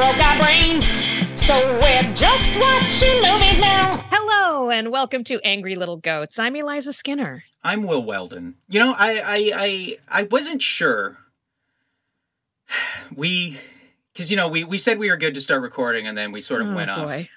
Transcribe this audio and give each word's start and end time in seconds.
broke 0.00 0.16
our 0.16 0.38
brains. 0.38 0.86
So 1.36 1.78
we're 1.78 2.02
just 2.14 2.58
watching 2.58 3.16
movies 3.16 3.58
now. 3.60 4.02
Hello 4.10 4.70
and 4.70 4.90
welcome 4.90 5.24
to 5.24 5.38
Angry 5.44 5.74
Little 5.74 5.98
Goats. 5.98 6.38
I'm 6.38 6.56
Eliza 6.56 6.94
Skinner. 6.94 7.44
I'm 7.62 7.82
Will 7.82 8.02
Weldon. 8.02 8.54
You 8.66 8.80
know, 8.80 8.94
I 8.96 9.18
I 9.20 9.52
I, 9.54 9.98
I 10.08 10.22
wasn't 10.22 10.62
sure. 10.62 11.18
We, 13.14 13.58
because 14.14 14.30
you 14.30 14.38
know, 14.38 14.48
we 14.48 14.64
we 14.64 14.78
said 14.78 14.98
we 14.98 15.10
were 15.10 15.18
good 15.18 15.34
to 15.34 15.40
start 15.42 15.60
recording, 15.60 16.06
and 16.06 16.16
then 16.16 16.32
we 16.32 16.40
sort 16.40 16.62
of 16.62 16.68
Oh, 16.68 16.74
went 16.74 16.90
off. 16.90 17.28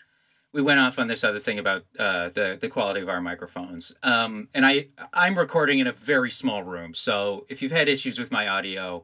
We 0.54 0.62
went 0.62 0.80
off 0.80 1.00
on 1.00 1.08
this 1.08 1.26
other 1.26 1.40
thing 1.40 1.60
about 1.60 1.84
uh, 2.00 2.30
the 2.30 2.58
the 2.62 2.70
quality 2.70 3.02
of 3.02 3.10
our 3.10 3.20
microphones. 3.20 3.92
Um, 4.04 4.48
and 4.54 4.66
I 4.66 4.88
I'm 5.12 5.38
recording 5.38 5.80
in 5.80 5.88
a 5.88 5.92
very 5.92 6.32
small 6.32 6.64
room, 6.64 6.94
so 6.94 7.46
if 7.50 7.62
you've 7.62 7.74
had 7.74 7.90
issues 7.90 8.18
with 8.20 8.32
my 8.32 8.48
audio, 8.48 9.04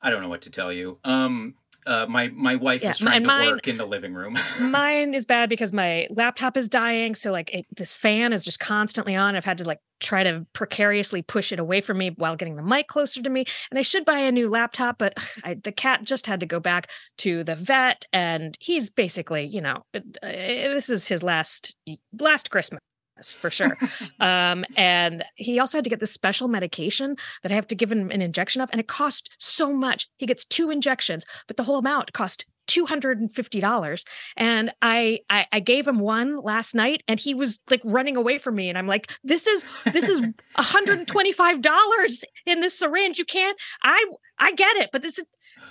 I 0.00 0.08
don't 0.08 0.22
know 0.22 0.30
what 0.30 0.40
to 0.42 0.50
tell 0.50 0.72
you. 0.72 0.98
Um, 1.04 1.56
uh, 1.86 2.06
my 2.08 2.28
my 2.28 2.56
wife 2.56 2.82
Yeah, 2.82 2.90
is 2.90 2.98
trying 2.98 3.22
to 3.22 3.26
mine- 3.26 3.50
work 3.50 3.68
in 3.68 3.76
the 3.76 3.86
living 3.86 4.14
room. 4.14 4.38
Mine 4.60 5.14
is 5.14 5.24
bad 5.26 5.48
because 5.48 5.72
my 5.72 6.06
laptop 6.10 6.56
is 6.56 6.68
dying. 6.68 7.14
So, 7.14 7.32
like, 7.32 7.52
it, 7.52 7.66
this 7.76 7.94
fan 7.94 8.32
is 8.32 8.44
just 8.44 8.60
constantly 8.60 9.16
on. 9.16 9.34
I've 9.36 9.44
had 9.44 9.58
to, 9.58 9.64
like, 9.64 9.78
try 10.00 10.22
to 10.22 10.46
precariously 10.52 11.22
push 11.22 11.52
it 11.52 11.58
away 11.58 11.80
from 11.80 11.98
me 11.98 12.10
while 12.16 12.36
getting 12.36 12.56
the 12.56 12.62
mic 12.62 12.88
closer 12.88 13.22
to 13.22 13.28
me. 13.30 13.44
And 13.70 13.78
I 13.78 13.82
should 13.82 14.04
buy 14.04 14.18
a 14.18 14.32
new 14.32 14.48
laptop, 14.48 14.98
but 14.98 15.14
I, 15.44 15.54
the 15.54 15.72
cat 15.72 16.04
just 16.04 16.26
had 16.26 16.40
to 16.40 16.46
go 16.46 16.60
back 16.60 16.90
to 17.18 17.44
the 17.44 17.54
vet. 17.54 18.06
And 18.12 18.56
he's 18.60 18.90
basically, 18.90 19.44
you 19.44 19.60
know, 19.60 19.84
uh, 19.94 20.00
this 20.22 20.88
is 20.90 21.08
his 21.08 21.22
last 21.22 21.76
last 22.18 22.50
Christmas. 22.50 22.80
For 23.20 23.50
sure. 23.50 23.78
um, 24.20 24.64
and 24.76 25.24
he 25.34 25.58
also 25.58 25.78
had 25.78 25.84
to 25.84 25.90
get 25.90 26.00
this 26.00 26.12
special 26.12 26.48
medication 26.48 27.16
that 27.42 27.52
I 27.52 27.54
have 27.54 27.66
to 27.68 27.74
give 27.74 27.90
him 27.92 28.10
an 28.10 28.22
injection 28.22 28.62
of, 28.62 28.70
and 28.70 28.80
it 28.80 28.88
cost 28.88 29.34
so 29.38 29.72
much. 29.72 30.08
He 30.16 30.26
gets 30.26 30.44
two 30.44 30.70
injections, 30.70 31.26
but 31.46 31.56
the 31.56 31.64
whole 31.64 31.78
amount 31.78 32.12
cost 32.12 32.46
two 32.66 32.86
hundred 32.86 33.18
and 33.20 33.32
fifty 33.32 33.60
dollars. 33.60 34.04
And 34.36 34.72
I, 34.80 35.20
I 35.28 35.46
I 35.52 35.60
gave 35.60 35.86
him 35.86 35.98
one 35.98 36.40
last 36.40 36.74
night, 36.74 37.02
and 37.08 37.18
he 37.18 37.34
was 37.34 37.60
like 37.68 37.82
running 37.84 38.16
away 38.16 38.38
from 38.38 38.54
me. 38.54 38.68
And 38.68 38.78
I'm 38.78 38.86
like, 38.86 39.10
this 39.24 39.46
is 39.46 39.66
this 39.92 40.08
is 40.08 40.20
one 40.20 40.34
hundred 40.56 40.98
and 40.98 41.08
twenty 41.08 41.32
five 41.32 41.60
dollars 41.60 42.24
in 42.46 42.60
this 42.60 42.78
syringe. 42.78 43.18
You 43.18 43.24
can't. 43.24 43.58
I 43.82 44.04
I 44.38 44.52
get 44.52 44.76
it, 44.76 44.90
but 44.92 45.02
this 45.02 45.18
is 45.18 45.24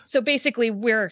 so 0.06 0.22
basically 0.22 0.72
we're 0.72 1.12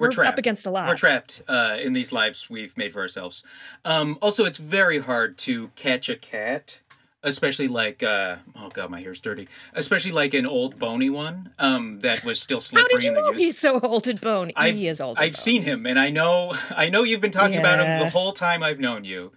We're 0.00 0.06
we're, 0.08 0.12
trapped. 0.12 0.34
up 0.34 0.38
against 0.38 0.66
a 0.66 0.70
lot. 0.70 0.88
We're 0.88 0.96
trapped 0.96 1.42
uh, 1.46 1.76
in 1.80 1.92
these 1.92 2.10
lives 2.12 2.48
we've 2.50 2.76
made 2.76 2.92
for 2.92 3.00
ourselves. 3.00 3.44
Um, 3.84 4.18
also, 4.22 4.44
it's 4.44 4.58
very 4.58 4.98
hard 4.98 5.38
to 5.38 5.68
catch 5.76 6.08
a 6.08 6.16
cat, 6.16 6.80
especially 7.22 7.68
like 7.68 8.02
uh, 8.02 8.36
oh 8.56 8.70
god, 8.70 8.90
my 8.90 9.00
hair's 9.00 9.20
dirty. 9.20 9.46
Especially 9.74 10.12
like 10.12 10.32
an 10.34 10.46
old 10.46 10.78
bony 10.78 11.10
one 11.10 11.52
um, 11.58 12.00
that 12.00 12.24
was 12.24 12.40
still 12.40 12.60
slippery. 12.60 12.88
How 12.90 12.96
did 12.96 13.04
you 13.04 13.10
in 13.10 13.14
the 13.14 13.20
know 13.20 13.30
youth. 13.32 13.38
he's 13.38 13.58
so 13.58 13.78
old 13.80 14.08
and 14.08 14.20
bony? 14.20 14.52
I've- 14.56 14.78
he 14.78 14.88
is 14.88 15.00
old. 15.00 15.18
I've 15.18 15.32
bony. 15.32 15.34
seen 15.34 15.62
him, 15.62 15.86
and 15.86 15.98
I 15.98 16.10
know 16.10 16.54
I 16.70 16.88
know 16.88 17.04
you've 17.04 17.20
been 17.20 17.30
talking 17.30 17.58
about 17.58 17.78
him 17.78 17.98
the 17.98 18.10
whole 18.10 18.32
time 18.32 18.62
I've 18.62 18.80
known 18.80 19.04
you. 19.04 19.32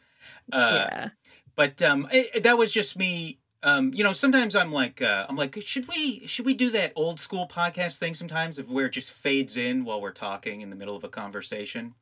Uh, 0.52 0.88
yeah. 0.89 1.09
But 1.56 1.81
um, 1.84 2.08
it, 2.11 2.44
that 2.44 2.58
was 2.58 2.72
just 2.72 2.97
me. 2.97 3.38
Um, 3.64 3.94
you 3.94 4.03
know, 4.03 4.11
sometimes 4.11 4.56
I'm 4.56 4.72
like, 4.72 5.02
uh, 5.02 5.25
I'm 5.30 5.38
like, 5.38 5.58
should 5.66 5.88
we 5.88 6.28
should 6.28 6.45
we 6.45 6.53
do 6.53 6.69
that 6.72 6.92
old 6.95 7.19
school 7.19 7.47
podcast 7.47 7.97
thing 7.97 8.14
sometimes, 8.14 8.59
of 8.59 8.69
where 8.69 8.88
it 8.88 8.92
just 8.92 9.11
fades 9.11 9.56
in 9.56 9.86
while 9.86 10.02
we're 10.02 10.11
talking 10.11 10.61
in 10.61 10.69
the 10.69 10.75
middle 10.75 10.95
of 10.95 11.03
a 11.03 11.09
conversation. 11.09 11.95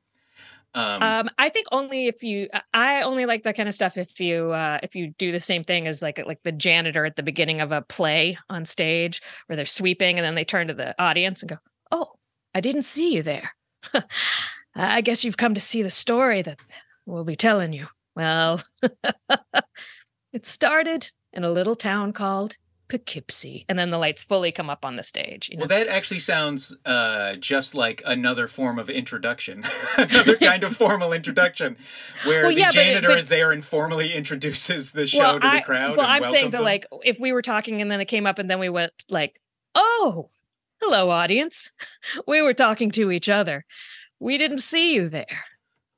Um, 0.73 1.03
Um, 1.03 1.29
I 1.37 1.49
think 1.49 1.67
only 1.71 2.07
if 2.07 2.23
you. 2.23 2.47
I 2.73 3.01
only 3.01 3.25
like 3.25 3.43
that 3.43 3.55
kind 3.55 3.69
of 3.69 3.75
stuff 3.75 3.97
if 3.97 4.19
you 4.19 4.51
uh, 4.51 4.79
if 4.81 4.95
you 4.95 5.13
do 5.17 5.31
the 5.31 5.39
same 5.39 5.63
thing 5.63 5.87
as 5.87 6.01
like 6.01 6.19
like 6.25 6.41
the 6.43 6.51
janitor 6.51 7.05
at 7.05 7.15
the 7.15 7.23
beginning 7.23 7.61
of 7.61 7.71
a 7.71 7.81
play 7.83 8.37
on 8.49 8.65
stage 8.65 9.21
where 9.45 9.55
they're 9.55 9.65
sweeping 9.65 10.17
and 10.17 10.25
then 10.25 10.35
they 10.35 10.45
turn 10.45 10.67
to 10.67 10.73
the 10.73 10.99
audience 11.01 11.43
and 11.43 11.49
go, 11.49 11.57
"Oh, 11.91 12.13
I 12.55 12.61
didn't 12.61 12.83
see 12.83 13.13
you 13.13 13.21
there. 13.21 13.51
I 14.75 15.01
guess 15.01 15.23
you've 15.23 15.37
come 15.37 15.53
to 15.53 15.61
see 15.61 15.83
the 15.83 15.91
story 15.91 16.41
that 16.41 16.59
we'll 17.05 17.25
be 17.25 17.35
telling 17.35 17.73
you." 17.73 17.87
Well, 18.15 18.61
it 20.33 20.45
started 20.45 21.11
in 21.33 21.43
a 21.43 21.51
little 21.51 21.75
town 21.75 22.13
called 22.13 22.57
Poughkeepsie, 22.91 23.65
and 23.69 23.79
then 23.79 23.89
the 23.89 23.97
lights 23.97 24.21
fully 24.21 24.51
come 24.51 24.69
up 24.69 24.83
on 24.83 24.97
the 24.97 25.03
stage. 25.03 25.49
You 25.49 25.57
know? 25.57 25.61
Well, 25.61 25.69
that 25.69 25.87
actually 25.87 26.19
sounds 26.19 26.75
uh, 26.85 27.35
just 27.35 27.73
like 27.73 28.01
another 28.05 28.47
form 28.47 28.77
of 28.77 28.89
introduction, 28.89 29.63
another 29.97 30.35
kind 30.35 30.63
of 30.63 30.75
formal 30.75 31.13
introduction, 31.13 31.77
where 32.25 32.43
Well, 32.43 32.53
the 32.53 32.59
yeah, 32.59 32.67
but 32.67 32.75
it- 32.75 32.83
janitor 32.85 33.07
but- 33.09 33.17
is 33.19 33.29
there 33.29 33.51
and 33.51 33.63
formally 33.63 34.13
introduces 34.13 34.91
the 34.91 35.05
show 35.07 35.33
to 35.33 35.39
the 35.39 35.47
I, 35.47 35.61
crowd. 35.61 35.95
Well, 35.95 36.05
and 36.05 36.13
I'm 36.13 36.23
saying 36.25 36.51
that 36.51 36.57
them. 36.57 36.65
like 36.65 36.85
if 37.03 37.17
we 37.19 37.31
were 37.31 37.41
talking 37.41 37.81
and 37.81 37.89
then 37.89 38.01
it 38.01 38.05
came 38.05 38.27
up 38.27 38.39
and 38.39 38.49
then 38.49 38.59
we 38.59 38.69
went 38.69 38.91
like, 39.09 39.39
"Oh, 39.73 40.29
hello, 40.81 41.09
audience. 41.09 41.71
We 42.27 42.41
were 42.41 42.53
talking 42.53 42.91
to 42.91 43.11
each 43.11 43.29
other. 43.29 43.65
We 44.19 44.37
didn't 44.37 44.57
see 44.59 44.93
you 44.93 45.07
there 45.07 45.45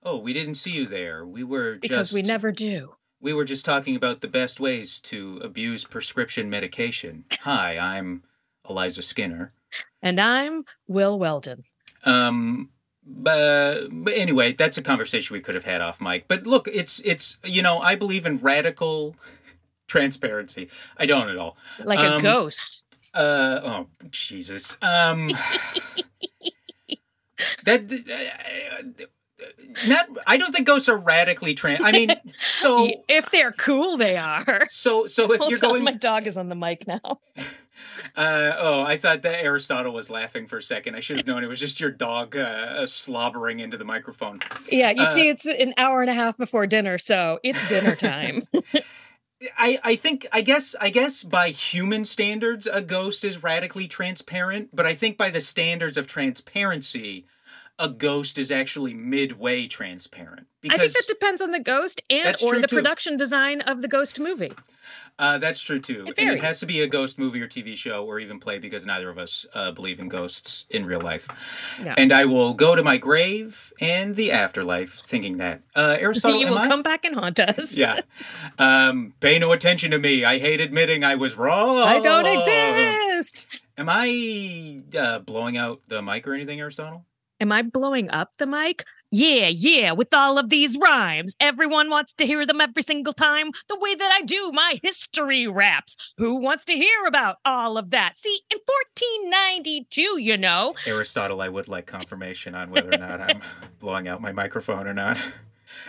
oh, 0.05 0.17
we 0.17 0.33
didn't 0.33 0.55
see 0.55 0.71
you 0.71 0.85
there. 0.85 1.25
We 1.25 1.43
were 1.43 1.77
because 1.81 2.13
we 2.13 2.21
never 2.21 2.51
do." 2.51 2.95
We 3.23 3.31
were 3.33 3.45
just 3.45 3.63
talking 3.63 3.95
about 3.95 4.19
the 4.19 4.27
best 4.27 4.59
ways 4.59 4.99
to 4.99 5.39
abuse 5.41 5.85
prescription 5.85 6.49
medication. 6.49 7.23
Hi, 7.39 7.77
I'm 7.77 8.23
Eliza 8.69 9.01
Skinner. 9.01 9.53
And 10.01 10.19
I'm 10.19 10.65
Will 10.87 11.17
Weldon. 11.17 11.63
Um, 12.03 12.69
but, 13.05 13.87
but 13.91 14.13
anyway, 14.13 14.51
that's 14.51 14.77
a 14.77 14.81
conversation 14.81 15.33
we 15.33 15.39
could 15.39 15.55
have 15.55 15.63
had 15.63 15.79
off 15.79 16.01
mic. 16.01 16.27
But 16.27 16.45
look, 16.45 16.67
it's 16.67 16.99
it's 16.99 17.37
you 17.45 17.61
know 17.61 17.79
I 17.79 17.95
believe 17.95 18.25
in 18.25 18.39
radical 18.39 19.15
transparency. 19.87 20.69
I 20.97 21.05
don't 21.05 21.29
at 21.29 21.37
all. 21.37 21.55
Like 21.83 21.99
Um, 21.99 22.19
a 22.19 22.21
ghost. 22.21 22.85
Uh 23.13 23.61
oh, 23.63 23.87
Jesus. 24.09 24.77
Um, 24.81 25.29
that 27.65 27.89
uh, 28.99 29.05
not. 29.87 30.09
I 30.27 30.37
don't 30.37 30.51
think 30.53 30.67
ghosts 30.67 30.89
are 30.89 30.97
radically 30.97 31.53
trans. 31.53 31.81
I 31.83 31.91
mean, 31.91 32.13
so 32.63 32.89
if 33.07 33.29
they're 33.31 33.51
cool, 33.51 33.97
they 33.97 34.17
are. 34.17 34.67
so 34.69 35.05
so 35.07 35.31
if 35.33 35.39
Hold 35.39 35.51
you're 35.51 35.59
on, 35.63 35.71
going, 35.71 35.83
my 35.83 35.93
dog 35.93 36.27
is 36.27 36.37
on 36.37 36.49
the 36.49 36.55
mic 36.55 36.87
now. 36.87 36.99
uh 38.15 38.53
oh, 38.57 38.81
I 38.83 38.97
thought 38.97 39.21
that 39.23 39.43
Aristotle 39.43 39.93
was 39.93 40.09
laughing 40.09 40.47
for 40.47 40.57
a 40.57 40.61
second. 40.61 40.95
I 40.95 40.99
should 40.99 41.17
have 41.17 41.27
known 41.27 41.43
it 41.43 41.47
was 41.47 41.59
just 41.59 41.79
your 41.79 41.91
dog 41.91 42.35
uh, 42.35 42.85
slobbering 42.85 43.59
into 43.59 43.77
the 43.77 43.85
microphone. 43.85 44.39
Yeah, 44.71 44.91
you 44.91 45.03
Uh, 45.03 45.05
see, 45.05 45.29
it's 45.29 45.45
an 45.45 45.73
hour 45.77 46.01
and 46.01 46.09
a 46.09 46.13
half 46.13 46.37
before 46.37 46.67
dinner, 46.67 46.97
so 46.97 47.39
it's 47.43 47.67
dinner 47.67 47.95
time. 47.95 48.43
I, 49.57 49.77
I 49.83 49.95
think 49.97 50.25
I 50.31 50.41
guess 50.41 50.75
I 50.79 50.89
guess 50.89 51.23
by 51.23 51.49
human 51.49 52.05
standards 52.05 52.65
a 52.65 52.81
ghost 52.81 53.25
is 53.25 53.43
radically 53.43 53.87
transparent, 53.87 54.69
but 54.73 54.85
I 54.85 54.93
think 54.95 55.17
by 55.17 55.29
the 55.29 55.41
standards 55.41 55.97
of 55.97 56.07
transparency, 56.07 57.25
a 57.79 57.89
ghost 57.89 58.37
is 58.37 58.51
actually 58.51 58.93
midway 58.93 59.67
transparent. 59.67 60.47
I 60.69 60.77
think 60.77 60.93
that 60.93 61.05
depends 61.07 61.41
on 61.41 61.51
the 61.51 61.59
ghost 61.59 62.01
and 62.09 62.35
or 62.43 62.59
the 62.59 62.67
too. 62.67 62.75
production 62.77 63.17
design 63.17 63.61
of 63.61 63.81
the 63.81 63.87
ghost 63.87 64.19
movie. 64.19 64.51
uh, 65.19 65.37
that's 65.37 65.59
true 65.59 65.79
too. 65.79 66.05
It 66.07 66.15
and 66.17 66.29
it 66.29 66.41
has 66.41 66.59
to 66.61 66.65
be 66.65 66.81
a 66.81 66.87
ghost 66.87 67.19
movie 67.19 67.41
or 67.41 67.47
TV 67.47 67.75
show 67.75 68.05
or 68.05 68.19
even 68.19 68.39
play 68.39 68.59
because 68.59 68.85
neither 68.85 69.09
of 69.09 69.17
us 69.17 69.45
uh, 69.53 69.71
believe 69.71 69.99
in 69.99 70.07
ghosts 70.07 70.65
in 70.69 70.85
real 70.85 71.01
life. 71.01 71.27
Yeah. 71.83 71.95
And 71.97 72.13
I 72.13 72.25
will 72.25 72.53
go 72.53 72.75
to 72.75 72.83
my 72.83 72.97
grave 72.97 73.73
and 73.81 74.15
the 74.15 74.31
afterlife 74.31 75.01
thinking 75.03 75.37
that. 75.37 75.61
Uh, 75.75 75.97
Aristotle, 75.99 76.39
you 76.39 76.47
will 76.47 76.59
I? 76.59 76.67
come 76.67 76.83
back 76.83 77.03
and 77.03 77.15
haunt 77.15 77.39
us. 77.39 77.77
Yeah. 77.77 78.01
Um, 78.57 79.13
pay 79.19 79.39
no 79.39 79.51
attention 79.51 79.91
to 79.91 79.99
me. 79.99 80.23
I 80.23 80.39
hate 80.39 80.61
admitting 80.61 81.03
I 81.03 81.15
was 81.15 81.35
wrong. 81.35 81.79
I 81.79 81.99
don't 81.99 82.25
exist. 82.27 83.61
Am 83.77 83.87
I 83.89 84.81
uh, 84.97 85.19
blowing 85.19 85.57
out 85.57 85.81
the 85.87 86.01
mic 86.01 86.27
or 86.27 86.33
anything, 86.33 86.59
Aristotle? 86.61 87.05
Am 87.43 87.51
I 87.51 87.61
blowing 87.61 88.09
up 88.09 88.31
the 88.37 88.45
mic? 88.45 88.85
Yeah, 89.11 89.49
yeah, 89.49 89.91
with 89.91 90.13
all 90.13 90.37
of 90.37 90.47
these 90.49 90.77
rhymes. 90.77 91.35
Everyone 91.41 91.89
wants 91.89 92.13
to 92.13 92.25
hear 92.25 92.45
them 92.45 92.61
every 92.61 92.83
single 92.83 93.11
time, 93.11 93.51
the 93.67 93.77
way 93.77 93.95
that 93.95 94.11
I 94.13 94.21
do 94.21 94.53
my 94.53 94.79
history 94.81 95.45
raps. 95.45 96.13
Who 96.17 96.35
wants 96.35 96.63
to 96.63 96.73
hear 96.73 97.05
about 97.05 97.39
all 97.43 97.77
of 97.77 97.89
that? 97.89 98.17
See, 98.17 98.43
in 98.49 98.59
1492, 98.65 100.21
you 100.21 100.37
know, 100.37 100.73
Aristotle, 100.87 101.41
I 101.41 101.49
would 101.49 101.67
like 101.67 101.85
confirmation 101.85 102.55
on 102.55 102.71
whether 102.71 102.93
or 102.93 102.97
not 102.97 103.19
I'm 103.19 103.41
blowing 103.79 104.07
out 104.07 104.21
my 104.21 104.31
microphone 104.31 104.87
or 104.87 104.93
not. 104.93 105.17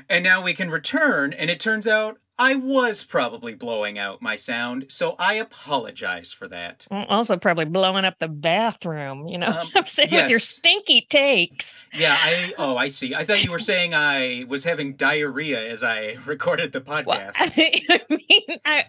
And 0.08 0.22
now 0.24 0.42
we 0.42 0.54
can 0.54 0.70
return, 0.70 1.32
and 1.32 1.50
it 1.50 1.60
turns 1.60 1.86
out 1.86 2.18
I 2.36 2.56
was 2.56 3.04
probably 3.04 3.54
blowing 3.54 3.96
out 3.96 4.20
my 4.20 4.34
sound, 4.34 4.86
so 4.88 5.14
I 5.20 5.34
apologize 5.34 6.32
for 6.32 6.48
that. 6.48 6.84
Also 6.90 7.36
probably 7.36 7.64
blowing 7.64 8.04
up 8.04 8.18
the 8.18 8.26
bathroom, 8.26 9.28
you 9.28 9.38
know. 9.38 9.46
Um, 9.46 9.68
I'm 9.76 9.86
saying 9.86 10.10
with 10.10 10.28
your 10.30 10.40
stinky 10.40 11.02
takes. 11.08 11.86
Yeah, 11.92 12.16
I 12.18 12.52
oh 12.58 12.76
I 12.76 12.88
see. 12.88 13.14
I 13.14 13.24
thought 13.24 13.44
you 13.44 13.52
were 13.52 13.60
saying 13.60 13.94
I 13.94 14.46
was 14.48 14.64
having 14.64 14.94
diarrhea 14.96 15.64
as 15.70 15.84
I 15.84 16.16
recorded 16.26 16.72
the 16.72 16.80
Well, 16.84 17.02
podcast. 17.04 17.32
I 17.36 18.00
mean, 18.10 18.58
I, 18.64 18.84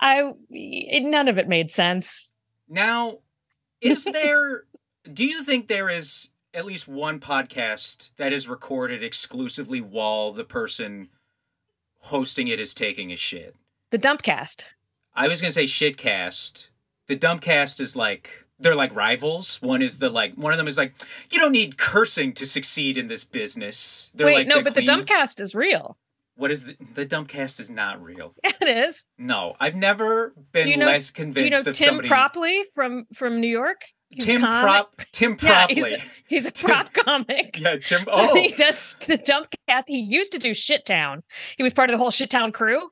I, 0.00 0.32
it- 0.50 1.04
none 1.04 1.28
of 1.28 1.38
it 1.38 1.46
made 1.46 1.70
sense. 1.70 2.34
Now, 2.68 3.18
is 3.80 4.04
there 4.06 4.64
do 5.10 5.24
you 5.24 5.44
think 5.44 5.68
there 5.68 5.88
is 5.88 6.30
at 6.58 6.66
least 6.66 6.88
one 6.88 7.20
podcast 7.20 8.10
that 8.16 8.32
is 8.32 8.48
recorded 8.48 9.00
exclusively 9.00 9.80
while 9.80 10.32
the 10.32 10.42
person 10.42 11.08
hosting 12.00 12.48
it 12.48 12.58
is 12.58 12.74
taking 12.74 13.12
a 13.12 13.16
shit? 13.16 13.54
The 13.90 13.98
Dumpcast. 13.98 14.64
I 15.14 15.28
was 15.28 15.40
gonna 15.40 15.52
say 15.52 15.64
shitcast. 15.64 16.66
The 17.06 17.16
dumpcast 17.16 17.80
is 17.80 17.94
like 17.94 18.44
they're 18.58 18.74
like 18.74 18.94
rivals. 18.94 19.62
One 19.62 19.82
is 19.82 19.98
the 19.98 20.10
like 20.10 20.34
one 20.34 20.52
of 20.52 20.58
them 20.58 20.68
is 20.68 20.76
like 20.76 20.94
you 21.30 21.38
don't 21.38 21.52
need 21.52 21.78
cursing 21.78 22.32
to 22.34 22.46
succeed 22.46 22.96
in 22.96 23.06
this 23.06 23.24
business. 23.24 24.10
They're 24.14 24.26
Wait, 24.26 24.34
like 24.34 24.46
no, 24.48 24.62
but 24.62 24.74
the 24.74 24.82
Dumpcast 24.82 25.40
is 25.40 25.54
real. 25.54 25.96
What 26.38 26.50
is 26.52 26.64
the 26.64 26.76
the 26.94 27.04
dumbcast 27.04 27.58
is 27.60 27.68
not 27.68 28.00
real. 28.02 28.32
it 28.44 28.68
is. 28.86 29.06
No, 29.18 29.54
I've 29.58 29.74
never 29.74 30.32
been 30.52 30.64
Do 30.64 30.70
you 30.70 30.76
know- 30.76 30.86
less 30.86 31.10
convinced 31.10 31.38
Do 31.38 31.44
you 31.44 31.50
know 31.50 31.62
Tim 31.62 31.74
somebody. 31.74 32.08
Propley 32.08 32.62
from 32.74 33.06
from 33.12 33.40
New 33.40 33.48
York? 33.48 33.82
He's 34.10 34.24
Tim 34.24 34.40
comic. 34.40 34.62
Prop 34.62 35.00
Tim 35.12 35.36
Yeah, 35.42 35.66
Propley. 35.66 35.74
he's 35.74 35.92
a, 35.92 35.98
he's 36.28 36.46
a 36.46 36.52
prop 36.66 36.92
comic. 36.94 37.58
yeah, 37.58 37.76
Tim. 37.76 38.00
Oh, 38.06 38.34
he 38.36 38.48
does 38.48 38.94
the 39.06 39.18
Dumpcast. 39.18 39.82
He 39.88 39.98
used 39.98 40.32
to 40.32 40.38
do 40.38 40.54
Shit 40.54 40.86
Town. 40.86 41.22
He 41.56 41.62
was 41.64 41.72
part 41.74 41.90
of 41.90 41.94
the 41.94 41.98
whole 41.98 42.10
Shit 42.12 42.30
Town 42.30 42.52
crew. 42.52 42.88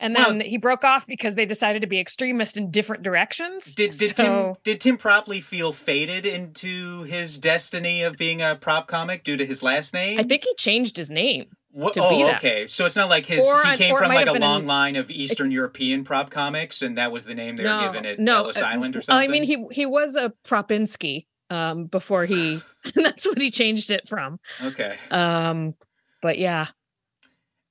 And 0.00 0.14
then 0.14 0.40
he 0.40 0.56
broke 0.58 0.84
off 0.84 1.08
because 1.08 1.34
they 1.34 1.44
decided 1.44 1.82
to 1.82 1.88
be 1.88 1.98
extremist 1.98 2.56
in 2.56 2.70
different 2.70 3.02
directions. 3.02 3.74
Did 3.74 3.90
did 3.90 4.16
so, 4.16 4.22
Tim 4.22 4.54
did 4.62 4.80
Tim 4.80 4.96
Propley 4.96 5.40
feel 5.40 5.72
fated 5.72 6.24
into 6.24 7.02
his 7.02 7.36
destiny 7.36 8.04
of 8.04 8.16
being 8.16 8.40
a 8.40 8.54
prop 8.54 8.86
comic 8.86 9.24
due 9.24 9.36
to 9.36 9.44
his 9.44 9.60
last 9.64 9.92
name? 9.92 10.20
I 10.20 10.22
think 10.22 10.44
he 10.44 10.54
changed 10.54 10.96
his 10.96 11.10
name. 11.10 11.46
What, 11.78 11.92
to 11.92 12.02
oh, 12.02 12.30
okay. 12.30 12.66
So 12.66 12.86
it's 12.86 12.96
not 12.96 13.08
like 13.08 13.24
his 13.24 13.46
Or 13.46 13.64
he 13.64 13.76
came 13.76 13.96
from 13.96 14.08
like 14.12 14.26
a 14.26 14.32
long 14.32 14.62
an- 14.62 14.66
line 14.66 14.96
of 14.96 15.12
Eastern 15.12 15.52
European 15.52 16.02
prop 16.02 16.28
comics, 16.28 16.82
and 16.82 16.98
that 16.98 17.12
was 17.12 17.24
the 17.24 17.36
name 17.36 17.54
they 17.54 17.62
were 17.62 17.68
no, 17.68 17.92
given 17.92 18.04
at 18.04 18.18
no, 18.18 18.38
Ellis 18.38 18.56
uh, 18.56 18.64
Island 18.64 18.96
or 18.96 19.00
something. 19.00 19.28
I 19.28 19.30
mean, 19.30 19.44
he 19.44 19.64
he 19.70 19.86
was 19.86 20.16
a 20.16 20.32
Propinski 20.44 21.26
um, 21.50 21.84
before 21.84 22.24
he. 22.24 22.60
that's 22.96 23.26
what 23.28 23.40
he 23.40 23.52
changed 23.52 23.92
it 23.92 24.08
from. 24.08 24.40
okay. 24.64 24.96
Um, 25.12 25.74
but 26.20 26.38
yeah, 26.38 26.66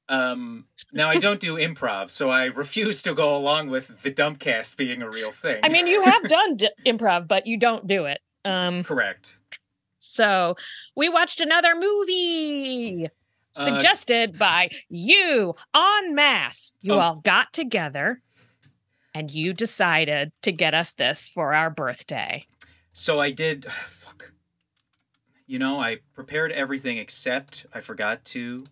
Um, 0.08 0.68
now 0.94 1.10
I 1.10 1.18
don't 1.18 1.42
do 1.42 1.56
improv, 1.56 2.10
so 2.10 2.30
I 2.30 2.46
refuse 2.46 3.02
to 3.02 3.14
go 3.14 3.36
along 3.36 3.70
with 3.70 4.04
the 4.04 4.12
dumpcast 4.12 4.78
being 4.78 5.02
a 5.02 5.10
real 5.10 5.32
thing. 5.32 5.60
I 5.64 5.70
mean, 5.70 5.86
you 5.86 6.02
have 6.04 6.24
done 6.30 6.56
d- 6.56 6.70
improv, 6.86 7.28
but 7.28 7.46
you 7.46 7.58
don't 7.58 7.86
do 7.88 8.06
it. 8.06 8.22
Um, 8.46 8.86
correct. 8.86 9.38
so 10.00 10.56
we 10.96 11.10
watched 11.10 11.42
another 11.42 11.76
movie 11.76 13.10
Uh, 13.58 13.64
suggested 13.64 14.38
by 14.38 14.70
you 14.90 15.56
en 15.76 16.14
masse. 16.16 16.74
You 16.82 16.94
Oh. 16.94 17.00
all 17.00 17.16
got 17.16 17.54
together 17.54 18.22
and 19.14 19.32
you 19.32 19.54
decided 19.54 20.32
to 20.44 20.52
get 20.52 20.74
us 20.74 20.92
this 20.92 21.28
for 21.28 21.54
our 21.54 21.70
birthday. 21.70 22.46
So 22.94 23.20
I 23.20 23.32
did. 23.32 23.66
Fuck. 23.72 24.32
You 25.46 25.60
know, 25.60 25.80
I 25.80 26.00
prepared 26.14 26.52
everything 26.52 26.98
except 26.98 27.66
I 27.74 27.80
forgot 27.82 28.26
to. 28.26 28.66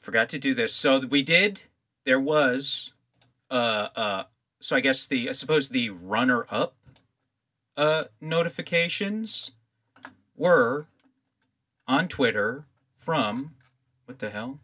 Forgot 0.00 0.28
to 0.30 0.38
do 0.38 0.54
this. 0.54 0.72
So 0.72 1.00
we 1.00 1.22
did. 1.22 1.62
There 2.04 2.20
was, 2.20 2.92
uh, 3.50 3.88
uh. 3.96 4.24
So 4.60 4.76
I 4.76 4.80
guess 4.80 5.06
the 5.06 5.28
I 5.28 5.32
suppose 5.32 5.68
the 5.68 5.90
runner 5.90 6.46
up, 6.48 6.76
uh, 7.76 8.04
notifications, 8.20 9.50
were, 10.36 10.86
on 11.88 12.08
Twitter 12.08 12.64
from, 13.06 13.54
what 14.06 14.18
the 14.18 14.30
hell? 14.30 14.58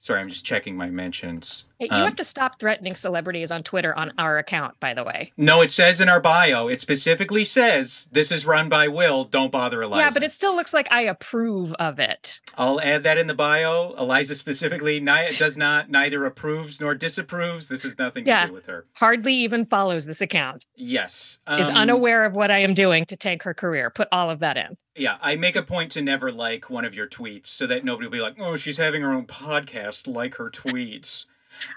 Sorry, 0.00 0.20
I'm 0.20 0.28
just 0.28 0.44
checking 0.44 0.76
my 0.76 0.90
mentions. 0.90 1.64
Hey, 1.88 1.96
You 1.96 2.02
Um, 2.02 2.08
have 2.08 2.16
to 2.16 2.24
stop 2.24 2.58
threatening 2.58 2.94
celebrities 2.94 3.50
on 3.52 3.62
Twitter 3.62 3.96
on 3.96 4.12
our 4.18 4.38
account, 4.38 4.78
by 4.80 4.94
the 4.94 5.04
way. 5.04 5.32
No, 5.36 5.60
it 5.60 5.70
says 5.70 6.00
in 6.00 6.08
our 6.08 6.20
bio. 6.20 6.68
It 6.68 6.80
specifically 6.80 7.44
says 7.44 8.08
this 8.12 8.32
is 8.32 8.46
run 8.46 8.68
by 8.68 8.88
Will. 8.88 9.24
Don't 9.24 9.50
bother 9.52 9.82
Eliza. 9.82 10.02
Yeah, 10.02 10.10
but 10.12 10.22
it 10.22 10.30
still 10.32 10.54
looks 10.56 10.72
like 10.74 10.90
I 10.90 11.02
approve 11.02 11.72
of 11.74 11.98
it. 11.98 12.40
I'll 12.56 12.80
add 12.80 13.02
that 13.04 13.18
in 13.18 13.26
the 13.26 13.34
bio. 13.34 13.94
Eliza 13.98 14.34
specifically 14.34 15.00
ni- 15.00 15.28
does 15.38 15.56
not 15.56 15.90
neither 15.90 16.24
approves 16.24 16.80
nor 16.80 16.94
disapproves. 16.94 17.68
This 17.68 17.82
has 17.82 17.98
nothing 17.98 18.26
Yeah. 18.26 18.42
to 18.42 18.46
do 18.48 18.54
with 18.54 18.66
her. 18.66 18.86
Hardly 18.94 19.34
even 19.34 19.66
follows 19.66 20.06
this 20.06 20.20
account. 20.20 20.64
Yes, 20.74 21.40
Is 21.58 21.70
um, 21.70 21.76
unaware 21.76 22.24
of 22.24 22.34
what 22.34 22.50
I 22.50 22.58
am 22.58 22.74
doing 22.74 23.04
to 23.06 23.16
tank 23.16 23.42
her 23.42 23.54
career. 23.54 23.90
Put 23.90 24.08
all 24.10 24.30
of 24.30 24.38
that 24.40 24.56
in. 24.56 24.76
Yeah, 24.96 25.16
I 25.20 25.34
make 25.36 25.56
a 25.56 25.62
point 25.62 25.90
to 25.92 26.02
never 26.02 26.30
like 26.30 26.70
one 26.70 26.84
of 26.84 26.94
your 26.94 27.08
tweets 27.08 27.48
so 27.48 27.66
that 27.66 27.82
nobody 27.82 28.06
will 28.06 28.12
be 28.12 28.20
like, 28.20 28.36
"Oh, 28.38 28.54
she's 28.56 28.78
having 28.78 29.02
her 29.02 29.12
own 29.12 29.26
podcast. 29.26 30.06
Like 30.06 30.36
her 30.36 30.50
tweets." 30.50 31.26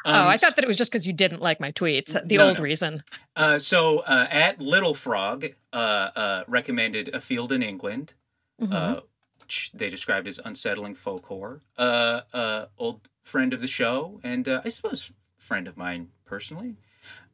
Oh, 0.05 0.11
I 0.11 0.33
Um, 0.33 0.39
thought 0.39 0.55
that 0.55 0.63
it 0.63 0.67
was 0.67 0.77
just 0.77 0.91
because 0.91 1.05
you 1.07 1.13
didn't 1.13 1.41
like 1.41 1.59
my 1.59 1.71
tweets. 1.71 2.13
The 2.27 2.37
No, 2.37 2.47
old 2.47 2.57
no. 2.57 2.63
reason. 2.63 3.03
Uh, 3.35 3.59
so 3.59 3.99
uh, 3.99 4.27
at 4.29 4.59
Little 4.61 4.93
Frog 4.93 5.45
uh, 5.73 5.75
uh, 5.75 6.43
recommended 6.47 7.09
a 7.13 7.21
field 7.21 7.51
in 7.51 7.61
England. 7.63 8.13
Uh, 8.59 9.01
which 9.39 9.71
they 9.73 9.89
described 9.89 10.27
as 10.27 10.39
unsettling 10.43 10.95
folk 10.95 11.25
horror. 11.27 11.61
Uh, 11.77 12.21
uh, 12.33 12.65
old 12.77 13.07
friend 13.21 13.53
of 13.53 13.61
the 13.61 13.67
show, 13.67 14.19
and 14.23 14.47
uh, 14.47 14.61
I 14.65 14.69
suppose 14.69 15.11
friend 15.37 15.67
of 15.67 15.77
mine 15.77 16.09
personally. 16.25 16.75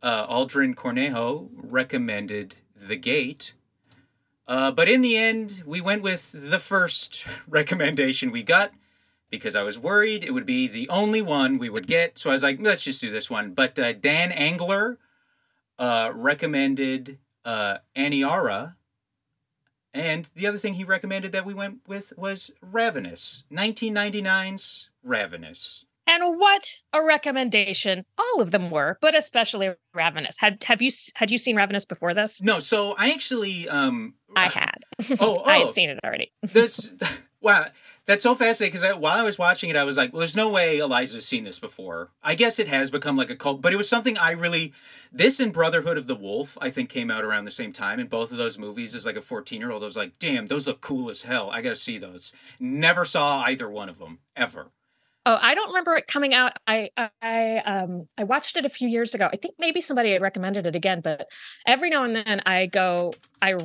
Uh, 0.01 0.27
Aldrin 0.27 0.75
Cornejo 0.75 1.49
recommended 1.55 2.55
The 2.75 2.97
Gate. 2.97 3.53
Uh, 4.47 4.69
but 4.71 4.89
in 4.89 5.01
the 5.01 5.15
end, 5.17 5.63
we 5.65 5.79
went 5.79 6.01
with 6.03 6.31
the 6.33 6.59
first 6.59 7.25
recommendation 7.47 8.29
we 8.31 8.43
got 8.43 8.71
because 9.33 9.55
I 9.55 9.63
was 9.63 9.79
worried 9.79 10.23
it 10.23 10.29
would 10.29 10.45
be 10.45 10.67
the 10.67 10.87
only 10.89 11.19
one 11.19 11.57
we 11.57 11.67
would 11.67 11.87
get. 11.87 12.19
So 12.19 12.29
I 12.29 12.33
was 12.33 12.43
like, 12.43 12.61
let's 12.61 12.83
just 12.83 13.01
do 13.01 13.09
this 13.09 13.31
one. 13.31 13.55
But 13.55 13.79
uh, 13.79 13.93
Dan 13.93 14.31
Angler 14.31 14.99
uh, 15.79 16.11
recommended 16.13 17.17
uh, 17.43 17.77
Aniara. 17.97 18.75
And 19.91 20.29
the 20.35 20.45
other 20.45 20.59
thing 20.59 20.75
he 20.75 20.83
recommended 20.83 21.31
that 21.31 21.47
we 21.47 21.55
went 21.55 21.79
with 21.87 22.13
was 22.15 22.51
Ravenous. 22.61 23.43
1999's 23.51 24.91
Ravenous. 25.01 25.85
And 26.05 26.37
what 26.39 26.81
a 26.91 27.01
recommendation! 27.01 28.05
All 28.19 28.39
of 28.41 28.51
them 28.51 28.69
were, 28.69 28.99
but 29.01 29.17
especially 29.17 29.73
Ravenous. 29.95 30.37
Had 30.37 30.61
have 30.65 30.81
you 30.81 30.91
had 31.15 31.31
you 31.31 31.37
seen 31.39 31.55
Ravenous 31.55 31.85
before 31.85 32.13
this? 32.13 32.41
No, 32.41 32.59
so 32.59 32.93
I 32.99 33.11
actually 33.11 33.69
um 33.69 34.15
I 34.35 34.47
had. 34.47 34.83
Oh, 35.19 35.41
I 35.45 35.61
oh. 35.61 35.65
had 35.65 35.73
seen 35.73 35.89
it 35.89 35.99
already. 36.03 36.31
this 36.43 36.93
wow 37.41 37.67
that's 38.05 38.23
so 38.23 38.35
fascinating 38.35 38.77
because 38.77 38.97
while 38.97 39.17
I 39.17 39.23
was 39.23 39.37
watching 39.37 39.69
it, 39.69 39.75
I 39.75 39.83
was 39.83 39.95
like, 39.97 40.11
"Well, 40.11 40.19
there's 40.19 40.35
no 40.35 40.49
way 40.49 40.77
Eliza's 40.77 41.25
seen 41.25 41.43
this 41.43 41.59
before." 41.59 42.11
I 42.21 42.35
guess 42.35 42.59
it 42.59 42.67
has 42.67 42.91
become 42.91 43.15
like 43.15 43.29
a 43.29 43.35
cult, 43.35 43.61
but 43.61 43.73
it 43.73 43.77
was 43.77 43.87
something 43.87 44.17
I 44.17 44.31
really. 44.31 44.73
This 45.11 45.39
and 45.39 45.53
Brotherhood 45.53 45.97
of 45.97 46.07
the 46.07 46.15
Wolf, 46.15 46.57
I 46.59 46.69
think, 46.69 46.89
came 46.89 47.11
out 47.11 47.23
around 47.23 47.45
the 47.45 47.51
same 47.51 47.71
time, 47.71 47.99
and 47.99 48.09
both 48.09 48.31
of 48.31 48.37
those 48.37 48.57
movies, 48.57 48.95
as 48.95 49.05
like 49.05 49.15
a 49.15 49.21
14 49.21 49.59
year 49.59 49.71
old, 49.71 49.83
I 49.83 49.85
was 49.85 49.95
like, 49.95 50.19
"Damn, 50.19 50.47
those 50.47 50.67
look 50.67 50.81
cool 50.81 51.09
as 51.09 51.21
hell. 51.21 51.49
I 51.51 51.61
gotta 51.61 51.75
see 51.75 51.97
those." 51.97 52.33
Never 52.59 53.05
saw 53.05 53.43
either 53.43 53.69
one 53.69 53.89
of 53.89 53.99
them 53.99 54.19
ever. 54.35 54.71
Oh, 55.25 55.39
I 55.41 55.55
don't 55.55 55.69
remember 55.69 55.95
it 55.95 56.07
coming 56.07 56.33
out. 56.33 56.59
I 56.67 56.89
I 57.21 57.57
um 57.59 58.07
I 58.17 58.25
watched 58.25 58.57
it 58.57 58.65
a 58.65 58.69
few 58.69 58.89
years 58.89 59.15
ago. 59.15 59.29
I 59.31 59.37
think 59.37 59.55
maybe 59.57 59.79
somebody 59.79 60.11
had 60.11 60.21
recommended 60.21 60.67
it 60.67 60.75
again, 60.75 60.99
but 61.01 61.29
every 61.65 61.89
now 61.89 62.03
and 62.03 62.15
then 62.15 62.41
I 62.45 62.65
go 62.65 63.13
I 63.41 63.55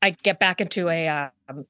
I 0.00 0.10
get 0.10 0.38
back 0.38 0.62
into 0.62 0.88
a 0.88 1.30
um, 1.48 1.66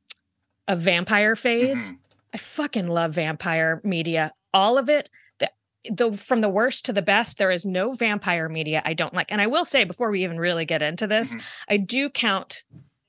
a 0.69 0.77
vampire 0.77 1.35
phase. 1.35 1.97
I 2.35 2.39
fucking 2.39 2.87
love 2.89 3.15
vampire 3.15 3.81
media. 3.85 4.33
All 4.55 4.79
of 4.79 4.89
it. 4.89 5.11
The, 5.39 5.51
the 5.91 6.13
from 6.13 6.41
the 6.41 6.49
worst 6.49 6.85
to 6.87 6.93
the 6.93 7.03
best, 7.03 7.39
there 7.39 7.51
is 7.51 7.65
no 7.65 7.93
vampire 7.95 8.49
media 8.49 8.83
I 8.85 8.95
don't 8.95 9.15
like. 9.15 9.31
And 9.33 9.41
I 9.41 9.47
will 9.47 9.65
say 9.65 9.85
before 9.85 10.11
we 10.11 10.23
even 10.25 10.39
really 10.39 10.65
get 10.65 10.83
into 10.83 11.07
this, 11.07 11.37
Mhm. 11.37 11.43
I 11.69 11.77
do 11.77 12.09
count 12.11 12.65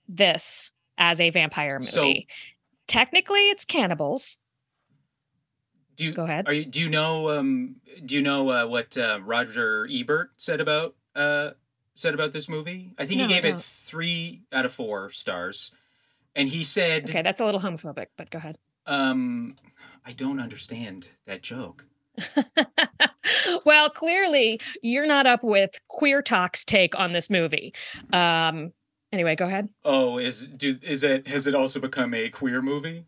this 0.08 0.72
as 0.98 1.20
a 1.22 1.30
vampire 1.30 1.82
So- 1.82 2.04
movie. 2.04 2.28
Technically, 2.88 3.50
it's 3.50 3.64
cannibals. 3.66 4.40
Do 5.96 6.04
you 6.06 6.12
Go 6.12 6.24
ahead. 6.24 6.48
Are 6.48 6.54
you? 6.54 6.66
Do 6.66 6.82
you 6.82 6.90
know? 6.90 7.30
Um. 7.30 7.76
Do 8.04 8.16
you 8.16 8.22
know 8.22 8.50
uh, 8.50 8.66
what 8.68 8.98
uh, 8.98 9.20
Roger 9.24 9.88
Ebert 9.90 10.32
said 10.38 10.60
about 10.60 10.96
uh 11.16 11.52
said 11.96 12.14
about 12.16 12.34
this 12.34 12.50
movie? 12.50 12.94
I 12.98 13.06
think 13.06 13.20
No, 13.20 13.28
he 13.28 13.34
gave 13.34 13.46
it 13.46 13.60
three 13.62 14.42
out 14.52 14.66
of 14.66 14.74
four 14.74 15.12
stars, 15.12 15.72
and 16.36 16.50
he 16.50 16.64
said, 16.64 17.10
Okay, 17.10 17.22
that's 17.22 17.40
a 17.40 17.46
little 17.46 17.62
homophobic, 17.62 18.08
but 18.18 18.32
go 18.32 18.40
ahead. 18.40 18.58
"Um, 18.86 19.56
I 20.06 20.12
don't 20.14 20.40
understand 20.40 21.10
that 21.26 21.42
joke." 21.42 21.86
well, 23.66 23.90
clearly 23.90 24.60
you're 24.82 25.08
not 25.08 25.26
up 25.26 25.44
with 25.44 25.80
Queer 25.88 26.22
Talk's 26.22 26.66
take 26.66 26.98
on 27.00 27.14
this 27.14 27.30
movie. 27.30 27.74
Um, 28.12 28.74
anyway, 29.12 29.36
go 29.36 29.46
ahead. 29.46 29.70
Oh, 29.84 30.18
is 30.18 30.48
do 30.48 30.78
is 30.82 31.04
it 31.04 31.28
has 31.28 31.48
it 31.48 31.56
also 31.56 31.80
become 31.80 32.14
a 32.14 32.30
queer 32.30 32.62
movie? 32.62 33.06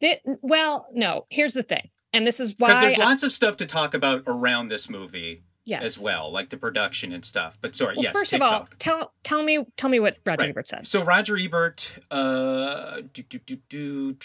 Thi- 0.00 0.20
well, 0.42 0.88
no. 0.92 1.26
Here's 1.30 1.54
the 1.54 1.62
thing, 1.62 1.90
and 2.12 2.26
this 2.26 2.40
is 2.40 2.52
Because 2.52 2.74
why. 2.74 2.80
there's 2.82 2.98
I- 2.98 3.04
lots 3.04 3.22
of 3.22 3.32
stuff 3.32 3.56
to 3.58 3.66
talk 3.66 3.94
about 3.94 4.22
around 4.26 4.68
this 4.68 4.90
movie 4.90 5.44
yes. 5.66 5.82
as 5.82 6.02
well, 6.02 6.32
like 6.32 6.48
the 6.48 6.56
production 6.56 7.12
and 7.12 7.24
stuff. 7.24 7.58
But 7.60 7.76
sorry, 7.76 7.96
Well, 7.96 8.04
yes. 8.04 8.12
first 8.14 8.32
of 8.32 8.40
all, 8.40 8.66
tell 8.78 9.12
tell 9.22 9.42
me 9.42 9.66
tell 9.76 9.90
me 9.90 10.00
what 10.00 10.16
Roger 10.24 10.42
Right. 10.46 10.50
Ebert 10.50 10.68
said. 10.68 10.88
So 10.88 11.04
Roger 11.04 11.36
Ebert, 11.36 11.92
uh, 12.10 13.02
do, 13.12 13.22
do, 13.22 13.38
do, 13.40 13.56
do, 13.68 14.16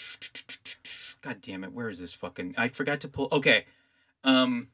God 1.20 1.40
damn 1.42 1.64
it, 1.64 1.72
where 1.72 1.88
is 1.90 1.98
this 1.98 2.14
fucking? 2.14 2.54
I 2.56 2.68
forgot 2.68 3.00
to 3.00 3.08
pull. 3.08 3.28
Okay, 3.30 3.66
um, 4.24 4.68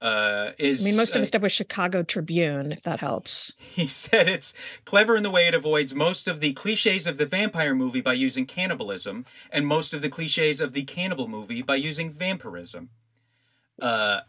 uh, 0.00 0.50
is 0.58 0.84
I 0.84 0.90
mean, 0.90 0.96
most 0.96 1.14
uh, 1.14 1.18
of 1.18 1.20
his 1.20 1.28
stuff 1.28 1.42
was 1.42 1.52
Chicago 1.52 2.02
Tribune, 2.02 2.72
if 2.72 2.82
that 2.82 3.00
helps. 3.00 3.54
he 3.58 3.86
said 3.86 4.28
it's 4.28 4.52
clever 4.84 5.16
in 5.16 5.22
the 5.22 5.30
way 5.30 5.46
it 5.46 5.54
avoids 5.54 5.94
most 5.94 6.26
of 6.28 6.40
the 6.40 6.52
cliches 6.54 7.06
of 7.06 7.18
the 7.18 7.26
vampire 7.26 7.74
movie 7.74 8.00
by 8.00 8.12
using 8.12 8.44
cannibalism, 8.46 9.24
and 9.50 9.66
most 9.66 9.94
of 9.94 10.02
the 10.02 10.08
cliches 10.08 10.60
of 10.60 10.72
the 10.72 10.82
cannibal 10.82 11.28
movie 11.28 11.62
by 11.62 11.76
using 11.76 12.10
vampirism. 12.10 12.90
Uh, 13.80 14.20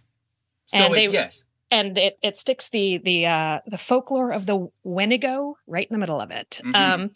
so 0.67 0.77
And 0.85 0.95
it- 0.95 1.11
yes, 1.11 1.43
and 1.74 1.98
it 1.98 2.18
it 2.22 2.38
sticks 2.38 2.70
the 2.70 3.00
the 3.00 3.25
uh 3.25 3.60
the 3.65 3.77
folklore 3.77 4.32
of 4.32 4.46
the 4.46 4.70
Wendigo 4.84 5.58
right 5.68 5.88
in 5.89 5.94
the 5.94 6.00
middle 6.00 6.22
of 6.22 6.32
it. 6.32 6.62
Mhm. 6.63 6.75
Um, 6.75 7.12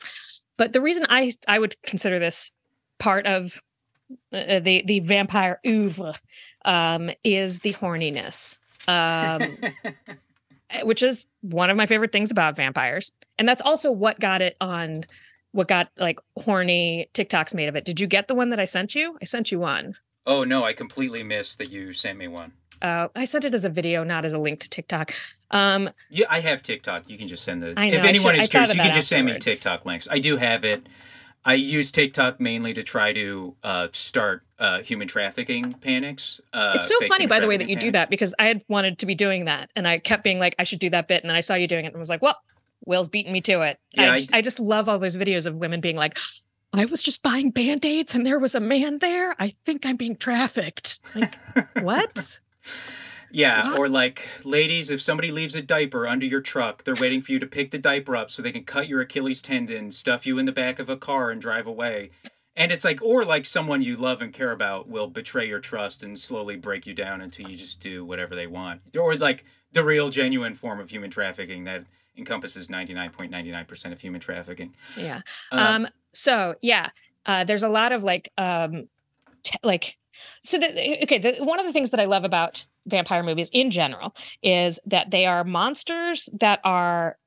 but 0.57 0.73
the 0.73 0.81
reason 0.81 1.05
I 1.09 1.31
I 1.47 1.59
would 1.59 1.75
consider 1.83 2.17
this 2.19 2.51
part 2.99 3.25
of 3.27 3.61
uh, 4.33 4.59
the 4.59 4.83
the 4.85 4.99
vampire 5.01 5.59
oeuvre 5.65 6.15
um, 6.65 7.11
is 7.23 7.59
the 7.59 7.73
horniness, 7.73 8.59
um, 8.87 9.57
which 10.83 11.03
is 11.03 11.27
one 11.41 11.69
of 11.69 11.77
my 11.77 11.85
favorite 11.85 12.11
things 12.11 12.31
about 12.31 12.55
vampires, 12.55 13.11
and 13.37 13.47
that's 13.47 13.61
also 13.61 13.91
what 13.91 14.19
got 14.19 14.41
it 14.41 14.57
on. 14.59 15.03
What 15.53 15.67
got 15.69 15.89
like 15.97 16.19
horny 16.37 17.09
TikToks 17.13 17.53
made 17.53 17.67
of 17.67 17.75
it? 17.75 17.85
Did 17.85 17.99
you 17.99 18.05
get 18.07 18.27
the 18.27 18.35
one 18.35 18.49
that 18.49 18.59
I 18.59 18.65
sent 18.65 18.93
you? 18.95 19.17
I 19.21 19.25
sent 19.25 19.51
you 19.51 19.59
one. 19.59 19.95
oh 20.25 20.43
no, 20.43 20.63
I 20.65 20.73
completely 20.73 21.23
missed 21.23 21.57
that 21.59 21.69
you 21.71 21.93
sent 21.93 22.17
me 22.17 22.27
one. 22.27 22.51
Uh, 22.81 23.07
I 23.15 23.25
sent 23.25 23.45
it 23.45 23.53
as 23.53 23.65
a 23.65 23.69
video, 23.69 24.03
not 24.03 24.25
as 24.25 24.33
a 24.33 24.39
link 24.39 24.59
to 24.61 24.69
TikTok. 24.69 25.13
Um, 25.51 25.89
Yeah, 26.09 26.25
I 26.29 26.41
have 26.41 26.61
TikTok. 26.61 27.09
You 27.09 27.17
can 27.17 27.27
just 27.27 27.43
send 27.43 27.63
the. 27.63 27.73
Know, 27.73 27.81
if 27.81 28.03
anyone 28.03 28.35
should- 28.35 28.43
is 28.43 28.49
curious, 28.49 28.73
you 28.75 28.81
can 28.81 28.93
just 28.93 29.07
send 29.09 29.25
me. 29.25 29.37
TikTok 29.39 29.85
links. 29.85 30.07
I 30.11 30.19
do 30.19 30.37
have 30.37 30.63
it. 30.63 30.85
I 31.45 31.53
use 31.53 31.91
TikTok 31.91 32.41
mainly 32.41 32.73
to 32.73 32.83
try 32.83 33.13
to 33.13 33.55
uh, 33.63 33.87
start 33.93 34.43
uh, 34.59 34.81
human 34.81 35.07
trafficking 35.07 35.73
panics. 35.73 36.41
Uh, 36.51 36.73
it's 36.75 36.87
so 36.89 36.99
funny, 37.07 37.25
by 37.25 37.39
the 37.39 37.47
way, 37.47 37.55
that 37.55 37.69
you 37.69 37.77
do 37.77 37.91
that 37.91 38.09
because 38.09 38.35
I 38.37 38.45
had 38.47 38.63
wanted 38.67 38.97
to 38.99 39.05
be 39.05 39.15
doing 39.15 39.45
that, 39.45 39.69
and 39.75 39.87
I 39.87 39.99
kept 39.99 40.23
being 40.23 40.39
like, 40.39 40.55
I 40.59 40.63
should 40.63 40.79
do 40.79 40.89
that 40.89 41.07
bit, 41.07 41.23
and 41.23 41.29
then 41.29 41.37
I 41.37 41.41
saw 41.41 41.53
you 41.55 41.67
doing 41.67 41.85
it, 41.85 41.93
and 41.93 41.99
was 41.99 42.09
like, 42.09 42.21
well, 42.21 42.35
Will's 42.85 43.07
beating 43.07 43.31
me 43.31 43.39
to 43.41 43.61
it. 43.61 43.79
Yeah, 43.93 44.11
I, 44.11 44.15
I- 44.15 44.19
j- 44.19 44.27
I 44.33 44.41
just 44.41 44.59
love 44.59 44.89
all 44.89 44.99
those 44.99 45.15
videos 45.15 45.45
of 45.45 45.55
women 45.55 45.79
being 45.79 45.95
like, 45.95 46.17
I 46.73 46.83
was 46.83 47.01
just 47.01 47.23
buying 47.23 47.51
band 47.51 47.85
aids, 47.85 48.13
and 48.13 48.25
there 48.25 48.39
was 48.39 48.53
a 48.53 48.59
man 48.59 48.99
there. 48.99 49.33
I 49.39 49.53
think 49.63 49.85
I'm 49.85 49.95
being 49.95 50.17
trafficked. 50.17 50.99
Like, 51.15 51.33
what? 51.81 52.39
Yeah, 53.29 53.71
What? 53.71 53.79
or 53.79 53.89
like, 53.89 54.27
ladies, 54.45 54.89
if 54.89 55.01
somebody 55.01 55.31
leaves 55.31 55.53
a 55.55 55.61
diaper 55.61 56.07
under 56.07 56.25
your 56.25 56.39
truck, 56.39 56.83
they're 56.85 56.95
waiting 56.95 57.21
for 57.21 57.33
you 57.33 57.39
to 57.39 57.45
pick 57.45 57.71
the 57.71 57.77
diaper 57.77 58.15
up 58.15 58.31
so 58.31 58.41
they 58.41 58.53
can 58.53 58.63
cut 58.63 58.87
your 58.87 59.01
Achilles 59.01 59.41
tendon, 59.41 59.91
stuff 59.91 60.25
you 60.25 60.37
in 60.39 60.45
the 60.45 60.51
back 60.53 60.79
of 60.79 60.89
a 60.89 60.95
car, 60.95 61.29
and 61.29 61.41
drive 61.41 61.67
away. 61.67 62.11
And 62.55 62.71
it's 62.71 62.85
like, 62.85 63.01
or 63.03 63.25
like 63.25 63.45
someone 63.45 63.81
you 63.81 63.97
love 63.97 64.21
and 64.21 64.33
care 64.33 64.51
about 64.51 64.87
will 64.87 65.07
betray 65.07 65.47
your 65.47 65.59
trust 65.59 66.03
and 66.03 66.17
slowly 66.17 66.55
break 66.55 66.87
you 66.87 66.93
down 66.93 67.19
until 67.21 67.49
you 67.49 67.55
just 67.57 67.81
do 67.81 68.05
whatever 68.05 68.33
they 68.33 68.47
want. 68.47 68.81
Or 68.97 69.15
like 69.15 69.43
the 69.73 69.83
real, 69.83 70.09
genuine 70.09 70.55
form 70.55 70.79
of 70.79 70.89
human 70.89 71.11
trafficking 71.11 71.65
that 71.65 71.83
encompasses 72.17 72.69
99.99% 72.69 73.91
of 73.91 73.99
human 73.99 74.21
trafficking. 74.21 74.73
Yeah. 74.95 75.21
Um, 75.51 75.59
Um. 75.85 75.87
So 76.13 76.55
yeah, 76.61 76.89
uh, 77.25 77.43
there's 77.43 77.61
a 77.63 77.69
lot 77.69 77.91
of 77.91 78.03
like, 78.03 78.31
um, 78.39 78.87
t- 79.43 79.59
like, 79.63 79.97
so 80.43 80.57
the, 80.57 81.03
okay. 81.03 81.17
The, 81.17 81.43
one 81.43 81.59
of 81.59 81.65
the 81.65 81.73
things 81.73 81.91
that 81.91 81.99
I 81.99 82.05
love 82.05 82.23
about 82.23 82.65
vampire 82.85 83.23
movies 83.23 83.49
in 83.51 83.71
general 83.71 84.15
is 84.41 84.79
that 84.85 85.11
they 85.11 85.25
are 85.25 85.43
monsters 85.43 86.29
that 86.39 86.59
are 86.63 87.17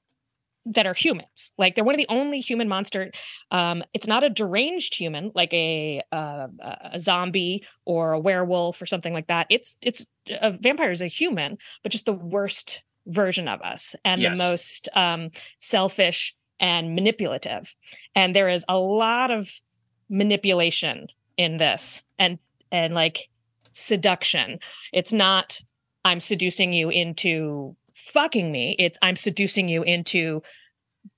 that 0.66 0.86
are 0.86 0.94
humans. 0.94 1.52
Like 1.56 1.74
they're 1.74 1.84
one 1.84 1.94
of 1.94 1.98
the 1.98 2.08
only 2.08 2.40
human 2.40 2.68
monster. 2.68 3.10
Um, 3.50 3.82
it's 3.94 4.06
not 4.06 4.24
a 4.24 4.30
deranged 4.30 4.94
human 4.94 5.32
like 5.34 5.52
a 5.52 6.02
uh, 6.12 6.48
a 6.92 6.98
zombie 6.98 7.64
or 7.84 8.12
a 8.12 8.18
werewolf 8.20 8.80
or 8.80 8.86
something 8.86 9.12
like 9.12 9.28
that. 9.28 9.46
It's 9.50 9.76
it's 9.82 10.06
a 10.40 10.50
vampire 10.50 10.90
is 10.90 11.00
a 11.00 11.06
human, 11.06 11.58
but 11.82 11.92
just 11.92 12.06
the 12.06 12.12
worst 12.12 12.84
version 13.06 13.48
of 13.48 13.60
us 13.62 13.96
and 14.04 14.20
Yes. 14.20 14.32
the 14.32 14.38
most 14.38 14.88
um, 14.94 15.30
selfish 15.58 16.36
and 16.60 16.94
manipulative. 16.94 17.74
And 18.14 18.36
there 18.36 18.48
is 18.48 18.64
a 18.68 18.78
lot 18.78 19.30
of 19.30 19.60
manipulation 20.08 21.06
in 21.36 21.56
this 21.56 22.02
and 22.18 22.38
and 22.72 22.94
like 22.94 23.28
seduction. 23.72 24.58
It's 24.92 25.12
not 25.12 25.60
I'm 26.04 26.20
seducing 26.20 26.72
you 26.72 26.88
into 26.88 27.76
fucking 27.92 28.50
me. 28.50 28.74
It's 28.78 28.98
I'm 29.02 29.16
seducing 29.16 29.68
you 29.68 29.82
into 29.82 30.42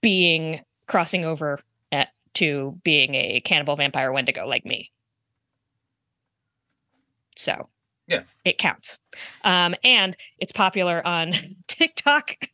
being 0.01 0.61
crossing 0.87 1.25
over 1.25 1.61
at, 1.91 2.09
to 2.35 2.79
being 2.85 3.15
a 3.15 3.41
cannibal 3.41 3.77
vampire 3.77 4.13
Wendigo 4.13 4.47
like 4.47 4.65
me. 4.65 4.91
So, 7.37 7.69
Yeah. 8.07 8.23
it 8.45 8.59
counts. 8.59 8.99
Um, 9.45 9.75
and 9.85 10.17
it's 10.39 10.53
popular 10.53 11.07
on 11.07 11.33
TikTok. 11.69 12.49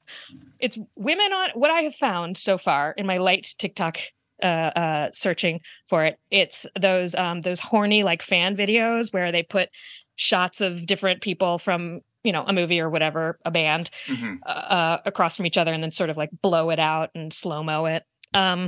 It's 0.58 0.78
women 0.96 1.32
on 1.32 1.50
what 1.54 1.70
I 1.70 1.82
have 1.82 1.94
found 1.94 2.36
so 2.36 2.58
far 2.58 2.92
in 2.96 3.06
my 3.06 3.18
light 3.18 3.54
TikTok 3.58 3.98
uh, 4.42 4.70
uh, 4.76 5.08
searching 5.12 5.60
for 5.86 6.04
it. 6.04 6.18
It's 6.30 6.66
those 6.78 7.14
um, 7.14 7.42
those 7.42 7.60
horny 7.60 8.02
like 8.02 8.22
fan 8.22 8.56
videos 8.56 9.12
where 9.12 9.32
they 9.32 9.42
put 9.42 9.68
shots 10.16 10.60
of 10.60 10.86
different 10.86 11.20
people 11.22 11.58
from 11.58 12.00
you 12.24 12.32
know 12.32 12.44
a 12.46 12.52
movie 12.52 12.80
or 12.80 12.90
whatever, 12.90 13.38
a 13.44 13.50
band, 13.50 13.90
mhm. 14.06 14.38
uh, 14.46 14.48
uh, 14.48 14.98
across 15.04 15.36
from 15.36 15.46
each 15.46 15.58
other 15.58 15.72
and 15.72 15.82
then 15.82 15.92
sort 15.92 16.10
of 16.10 16.16
like 16.16 16.30
blow 16.42 16.70
it 16.70 16.78
out 16.78 17.10
and 17.14 17.32
slow 17.32 17.62
mo 17.62 17.86
it. 17.86 18.04
Um, 18.34 18.66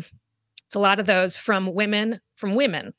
it's 0.67 0.77
a 0.77 0.81
lot 0.81 1.01
of 1.01 1.07
those 1.07 1.37
from 1.37 1.75
women, 1.75 2.21
from 2.37 2.55
women. 2.55 2.95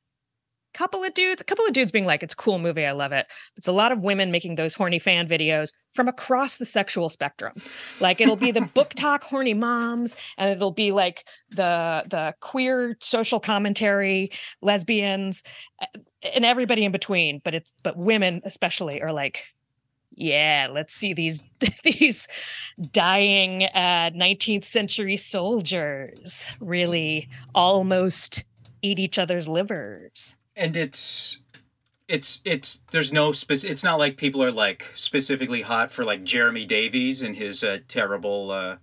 Couple 0.73 1.03
of 1.03 1.13
dudes, 1.13 1.41
a 1.41 1.45
couple 1.45 1.65
of 1.65 1.73
dudes 1.73 1.91
being 1.91 2.05
like, 2.05 2.23
"It's 2.23 2.33
a 2.33 2.37
cool 2.37 2.57
movie, 2.57 2.85
I 2.85 2.93
love 2.93 3.11
it." 3.11 3.27
It's 3.57 3.67
a 3.67 3.73
lot 3.73 3.91
of 3.91 4.03
women 4.03 4.31
making 4.31 4.55
those 4.55 4.73
horny 4.73 4.99
fan 4.99 5.27
videos 5.27 5.73
from 5.91 6.07
across 6.07 6.57
the 6.57 6.65
sexual 6.65 7.09
spectrum. 7.09 7.53
Like 7.99 8.21
it'll 8.21 8.35
be 8.35 8.51
the 8.51 8.61
book 8.73 8.93
talk 8.93 9.23
horny 9.23 9.53
moms, 9.53 10.15
and 10.37 10.49
it'll 10.49 10.71
be 10.71 10.91
like 10.91 11.25
the 11.49 12.03
the 12.09 12.33
queer 12.39 12.95
social 13.01 13.39
commentary 13.39 14.31
lesbians, 14.61 15.43
and 16.33 16.45
everybody 16.45 16.85
in 16.85 16.91
between. 16.91 17.41
But 17.43 17.55
it's 17.55 17.73
but 17.83 17.97
women 17.97 18.41
especially 18.45 19.01
are 19.01 19.11
like, 19.11 19.45
yeah, 20.13 20.67
let's 20.71 20.93
see 20.93 21.13
these 21.13 21.43
these 21.83 22.27
dying 22.91 23.63
uh, 23.65 24.11
19th 24.15 24.65
century 24.65 25.17
soldiers 25.17 26.47
really 26.59 27.29
almost 27.55 28.43
eat 28.81 28.99
each 28.99 29.19
other's 29.19 29.47
livers. 29.47 30.35
And 30.55 30.75
it's 30.75 31.41
it's 32.07 32.41
it's 32.45 32.83
there's 32.91 33.13
no 33.13 33.31
spec- 33.31 33.63
it's 33.63 33.83
not 33.83 33.97
like 33.99 34.17
people 34.17 34.43
are 34.43 34.51
like 34.51 34.89
specifically 34.93 35.61
hot 35.61 35.91
for 35.91 36.03
like 36.03 36.23
Jeremy 36.23 36.65
Davies 36.65 37.21
and 37.21 37.35
his 37.35 37.63
uh, 37.63 37.79
terrible 37.87 38.51
uh, 38.51 38.77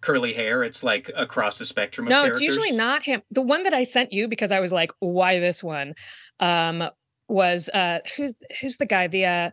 curly 0.00 0.34
hair. 0.34 0.62
It's 0.62 0.84
like 0.84 1.10
across 1.16 1.58
the 1.58 1.64
spectrum 1.66 2.06
of 2.06 2.10
No, 2.10 2.16
characters. 2.24 2.42
it's 2.42 2.48
usually 2.56 2.72
not 2.76 3.02
him. 3.04 3.22
The 3.30 3.40
one 3.42 3.62
that 3.62 3.72
I 3.74 3.82
sent 3.82 4.12
you 4.12 4.28
because 4.28 4.52
I 4.52 4.60
was 4.60 4.72
like, 4.72 4.90
why 5.00 5.38
this 5.40 5.62
one? 5.64 5.94
Um, 6.40 6.84
was 7.26 7.70
uh 7.72 8.00
who's 8.16 8.34
who's 8.60 8.76
the 8.76 8.84
guy? 8.86 9.06
The 9.08 9.24
uh 9.24 9.50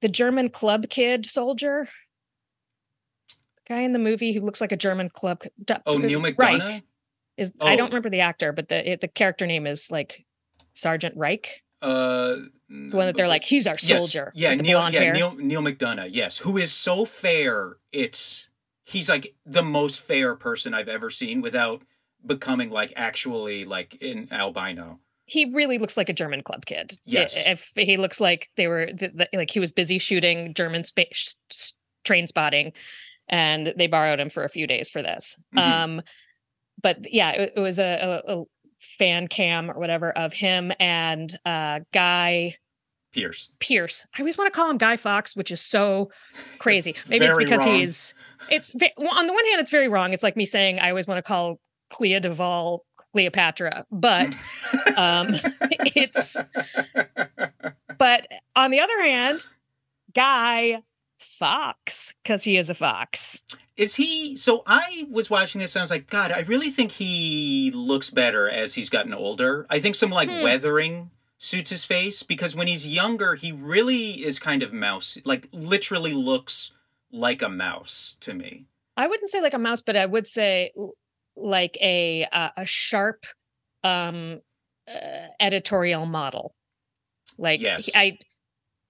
the 0.00 0.08
German 0.08 0.48
club 0.48 0.88
kid 0.88 1.26
soldier? 1.26 1.86
Guy 3.68 3.80
in 3.82 3.92
the 3.92 3.98
movie 3.98 4.32
who 4.32 4.40
looks 4.40 4.60
like 4.60 4.72
a 4.72 4.76
German 4.76 5.10
club 5.10 5.42
Oh, 5.86 5.98
Neil 5.98 6.20
Reich 6.22 6.36
McDonough. 6.36 6.82
is 7.36 7.52
I 7.60 7.76
don't 7.76 7.86
Oh. 7.86 7.90
remember 7.90 8.08
the 8.10 8.20
actor, 8.20 8.52
but 8.52 8.68
the 8.68 8.92
it, 8.92 9.00
the 9.02 9.08
character 9.08 9.46
name 9.46 9.66
is 9.66 9.90
like 9.90 10.24
Sergeant 10.74 11.16
Reich. 11.16 11.62
Uh, 11.80 12.36
The 12.68 12.96
one 12.96 13.06
that 13.06 13.16
they're 13.16 13.28
like, 13.28 13.44
he's 13.44 13.66
our 13.66 13.74
yes, 13.74 13.86
soldier. 13.88 14.32
Yeah, 14.34 14.54
Neil. 14.54 14.88
Yeah, 14.90 15.00
hair. 15.00 15.12
Neil. 15.12 15.34
Neil 15.36 15.62
McDonough. 15.62 16.08
Yes, 16.12 16.38
who 16.38 16.56
is 16.56 16.72
so 16.72 17.04
fair. 17.04 17.76
It's 17.92 18.48
he's 18.84 19.08
like 19.08 19.34
the 19.44 19.62
most 19.62 20.00
fair 20.00 20.34
person 20.36 20.74
I've 20.74 20.88
ever 20.88 21.10
seen 21.10 21.40
without 21.40 21.82
becoming 22.24 22.70
like 22.70 22.92
actually 22.96 23.64
like 23.64 23.98
an 24.00 24.28
albino. 24.30 25.00
he 25.24 25.44
really 25.54 25.78
looks 25.78 25.96
like 25.96 26.08
a 26.08 26.12
German 26.12 26.42
club 26.42 26.66
kid. 26.66 26.98
Yes. 27.04 27.34
If 27.36 27.72
he 27.74 27.96
looks 27.96 28.20
like 28.20 28.48
they 28.56 28.66
were 28.68 28.86
th- 28.86 29.16
th- 29.16 29.28
like 29.32 29.50
he 29.50 29.60
was 29.60 29.72
busy 29.72 29.98
shooting 29.98 30.52
German 30.54 30.84
space 30.84 31.36
train 32.04 32.26
spotting, 32.26 32.72
and 33.28 33.72
they 33.76 33.86
borrowed 33.86 34.20
him 34.20 34.28
for 34.28 34.44
a 34.44 34.48
few 34.48 34.66
days 34.66 34.88
for 34.90 35.02
this. 35.02 35.38
Mhm. 35.54 35.60
Um, 35.60 36.02
but 36.82 37.12
yeah, 37.12 37.30
it, 37.32 37.52
it 37.56 37.60
was 37.60 37.78
a, 37.78 38.22
a, 38.26 38.38
a 38.40 38.44
fan 38.82 39.28
cam 39.28 39.70
or 39.70 39.78
whatever 39.78 40.10
of 40.12 40.32
him 40.32 40.72
and 40.80 41.38
uh 41.46 41.80
Guy 41.92 42.56
Pearce. 43.12 43.50
Pearce. 43.58 44.06
I 44.16 44.20
always 44.20 44.38
want 44.38 44.52
to 44.52 44.56
call 44.56 44.70
him 44.70 44.78
Guy 44.78 44.96
Fox, 44.96 45.36
which 45.36 45.50
is 45.50 45.60
so 45.60 46.10
crazy. 46.58 46.94
Maybe 47.08 47.26
it's 47.26 47.38
because 47.38 47.66
wrong. 47.66 47.76
he's. 47.76 48.14
It's 48.50 48.74
well, 48.96 49.16
on 49.16 49.26
the 49.26 49.32
one 49.32 49.46
hand, 49.46 49.60
it's 49.60 49.70
very 49.70 49.88
wrong. 49.88 50.12
It's 50.12 50.22
like 50.22 50.36
me 50.36 50.44
saying 50.44 50.80
I 50.80 50.88
always 50.88 51.06
want 51.06 51.18
to 51.18 51.22
call 51.22 51.60
Clea 51.90 52.20
Duvall 52.20 52.84
Cleopatra, 52.96 53.86
but 53.90 54.34
um, 54.96 55.28
it's. 55.94 56.42
But 57.98 58.26
on 58.56 58.70
the 58.70 58.80
other 58.80 59.02
hand, 59.02 59.46
Guy 60.14 60.82
Fox, 61.18 62.14
because 62.22 62.42
he 62.42 62.56
is 62.56 62.70
a 62.70 62.74
fox. 62.74 63.44
Is 63.76 63.94
he? 63.96 64.36
So 64.36 64.62
I 64.66 65.06
was 65.10 65.30
watching 65.30 65.60
this. 65.60 65.74
and 65.74 65.80
I 65.80 65.84
was 65.84 65.90
like, 65.90 66.08
God, 66.10 66.30
I 66.30 66.40
really 66.40 66.70
think 66.70 66.92
he 66.92 67.70
looks 67.74 68.10
better 68.10 68.48
as 68.48 68.74
he's 68.74 68.90
gotten 68.90 69.14
older. 69.14 69.66
I 69.70 69.80
think 69.80 69.94
some 69.94 70.10
like 70.10 70.28
Hmm. 70.28 70.42
weathering 70.42 71.10
suits 71.38 71.70
his 71.70 71.84
face 71.84 72.22
because 72.22 72.54
when 72.54 72.66
he's 72.68 72.86
younger, 72.86 73.34
he 73.34 73.50
really 73.50 74.24
is 74.24 74.38
kind 74.38 74.62
of 74.62 74.72
mouse, 74.72 75.18
like 75.24 75.48
literally 75.52 76.12
looks 76.12 76.72
like 77.10 77.42
a 77.42 77.48
mouse 77.48 78.16
to 78.20 78.34
me. 78.34 78.66
I 78.96 79.06
wouldn't 79.06 79.30
say 79.30 79.40
like 79.40 79.54
a 79.54 79.58
mouse, 79.58 79.80
but 79.82 79.96
I 79.96 80.06
would 80.06 80.26
say 80.26 80.72
like 81.34 81.76
a 81.80 82.26
uh, 82.30 82.50
a 82.58 82.66
sharp 82.66 83.24
um 83.82 84.40
uh, 84.86 85.28
editorial 85.40 86.04
model. 86.06 86.54
Like 87.38 87.60
Yes. 87.60 87.86
he- 87.86 87.92
I 87.96 88.18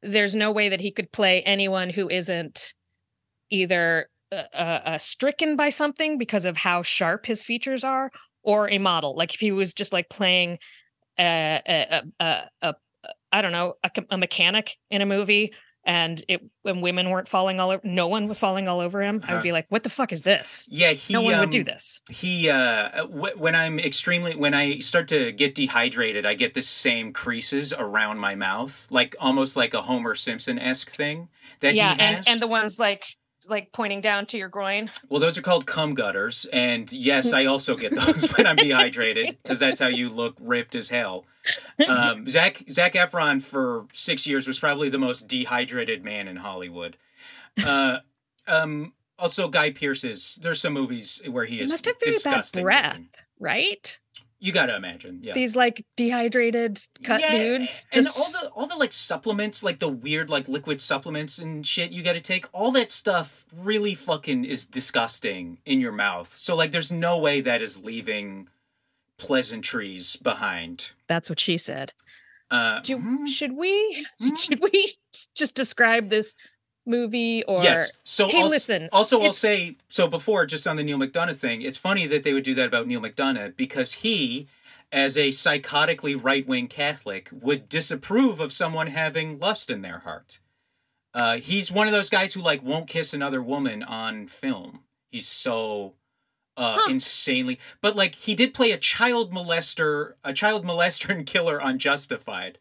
there's 0.03 0.35
no 0.35 0.51
way 0.51 0.69
that 0.69 0.81
he 0.81 0.91
could 0.91 1.13
play 1.13 1.43
anyone 1.43 1.89
who 1.91 2.09
isn't 2.11 2.75
either 3.51 4.09
uh, 4.33 4.81
uh, 4.85 4.99
stricken 4.99 5.57
by 5.57 5.71
something 5.71 6.19
because 6.19 6.47
of 6.47 6.57
how 6.57 6.83
sharp 6.83 7.27
his 7.27 7.45
features 7.45 7.85
are, 7.85 8.11
or 8.43 8.69
a 8.71 8.79
model. 8.79 9.17
Like 9.17 9.35
if 9.35 9.41
he 9.41 9.53
was 9.53 9.75
just 9.75 9.93
like 9.93 10.09
playing 10.09 10.59
a 11.19 11.63
a 11.67 12.03
a, 12.21 12.25
a, 12.25 12.49
a 12.71 12.75
I 13.33 13.43
don't 13.43 13.53
know 13.53 13.75
a, 13.85 13.91
a 14.11 14.19
mechanic 14.19 14.77
in 14.91 15.03
a 15.03 15.07
movie 15.07 15.53
and 15.85 16.23
it 16.29 16.41
when 16.63 16.81
women 16.81 17.11
weren't 17.11 17.29
falling 17.29 17.59
all 17.59 17.71
over 17.71 17.81
no 17.85 18.07
one 18.07 18.29
was 18.29 18.39
falling 18.39 18.69
all 18.69 18.79
over 18.81 19.03
him 19.03 19.25
i 19.27 19.33
would 19.33 19.35
Uh-huh. 19.35 19.43
be 19.43 19.53
like 19.53 19.67
what 19.69 19.83
the 19.83 19.91
fuck 19.91 20.13
is 20.13 20.23
this 20.23 20.69
Yeah, 20.71 20.93
he. 20.93 21.15
no 21.15 21.23
one 21.23 21.39
would 21.41 21.51
do 21.51 21.59
um, 21.59 21.65
this 21.65 22.01
He 22.09 22.49
uh 22.51 22.89
w- 23.07 23.37
when 23.37 23.55
I'm 23.55 23.79
extremely 23.81 24.35
when 24.37 24.55
I 24.55 24.79
start 24.79 25.09
to 25.09 25.33
get 25.33 25.55
dehydrated, 25.55 26.25
I 26.25 26.35
get 26.35 26.55
the 26.55 26.63
same 26.63 27.13
creases 27.13 27.73
around 27.73 28.19
my 28.19 28.35
mouth, 28.35 28.87
like 28.91 29.17
almost 29.21 29.57
like 29.57 29.75
a 29.75 29.83
Homer 29.83 30.15
Simpson 30.15 30.59
esque 30.59 30.91
thing 30.91 31.29
that 31.61 31.75
yeah 31.75 31.91
he 31.91 31.97
and 31.99 32.17
has. 32.17 32.29
and 32.29 32.41
the 32.41 32.47
ones 32.47 32.79
like 32.79 33.05
like 33.49 33.73
pointing 33.73 34.01
down 34.01 34.27
to 34.27 34.39
your 34.39 34.49
groin 34.49 34.91
well, 35.09 35.21
those 35.21 35.37
are 35.37 35.43
called 35.43 35.67
cum 35.67 35.95
gutters, 35.95 36.47
and 36.53 36.91
yes, 36.93 37.33
I 37.33 37.45
also 37.47 37.77
get 37.77 37.95
those 37.95 38.27
when 38.33 38.47
I'm 38.47 38.57
dehydrated 38.57 39.39
because 39.43 39.59
that's 39.59 39.81
how 39.81 39.89
you 39.89 40.09
look 40.09 40.37
ripped 40.41 40.75
as 40.75 40.89
hell. 40.89 41.25
Um, 41.87 42.29
Zac 42.29 42.65
Zac 42.71 42.95
Efron 42.95 43.43
for 43.43 43.87
six 43.93 44.27
years 44.27 44.47
was 44.47 44.59
probably 44.59 44.89
the 44.89 44.99
most 44.99 45.29
dehydrated 45.29 46.05
man 46.05 46.29
in 46.29 46.37
Hollywood. 46.37 46.97
Uh, 47.65 47.99
um, 48.47 48.93
also, 49.19 49.49
Guy 49.49 49.71
Pearce's. 49.71 50.39
There's 50.43 50.61
some 50.61 50.73
movies 50.73 51.21
where 51.29 51.45
he 51.45 51.57
he 51.57 51.65
is 51.65 51.71
must 51.71 51.87
have 51.87 51.97
very 52.03 52.17
bad 52.25 52.45
breath 52.53 52.95
looking. 52.95 53.09
right 53.39 54.01
You 54.45 54.51
gotta 54.51 54.75
imagine, 54.75 55.21
yeah. 55.23 55.35
these 55.35 55.55
like 55.55 55.87
dehydrated 55.97 56.81
cut 57.05 57.21
Yeah, 57.21 57.31
dudes 57.31 57.87
and 57.93 58.03
just 58.03 58.19
all 58.19 58.43
the 58.43 58.49
all 58.51 58.67
the 58.67 58.75
like 58.75 58.93
supplements, 58.93 59.63
like 59.63 59.79
the 59.79 59.89
weird 59.89 60.29
like 60.29 60.49
liquid 60.49 60.81
supplements 60.81 61.39
and 61.39 61.65
shit 61.65 61.93
you 61.93 62.03
got 62.03 62.15
to 62.15 62.21
take. 62.21 62.47
All 62.53 62.73
that 62.73 62.91
stuff 62.91 63.47
really 63.55 63.95
fucking 63.95 64.45
is 64.45 64.67
disgusting 64.67 65.59
in 65.65 65.79
your 65.79 65.93
mouth. 65.93 66.35
So 66.35 66.57
like, 66.57 66.73
there's 66.73 66.91
no 66.91 67.19
way 67.19 67.41
that 67.41 67.63
is 67.63 67.85
leaving 67.85 68.49
pleasantries 69.19 70.17
behind. 70.17 70.91
that's 71.07 71.29
what 71.31 71.39
she 71.39 71.57
said 71.57 71.93
Uh, 72.51 72.81
Do, 72.81 72.99
mhm. 72.99 73.27
should 73.29 73.53
we 73.53 74.05
Mhm. 74.21 74.37
should 74.39 74.61
we 74.61 74.95
just 75.37 75.55
describe 75.55 76.09
this 76.09 76.35
movie 76.87 77.43
or 77.45 77.63
yes. 77.63 77.93
So 78.05 78.29
hey 78.29 78.39
also, 78.39 78.49
listen 78.51 78.89
Also, 78.93 79.21
I'll 79.21 79.33
say 79.33 79.77
so 79.89 80.09
before, 80.09 80.47
just 80.47 80.67
on 80.67 80.77
the 80.77 80.83
Neil 80.83 80.99
McDonough 80.99 81.37
thing. 81.37 81.63
It's 81.63 81.79
funny 81.79 82.07
that 82.07 82.25
they 82.25 82.33
would 82.33 82.45
do 82.45 82.55
that 82.55 82.67
about 82.67 82.87
Neil 82.87 83.01
McDonough 83.01 83.57
because 83.57 83.93
he, 83.95 84.49
as 84.91 85.17
a 85.17 85.29
psychotically 85.29 86.19
right 86.23 86.47
wing 86.47 86.69
Catholic, 86.69 87.29
would 87.33 87.69
disapprove 87.69 88.41
of 88.41 88.53
someone 88.53 88.89
having 88.89 89.39
lust 89.39 89.71
in 89.71 89.83
their 89.83 90.01
heart. 90.01 90.39
Uh, 91.15 91.37
he's 91.37 91.71
one 91.71 91.87
of 91.87 91.93
those 91.93 92.09
guys 92.11 92.35
who 92.35 92.41
like 92.41 92.63
won't 92.63 92.89
kiss 92.89 93.13
another 93.13 93.43
woman 93.43 93.83
on 93.83 94.27
film. 94.27 94.81
He's 95.11 95.29
so 95.29 95.95
uh, 96.57 96.79
Huh. 96.81 96.91
insanely. 96.91 97.59
But 97.81 97.97
like 97.97 98.15
he 98.15 98.35
did 98.35 98.55
play 98.55 98.73
a 98.73 98.79
child 98.79 99.33
molester, 99.33 100.15
a 100.25 100.33
child 100.33 100.65
molester 100.65 101.11
and 101.11 101.27
killer 101.27 101.61
on 101.61 101.79
Justified, 101.79 102.59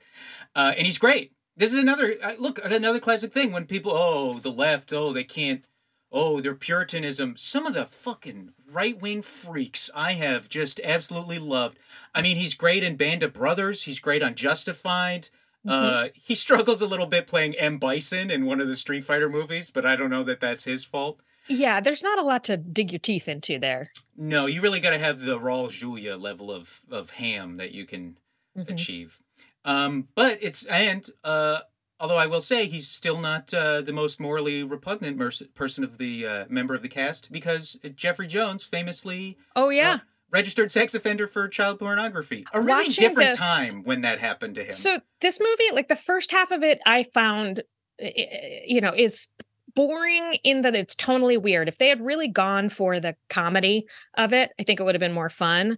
uh, 0.56 0.74
and 0.78 0.86
he's 0.86 0.98
great. 0.98 1.32
This 1.62 1.74
is 1.74 1.80
another 1.80 2.16
uh, 2.24 2.34
look 2.40 2.60
another 2.66 3.00
classic 3.00 3.32
thing 3.34 3.52
when 3.52 3.66
people 3.68 3.92
oh 3.94 4.40
the 4.40 4.52
left 4.52 4.92
oh 4.92 5.14
they 5.14 5.24
can't 5.24 5.64
oh 6.12 6.42
their 6.42 6.56
puritanism 6.56 7.36
some 7.38 7.68
of 7.68 7.76
the 7.76 7.86
fucking 7.86 8.54
right 8.72 9.00
wing 9.00 9.22
freaks 9.22 9.90
I 9.94 10.14
have 10.14 10.50
just 10.50 10.82
absolutely 10.84 11.38
loved. 11.38 11.78
I 12.16 12.24
mean 12.24 12.36
he's 12.38 12.56
great 12.56 12.84
in 12.84 12.96
Band 12.96 13.22
of 13.22 13.34
Brothers. 13.34 13.84
He's 13.84 14.00
great 14.00 14.24
on 14.24 14.34
Justified. 14.34 15.30
Uh, 15.68 16.08
he 16.16 16.34
struggles 16.46 16.82
a 16.82 16.88
little 16.88 17.06
bit 17.06 17.28
playing 17.28 17.54
M 17.56 17.78
Bison 17.78 18.32
in 18.32 18.48
one 18.48 18.60
of 18.60 18.68
the 18.68 18.76
Street 18.76 19.04
Fighter 19.04 19.30
movies, 19.30 19.70
but 19.70 19.86
I 19.86 19.96
don't 19.96 20.10
know 20.10 20.24
that 20.24 20.40
that's 20.42 20.64
his 20.64 20.84
fault. 20.84 21.20
yeah 21.48 21.80
there's 21.80 22.02
not 22.02 22.18
a 22.18 22.24
lot 22.24 22.44
to 22.46 22.58
dig 22.58 22.92
your 22.92 23.00
teeth 23.00 23.28
into 23.28 23.60
there 23.60 23.92
No, 24.18 24.48
you 24.48 24.62
really 24.62 24.80
got 24.80 24.92
to 24.92 24.98
have 24.98 25.20
the 25.22 25.38
Raul 25.40 25.70
Julia 25.70 26.18
level 26.18 26.50
of 26.50 26.82
of 26.90 27.12
ham 27.12 27.58
that 27.58 27.72
you 27.72 27.86
can 27.86 28.18
Mhm. 28.58 28.70
achieve. 28.70 29.20
Um, 29.66 30.08
but 30.16 30.40
it's 30.42 30.66
and 30.66 31.08
uh, 31.24 31.60
although 32.00 32.18
I 32.18 32.26
will 32.28 32.42
say 32.42 32.66
he's 32.66 32.88
still 32.88 33.20
not 33.20 33.54
uh, 33.54 33.82
the 33.82 33.94
most 33.94 34.20
morally 34.20 34.64
repugnant 34.64 35.18
merc- 35.18 35.54
person 35.54 35.84
of 35.84 35.98
the 35.98 36.26
uh, 36.26 36.46
member 36.50 36.74
of 36.74 36.82
the 36.82 36.90
cast 36.90 37.32
because 37.32 37.78
Jeffrey 37.96 38.28
Jones 38.28 38.64
famously 38.64 39.38
oh 39.56 39.70
yeah 39.70 39.94
uh, 39.94 39.98
registered 40.32 40.72
sex 40.72 40.96
offender 40.96 41.28
for 41.28 41.48
child 41.48 41.80
pornography. 41.80 42.46
A 42.54 42.62
really 42.62 42.86
Watching 42.86 43.10
different 43.10 43.38
this- 43.38 43.72
time 43.74 43.84
when 43.84 44.02
that 44.02 44.20
happened 44.20 44.56
to 44.56 44.64
him. 44.64 44.72
So 44.72 45.00
this 45.20 45.40
movie, 45.40 45.74
like 45.74 45.90
the 45.90 45.96
first 45.96 46.32
half 46.32 46.52
of 46.52 46.64
it, 46.64 46.80
I 46.86 47.04
found, 47.04 47.62
you 48.00 48.82
know, 48.82 48.94
is 48.96 49.28
boring 49.76 50.34
in 50.44 50.62
that 50.62 50.76
it's 50.76 50.96
totally 50.96 51.38
weird. 51.38 51.68
If 51.68 51.78
they 51.78 51.88
had 51.90 52.02
really 52.02 52.28
gone 52.28 52.70
for 52.70 53.00
the 53.00 53.16
comedy 53.30 53.86
of 54.18 54.34
it, 54.34 54.52
I 54.60 54.64
think 54.64 54.80
it 54.80 54.84
would 54.84 54.96
have 54.96 55.00
been 55.00 55.14
more 55.14 55.30
fun. 55.30 55.78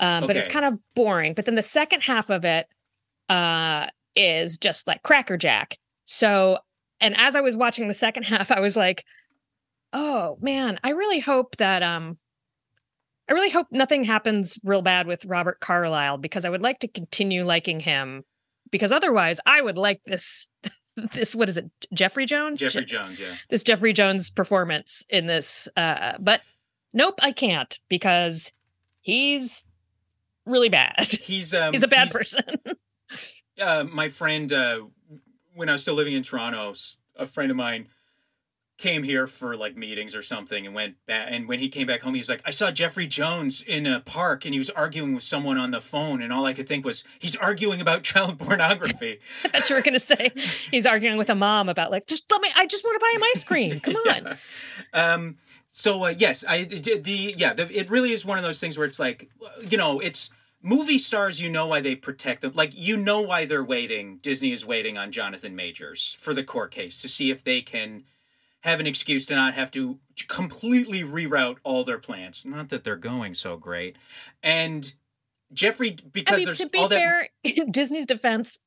Um, 0.00 0.26
But 0.26 0.36
it's 0.36 0.48
kind 0.48 0.64
of 0.64 0.78
boring. 0.94 1.34
But 1.34 1.44
then 1.46 1.54
the 1.54 1.62
second 1.62 2.02
half 2.02 2.30
of 2.30 2.44
it 2.44 2.68
uh, 3.28 3.86
is 4.16 4.58
just 4.58 4.86
like 4.86 5.02
crackerjack. 5.02 5.78
So, 6.04 6.58
and 7.00 7.16
as 7.18 7.34
I 7.36 7.40
was 7.40 7.56
watching 7.56 7.88
the 7.88 7.94
second 7.94 8.22
half, 8.26 8.50
I 8.50 8.60
was 8.60 8.76
like, 8.76 9.04
oh 9.92 10.36
man, 10.40 10.78
I 10.84 10.90
really 10.90 11.20
hope 11.20 11.56
that 11.56 11.82
um 11.82 12.18
I 13.28 13.32
really 13.32 13.50
hope 13.50 13.68
nothing 13.70 14.04
happens 14.04 14.58
real 14.64 14.82
bad 14.82 15.06
with 15.06 15.24
Robert 15.24 15.60
Carlyle 15.60 16.18
because 16.18 16.44
I 16.44 16.50
would 16.50 16.60
like 16.62 16.80
to 16.80 16.88
continue 16.88 17.44
liking 17.44 17.80
him 17.80 18.24
because 18.70 18.92
otherwise 18.92 19.40
I 19.46 19.62
would 19.62 19.78
like 19.78 20.00
this 20.04 20.48
this 21.14 21.34
what 21.34 21.48
is 21.48 21.56
it 21.56 21.70
Jeffrey 21.92 22.26
Jones 22.26 22.60
Jeffrey 22.60 22.84
Je- 22.84 22.96
Jones, 22.96 23.18
yeah. 23.18 23.34
this 23.48 23.64
Jeffrey 23.64 23.92
Jones 23.92 24.30
performance 24.30 25.06
in 25.08 25.26
this 25.26 25.68
uh 25.76 26.14
but 26.20 26.42
nope 26.92 27.18
I 27.22 27.32
can't 27.32 27.78
because 27.88 28.52
he's 29.00 29.64
really 30.44 30.68
bad 30.68 31.06
He's 31.22 31.54
um 31.54 31.72
he's 31.72 31.82
a 31.82 31.88
bad 31.88 32.08
he's- 32.08 32.12
person 32.12 32.58
uh, 33.60 33.84
my 33.90 34.08
friend, 34.08 34.52
uh, 34.52 34.80
when 35.54 35.68
I 35.68 35.72
was 35.72 35.82
still 35.82 35.94
living 35.94 36.14
in 36.14 36.22
Toronto, 36.22 36.74
a 37.16 37.26
friend 37.26 37.50
of 37.50 37.56
mine 37.56 37.88
came 38.76 39.04
here 39.04 39.26
for 39.28 39.56
like 39.56 39.76
meetings 39.76 40.16
or 40.16 40.22
something 40.22 40.66
and 40.66 40.74
went 40.74 40.96
back. 41.06 41.28
And 41.30 41.46
when 41.46 41.60
he 41.60 41.68
came 41.68 41.86
back 41.86 42.00
home, 42.00 42.14
he 42.14 42.20
was 42.20 42.28
like, 42.28 42.42
I 42.44 42.50
saw 42.50 42.72
Jeffrey 42.72 43.06
Jones 43.06 43.62
in 43.62 43.86
a 43.86 44.00
park 44.00 44.44
and 44.44 44.52
he 44.52 44.58
was 44.58 44.68
arguing 44.70 45.14
with 45.14 45.22
someone 45.22 45.58
on 45.58 45.70
the 45.70 45.80
phone. 45.80 46.20
And 46.20 46.32
all 46.32 46.44
I 46.44 46.54
could 46.54 46.66
think 46.66 46.84
was, 46.84 47.04
he's 47.20 47.36
arguing 47.36 47.80
about 47.80 48.02
child 48.02 48.38
pornography. 48.38 49.20
Thought 49.42 49.70
you 49.70 49.76
were 49.76 49.82
gonna 49.82 50.00
say 50.00 50.32
he's 50.70 50.86
arguing 50.86 51.18
with 51.18 51.30
a 51.30 51.34
mom 51.34 51.68
about 51.68 51.90
like 51.90 52.06
just 52.06 52.30
let 52.30 52.40
me 52.40 52.48
I 52.56 52.66
just 52.66 52.84
want 52.84 53.00
to 53.00 53.04
buy 53.04 53.12
him 53.14 53.22
ice 53.34 53.44
cream 53.44 53.80
come 53.80 53.94
on 54.08 54.36
Yeah. 54.92 55.14
Um, 55.14 55.36
so 55.70 56.04
uh, 56.04 56.14
yes, 56.16 56.44
I 56.48 56.64
the, 56.64 56.98
the 56.98 57.34
yeah, 57.36 57.52
the, 57.52 57.70
it 57.76 57.90
really 57.90 58.12
is 58.12 58.24
one 58.24 58.38
of 58.38 58.44
those 58.44 58.60
things 58.60 58.76
where 58.76 58.86
it's 58.86 58.98
like, 58.98 59.30
you 59.68 59.78
know, 59.78 60.00
it's 60.00 60.30
movie 60.64 60.98
stars. 60.98 61.40
You 61.40 61.48
know 61.48 61.68
why 61.68 61.80
they 61.80 61.94
protect 61.94 62.42
them. 62.42 62.52
Like 62.54 62.72
you 62.74 62.96
know 62.96 63.20
why 63.20 63.44
they're 63.44 63.62
waiting. 63.62 64.18
Disney 64.22 64.52
is 64.52 64.66
waiting 64.66 64.98
on 64.98 65.12
Jonathan 65.12 65.54
Majors 65.54 66.16
for 66.18 66.34
the 66.34 66.42
court 66.42 66.72
case 66.72 67.00
to 67.02 67.08
see 67.08 67.30
if 67.30 67.44
they 67.44 67.60
can 67.60 68.04
have 68.62 68.80
an 68.80 68.86
excuse 68.86 69.26
to 69.26 69.34
not 69.34 69.54
have 69.54 69.70
to 69.72 69.98
completely 70.26 71.02
reroute 71.02 71.58
all 71.62 71.84
their 71.84 71.98
plans. 71.98 72.44
Not 72.44 72.70
that 72.70 72.82
they're 72.82 72.96
going 72.96 73.34
so 73.34 73.56
great, 73.56 73.96
and 74.42 74.92
Jeffrey 75.52 75.96
because 76.12 76.34
I 76.34 76.36
mean 76.38 76.46
there's 76.46 76.58
to 76.58 76.68
be 76.68 76.78
all 76.78 76.88
that 76.88 76.96
fair 76.96 77.28
in 77.44 77.70
Disney's 77.70 78.06
defense 78.06 78.58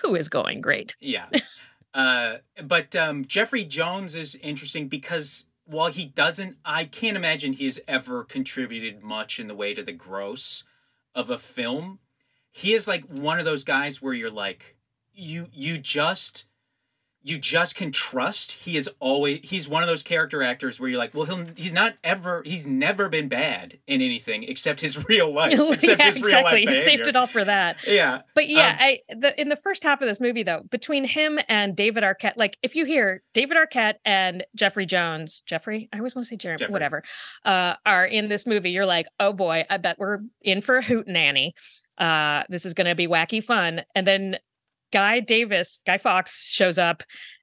who 0.00 0.14
is 0.14 0.28
going 0.28 0.60
great 0.60 0.94
yeah. 1.00 1.26
uh, 1.94 2.36
but 2.64 2.94
um, 2.94 3.24
Jeffrey 3.24 3.64
Jones 3.64 4.14
is 4.14 4.34
interesting 4.42 4.88
because 4.88 5.46
while 5.64 5.88
he 5.90 6.04
doesn't, 6.04 6.56
I 6.64 6.84
can't 6.84 7.16
imagine 7.16 7.54
he 7.54 7.64
has 7.64 7.80
ever 7.88 8.22
contributed 8.22 9.02
much 9.02 9.40
in 9.40 9.48
the 9.48 9.54
way 9.54 9.74
to 9.74 9.82
the 9.82 9.92
gross 9.92 10.64
of 11.16 11.30
a 11.30 11.38
film. 11.38 11.98
He 12.52 12.74
is 12.74 12.86
like 12.86 13.04
one 13.06 13.38
of 13.40 13.44
those 13.44 13.64
guys 13.64 14.00
where 14.00 14.14
you're 14.14 14.30
like, 14.30 14.76
you 15.12 15.48
you 15.52 15.78
just 15.78 16.44
you 17.26 17.38
just 17.38 17.74
can 17.74 17.90
trust. 17.90 18.52
He 18.52 18.76
is 18.76 18.88
always 19.00 19.40
he's 19.42 19.68
one 19.68 19.82
of 19.82 19.88
those 19.88 20.02
character 20.02 20.44
actors 20.44 20.78
where 20.78 20.88
you're 20.88 20.98
like, 20.98 21.12
well, 21.12 21.24
he'll 21.24 21.44
he's 21.56 21.72
not 21.72 21.94
ever 22.04 22.42
he's 22.46 22.68
never 22.68 23.08
been 23.08 23.26
bad 23.26 23.78
in 23.88 24.00
anything 24.00 24.44
except 24.44 24.80
his 24.80 25.04
real 25.08 25.32
life, 25.32 25.58
except 25.72 26.00
yeah, 26.00 26.06
his 26.06 26.22
real 26.22 26.42
life 26.44 26.54
exactly. 26.54 26.66
He 26.66 26.80
saved 26.82 27.08
it 27.08 27.16
all 27.16 27.26
for 27.26 27.44
that. 27.44 27.78
Yeah, 27.84 28.22
But 28.36 28.48
yeah, 28.48 28.70
Um, 28.70 28.76
I 28.78 29.00
the 29.08 29.40
in 29.40 29.48
the 29.48 29.56
first 29.56 29.82
half 29.82 30.00
of 30.00 30.06
this 30.06 30.20
movie 30.20 30.44
though, 30.44 30.62
between 30.70 31.04
him 31.04 31.40
and 31.48 31.74
David 31.74 32.04
Arquette, 32.04 32.34
like 32.36 32.58
if 32.62 32.76
you 32.76 32.84
hear 32.84 33.24
David 33.34 33.56
Arquette 33.56 33.94
and 34.04 34.46
Jeffrey 34.54 34.86
Jones, 34.86 35.42
Jeffrey, 35.46 35.88
I 35.92 35.96
always 35.98 36.14
want 36.14 36.26
to 36.26 36.28
say 36.28 36.36
Jeremy, 36.36 36.60
Jeffrey. 36.60 36.72
whatever, 36.72 37.02
uh, 37.44 37.74
are 37.84 38.06
in 38.06 38.28
this 38.28 38.46
movie, 38.46 38.70
you're 38.70 38.86
like, 38.86 39.06
oh 39.18 39.32
boy, 39.32 39.64
I 39.68 39.78
bet 39.78 39.98
we're 39.98 40.20
in 40.42 40.60
for 40.60 40.76
a 40.76 40.82
hoot 40.82 41.08
nanny. 41.08 41.54
Uh, 41.98 42.44
this 42.48 42.64
is 42.64 42.74
going 42.74 42.86
to 42.86 42.94
be 42.94 43.08
wacky 43.08 43.42
fun. 43.42 43.82
And 43.94 44.06
then 44.06 44.36
Guy 44.92 45.20
Davis, 45.20 45.80
Guy 45.86 45.98
Fox 45.98 46.50
shows 46.52 46.78
up, 46.78 47.02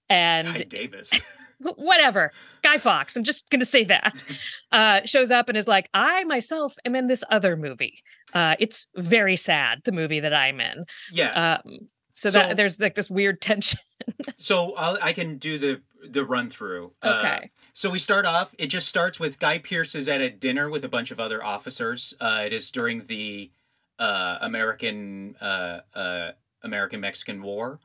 and 0.09 0.47
Guy 0.47 0.65
Davis. 0.69 1.21
whatever 1.59 2.29
guy 2.61 2.77
fox 2.77 3.15
i'm 3.15 3.23
just 3.23 3.49
gonna 3.49 3.63
say 3.63 3.85
that 3.85 4.21
uh 4.73 4.99
shows 5.05 5.31
up 5.31 5.47
and 5.47 5.57
is 5.57 5.65
like 5.67 5.87
i 5.93 6.21
myself 6.25 6.73
am 6.83 6.93
in 6.93 7.07
this 7.07 7.23
other 7.29 7.55
movie 7.55 8.03
uh 8.33 8.55
it's 8.59 8.87
very 8.97 9.37
sad 9.37 9.79
the 9.85 9.93
movie 9.93 10.19
that 10.19 10.33
i'm 10.33 10.59
in 10.59 10.83
Yeah. 11.13 11.53
um 11.63 11.87
So, 12.11 12.29
So- 12.31 12.39
that 12.39 12.57
there's 12.57 12.81
like 12.81 12.95
this 12.95 13.09
weird 13.09 13.39
tension. 13.41 13.79
So 14.37 14.75
I'll, 14.75 14.97
I 15.01 15.13
can 15.13 15.37
do 15.37 15.57
the 15.57 15.81
the 16.09 16.25
run 16.25 16.49
through. 16.49 16.91
Okay. 17.01 17.49
so 17.73 17.89
we 17.89 17.97
start 17.99 18.25
off. 18.25 18.53
It 18.59 18.67
just 18.67 18.89
starts 18.89 19.17
with 19.17 19.39
Guy 19.39 19.57
Pearce 19.59 19.95
is 19.95 20.09
at 20.09 20.19
a 20.19 20.29
dinner 20.29 20.69
with 20.69 20.83
a 20.83 20.89
bunch 20.89 21.11
of 21.11 21.19
other 21.21 21.41
officers. 21.41 22.13
Uh, 22.19 22.43
it 22.45 22.51
is 22.51 22.69
during 22.71 23.05
the 23.05 23.51
uh, 23.99 24.39
American 24.41 25.35
uh, 25.39 25.79
uh, 25.95 26.31
American 26.63 27.01
Mexican 27.01 27.41
War, 27.41 27.79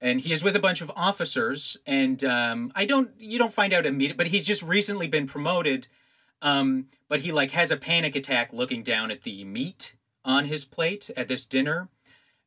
and 0.00 0.20
he 0.20 0.32
is 0.32 0.42
with 0.42 0.56
a 0.56 0.60
bunch 0.60 0.80
of 0.80 0.90
officers. 0.94 1.76
And 1.86 2.22
um, 2.24 2.72
I 2.74 2.84
don't 2.84 3.10
you 3.18 3.38
don't 3.38 3.52
find 3.52 3.72
out 3.72 3.86
immediately, 3.86 4.16
but 4.16 4.28
he's 4.28 4.44
just 4.44 4.62
recently 4.62 5.08
been 5.08 5.26
promoted. 5.26 5.86
Um, 6.40 6.86
but 7.08 7.20
he 7.20 7.32
like 7.32 7.50
has 7.50 7.70
a 7.70 7.76
panic 7.76 8.14
attack 8.14 8.52
looking 8.52 8.82
down 8.82 9.10
at 9.10 9.22
the 9.22 9.44
meat 9.44 9.94
on 10.24 10.44
his 10.44 10.64
plate 10.64 11.10
at 11.16 11.26
this 11.26 11.46
dinner 11.46 11.88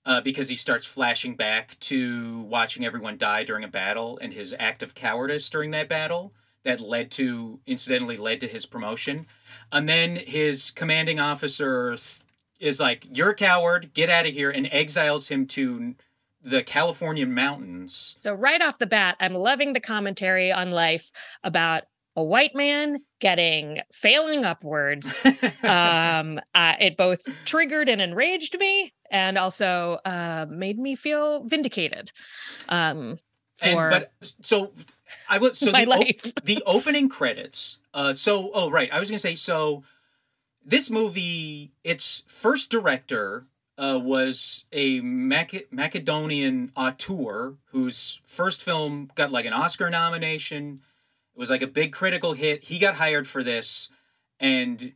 uh, 0.06 0.22
because 0.22 0.50
he 0.50 0.56
starts 0.56 0.86
flashing 0.86 1.36
back 1.36 1.78
to 1.80 2.42
watching 2.42 2.86
everyone 2.86 3.18
die 3.18 3.44
during 3.44 3.64
a 3.64 3.68
battle 3.68 4.18
and 4.22 4.34
his 4.34 4.56
act 4.58 4.82
of 4.82 4.96
cowardice 4.96 5.50
during 5.50 5.72
that 5.72 5.90
battle 5.90 6.34
that 6.64 6.80
led 6.80 7.12
to 7.12 7.60
incidentally 7.66 8.18
led 8.18 8.40
to 8.40 8.48
his 8.48 8.66
promotion 8.66 9.26
and 9.72 9.90
then 9.90 10.16
his 10.16 10.72
commanding 10.72 11.20
officer 11.20 11.98
is 12.62 12.80
like 12.80 13.08
you're 13.12 13.32
a 13.32 13.36
coward 13.36 13.92
get 13.94 14.10
out 14.10 14.26
of 14.26 14.34
here 14.34 14.50
and 14.50 14.70
exiles 14.72 15.28
him 15.28 15.46
to 15.46 15.96
the 16.44 16.64
California 16.64 17.26
mountains 17.26 18.16
So 18.18 18.34
right 18.34 18.62
off 18.62 18.80
the 18.80 18.88
bat, 18.88 19.16
I'm 19.20 19.36
loving 19.36 19.74
the 19.74 19.80
commentary 19.80 20.52
on 20.52 20.72
life 20.72 21.12
about 21.44 21.84
a 22.16 22.24
white 22.24 22.56
man 22.56 22.98
getting 23.20 23.82
failing 23.94 24.44
upwards. 24.44 25.22
um, 25.64 26.40
uh, 26.54 26.74
it 26.80 26.98
both 26.98 27.22
triggered 27.46 27.88
and 27.88 28.02
enraged 28.02 28.60
me, 28.60 28.94
and 29.10 29.38
also 29.38 30.00
uh, 30.04 30.46
made 30.50 30.78
me 30.78 30.96
feel 30.96 31.44
vindicated. 31.46 32.12
Um, 32.68 33.18
and 33.62 33.78
for 33.78 33.90
but 33.90 34.12
so 34.22 34.72
i 35.30 35.38
was 35.38 35.58
so 35.58 35.72
my 35.72 35.86
the, 35.86 35.92
op- 35.92 36.00
life. 36.00 36.34
the 36.44 36.64
opening 36.66 37.10
credits 37.10 37.80
uh 37.94 38.14
so 38.14 38.50
oh 38.54 38.70
right 38.70 38.90
i 38.92 39.00
was 39.00 39.10
gonna 39.10 39.20
say 39.20 39.36
so 39.36 39.84
this 40.64 40.90
movie 40.90 41.72
its 41.84 42.24
first 42.28 42.70
director 42.70 43.46
uh, 43.78 44.00
was 44.02 44.66
a 44.72 45.00
Mac- 45.02 45.72
macedonian 45.72 46.72
auteur 46.76 47.56
whose 47.72 48.22
first 48.24 48.62
film 48.64 49.10
got 49.16 49.32
like 49.32 49.46
an 49.46 49.54
oscar 49.54 49.90
nomination. 49.90 50.82
It 51.36 51.40
was 51.40 51.50
like 51.50 51.62
a 51.62 51.68
big 51.68 51.92
critical 51.92 52.34
hit. 52.34 52.66
He 52.66 52.78
got 52.78 52.96
hired 52.96 53.28
for 53.28 53.44
this. 53.44 53.90
And 54.40 54.94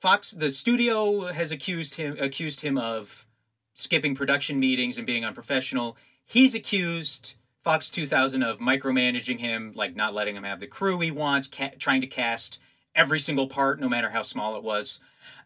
fox 0.00 0.32
the 0.32 0.50
studio 0.50 1.32
has 1.32 1.50
accused 1.52 1.94
him 1.96 2.16
accused 2.18 2.60
him 2.60 2.78
of 2.78 3.26
skipping 3.74 4.14
production 4.14 4.58
meetings 4.58 4.98
and 4.98 5.06
being 5.06 5.24
unprofessional. 5.24 5.96
He's 6.24 6.54
accused 6.54 7.36
Fox 7.62 7.90
2000 7.90 8.42
of 8.44 8.58
micromanaging 8.58 9.40
him, 9.40 9.72
like 9.74 9.96
not 9.96 10.14
letting 10.14 10.36
him 10.36 10.44
have 10.44 10.60
the 10.60 10.68
crew 10.68 11.00
he 11.00 11.10
wants, 11.10 11.48
ca- 11.48 11.72
trying 11.78 12.00
to 12.00 12.06
cast 12.06 12.60
every 12.96 13.20
single 13.20 13.46
part, 13.46 13.78
no 13.78 13.88
matter 13.88 14.10
how 14.10 14.22
small 14.22 14.56
it 14.56 14.62
was. 14.62 14.98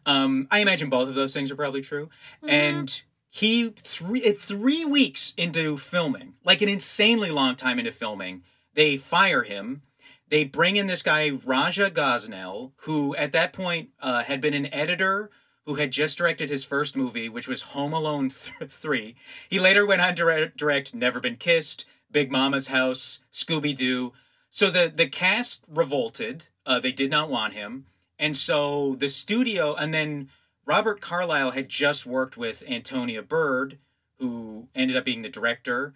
Um, 0.05 0.47
I 0.49 0.59
imagine 0.59 0.89
both 0.89 1.09
of 1.09 1.15
those 1.15 1.33
things 1.33 1.51
are 1.51 1.55
probably 1.55 1.81
true. 1.81 2.09
And 2.47 3.01
he 3.29 3.69
three 3.83 4.23
eh, 4.23 4.33
three 4.39 4.83
weeks 4.83 5.33
into 5.37 5.77
filming, 5.77 6.33
like 6.43 6.61
an 6.61 6.69
insanely 6.69 7.29
long 7.29 7.55
time 7.55 7.77
into 7.79 7.91
filming, 7.91 8.43
they 8.73 8.97
fire 8.97 9.43
him. 9.43 9.83
They 10.27 10.43
bring 10.45 10.77
in 10.77 10.87
this 10.87 11.03
guy 11.03 11.29
Raja 11.45 11.91
Gosnell, 11.91 12.71
who 12.77 13.15
at 13.15 13.33
that 13.33 13.51
point 13.53 13.89
uh, 14.01 14.23
had 14.23 14.39
been 14.41 14.53
an 14.53 14.73
editor 14.73 15.29
who 15.65 15.75
had 15.75 15.91
just 15.91 16.17
directed 16.17 16.49
his 16.49 16.63
first 16.63 16.95
movie, 16.95 17.29
which 17.29 17.47
was 17.47 17.61
Home 17.61 17.93
Alone 17.93 18.29
th- 18.59 18.71
3. 18.71 19.15
He 19.49 19.59
later 19.59 19.85
went 19.85 20.01
on 20.01 20.09
to 20.09 20.15
direct, 20.15 20.57
direct 20.57 20.95
Never 20.95 21.19
Been 21.19 21.35
Kissed, 21.35 21.85
Big 22.11 22.31
Momma's 22.31 22.67
House, 22.67 23.19
Scooby 23.33 23.75
Doo. 23.75 24.13
So 24.49 24.69
the, 24.69 24.91
the 24.93 25.07
cast 25.07 25.63
revolted. 25.67 26.45
Uh, 26.65 26.79
they 26.79 26.91
did 26.91 27.09
not 27.09 27.29
want 27.29 27.53
him. 27.53 27.85
And 28.19 28.37
so 28.37 28.95
the 28.99 29.09
studio, 29.09 29.73
and 29.73 29.93
then 29.93 30.29
Robert 30.65 31.01
Carlyle 31.01 31.51
had 31.51 31.69
just 31.69 32.05
worked 32.05 32.37
with 32.37 32.63
Antonia 32.69 33.23
Bird, 33.23 33.79
who 34.19 34.67
ended 34.75 34.95
up 34.95 35.03
being 35.03 35.23
the 35.23 35.29
director, 35.29 35.95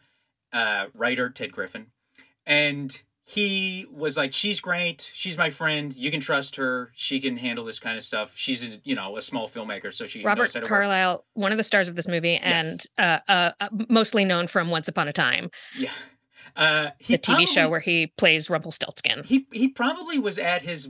uh, 0.52 0.88
writer, 0.94 1.30
Ted 1.30 1.52
Griffin. 1.52 1.88
And 2.46 3.00
he 3.28 3.88
was 3.92 4.16
like, 4.16 4.34
"She's 4.34 4.60
great. 4.60 5.12
She's 5.14 5.36
my 5.38 5.50
friend. 5.50 5.96
You 5.96 6.12
can 6.12 6.20
trust 6.20 6.58
her. 6.58 6.92
She 6.94 7.20
can 7.20 7.38
handle 7.38 7.66
this 7.66 7.80
kind 7.80 7.98
of 7.98 8.04
stuff. 8.04 8.38
She's 8.38 8.64
a 8.64 8.80
you 8.84 8.94
know 8.96 9.18
a 9.18 9.22
small 9.22 9.50
filmmaker, 9.50 9.92
so 9.92 10.06
she 10.06 10.24
Robert 10.24 10.50
to 10.50 10.60
work." 10.60 10.68
Carlyle, 10.68 11.26
one 11.34 11.52
of 11.52 11.58
the 11.58 11.64
stars 11.64 11.90
of 11.90 11.96
this 11.96 12.08
movie, 12.08 12.38
and 12.38 12.84
uh, 13.00 13.20
uh, 13.28 13.52
uh, 13.60 13.70
mostly 13.90 14.26
known 14.26 14.46
from 14.46 14.70
Once 14.70 14.88
Upon 14.88 15.08
a 15.08 15.14
Time, 15.14 15.50
Yeah, 15.76 15.90
uh, 16.56 16.92
he 17.00 17.14
the 17.14 17.20
TV 17.20 17.48
show 17.48 17.70
where 17.70 17.80
he 17.80 18.08
plays 18.18 18.50
Rumpelstiltskin. 18.50 19.24
he 19.26 19.46
he 19.52 19.68
probably 19.68 20.18
was 20.18 20.38
at 20.40 20.62
his 20.62 20.90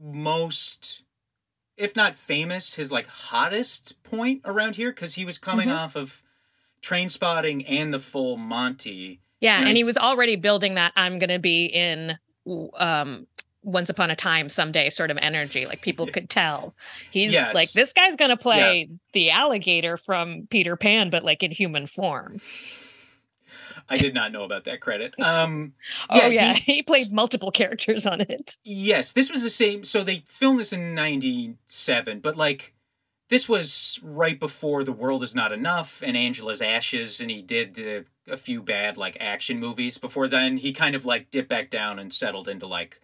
most, 0.00 1.02
if 1.76 1.96
not 1.96 2.14
famous, 2.14 2.74
his 2.74 2.92
like 2.92 3.06
hottest 3.06 4.02
point 4.02 4.42
around 4.44 4.76
here 4.76 4.90
because 4.90 5.14
he 5.14 5.24
was 5.24 5.38
coming 5.38 5.68
Mhm. 5.68 5.76
off 5.76 5.96
of 5.96 6.22
Train 6.82 7.08
Spotting 7.08 7.64
and 7.66 7.92
the 7.92 7.98
full 7.98 8.36
Monty. 8.36 9.20
Yeah, 9.40 9.58
Right. 9.58 9.68
and 9.68 9.76
he 9.76 9.84
was 9.84 9.96
already 9.98 10.36
building 10.36 10.74
that 10.74 10.92
I'm 10.96 11.18
going 11.18 11.30
to 11.30 11.38
be 11.38 11.66
in 11.66 12.18
um 12.78 13.26
once 13.62 13.90
upon 13.90 14.08
a 14.10 14.14
time 14.16 14.48
someday 14.48 14.88
sort 14.88 15.10
of 15.10 15.18
energy 15.20 15.66
like 15.66 15.82
people 15.88 16.06
could 16.06 16.30
tell 16.30 16.72
he's 17.10 17.32
Yes. 17.32 17.52
like 17.52 17.72
this 17.72 17.92
guy's 17.92 18.14
going 18.14 18.28
to 18.28 18.36
play 18.36 18.88
the 19.12 19.30
alligator 19.32 19.96
from 19.96 20.46
Peter 20.48 20.76
Pan 20.76 21.10
but 21.10 21.24
like 21.24 21.42
in 21.42 21.50
human 21.50 21.86
form. 21.88 22.40
I 23.88 23.96
did 23.96 24.14
not 24.14 24.32
know 24.32 24.44
about 24.44 24.64
that 24.64 24.80
credit. 24.80 25.14
Um, 25.26 25.74
oh 26.08 26.28
yeah, 26.28 26.54
he- 26.54 26.74
he, 26.76 26.82
played 26.82 27.12
multiple 27.12 27.50
characters 27.50 28.06
on 28.06 28.20
it. 28.20 28.58
Yes, 28.64 29.12
this 29.12 29.30
was 29.30 29.42
the 29.42 29.50
same. 29.50 29.84
So 29.84 30.02
they 30.04 30.22
filmed 30.26 30.60
this 30.60 30.72
in 30.72 30.94
'97, 30.94 32.20
but 32.20 32.36
like, 32.36 32.74
this 33.28 33.48
was 33.48 33.98
right 34.02 34.38
before 34.38 34.84
The 34.84 34.92
World 34.92 35.22
Is 35.24 35.34
Not 35.34 35.52
Enough 35.52 36.02
and 36.04 36.16
Angela's 36.16 36.62
Ashes, 36.62 37.20
and 37.20 37.30
he 37.30 37.42
did 37.42 37.78
uh, 37.78 38.32
a 38.32 38.36
few 38.36 38.62
bad 38.62 38.96
like 38.96 39.16
action 39.20 39.58
movies. 39.58 39.98
Before 39.98 40.28
then, 40.28 40.58
he 40.58 40.72
kind 40.72 40.94
of 40.94 41.04
like 41.04 41.30
dipped 41.30 41.48
back 41.48 41.70
down 41.70 41.98
and 41.98 42.12
settled 42.12 42.48
into 42.48 42.66
like 42.66 43.00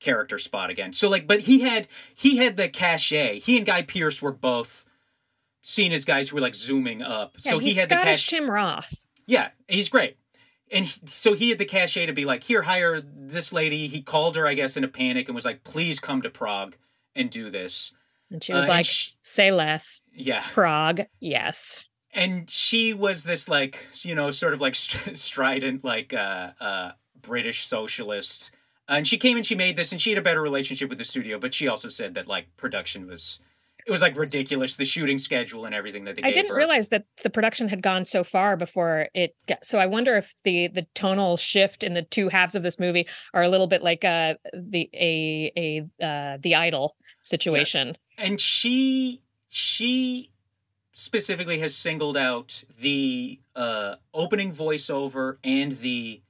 character 0.00 0.38
spot 0.38 0.70
again. 0.70 0.92
So 0.92 1.08
like, 1.08 1.26
but 1.26 1.40
he 1.40 1.60
had 1.60 1.88
he 2.14 2.36
had 2.36 2.56
the 2.56 2.68
cachet. 2.68 3.40
He 3.40 3.56
and 3.56 3.66
Guy 3.66 3.82
Pearce 3.82 4.20
were 4.22 4.32
both 4.32 4.84
seen 5.62 5.92
as 5.92 6.04
guys 6.04 6.28
who 6.28 6.36
were 6.36 6.40
like 6.40 6.54
zooming 6.54 7.02
up. 7.02 7.36
Yeah, 7.40 7.52
so 7.52 7.58
he 7.58 7.74
had 7.74 7.88
the 7.88 7.96
Scottish 7.96 8.26
cachet. 8.26 8.36
Tim 8.36 8.50
Roth. 8.50 9.07
Yeah, 9.28 9.50
he's 9.68 9.88
great. 9.90 10.16
And 10.72 10.86
he, 10.86 11.00
so 11.06 11.34
he 11.34 11.50
had 11.50 11.58
the 11.58 11.64
cachet 11.66 12.06
to 12.06 12.12
be 12.12 12.24
like, 12.24 12.42
here, 12.44 12.62
hire 12.62 13.00
this 13.00 13.52
lady. 13.52 13.86
He 13.86 14.00
called 14.02 14.36
her, 14.36 14.46
I 14.46 14.54
guess, 14.54 14.76
in 14.76 14.84
a 14.84 14.88
panic 14.88 15.28
and 15.28 15.34
was 15.34 15.44
like, 15.44 15.64
please 15.64 16.00
come 16.00 16.22
to 16.22 16.30
Prague 16.30 16.76
and 17.14 17.30
do 17.30 17.50
this. 17.50 17.92
And 18.30 18.42
she 18.42 18.52
Uh, 18.52 18.56
was 18.56 18.66
and 18.66 18.74
like, 18.76 18.86
sh- 18.86 19.10
say 19.22 19.52
less. 19.52 20.04
yeah. 20.14 20.42
Prague, 20.52 21.02
yes. 21.20 21.84
And 22.12 22.48
she 22.50 22.92
was 22.94 23.24
this, 23.24 23.48
like, 23.48 23.84
you 24.02 24.14
know, 24.14 24.30
sort 24.30 24.54
of 24.54 24.60
like 24.62 24.74
strident, 25.14 25.84
like, 25.84 26.12
uh, 26.14 26.52
uh, 26.58 26.92
British 27.20 27.64
socialist. 27.66 28.50
And 28.88 29.06
she 29.06 29.18
came 29.18 29.36
and 29.36 29.44
she 29.44 29.54
made 29.54 29.76
this, 29.76 29.92
and 29.92 30.00
she 30.00 30.10
had 30.10 30.18
a 30.18 30.22
better 30.22 30.40
relationship 30.40 30.88
with 30.88 30.96
the 30.98 31.04
studio, 31.04 31.38
but 31.38 31.52
she 31.52 31.68
also 31.68 31.88
said 31.90 32.14
that, 32.14 32.26
like, 32.26 32.56
production 32.56 33.06
was. 33.06 33.40
It 33.88 33.90
was 33.90 34.02
like 34.02 34.18
ridiculous, 34.18 34.76
the 34.76 34.84
shooting 34.84 35.18
schedule 35.18 35.64
and 35.64 35.74
everything 35.74 36.04
that 36.04 36.16
they 36.16 36.22
I 36.22 36.30
didn't 36.30 36.52
realize 36.54 36.90
that 36.90 37.06
the 37.22 37.30
production 37.30 37.68
had 37.68 37.82
gone 37.82 38.04
so 38.04 38.22
far 38.22 38.54
before 38.54 39.08
it 39.14 39.34
got 39.46 39.64
so 39.64 39.78
I 39.78 39.86
wonder 39.86 40.14
if 40.14 40.34
the 40.44 40.68
the 40.68 40.86
tonal 40.94 41.38
shift 41.38 41.82
in 41.82 41.94
the 41.94 42.02
two 42.02 42.28
halves 42.28 42.54
of 42.54 42.62
this 42.62 42.78
movie 42.78 43.08
are 43.32 43.42
a 43.42 43.48
little 43.48 43.66
bit 43.66 43.82
like 43.82 44.04
uh 44.04 44.34
the 44.52 44.90
a 44.92 45.50
a 45.56 46.04
uh 46.04 46.36
the 46.38 46.54
idol 46.54 46.96
situation. 47.22 47.96
and 48.18 48.38
she 48.38 49.22
she 49.48 50.32
specifically 50.92 51.60
has 51.60 51.74
singled 51.74 52.16
out 52.16 52.64
the 52.80 53.38
uh, 53.54 53.94
opening 54.12 54.52
voiceover 54.52 55.36
and 55.44 55.72
the 55.78 56.20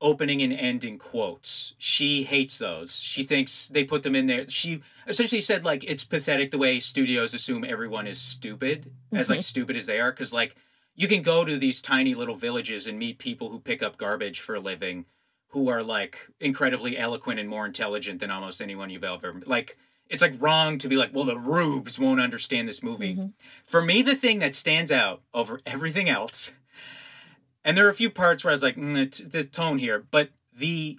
opening 0.00 0.42
and 0.42 0.52
ending 0.52 0.98
quotes. 0.98 1.74
She 1.78 2.24
hates 2.24 2.58
those. 2.58 2.96
She 3.00 3.24
thinks 3.24 3.68
they 3.68 3.84
put 3.84 4.02
them 4.02 4.14
in 4.14 4.26
there. 4.26 4.46
She 4.48 4.82
essentially 5.06 5.40
said 5.40 5.64
like 5.64 5.84
it's 5.84 6.04
pathetic 6.04 6.50
the 6.50 6.58
way 6.58 6.80
studios 6.80 7.32
assume 7.34 7.64
everyone 7.64 8.06
is 8.06 8.20
stupid, 8.20 8.92
as 9.12 9.30
like 9.30 9.42
stupid 9.42 9.76
as 9.76 9.86
they 9.86 9.98
are, 10.00 10.12
because 10.12 10.32
like 10.32 10.54
you 10.94 11.08
can 11.08 11.22
go 11.22 11.44
to 11.44 11.56
these 11.58 11.80
tiny 11.80 12.14
little 12.14 12.34
villages 12.34 12.86
and 12.86 12.98
meet 12.98 13.18
people 13.18 13.50
who 13.50 13.58
pick 13.60 13.82
up 13.82 13.96
garbage 13.96 14.40
for 14.40 14.54
a 14.54 14.60
living 14.60 15.06
who 15.50 15.68
are 15.68 15.82
like 15.82 16.28
incredibly 16.40 16.98
eloquent 16.98 17.40
and 17.40 17.48
more 17.48 17.64
intelligent 17.66 18.20
than 18.20 18.30
almost 18.30 18.60
anyone 18.60 18.90
you've 18.90 19.04
ever 19.04 19.40
like 19.46 19.78
it's 20.08 20.20
like 20.22 20.34
wrong 20.40 20.76
to 20.78 20.88
be 20.88 20.96
like 20.96 21.10
well 21.14 21.24
the 21.24 21.38
rubes 21.38 21.98
won't 21.98 22.20
understand 22.20 22.68
this 22.68 22.82
movie 22.82 23.14
Mhm. 23.14 23.32
for 23.64 23.80
me 23.80 24.02
the 24.02 24.16
thing 24.16 24.38
that 24.40 24.54
stands 24.54 24.90
out 24.92 25.22
over 25.32 25.60
everything 25.64 26.08
else 26.08 26.52
and 27.66 27.76
there 27.76 27.84
are 27.86 27.90
a 27.90 27.94
few 27.94 28.08
parts 28.08 28.42
where 28.42 28.52
i 28.52 28.54
was 28.54 28.62
like 28.62 28.76
mm, 28.76 28.94
the, 28.94 29.22
the 29.24 29.44
tone 29.44 29.78
here 29.78 30.06
but 30.10 30.30
the 30.56 30.98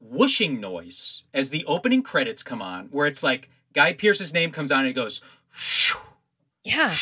whooshing 0.00 0.60
noise 0.60 1.22
as 1.32 1.48
the 1.50 1.64
opening 1.64 2.02
credits 2.02 2.42
come 2.42 2.60
on 2.60 2.86
where 2.90 3.06
it's 3.06 3.22
like 3.22 3.48
guy 3.72 3.92
pearce's 3.94 4.34
name 4.34 4.50
comes 4.50 4.70
on 4.70 4.80
and 4.80 4.88
it 4.88 4.92
goes 4.92 5.22
Yeah. 6.64 6.92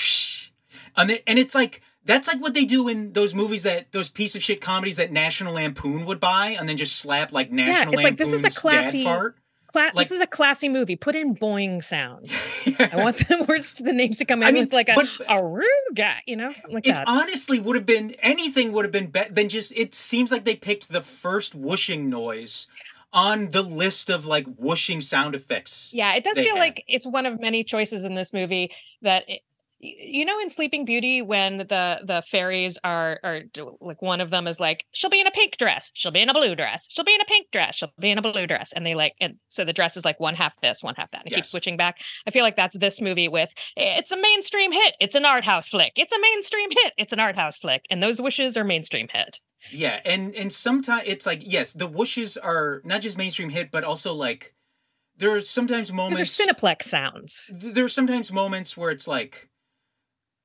and, 0.96 1.10
it, 1.10 1.22
and 1.26 1.38
it's 1.38 1.54
like 1.54 1.82
That's 2.04 2.28
like 2.28 2.40
what 2.40 2.54
they 2.54 2.64
do 2.64 2.86
in 2.88 3.12
those 3.14 3.34
movies 3.34 3.64
that 3.64 3.90
those 3.92 4.08
piece 4.08 4.36
of 4.36 4.42
shit 4.42 4.60
comedies 4.60 4.96
that 4.96 5.10
National 5.10 5.54
Lampoon 5.54 6.06
would 6.06 6.20
buy 6.20 6.50
and 6.58 6.68
then 6.68 6.76
just 6.76 6.98
slap 7.00 7.32
like 7.32 7.50
National 7.50 7.94
it's 7.94 8.04
like, 8.04 8.16
this 8.16 8.28
is 8.28 8.34
a 8.34 8.36
Lampoon's 8.36 8.58
classy- 8.58 9.04
dad 9.04 9.10
fart. 9.16 9.36
Cla- 9.72 9.90
Like- 9.94 9.94
this 10.06 10.10
is 10.12 10.20
a 10.20 10.26
classy 10.26 10.68
movie. 10.68 10.96
Put 10.96 11.14
in 11.14 11.34
boing 11.34 11.82
sounds. 11.82 12.34
I 12.78 12.96
want 12.96 13.16
the 13.28 13.44
words 13.48 13.72
to 13.74 13.82
the 13.82 13.92
names 13.92 14.18
to 14.18 14.24
come 14.24 14.42
in 14.42 14.48
I 14.48 14.52
mean, 14.52 14.64
with 14.64 14.72
like 14.72 14.88
a 14.88 14.94
but- 14.94 15.08
a 15.28 15.62
guy, 15.94 16.22
you 16.26 16.36
know, 16.36 16.52
something 16.52 16.74
like 16.74 16.86
It 16.86 16.92
that. 16.92 17.08
honestly 17.08 17.58
would 17.58 17.76
have 17.76 17.86
been 17.86 18.14
anything 18.22 18.72
would 18.72 18.84
have 18.84 18.92
been 18.92 19.08
better 19.08 19.32
than 19.32 19.48
just. 19.48 19.72
It 19.76 19.94
seems 19.94 20.30
like 20.32 20.44
they 20.44 20.56
picked 20.56 20.90
the 20.90 21.00
first 21.00 21.54
whooshing 21.54 22.08
noise 22.10 22.66
on 23.12 23.50
the 23.52 23.62
list 23.62 24.10
of 24.10 24.26
like 24.26 24.46
whooshing 24.56 25.00
sound 25.00 25.34
effects. 25.34 25.90
Yeah, 25.92 26.14
it 26.14 26.24
does 26.24 26.36
feel 26.38 26.54
had. 26.56 26.60
like 26.60 26.84
it's 26.86 27.06
one 27.06 27.24
of 27.24 27.40
many 27.40 27.64
choices 27.64 28.04
in 28.04 28.14
this 28.14 28.32
movie 28.32 28.70
that 29.02 29.24
it, 29.28 29.40
you 29.78 30.24
know 30.24 30.38
in 30.40 30.48
Sleeping 30.48 30.84
Beauty 30.84 31.20
when 31.20 31.58
the 31.58 32.00
the 32.02 32.22
fairies 32.26 32.78
are 32.82 33.20
are 33.22 33.42
like 33.80 34.00
one 34.00 34.20
of 34.20 34.30
them 34.30 34.46
is 34.46 34.58
like 34.58 34.86
she'll 34.92 35.10
be 35.10 35.20
in 35.20 35.26
a 35.26 35.30
pink 35.30 35.56
dress, 35.56 35.90
she'll 35.94 36.12
be 36.12 36.20
in 36.20 36.28
a 36.28 36.34
blue 36.34 36.54
dress, 36.54 36.88
she'll 36.90 37.04
be 37.04 37.14
in 37.14 37.20
a 37.20 37.26
pink 37.26 37.50
dress, 37.50 37.76
she'll 37.76 37.92
be 37.98 38.10
in 38.10 38.18
a 38.18 38.22
blue 38.22 38.46
dress, 38.46 38.72
and 38.72 38.86
they 38.86 38.94
like 38.94 39.14
and 39.20 39.36
so 39.48 39.64
the 39.64 39.72
dress 39.72 39.96
is 39.96 40.04
like 40.04 40.18
one 40.18 40.34
half 40.34 40.58
this, 40.60 40.82
one 40.82 40.94
half 40.96 41.10
that, 41.10 41.22
and 41.24 41.32
it 41.32 41.34
keeps 41.34 41.50
switching 41.50 41.76
back. 41.76 42.00
I 42.26 42.30
feel 42.30 42.42
like 42.42 42.56
that's 42.56 42.76
this 42.78 43.00
movie 43.00 43.28
with 43.28 43.52
it's 43.76 44.12
a 44.12 44.20
mainstream 44.20 44.72
hit, 44.72 44.94
it's 45.00 45.14
an 45.14 45.24
art 45.24 45.44
house 45.44 45.68
flick, 45.68 45.92
it's 45.96 46.12
a 46.12 46.20
mainstream 46.20 46.70
hit, 46.70 46.92
it's 46.96 47.12
an 47.12 47.20
art 47.20 47.36
house 47.36 47.58
flick, 47.58 47.86
and 47.90 48.02
those 48.02 48.20
wishes 48.20 48.56
are 48.56 48.64
mainstream 48.64 49.08
hit. 49.12 49.40
Yeah, 49.70 50.00
and 50.04 50.34
and 50.34 50.52
sometimes 50.52 51.02
it's 51.06 51.26
like 51.26 51.42
yes, 51.44 51.72
the 51.72 51.86
wishes 51.86 52.36
are 52.36 52.80
not 52.84 53.02
just 53.02 53.18
mainstream 53.18 53.50
hit, 53.50 53.70
but 53.70 53.84
also 53.84 54.14
like 54.14 54.54
there 55.18 55.34
are 55.34 55.40
sometimes 55.40 55.92
moments. 55.92 56.20
are 56.20 56.46
Cineplex 56.46 56.82
sounds. 56.82 57.50
there 57.54 57.84
are 57.84 57.90
sometimes 57.90 58.32
moments 58.32 58.76
where 58.76 58.90
it's 58.90 59.08
like 59.08 59.48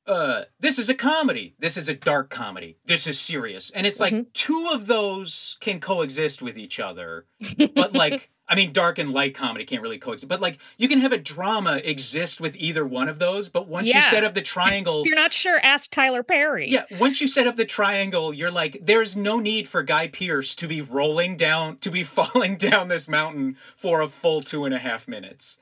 uh 0.08 0.44
this 0.60 0.80
is 0.80 0.90
a 0.90 0.96
comedy. 0.96 1.54
This 1.60 1.78
is 1.78 1.88
a 1.88 1.94
dark 1.94 2.30
comedy. 2.30 2.78
This 2.86 3.06
is 3.08 3.20
serious. 3.20 3.70
And 3.70 3.86
it's 3.86 4.00
like 4.00 4.14
Mhm. 4.14 4.34
two 4.34 4.70
of 4.74 4.88
those 4.88 5.58
can 5.62 5.80
coexist 5.80 6.42
with 6.42 6.58
each 6.58 6.80
other. 6.80 7.26
But 7.76 7.94
like 7.94 8.30
i 8.48 8.56
mean 8.56 8.74
dark 8.74 8.98
and 9.00 9.14
light 9.14 9.34
comedy 9.34 9.64
can't 9.64 9.82
really 9.82 10.00
coexist. 10.00 10.28
But 10.28 10.42
like 10.42 10.58
you 10.78 10.90
can 10.90 11.00
have 11.02 11.14
a 11.14 11.18
drama 11.18 11.80
exist 11.86 12.42
with 12.42 12.56
either 12.56 12.84
one 12.86 13.08
of 13.10 13.20
those 13.20 13.48
but 13.48 13.68
once 13.68 13.88
you 13.94 14.02
set 14.02 14.24
up 14.24 14.34
the 14.34 14.42
triangle 14.42 15.02
If 15.02 15.06
you're 15.06 15.16
not 15.16 15.34
sure, 15.34 15.60
ask 15.64 15.92
Tyler 15.92 16.24
Perry. 16.24 16.68
yeah 16.70 16.86
once 17.00 17.22
you 17.22 17.28
set 17.28 17.46
up 17.48 17.56
the 17.56 17.66
triangle 17.66 18.34
you're 18.34 18.52
like 18.52 18.80
there's 18.82 19.16
no 19.16 19.40
need 19.40 19.68
for 19.68 19.84
guy 19.84 20.08
pearce 20.08 20.56
to 20.56 20.68
be 20.68 20.82
rolling 20.82 21.38
down 21.38 21.78
to 21.78 21.92
be 21.92 22.04
falling 22.18 22.56
down 22.58 22.88
this 22.88 23.08
mountain 23.08 23.56
for 23.76 24.02
a 24.02 24.08
full 24.08 24.42
two 24.42 24.66
and 24.66 24.74
a 24.74 24.80
half 24.80 25.08
minutes. 25.08 25.60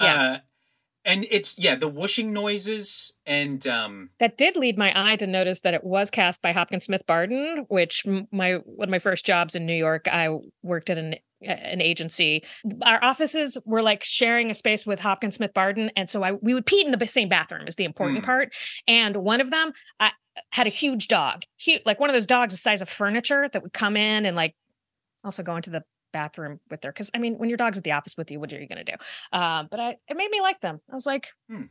Yeah. 0.00 0.14
uh, 0.22 0.38
and 1.04 1.26
it's 1.30 1.58
yeah 1.58 1.74
the 1.74 1.88
whooshing 1.88 2.32
noises 2.32 3.12
and 3.26 3.66
um 3.66 4.10
That 4.18 4.36
did 4.36 4.56
lead 4.56 4.78
my 4.78 4.92
eye 4.94 5.16
to 5.16 5.26
notice 5.26 5.60
that 5.62 5.74
it 5.74 5.84
was 5.84 6.10
cast 6.10 6.42
by 6.42 6.52
Hopkins 6.52 6.84
Smith 6.84 7.06
Barden, 7.06 7.66
which 7.68 8.04
my 8.30 8.54
one 8.64 8.88
of 8.88 8.90
my 8.90 8.98
first 8.98 9.26
jobs 9.26 9.54
in 9.54 9.66
New 9.66 9.74
York, 9.74 10.08
I 10.08 10.28
worked 10.62 10.90
at 10.90 10.98
an 10.98 11.16
an 11.44 11.80
agency. 11.80 12.44
Our 12.82 13.02
offices 13.02 13.58
were 13.64 13.82
like 13.82 14.04
sharing 14.04 14.48
a 14.48 14.54
space 14.54 14.86
with 14.86 15.00
Hopkins 15.00 15.36
Smith 15.36 15.52
Barden, 15.54 15.90
and 15.96 16.08
so 16.08 16.22
I 16.22 16.32
we 16.32 16.54
would 16.54 16.66
pee 16.66 16.84
in 16.84 16.92
the 16.92 17.06
same 17.06 17.28
bathroom 17.28 17.66
is 17.66 17.76
the 17.76 17.84
important 17.84 18.20
Mm. 18.22 18.24
part. 18.24 18.54
And 18.86 19.16
one 19.16 19.40
of 19.40 19.50
them 19.50 19.72
I, 19.98 20.12
had 20.50 20.66
a 20.66 20.70
huge 20.70 21.08
dog, 21.08 21.42
huge, 21.58 21.82
like 21.84 22.00
one 22.00 22.10
of 22.10 22.14
those 22.14 22.26
dogs 22.26 22.54
the 22.54 22.58
size 22.58 22.80
of 22.80 22.88
furniture 22.88 23.48
that 23.52 23.62
would 23.62 23.72
come 23.72 23.96
in 23.96 24.24
and 24.24 24.36
like 24.36 24.54
also 25.24 25.42
go 25.42 25.56
into 25.56 25.70
the 25.70 25.82
bathroom 26.12 26.60
with 26.70 26.82
her. 26.84 26.92
Because 26.92 27.10
I 27.14 27.18
mean, 27.18 27.38
when 27.38 27.48
your 27.48 27.56
dog's 27.56 27.78
at 27.78 27.84
the 27.84 27.92
office 27.92 28.16
with 28.16 28.30
you, 28.30 28.38
what 28.38 28.52
are 28.52 28.60
you 28.60 28.68
to 28.68 28.84
do? 28.84 28.92
Um, 29.32 29.68
but 29.70 29.80
I 29.80 29.96
it 30.08 30.16
made 30.16 30.30
me 30.30 30.40
like 30.40 30.60
them. 30.60 30.80
I 30.90 30.94
was 30.94 31.06
like, 31.06 31.28
Hmm. 31.48 31.64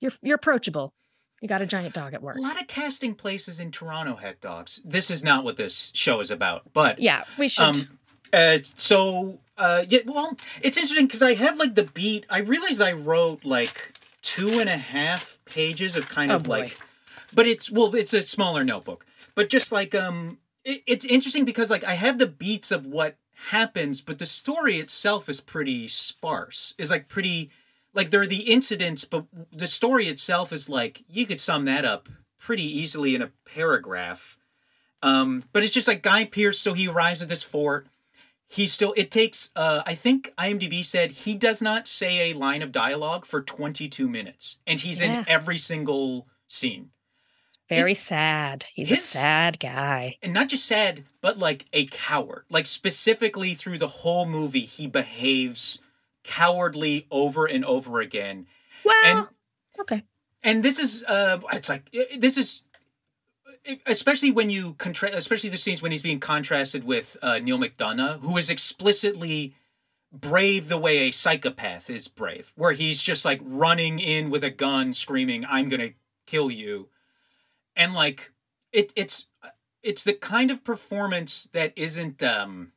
you're 0.00 0.12
you're 0.22 0.36
approachable. 0.36 0.94
You 1.40 1.48
got 1.48 1.60
a 1.62 1.66
giant 1.66 1.94
dog 1.94 2.14
at 2.14 2.22
work. 2.22 2.36
a 2.36 2.40
lot 2.40 2.58
of 2.60 2.66
casting 2.68 3.14
places 3.14 3.60
in 3.60 3.70
toronto 3.70 4.16
had 4.16 4.40
dogs 4.40 4.80
this 4.84 5.10
is 5.10 5.22
not 5.22 5.44
what 5.44 5.56
this 5.58 5.92
show 5.94 6.20
is 6.20 6.30
about 6.30 6.62
but 6.72 6.98
Yeah, 6.98 7.24
we 7.38 7.48
should. 7.48 7.64
um 7.64 7.98
uh 8.32 8.58
so 8.76 9.40
uh 9.58 9.84
yeah 9.88 9.98
well 10.06 10.36
it's 10.62 10.78
interesting 10.78 11.06
because 11.06 11.22
i 11.22 11.34
have 11.34 11.58
like 11.58 11.74
the 11.74 11.82
beat 11.82 12.24
i 12.30 12.38
realized 12.38 12.80
i 12.80 12.92
wrote 12.92 13.44
like 13.44 13.92
two 14.22 14.58
and 14.58 14.70
a 14.70 14.78
half 14.78 15.38
pages 15.44 15.96
of 15.96 16.08
kind 16.08 16.32
Oh, 16.32 16.36
of 16.36 16.44
boy. 16.44 16.60
like 16.60 16.78
but 17.34 17.46
it's 17.46 17.70
well 17.70 17.94
it's 17.94 18.14
a 18.14 18.22
smaller 18.22 18.64
notebook 18.64 19.04
but 19.34 19.50
just 19.50 19.70
like 19.70 19.94
um 19.94 20.38
it, 20.64 20.82
it's 20.86 21.04
interesting 21.04 21.44
because 21.44 21.70
like 21.70 21.84
i 21.84 21.94
have 21.94 22.18
the 22.18 22.26
beats 22.26 22.70
of 22.70 22.86
what 22.86 23.16
happens 23.50 24.00
but 24.00 24.18
the 24.18 24.26
story 24.26 24.76
itself 24.78 25.28
is 25.28 25.40
pretty 25.40 25.88
sparse. 25.88 26.72
Is 26.78 26.90
like 26.90 27.08
pretty 27.08 27.50
like 27.92 28.10
there 28.10 28.20
are 28.22 28.26
the 28.26 28.50
incidents 28.52 29.04
but 29.04 29.24
the 29.52 29.66
story 29.66 30.08
itself 30.08 30.52
is 30.52 30.68
like 30.68 31.02
you 31.08 31.26
could 31.26 31.40
sum 31.40 31.64
that 31.64 31.84
up 31.84 32.08
pretty 32.38 32.62
easily 32.62 33.14
in 33.14 33.22
a 33.22 33.32
paragraph. 33.44 34.36
Um 35.02 35.42
but 35.52 35.62
it's 35.64 35.74
just 35.74 35.88
like 35.88 36.02
guy 36.02 36.24
pearce 36.24 36.58
so 36.60 36.72
he 36.74 36.88
arrives 36.88 37.20
at 37.22 37.28
this 37.28 37.42
fort. 37.42 37.88
He 38.48 38.66
still 38.66 38.94
it 38.96 39.10
takes 39.10 39.50
uh 39.56 39.82
i 39.84 39.94
think 39.94 40.32
imdb 40.38 40.84
said 40.84 41.10
he 41.10 41.34
does 41.34 41.60
not 41.60 41.88
say 41.88 42.30
a 42.30 42.36
line 42.38 42.62
of 42.62 42.70
dialogue 42.72 43.26
for 43.26 43.42
22 43.42 44.08
minutes 44.08 44.58
and 44.66 44.78
he's 44.80 45.00
Yeah. 45.02 45.18
in 45.20 45.28
every 45.28 45.58
single 45.58 46.28
scene 46.46 46.90
Very 47.76 47.94
sad. 47.94 48.66
He's 48.74 48.90
a 48.92 48.96
sad 48.96 49.58
guy. 49.60 50.16
and 50.22 50.32
not 50.32 50.48
just 50.48 50.66
sad 50.66 51.04
but 51.20 51.38
like 51.38 51.64
a 51.72 51.86
coward 51.86 52.44
like 52.50 52.66
specifically 52.66 53.54
through 53.54 53.78
the 53.78 53.88
whole 53.88 54.26
movie 54.26 54.60
he 54.60 54.86
behaves 54.86 55.78
cowardly 56.22 57.06
over 57.10 57.46
and 57.46 57.64
over 57.64 58.00
again 58.00 58.46
Well, 58.84 58.94
and 59.04 59.26
okay. 59.80 60.02
and 60.42 60.62
this 60.62 60.78
is 60.78 61.04
uh 61.08 61.40
it's 61.52 61.68
like 61.68 61.90
this 62.18 62.36
is 62.36 62.64
especially 63.86 64.30
when 64.30 64.50
you 64.50 64.74
contrast 64.74 65.14
especially 65.14 65.50
the 65.50 65.56
scenes 65.56 65.80
when 65.82 65.90
he's 65.92 66.02
being 66.02 66.20
contrasted 66.20 66.84
with 66.84 67.16
uh, 67.22 67.38
neil 67.38 67.58
mcdonough 67.58 68.20
who 68.20 68.36
is 68.36 68.50
explicitly 68.50 69.54
brave 70.12 70.68
the 70.68 70.76
way 70.78 70.98
a 70.98 71.10
psychopath 71.10 71.88
is 71.90 72.08
brave 72.08 72.52
where 72.56 72.72
he's 72.72 73.02
just 73.02 73.24
like 73.24 73.40
running 73.42 73.98
in 73.98 74.30
with 74.30 74.44
a 74.44 74.50
gun 74.50 74.92
screaming 74.92 75.44
i'm 75.48 75.68
gonna 75.68 75.90
kill 76.26 76.50
you 76.50 76.88
and 77.76 77.94
like 77.94 78.32
it 78.72 78.92
it's 78.96 79.26
it's 79.82 80.02
the 80.04 80.12
kind 80.14 80.50
of 80.50 80.64
performance 80.64 81.48
that 81.52 81.72
isn't 81.76 82.22
um 82.22 82.72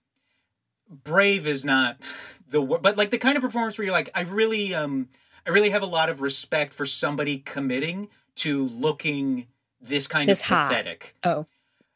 brave 1.04 1.46
is 1.48 1.66
not 1.66 1.98
the 2.50 2.62
word 2.62 2.82
but 2.82 2.98
like 2.98 3.10
the 3.12 3.18
kind 3.18 3.36
of 3.36 3.42
performance 3.44 3.78
where 3.78 3.86
you're 3.86 3.94
like 3.94 4.10
i 4.16 4.22
really 4.22 4.74
um 4.74 5.10
i 5.46 5.50
really 5.50 5.70
have 5.70 5.82
a 5.84 5.88
lot 5.88 6.10
of 6.10 6.22
respect 6.22 6.74
for 6.74 6.86
somebody 6.86 7.40
committing 7.40 8.08
to 8.36 8.68
looking 8.70 9.48
this 9.82 10.08
kind 10.08 10.28
This 10.30 10.42
of 10.42 10.48
hot. 10.48 10.70
pathetic. 10.70 11.16
Oh, 11.24 11.46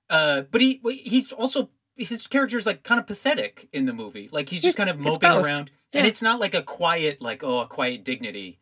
uh 0.09 0.43
but 0.51 0.61
he 0.61 0.79
he's 1.03 1.31
also 1.31 1.69
his 1.95 2.25
character 2.27 2.57
is 2.57 2.65
like 2.65 2.83
kind 2.83 2.99
of 2.99 3.05
pathetic 3.07 3.67
in 3.73 3.85
the 3.85 3.93
movie. 3.93 4.29
Like 4.31 4.49
he's 4.49 4.61
just 4.61 4.77
kind 4.77 4.89
of 4.89 4.97
moping 4.99 5.29
around. 5.29 5.69
Yeah. 5.93 5.99
and 5.99 6.07
it's 6.07 6.21
not 6.21 6.39
like 6.39 6.53
a 6.55 6.61
quiet 6.63 7.21
like 7.21 7.43
oh 7.43 7.59
a 7.59 7.67
quiet 7.67 8.03
dignity 8.03 8.59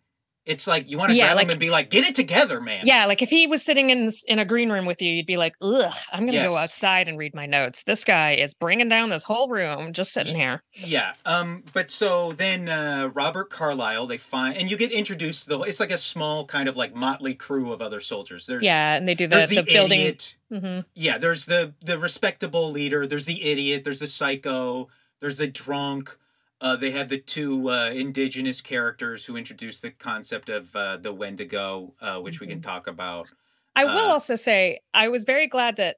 it's 0.49 0.67
like 0.67 0.89
you 0.89 0.97
want 0.97 1.11
to 1.11 1.15
Yeah, 1.15 1.27
grab 1.27 1.35
like- 1.37 1.43
him 1.45 1.49
and 1.51 1.59
be 1.59 1.69
like 1.69 1.89
get 1.89 2.03
it 2.03 2.15
together 2.15 2.59
man 2.59 2.81
yeah. 2.85 3.05
Like 3.05 3.21
if 3.21 3.29
he 3.29 3.47
was 3.47 3.63
sitting 3.63 3.89
in 3.89 4.09
in 4.27 4.39
a 4.39 4.45
green 4.45 4.69
room 4.71 4.85
with 4.85 5.01
you, 5.01 5.11
you'd 5.11 5.25
be 5.25 5.37
like, 5.37 5.55
"Ugh, 5.61 5.93
I'm 6.11 6.25
gonna 6.25 6.41
go 6.49 6.55
outside 6.57 7.07
and 7.07 7.17
read 7.17 7.33
my 7.33 7.45
notes." 7.45 7.83
This 7.83 8.03
guy 8.03 8.31
is 8.33 8.53
bringing 8.53 8.89
down 8.89 9.09
this 9.09 9.23
whole 9.23 9.47
room 9.47 9.93
just 9.93 10.11
sitting 10.11 10.35
here. 10.35 10.63
Yeah. 10.73 11.13
Um. 11.25 11.63
But 11.73 11.91
so 11.91 12.31
then 12.33 12.67
uh, 12.69 13.09
Robert 13.13 13.49
Carlyle, 13.49 14.07
they 14.07 14.17
find, 14.17 14.57
and 14.57 14.69
you 14.71 14.75
get 14.77 14.91
introduced 14.91 15.43
to 15.43 15.49
the. 15.49 15.59
It's 15.61 15.79
like 15.79 15.91
a 15.91 15.97
small 15.97 16.45
kind 16.45 16.67
of 16.67 16.75
like 16.75 16.93
motley 16.95 17.33
crew 17.35 17.71
of 17.71 17.81
other 17.81 17.99
soldiers. 17.99 18.45
There's 18.47 18.63
Yeah, 18.63 18.95
and 18.95 19.07
they 19.07 19.15
do 19.15 19.27
the 19.27 19.45
the, 19.47 19.55
the, 19.57 19.63
building. 19.63 19.99
idiot. 20.01 20.35
Mhm. 20.51 20.83
Yeah. 20.95 21.17
There's 21.17 21.45
the 21.45 21.73
the 21.83 21.97
respectable 21.99 22.71
leader. 22.71 23.05
There's 23.07 23.25
the 23.25 23.43
idiot. 23.51 23.83
There's 23.83 23.99
the 23.99 24.07
psycho. 24.07 24.87
There's 25.19 25.37
the 25.37 25.47
drunk. 25.47 26.17
Uh, 26.61 26.75
they 26.75 26.91
have 26.91 27.07
the 27.09 27.17
two 27.19 27.69
uh, 27.69 27.89
indigenous 27.91 28.59
characters 28.61 29.25
who 29.25 29.37
introduce 29.37 29.79
the 29.79 29.91
concept 29.91 30.49
of 30.49 30.75
uh, 30.75 30.97
the 30.97 31.13
Wendigo, 31.13 31.93
uh, 32.01 32.17
which 32.19 32.39
we 32.41 32.47
can 32.47 32.61
talk 32.61 32.87
about. 32.87 33.27
I 33.75 33.85
will 33.85 34.09
Uh, 34.09 34.13
also 34.13 34.35
say 34.35 34.81
I 34.93 35.07
was 35.07 35.23
very 35.23 35.47
glad 35.47 35.77
that 35.77 35.97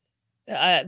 uh, 0.51 0.83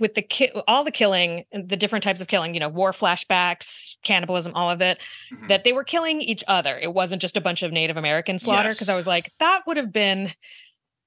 with 0.00 0.14
the 0.14 0.22
ki- 0.22 0.50
all 0.66 0.82
the 0.84 0.90
killing, 0.90 1.44
the 1.52 1.76
different 1.76 2.02
types 2.02 2.20
of 2.20 2.26
killing, 2.28 2.52
you 2.52 2.60
know, 2.60 2.68
war 2.68 2.90
flashbacks, 2.92 3.96
cannibalism, 4.02 4.52
all 4.54 4.70
of 4.70 4.82
it, 4.82 5.00
Mhm. 5.32 5.48
that 5.48 5.64
they 5.64 5.72
were 5.72 5.84
killing 5.84 6.20
each 6.20 6.42
other. 6.48 6.76
It 6.78 6.92
wasn't 6.92 7.22
just 7.22 7.36
a 7.36 7.40
bunch 7.40 7.62
of 7.62 7.70
Native 7.72 7.96
American 7.96 8.38
slaughter. 8.38 8.70
Because 8.70 8.88
I 8.88 8.96
was 8.96 9.06
like, 9.06 9.32
that 9.38 9.62
would 9.66 9.76
have 9.76 9.92
been, 9.92 10.30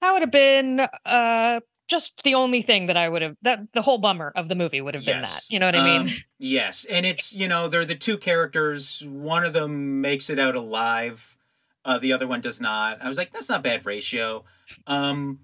that 0.01 0.11
would 0.13 0.21
have 0.21 0.31
been 0.31 0.87
uh, 1.05 1.59
just 1.91 2.23
the 2.23 2.33
only 2.33 2.63
thing 2.63 2.87
that 2.87 2.97
I 2.97 3.07
would 3.07 3.21
have. 3.21 3.35
That 3.43 3.71
the 3.73 3.83
whole 3.83 3.99
bummer 3.99 4.31
of 4.35 4.49
the 4.49 4.55
movie 4.55 4.81
would 4.81 4.95
have 4.95 5.05
been 5.05 5.21
that. 5.21 5.43
You 5.49 5.59
know 5.59 5.67
what 5.67 5.75
I 5.75 5.83
mean? 5.83 6.01
Um, 6.07 6.13
yes, 6.39 6.85
and 6.85 7.05
it's 7.05 7.35
you 7.35 7.47
know 7.47 7.67
they're 7.67 7.85
the 7.85 7.95
two 7.95 8.17
characters. 8.17 9.05
One 9.05 9.45
of 9.45 9.53
them 9.53 10.01
makes 10.01 10.29
it 10.29 10.39
out 10.39 10.55
alive, 10.55 11.37
uh, 11.85 11.97
the 11.97 12.13
other 12.13 12.27
one 12.27 12.41
does 12.41 12.61
not. 12.61 13.01
I 13.01 13.07
was 13.07 13.17
like, 13.17 13.31
that's 13.31 13.49
not 13.49 13.63
bad 13.63 13.85
ratio. 13.85 14.43
Um, 14.87 15.39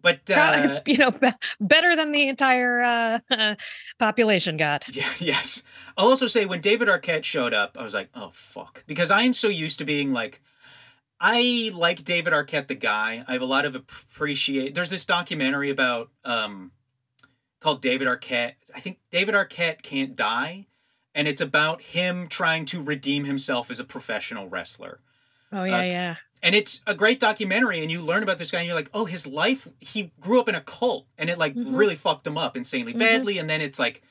but 0.00 0.30
uh, 0.30 0.62
it's 0.64 0.80
you 0.86 0.98
know 0.98 1.10
be- 1.10 1.32
better 1.60 1.96
than 1.96 2.12
the 2.12 2.28
entire 2.28 2.82
uh, 2.82 3.54
population 3.98 4.56
got. 4.56 4.94
yeah, 4.94 5.08
yes. 5.18 5.62
I'll 5.96 6.08
also 6.08 6.26
say 6.26 6.44
when 6.46 6.60
David 6.60 6.88
Arquette 6.88 7.24
showed 7.24 7.54
up, 7.54 7.76
I 7.78 7.82
was 7.82 7.94
like, 7.94 8.08
oh 8.14 8.30
fuck, 8.32 8.84
because 8.86 9.10
I 9.10 9.22
am 9.22 9.34
so 9.34 9.48
used 9.48 9.78
to 9.78 9.84
being 9.84 10.12
like. 10.12 10.42
I 11.24 11.70
like 11.72 12.02
David 12.02 12.32
Arquette, 12.32 12.66
the 12.66 12.74
guy. 12.74 13.24
I 13.28 13.32
have 13.32 13.42
a 13.42 13.46
lot 13.46 13.64
of 13.64 13.76
appreciate. 13.76 14.74
There's 14.74 14.90
this 14.90 15.04
documentary 15.04 15.70
about 15.70 16.10
um, 16.24 16.72
called 17.60 17.80
David 17.80 18.08
Arquette. 18.08 18.54
I 18.74 18.80
think 18.80 18.98
David 19.12 19.36
Arquette 19.36 19.82
can't 19.82 20.16
die, 20.16 20.66
and 21.14 21.28
it's 21.28 21.40
about 21.40 21.80
him 21.80 22.26
trying 22.26 22.64
to 22.66 22.82
redeem 22.82 23.24
himself 23.24 23.70
as 23.70 23.78
a 23.78 23.84
professional 23.84 24.48
wrestler. 24.48 24.98
Oh 25.52 25.62
yeah, 25.62 25.78
Uh, 25.78 25.82
yeah. 25.82 26.16
And 26.42 26.56
it's 26.56 26.80
a 26.88 26.94
great 26.96 27.20
documentary, 27.20 27.80
and 27.82 27.88
you 27.92 28.00
learn 28.00 28.24
about 28.24 28.38
this 28.38 28.50
guy, 28.50 28.58
and 28.58 28.66
you're 28.66 28.74
like, 28.74 28.90
oh, 28.92 29.04
his 29.04 29.24
life. 29.28 29.68
He 29.78 30.10
grew 30.18 30.40
up 30.40 30.48
in 30.48 30.56
a 30.56 30.60
cult, 30.60 31.06
and 31.16 31.30
it 31.30 31.38
like 31.38 31.54
Mhm. 31.54 31.76
really 31.78 31.94
fucked 31.94 32.26
him 32.26 32.36
up 32.36 32.56
insanely 32.56 32.94
Mhm. 32.94 32.98
badly. 32.98 33.38
And 33.38 33.48
then 33.48 33.60
it's 33.60 33.78
like, 33.78 34.02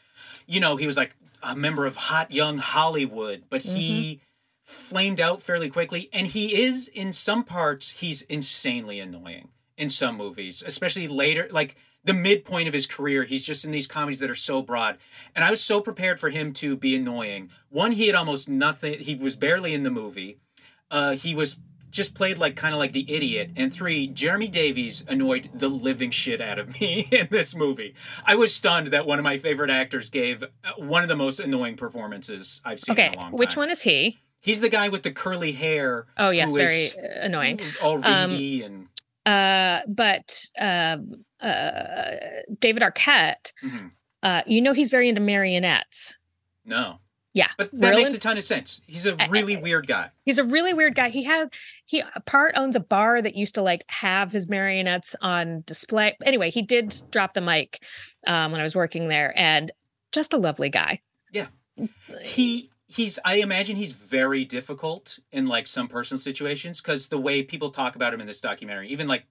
you 0.48 0.62
know, 0.62 0.78
he 0.78 0.88
was 0.88 0.96
like 0.96 1.14
a 1.44 1.58
member 1.58 1.86
of 1.86 1.98
hot 1.98 2.32
young 2.32 2.58
Hollywood, 2.60 3.44
but 3.50 3.64
he 3.64 4.22
flamed 4.72 5.20
out 5.20 5.42
fairly 5.42 5.70
quickly. 5.70 6.10
And 6.14 6.28
he 6.28 6.64
is 6.64 6.88
in 6.88 7.14
some 7.14 7.44
parts, 7.44 7.92
he's 7.92 8.22
insanely 8.24 9.00
annoying 9.00 9.50
in 9.78 9.90
some 9.90 10.18
movies, 10.18 10.64
especially 10.66 11.08
later, 11.08 11.48
like 11.52 11.76
the 12.04 12.14
midpoint 12.14 12.68
of 12.68 12.74
his 12.74 12.88
career. 12.88 13.24
He's 13.24 13.44
just 13.44 13.66
in 13.66 13.72
these 13.72 13.88
comedies 13.88 14.20
that 14.20 14.30
are 14.30 14.36
so 14.36 14.62
broad, 14.62 14.98
and 15.36 15.44
I 15.46 15.50
was 15.50 15.62
so 15.62 15.82
prepared 15.82 16.20
for 16.20 16.30
him 16.30 16.54
to 16.54 16.76
be 16.76 16.96
annoying. 16.96 17.50
One, 17.70 17.92
he 17.92 18.08
had 18.08 18.16
almost 18.16 18.50
nothing. 18.50 19.00
He 19.00 19.16
was 19.16 19.36
barely 19.36 19.74
in 19.74 19.84
the 19.84 19.92
movie. 19.92 20.40
Uh, 20.90 21.12
he 21.16 21.36
was 21.36 21.58
just 21.92 22.16
played 22.16 22.38
like 22.38 22.56
kind 22.56 22.74
of 22.74 22.80
like 22.80 22.94
the 22.94 23.06
idiot. 23.14 23.52
And 23.56 23.72
three, 23.74 24.08
Jeremy 24.08 24.48
Davies 24.48 25.06
annoyed 25.10 25.50
the 25.54 25.68
living 25.68 26.10
shit 26.10 26.40
out 26.42 26.58
of 26.58 26.80
me 26.80 27.08
in 27.12 27.28
this 27.30 27.54
movie. 27.54 27.94
I 28.26 28.36
was 28.36 28.56
stunned 28.56 28.88
that 28.88 29.06
one 29.06 29.20
of 29.20 29.24
my 29.24 29.38
favorite 29.38 29.70
actors 29.70 30.10
gave 30.10 30.42
uh, 30.44 30.48
one 30.78 31.04
of 31.04 31.10
the 31.10 31.16
most 31.18 31.40
annoying 31.40 31.76
performances 31.76 32.62
I've 32.64 32.80
seen 32.80 32.94
Okay, 32.94 33.08
in 33.08 33.14
a 33.14 33.18
long 33.18 33.32
time. 33.32 33.38
which 33.38 33.58
one 33.58 33.70
is 33.70 33.82
he? 33.82 34.20
He's 34.42 34.60
the 34.62 34.70
guy 34.70 34.90
with 34.90 35.04
the 35.04 35.12
curly 35.12 35.52
hair. 35.54 36.08
Oh 36.18 36.32
yes, 36.32 36.54
very 36.54 36.90
uh, 36.98 37.26
annoying. 37.26 37.60
All 37.82 38.04
Um, 38.06 38.32
reedy 38.32 38.64
and 38.64 38.88
Uh, 39.26 39.82
but 39.88 40.48
um, 40.60 41.24
uh, 41.40 42.16
David 42.60 42.82
Arquette, 42.84 43.54
Mhm. 43.64 43.92
uh, 44.24 44.42
you 44.48 44.62
know, 44.62 44.74
he's 44.74 44.90
very 44.90 45.08
into 45.10 45.22
marionettes. 45.22 46.18
no. 46.66 47.00
Yeah, 47.34 47.48
But 47.58 47.72
that 47.72 47.78
Merlin- 47.80 47.98
makes 48.04 48.14
a 48.14 48.20
ton 48.20 48.38
of 48.38 48.44
sense. 48.44 48.82
He's 48.88 49.06
a 49.06 49.16
really 49.30 49.56
weird 49.56 49.88
guy. 49.88 50.10
He's 50.26 50.38
a 50.38 50.44
really 50.44 50.74
weird 50.74 50.96
guy. 50.96 51.08
He 51.08 51.24
had 51.24 51.54
he 51.86 52.04
part 52.26 52.56
owns 52.58 52.76
a 52.76 52.82
bar 52.82 53.22
that 53.22 53.36
used 53.36 53.56
to 53.56 53.62
like 53.62 53.84
have 53.88 54.34
his 54.34 54.50
marionettes 54.50 55.16
on 55.22 55.64
display. 55.66 56.18
Anyway, 56.26 56.50
he 56.50 56.62
did 56.62 56.94
drop 57.10 57.34
the 57.34 57.40
mic 57.40 57.82
um, 58.28 58.52
when 58.52 58.60
I 58.60 58.64
was 58.64 58.76
working 58.76 59.08
there, 59.08 59.32
and 59.38 59.72
just 60.12 60.34
a 60.34 60.38
lovely 60.38 60.68
guy. 60.68 61.00
Yeah, 61.32 61.48
he 62.22 62.70
he's 62.92 63.20
i 63.26 63.36
imagine 63.36 63.76
he's 63.76 63.94
very 63.94 64.46
difficult 64.46 65.20
in 65.32 65.46
like 65.46 65.68
some 65.68 65.88
personal 65.88 66.20
situations 66.20 66.82
because 66.82 67.08
the 67.08 67.18
way 67.18 67.44
people 67.44 67.70
talk 67.70 67.96
about 67.96 68.14
him 68.14 68.22
in 68.22 68.28
this 68.28 68.42
documentary 68.42 68.90
even 68.90 69.08
like 69.08 69.26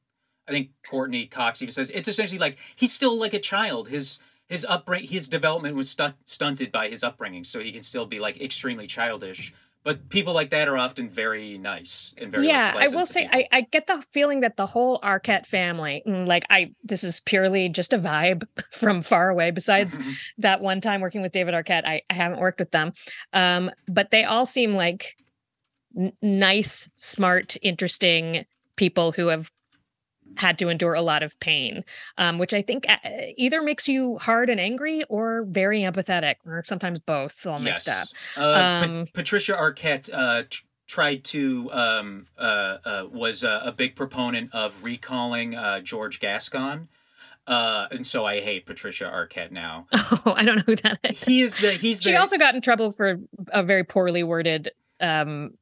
i 0.49 0.51
think 0.51 0.71
courteney 0.89 1.27
cox 1.27 1.63
even 1.63 1.73
says 1.73 1.91
it's 1.95 2.09
essentially 2.09 2.39
like 2.39 2.59
he's 2.77 2.93
still 2.93 3.17
like 3.17 3.35
a 3.35 3.39
child. 3.39 3.89
His 3.89 4.19
his 4.49 4.67
upbringing 4.69 5.09
his 5.09 5.29
development 5.29 5.77
was 5.77 5.91
stu- 5.91 6.15
stunted 6.27 6.73
by 6.73 6.89
his 6.89 7.05
upbringing 7.05 7.45
so 7.45 7.61
he 7.61 7.73
can 7.73 7.83
still 7.83 8.07
be 8.07 8.19
like 8.19 8.41
extremely 8.41 8.87
childish 8.87 9.55
but 9.83 10.09
people 10.11 10.35
like 10.35 10.51
that 10.51 10.69
are 10.69 10.77
often 10.77 11.09
very 11.09 11.57
nice 11.57 12.15
and 12.19 12.31
very 12.31 12.45
like, 12.47 12.53
yeah, 12.53 12.75
I 12.77 12.89
will 12.89 13.07
say. 13.07 13.29
I, 13.33 13.49
I 13.51 13.61
get 13.63 13.87
the 13.87 14.05
feeling 14.13 14.41
that 14.41 14.57
the 14.57 14.67
whole 14.67 15.01
Arquette 15.01 15.47
family, 15.47 16.03
mm, 16.07 16.27
like 16.27 16.45
I, 16.51 16.73
this 16.85 17.03
is 17.03 17.21
purely 17.21 17.69
just 17.69 17.93
a 17.93 17.99
vibe 17.99 18.45
from 18.73 19.01
far 19.03 19.31
away. 19.31 19.51
Besides 19.51 19.99
Mhm. 19.99 20.15
that 20.39 20.61
one 20.61 20.81
time 20.81 21.01
working 21.01 21.23
with 21.23 21.33
David 21.33 21.55
Arquette, 21.55 21.87
I, 21.87 22.03
I 22.11 22.15
haven't 22.15 22.41
worked 22.41 22.61
with 22.61 22.71
them, 22.73 22.93
um, 23.33 23.71
but 23.89 24.11
they 24.11 24.25
all 24.25 24.45
seem 24.45 24.75
like 24.75 25.17
n- 25.97 26.13
nice, 26.21 26.91
smart, 26.95 27.57
interesting 27.63 28.45
people 28.77 29.13
who 29.13 29.29
have 29.29 29.51
had 30.37 30.59
to 30.59 30.69
endure 30.69 30.95
a 30.95 31.03
lot 31.03 31.23
of 31.23 31.39
pain, 31.41 31.85
um, 32.19 32.39
which 32.39 32.55
I 32.55 32.63
think 32.63 32.87
uh, 32.89 32.97
either 33.37 33.63
makes 33.63 33.89
you 33.89 34.19
hard 34.19 34.49
and 34.51 34.61
angry 34.61 35.03
or 35.09 35.45
very 35.49 35.81
empathetic, 35.81 36.37
or 36.47 36.63
sometimes 36.67 36.99
both, 37.01 37.47
all 37.47 37.59
mixed 37.59 37.89
up. 37.89 38.07
Uh, 38.37 38.41
Pa- 38.55 38.83
Um, 38.85 39.07
Patricia 39.13 39.53
Arquette 39.55 40.09
uh, 40.13 40.45
tr- 40.49 40.63
tried 40.87 41.25
to 41.25 41.71
um, 41.73 42.27
uh, 42.39 42.79
uh, 42.85 43.05
was 43.13 43.43
a, 43.43 43.63
a 43.65 43.73
big 43.73 43.97
proponent 43.97 44.51
of 44.55 44.83
recalling 44.83 45.55
uh, 45.55 45.81
George 45.81 46.21
Gascon, 46.21 46.89
uh, 47.47 47.87
and 47.91 48.07
so 48.07 48.25
I 48.25 48.41
hate 48.41 48.67
Patricia 48.67 49.05
Arquette 49.05 49.51
now. 49.53 49.87
Oh, 50.27 50.35
I 50.37 50.45
don't 50.45 50.57
know 50.57 50.63
who 50.67 50.77
that 50.77 50.99
is. 51.05 51.23
He 51.23 51.41
is 51.41 51.59
the 51.61 51.73
he's 51.73 52.01
the 52.01 52.11
She 52.11 52.17
also 52.17 52.37
got 52.37 52.55
in 52.55 52.61
trouble 52.61 52.93
for 52.93 53.19
a 53.53 53.63
very 53.63 53.85
poorly 53.85 54.23
worded 54.23 54.71
um, 55.01 55.53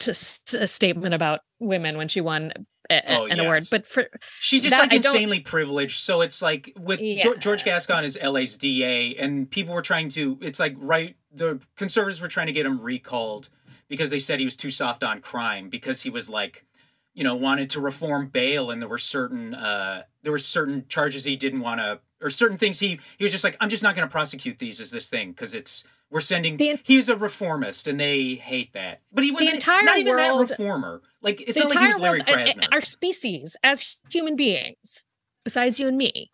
t- 0.00 0.10
a 0.10 0.66
statement 0.66 1.14
about 1.14 1.40
women 1.60 1.96
when 1.96 2.08
she 2.08 2.20
won 2.20 2.52
a, 2.90 2.94
a- 2.96 3.18
Oh, 3.18 3.24
an 3.26 3.40
award. 3.40 3.68
But 3.70 3.86
for 3.86 4.08
she's 4.40 4.62
just 4.62 4.76
that 4.76 4.82
like 4.90 4.92
insanely 4.94 5.40
privileged. 5.40 6.00
So 6.00 6.20
it's 6.20 6.42
like 6.42 6.72
with 6.78 7.00
Yeah. 7.00 7.24
Geor- 7.24 7.38
George 7.38 7.64
Gascon 7.64 8.04
is 8.04 8.18
LA's 8.22 8.56
DA, 8.56 9.14
and 9.16 9.50
people 9.50 9.74
were 9.74 9.82
trying 9.82 10.08
to. 10.10 10.38
It's 10.40 10.60
like 10.60 10.74
right 10.78 11.16
the 11.32 11.60
conservatives 11.76 12.20
were 12.20 12.28
trying 12.28 12.46
to 12.46 12.52
get 12.52 12.66
him 12.66 12.80
recalled 12.80 13.48
because 13.88 14.10
they 14.10 14.18
said 14.18 14.38
he 14.38 14.44
was 14.44 14.56
too 14.56 14.70
soft 14.70 15.02
on 15.02 15.20
crime 15.20 15.68
because 15.68 16.02
he 16.02 16.10
was 16.10 16.28
like 16.30 16.64
you 17.12 17.22
know 17.24 17.34
wanted 17.36 17.70
to 17.70 17.80
reform 17.80 18.28
bail 18.28 18.70
and 18.70 18.80
there 18.82 18.88
were 18.88 18.98
certain 18.98 19.54
uh 19.54 20.02
there 20.22 20.32
were 20.32 20.38
certain 20.38 20.84
charges 20.88 21.22
he 21.24 21.36
didn't 21.36 21.60
want 21.60 21.78
to 21.80 22.00
or 22.20 22.28
certain 22.30 22.56
things 22.58 22.80
he 22.80 22.98
he 23.18 23.24
was 23.24 23.30
just 23.30 23.44
like 23.44 23.56
i'm 23.60 23.68
just 23.68 23.82
not 23.84 23.94
going 23.94 24.06
to 24.06 24.10
prosecute 24.10 24.58
these 24.58 24.80
as 24.80 24.90
this 24.90 25.08
thing 25.08 25.30
because 25.30 25.54
it's 25.54 25.84
we're 26.10 26.20
sending 26.20 26.56
The 26.56 26.80
he's 26.82 27.08
a 27.08 27.16
reformist 27.16 27.86
and 27.86 28.00
they 28.00 28.34
hate 28.34 28.72
that 28.72 29.00
but 29.12 29.22
he 29.22 29.30
wasn't 29.30 29.54
entire 29.54 29.82
not 29.84 29.98
even 29.98 30.16
world- 30.16 30.40
that 30.48 30.50
reformer 30.50 31.02
like 31.24 31.40
it's 31.40 31.54
the 31.54 31.64
not 31.64 31.70
like 31.70 31.78
he 31.78 31.84
entire 31.86 31.88
was 31.88 32.00
larry 32.00 32.18
world, 32.18 32.48
krasner 32.48 32.68
our 32.72 32.80
species 32.80 33.56
as 33.64 33.96
human 34.10 34.36
beings, 34.36 35.06
besides 35.44 35.80
you 35.80 35.88
and 35.88 35.96
me, 35.96 36.30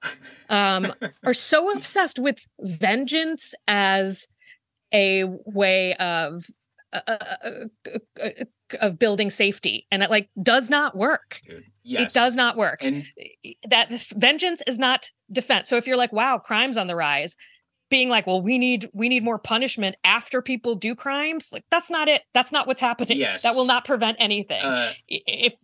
um, 0.49 0.93
are 1.25 1.33
so 1.33 1.73
obsessed 1.73 2.19
with 2.19 2.47
vengeance 2.61 3.55
as 3.67 4.29
a 4.93 5.25
way 5.47 5.95
of 5.95 6.45
uh, 6.93 7.01
uh, 7.07 7.19
uh, 7.45 7.91
uh, 8.23 8.29
of 8.81 8.99
building 8.99 9.31
safety, 9.31 9.87
and 9.91 10.03
it 10.03 10.11
like 10.11 10.29
does 10.43 10.69
not 10.69 10.97
work. 10.97 11.41
Dude. 11.49 11.65
Yes. 11.83 12.03
It 12.03 12.15
does 12.15 12.37
not 12.37 12.57
work. 12.57 12.85
and 12.85 13.05
that 13.69 13.91
vengeance 14.17 14.63
is 14.67 14.79
not 14.79 15.11
defense. 15.33 15.69
So 15.69 15.77
if 15.77 15.87
you're 15.87 15.97
like, 15.97 16.13
wow, 16.13 16.39
crime's 16.39 16.77
on 16.77 16.87
the 16.87 16.95
rise, 16.95 17.37
being 17.91 18.09
like, 18.09 18.27
well, 18.27 18.41
we 18.41 18.57
need 18.57 18.89
we 18.93 19.09
need 19.09 19.23
more 19.23 19.39
punishment 19.39 19.97
after 20.05 20.41
people 20.41 20.75
do 20.77 20.95
crimes, 20.95 21.51
like 21.53 21.65
that's 21.71 21.91
not 21.91 22.09
it. 22.09 22.23
That's 22.33 22.53
not 22.53 22.67
what's 22.67 22.81
happening. 22.81 23.19
Yes. 23.19 23.43
That 23.43 23.55
will 23.55 23.67
not 23.67 23.85
prevent 23.85 24.17
anything. 24.21 24.65
uh, 24.65 24.93
if 25.09 25.59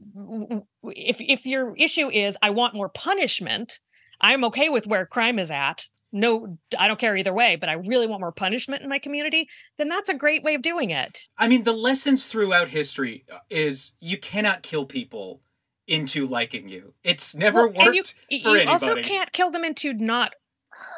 if 0.85 1.21
if 1.21 1.47
your 1.47 1.75
issue 1.77 2.11
is 2.11 2.37
I 2.43 2.51
want 2.51 2.75
more 2.75 2.89
punishment, 2.89 3.81
I'm 4.21 4.45
okay 4.45 4.69
with 4.69 4.87
where 4.87 5.07
crime 5.07 5.39
is 5.39 5.51
at. 5.51 5.89
No, 6.13 6.59
I 6.79 6.89
don't 6.89 6.99
care 6.99 7.17
either 7.17 7.33
way, 7.33 7.57
but 7.57 7.69
I 7.69 7.75
really 7.75 8.07
want 8.07 8.21
more 8.21 8.33
punishment 8.33 8.83
in 8.83 8.89
my 8.89 8.99
community, 8.99 9.49
then 9.77 9.89
that's 9.89 10.09
a 10.09 10.15
great 10.15 10.43
way 10.43 10.55
of 10.55 10.63
doing 10.63 10.91
it. 10.91 11.29
I 11.37 11.47
mean, 11.49 11.65
the 11.65 11.73
lessons 11.73 12.27
throughout 12.27 12.69
history 12.69 13.27
is 13.51 13.93
you 14.01 14.17
cannot 14.17 14.63
kill 14.63 14.87
people 14.87 15.43
into 15.87 16.27
liking 16.27 16.69
you. 16.69 16.95
It's 17.05 17.35
never 17.35 17.69
Well, 17.69 17.87
and 17.87 17.95
you, 17.95 18.01
worked 18.01 18.15
you 18.31 18.65
for 18.65 18.69
also 18.69 19.03
can't 19.03 19.33
kill 19.33 19.51
them 19.51 19.65
into 19.65 19.93
not 19.93 20.35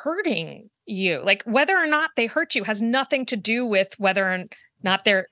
hurting 0.02 0.70
you. 0.86 1.20
Like 1.22 1.42
whether 1.44 1.76
or 1.76 1.86
not 1.86 2.10
they 2.16 2.26
hurt 2.26 2.54
you 2.54 2.64
has 2.64 2.82
nothing 2.82 3.26
to 3.26 3.36
do 3.36 3.64
with 3.66 3.94
whether 3.98 4.32
or 4.32 4.44
not 4.82 5.04
they're 5.04 5.28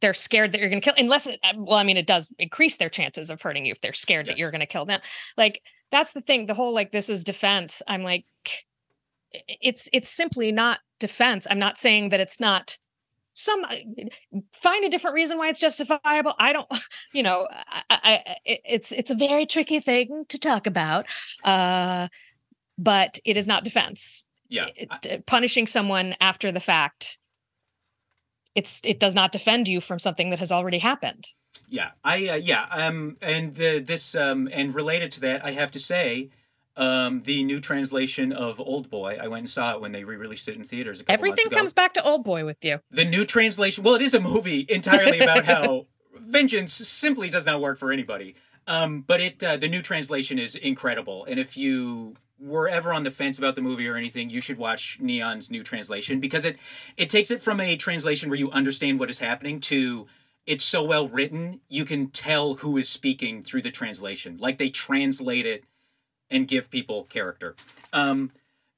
they're 0.00 0.12
scared 0.12 0.50
that 0.52 0.60
you're 0.60 0.68
going 0.68 0.80
to 0.80 0.84
kill 0.84 0.94
unless 0.98 1.28
it, 1.28 1.38
uh, 1.44 1.52
well 1.56 1.78
i 1.78 1.84
mean 1.84 1.96
it 1.96 2.08
does 2.08 2.34
increase 2.40 2.76
their 2.76 2.90
chances 2.90 3.30
of 3.30 3.40
hurting 3.40 3.64
you 3.64 3.70
if 3.70 3.80
they're 3.80 3.92
scared 3.92 4.26
that 4.26 4.36
you're 4.36 4.50
going 4.50 4.60
to 4.60 4.66
kill 4.66 4.84
them. 4.84 5.00
Like 5.36 5.62
that's 5.90 6.12
the 6.12 6.20
thing 6.20 6.46
the 6.46 6.54
whole 6.54 6.74
like 6.74 6.92
this 6.92 7.08
is 7.08 7.24
defense. 7.24 7.82
I'm 7.86 8.02
like 8.02 8.24
it's 9.32 9.88
it's 9.92 10.08
simply 10.08 10.52
not 10.52 10.80
defense. 10.98 11.46
I'm 11.48 11.58
not 11.58 11.78
saying 11.78 12.10
that 12.10 12.20
it's 12.20 12.40
not 12.40 12.78
some 13.34 13.64
find 14.52 14.84
a 14.84 14.90
different 14.90 15.14
reason 15.14 15.38
why 15.38 15.48
it's 15.48 15.60
justifiable. 15.60 16.34
I 16.38 16.52
don't 16.52 16.68
you 17.14 17.22
know 17.22 17.46
I, 17.50 17.82
I 17.90 18.36
it's 18.44 18.92
it's 18.92 19.10
a 19.10 19.14
very 19.14 19.46
tricky 19.46 19.80
thing 19.80 20.24
to 20.28 20.38
talk 20.38 20.66
about. 20.66 21.06
Uh 21.44 22.08
but 22.82 23.18
it 23.24 23.36
is 23.36 23.46
not 23.46 23.64
defense 23.64 24.26
Yeah. 24.48 24.66
It- 24.76 24.88
it- 25.04 25.26
punishing 25.26 25.66
someone 25.66 26.14
after 26.20 26.50
the 26.52 26.60
fact 26.72 27.18
it's 28.54 28.80
it 28.84 28.98
does 29.00 29.14
not 29.14 29.32
defend 29.32 29.68
you 29.68 29.80
from 29.80 29.98
something 29.98 30.30
that 30.30 30.38
has 30.38 30.52
already 30.52 30.78
happened 30.78 31.24
Yeah, 31.68 31.90
I 32.04 32.16
uh, 32.28 32.34
yeah 32.36 32.66
um 32.70 33.16
and 33.22 33.54
the 33.54 33.78
this 33.78 34.14
um 34.14 34.48
and 34.52 34.74
related 34.74 35.12
to 35.12 35.20
that, 35.20 35.44
I 35.44 35.52
have 35.52 35.70
to 35.72 35.78
say, 35.78 36.30
um 36.76 37.22
the 37.22 37.44
new 37.44 37.60
translation 37.60 38.32
of 38.32 38.60
Old 38.60 38.86
Boy, 38.90 39.18
I 39.20 39.28
went 39.28 39.42
and 39.46 39.50
saw 39.50 39.74
it 39.74 39.80
when 39.82 39.92
they 39.92 40.04
re-released 40.04 40.48
it 40.48 40.56
in 40.56 40.64
theaters. 40.64 41.00
A 41.00 41.04
couple 41.04 41.14
everything 41.14 41.46
ago. 41.46 41.56
comes 41.56 41.72
back 41.74 41.92
to 41.94 42.02
old 42.02 42.24
boy 42.24 42.44
with 42.44 42.60
you 42.64 42.80
The 42.90 43.04
new 43.04 43.24
translation. 43.24 43.84
Well, 43.84 43.94
it 43.94 44.02
is 44.02 44.14
a 44.14 44.20
movie 44.20 44.66
entirely 44.68 45.20
about 45.20 45.44
how 45.44 45.86
vengeance 46.18 46.72
simply 46.72 47.28
does 47.30 47.46
not 47.46 47.60
work 47.60 47.78
for 47.78 47.90
anybody. 47.92 48.34
Um, 48.66 49.02
but 49.10 49.20
it 49.20 49.42
uh, 49.42 49.56
the 49.56 49.68
new 49.68 49.82
translation 49.82 50.38
is 50.38 50.54
incredible, 50.54 51.24
and 51.28 51.40
if 51.40 51.56
you 51.56 52.14
were 52.42 52.68
ever 52.68 52.92
on 52.92 53.04
the 53.04 53.10
fence 53.10 53.38
about 53.38 53.54
the 53.54 53.60
movie 53.62 53.86
or 53.86 53.96
anything, 53.96 54.28
you 54.28 54.40
should 54.40 54.58
watch 54.58 54.98
Neon's 55.00 55.50
new 55.50 55.62
translation 55.62 56.20
because 56.20 56.44
it 56.44 56.58
it 56.96 57.08
takes 57.08 57.30
it 57.30 57.42
from 57.42 57.60
a 57.60 57.76
translation 57.76 58.28
where 58.28 58.38
you 58.38 58.50
understand 58.50 58.98
what 58.98 59.10
is 59.10 59.20
happening 59.20 59.60
to 59.60 60.06
it's 60.46 60.64
so 60.64 60.82
well 60.82 61.08
written, 61.08 61.60
you 61.68 61.84
can 61.84 62.08
tell 62.08 62.54
who 62.54 62.76
is 62.76 62.88
speaking 62.88 63.44
through 63.44 63.62
the 63.62 63.70
translation. 63.70 64.38
Like 64.38 64.58
they 64.58 64.70
translate 64.70 65.46
it 65.46 65.64
and 66.30 66.48
give 66.48 66.70
people 66.70 67.04
character. 67.04 67.54
Um, 67.92 68.32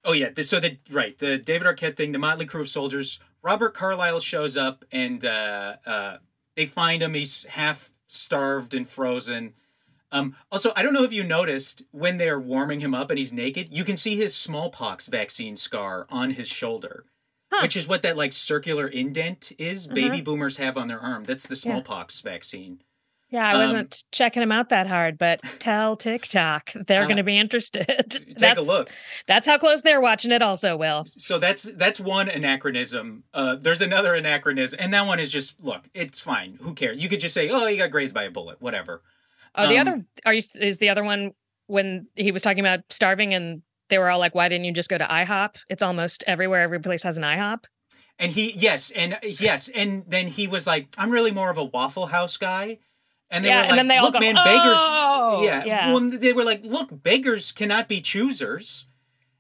oh 0.05 0.12
yeah, 0.12 0.31
this, 0.31 0.51
so 0.51 0.61
the 0.61 0.79
right 0.91 1.19
the 1.19 1.39
David 1.39 1.67
Arquette 1.67 1.97
thing, 1.97 2.12
the 2.12 2.19
Motley 2.19 2.47
Crew 2.47 2.61
of 2.61 2.69
soldiers. 2.69 3.19
Robert 3.43 3.75
Carlyle 3.75 4.21
shows 4.21 4.57
up 4.57 4.85
and 4.91 5.25
uh, 5.25 5.77
uh, 5.87 6.17
they 6.57 6.67
find 6.67 7.03
him. 7.03 7.15
He's 7.15 7.45
half 7.45 7.93
starved 8.07 8.75
and 8.75 8.89
frozen. 8.89 9.55
Um, 10.15 10.37
also, 10.53 10.73
I 10.77 10.83
don't 10.83 10.95
know 10.95 11.03
if 11.05 11.12
you 11.12 11.25
noticed 11.25 11.83
when 11.91 12.17
they're 12.19 12.39
warming 12.41 12.81
him 12.81 12.95
up 12.95 13.11
and 13.11 13.19
he's 13.19 13.33
naked, 13.33 13.69
you 13.71 13.83
can 13.85 13.97
see 13.97 14.17
his 14.17 14.35
smallpox 14.35 15.09
vaccine 15.09 15.57
scar 15.57 16.07
on 16.09 16.31
his 16.31 16.49
shoulder, 16.49 17.05
Huh. 17.53 17.62
which 17.62 17.77
is 17.77 17.87
what 17.89 18.03
that 18.03 18.17
like 18.17 18.33
circular 18.33 18.87
indent 18.87 19.53
is. 19.59 19.87
Uh-huh. 19.87 19.95
Baby 19.95 20.21
boomers 20.21 20.57
have 20.59 20.77
on 20.79 20.89
their 20.89 21.01
arm. 21.01 21.25
That's 21.25 21.47
the 21.47 21.57
smallpox 21.57 22.21
vaccine. 22.21 22.81
Yeah, 23.31 23.49
I 23.49 23.55
Um, 23.55 23.61
wasn't 23.62 24.05
checking 24.12 24.41
them 24.43 24.53
out 24.53 24.69
that 24.69 24.87
hard, 24.87 25.19
but 25.19 25.41
tell 25.59 25.97
TikTok 25.97 26.71
they're 26.75 27.03
Uh, 27.03 27.07
going 27.07 27.17
to 27.17 27.25
be 27.25 27.37
interested. 27.37 27.87
Take 28.11 28.39
that's, 28.39 28.69
a 28.69 28.71
look. 28.73 28.91
That's 29.27 29.47
how 29.49 29.59
close 29.59 29.83
they're 29.83 30.01
watching 30.01 30.31
it. 30.31 30.43
Also, 30.43 30.77
Will. 30.77 31.05
So 31.17 31.39
that's 31.41 31.65
that's 31.65 31.99
one 31.99 32.29
anachronism. 32.29 33.25
Uh, 33.35 33.57
there's 33.57 33.81
another 33.81 34.15
anachronism, 34.15 34.79
and 34.81 34.95
that 34.95 35.07
one 35.09 35.19
is 35.19 35.33
just 35.33 35.61
look. 35.61 35.85
It's 35.95 36.21
fine. 36.21 36.59
Who 36.62 36.75
cares? 36.75 37.03
You 37.03 37.09
could 37.09 37.19
just 37.21 37.35
say, 37.35 37.49
"Oh, 37.51 37.67
he 37.67 37.77
got 37.79 37.91
grazed 37.91 38.15
by 38.15 38.23
a 38.25 38.31
bullet." 38.31 38.61
Whatever. 38.62 39.03
Oh, 39.55 39.69
the 39.69 39.79
Um, 39.79 39.89
other 39.89 40.05
are 40.25 40.35
you? 40.35 40.43
Is 40.61 40.79
the 40.79 40.89
other 40.89 41.05
one 41.05 41.33
when 41.67 42.09
he 42.15 42.33
was 42.33 42.43
talking 42.43 42.61
about 42.61 42.81
starving 42.91 43.35
and 43.35 43.63
they 43.89 43.99
were 43.99 44.11
all 44.11 44.19
like, 44.19 44.35
"Why 44.35 44.49
didn't 44.49 44.65
you 44.65 44.73
just 44.73 44.89
go 44.89 44.99
to 44.99 45.05
IHOP?" 45.05 45.57
It's 45.69 45.83
almost 45.83 46.25
everywhere. 46.27 46.63
Every 46.63 46.81
place 46.81 47.03
has 47.03 47.19
an 47.19 47.25
IHOP. 47.25 47.65
And 48.19 48.33
he, 48.33 48.53
yes, 48.53 48.91
and 48.93 49.19
yes, 49.23 49.69
and 49.69 50.05
then 50.07 50.29
he 50.29 50.47
was 50.47 50.67
like, 50.67 50.89
"I'm 50.97 51.11
really 51.11 51.33
more 51.33 51.51
of 51.51 51.59
a 51.59 51.65
Waffle 51.65 52.07
House 52.07 52.37
guy." 52.37 52.79
And 53.31 53.45
they 53.45 53.49
yeah, 53.49 53.57
were 53.57 53.63
like, 53.63 53.71
and 53.71 53.79
then 53.79 53.89
they 53.89 53.97
all 53.97 54.05
"Look, 54.05 54.15
go, 54.15 54.21
man, 54.21 54.37
"Oh, 54.39 55.41
beggars." 55.43 55.47
Yeah, 55.47 55.65
yeah, 55.65 55.93
Well, 55.93 56.11
they 56.11 56.33
were 56.33 56.45
like, 56.45 56.65
"Look, 56.65 57.03
beggars 57.03 57.51
cannot 57.53 57.89
be 57.89 58.01
choosers." 58.01 58.87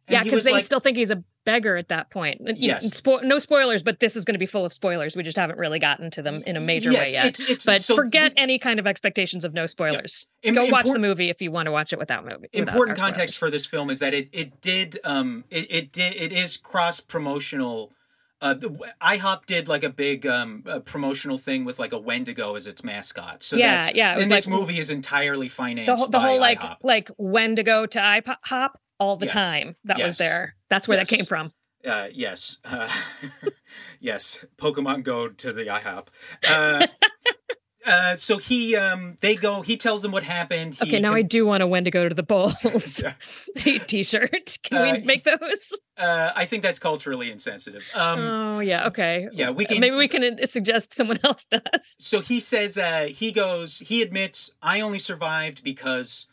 And 0.08 0.14
yeah, 0.14 0.22
because 0.24 0.44
they 0.44 0.52
like, 0.52 0.64
still 0.64 0.80
think 0.80 0.96
he's 0.96 1.10
a 1.10 1.22
beggar 1.44 1.76
at 1.76 1.88
that 1.88 2.10
point. 2.10 2.40
And, 2.40 2.58
you 2.58 2.68
know, 2.68 2.78
Yes. 2.82 3.00
spo- 3.00 3.22
no 3.22 3.38
spoilers, 3.38 3.82
but 3.82 4.00
this 4.00 4.16
is 4.16 4.24
going 4.24 4.34
to 4.34 4.38
be 4.38 4.46
full 4.46 4.64
of 4.64 4.72
spoilers. 4.72 5.14
We 5.16 5.22
just 5.22 5.36
haven't 5.36 5.58
really 5.58 5.78
gotten 5.78 6.10
to 6.12 6.22
them 6.22 6.42
in 6.46 6.56
a 6.56 6.60
major 6.60 6.90
yes, 6.90 7.06
way 7.08 7.12
yet. 7.12 7.26
It's, 7.26 7.40
it's, 7.40 7.64
but 7.66 7.82
so 7.82 7.94
forget 7.96 8.34
the- 8.34 8.40
any 8.40 8.58
kind 8.58 8.78
of 8.80 8.86
expectations 8.86 9.44
of 9.44 9.52
no 9.54 9.66
spoilers. 9.66 10.28
Im- 10.42 10.54
Go 10.54 10.66
watch 10.66 10.86
the 10.86 10.98
movie 10.98 11.30
if 11.30 11.40
you 11.42 11.50
want 11.50 11.66
to 11.66 11.72
watch 11.72 11.92
it 11.92 11.98
without 11.98 12.24
movie. 12.24 12.48
without 12.52 12.68
important 12.68 12.98
context 12.98 13.36
for 13.38 13.50
this 13.50 13.66
film 13.66 13.90
is 13.90 13.98
that 13.98 14.14
it 14.14 14.28
it 14.32 14.60
did 14.60 14.98
um 15.04 15.44
it 15.50 15.66
it 15.70 15.92
did 15.92 16.14
it 16.16 16.32
is 16.32 16.56
cross 16.56 17.00
promotional. 17.00 17.92
Uh, 18.40 18.52
the, 18.52 18.68
IHOP 19.00 19.46
did 19.46 19.68
like 19.68 19.82
a 19.84 19.88
big 19.88 20.26
um 20.26 20.64
uh, 20.66 20.78
promotional 20.80 21.38
thing 21.38 21.64
with 21.64 21.78
like 21.78 21.92
a 21.92 21.98
Wendigo 21.98 22.56
as 22.56 22.66
its 22.66 22.84
mascot. 22.84 23.42
So 23.42 23.56
Yeah, 23.56 23.80
that's, 23.80 23.96
yeah, 23.96 24.16
it 24.16 24.22
And 24.22 24.30
this 24.30 24.46
movie 24.46 24.78
is 24.78 24.90
entirely 24.90 25.48
financed 25.48 25.86
the 25.86 25.96
whole, 25.96 26.08
the 26.08 26.20
whole 26.20 26.38
like 26.40 26.60
IHOP. 26.60 26.76
like 26.82 27.08
when 27.16 27.56
to 27.56 27.62
go 27.62 27.86
to 27.86 27.98
IHOP 27.98 28.70
all 29.04 29.16
the 29.16 29.26
Yes. 29.26 29.32
time. 29.34 29.76
That 29.84 29.98
Yes. 29.98 30.04
was 30.06 30.18
there. 30.18 30.56
That's 30.70 30.88
where 30.88 30.96
that 30.98 31.08
came 31.08 31.24
from. 31.26 31.50
Uh, 31.86 32.08
yes, 32.12 32.58
uh, 32.64 32.88
yes. 34.00 34.44
Pokemon 34.56 35.02
Go 35.02 35.28
to 35.28 35.52
the 35.52 35.64
IHOP. 35.66 36.06
Uh, 36.50 36.86
uh, 37.86 38.14
so 38.16 38.38
he 38.38 38.74
um 38.74 39.16
they 39.20 39.34
go. 39.36 39.60
He 39.60 39.76
tells 39.76 40.00
them 40.02 40.10
what 40.12 40.22
happened. 40.22 40.76
He 40.76 40.82
Okay, 40.84 41.00
now 41.00 41.10
con- 41.10 41.18
I 41.18 41.22
do 41.22 41.44
want 41.44 41.62
a 41.62 41.66
when 41.66 41.84
to 41.84 41.90
go 41.90 42.08
to 42.08 42.14
the 42.14 42.24
Yeah. 43.04 43.78
t-shirt. 43.86 44.58
Can 44.62 44.78
Uh, 44.78 44.92
we 44.92 45.04
make 45.04 45.24
those? 45.24 45.78
uh, 45.98 46.32
I 46.34 46.46
think 46.46 46.62
that's 46.62 46.78
culturally 46.78 47.30
insensitive. 47.30 47.86
Um, 47.94 48.18
oh 48.20 48.60
yeah, 48.60 48.86
okay. 48.86 49.28
yeah, 49.32 49.50
we 49.50 49.66
can. 49.66 49.80
Maybe 49.80 49.96
we 49.96 50.08
can 50.08 50.24
uh, 50.42 50.46
suggest 50.46 50.94
someone 50.94 51.18
else 51.22 51.44
does. 51.44 51.96
so 52.00 52.20
he 52.20 52.40
says 52.40 52.78
uh 52.78 53.08
he 53.10 53.30
goes 53.32 53.80
he 53.80 54.00
admits 54.02 54.54
i 54.62 54.80
only 54.80 54.98
survived 54.98 55.62
because 55.62 56.26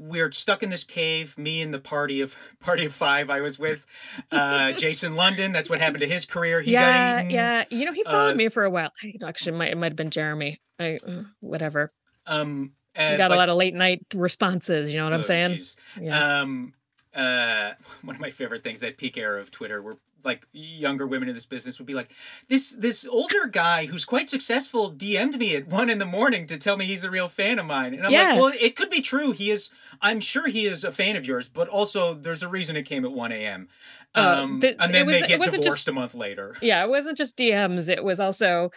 we're 0.00 0.30
stuck 0.30 0.62
in 0.62 0.70
this 0.70 0.84
cave 0.84 1.36
me 1.36 1.60
and 1.60 1.74
the 1.74 1.78
party 1.80 2.20
of 2.20 2.36
party 2.60 2.84
of 2.86 2.94
five 2.94 3.28
i 3.28 3.40
was 3.40 3.58
with 3.58 3.84
uh 4.30 4.70
jason 4.76 5.16
london 5.16 5.50
that's 5.52 5.68
what 5.68 5.80
happened 5.80 6.00
to 6.00 6.06
his 6.06 6.24
career 6.24 6.60
he 6.60 6.70
yeah, 6.72 7.20
yeah. 7.28 7.64
You 7.70 7.84
know, 7.84 7.92
he 7.92 8.04
followed 8.04 8.32
Uh, 8.32 8.36
me 8.36 8.48
for 8.48 8.62
a 8.64 8.70
while. 8.70 8.92
Actually, 9.26 9.54
it 9.54 9.58
might 9.58 9.70
it 9.72 9.76
might 9.76 9.92
have 9.92 9.96
been 9.96 10.10
Jeremy. 10.10 10.60
I 10.78 10.98
uh, 11.06 11.22
whatever. 11.40 11.92
um 12.26 12.72
and, 12.94 13.18
got 13.18 13.30
a 13.32 13.36
lot 13.36 13.48
of 13.48 13.56
late 13.56 13.74
night 13.74 14.04
responses. 14.14 14.92
You 14.92 14.98
know 14.98 15.04
what 15.04 15.12
I'm 15.14 15.20
oh, 15.20 15.22
saying? 15.22 15.54
geez. 15.56 15.76
Yeah. 16.00 16.40
um 16.40 16.74
uh 17.14 17.72
one 18.02 18.14
of 18.14 18.20
my 18.20 18.30
favorite 18.30 18.62
things 18.62 18.80
that 18.80 18.98
peak 18.98 19.16
era 19.16 19.40
of 19.40 19.50
twitter 19.50 19.82
where 19.82 19.94
like 20.24 20.46
younger 20.52 21.06
women 21.06 21.28
in 21.28 21.34
this 21.34 21.46
business 21.46 21.78
would 21.78 21.86
be 21.86 21.94
like 21.94 22.10
this 22.48 22.70
this 22.70 23.06
older 23.06 23.46
guy 23.46 23.86
who's 23.86 24.04
quite 24.04 24.28
successful 24.28 24.90
dm'd 24.92 25.38
me 25.38 25.54
at 25.54 25.68
one 25.68 25.88
in 25.88 25.98
the 25.98 26.04
morning 26.04 26.46
to 26.46 26.58
tell 26.58 26.76
me 26.76 26.84
he's 26.86 27.04
a 27.04 27.10
real 27.10 27.28
fan 27.28 27.58
of 27.58 27.66
mine 27.66 27.94
and 27.94 28.04
i'm 28.04 28.10
Yeah. 28.12 28.32
like 28.32 28.36
well 28.40 28.52
it 28.60 28.74
could 28.76 28.90
be 28.90 29.00
true 29.00 29.30
he 29.32 29.50
is 29.50 29.70
i'm 30.02 30.18
sure 30.20 30.48
he 30.48 30.66
is 30.66 30.82
a 30.84 30.90
fan 30.92 31.14
of 31.16 31.24
yours 31.26 31.48
but 31.48 31.68
also 31.68 32.14
there's 32.14 32.42
a 32.42 32.48
reason 32.48 32.76
it 32.76 32.82
came 32.82 33.04
at 33.04 33.12
1 33.12 33.32
a.m 33.32 33.68
Uh, 34.14 34.40
um, 34.42 34.58
but 34.60 34.74
and 34.80 34.92
then 34.94 35.06
was- 35.06 35.20
they 35.20 35.28
get 35.28 35.40
divorced 35.40 35.62
just- 35.62 35.88
a 35.88 35.92
month 35.92 36.14
later 36.14 36.56
yeah, 36.60 36.82
it 36.82 36.88
wasn't 36.88 37.16
just 37.16 37.36
DMs. 37.38 37.88
It 37.88 38.02
was 38.02 38.18
also 38.18 38.70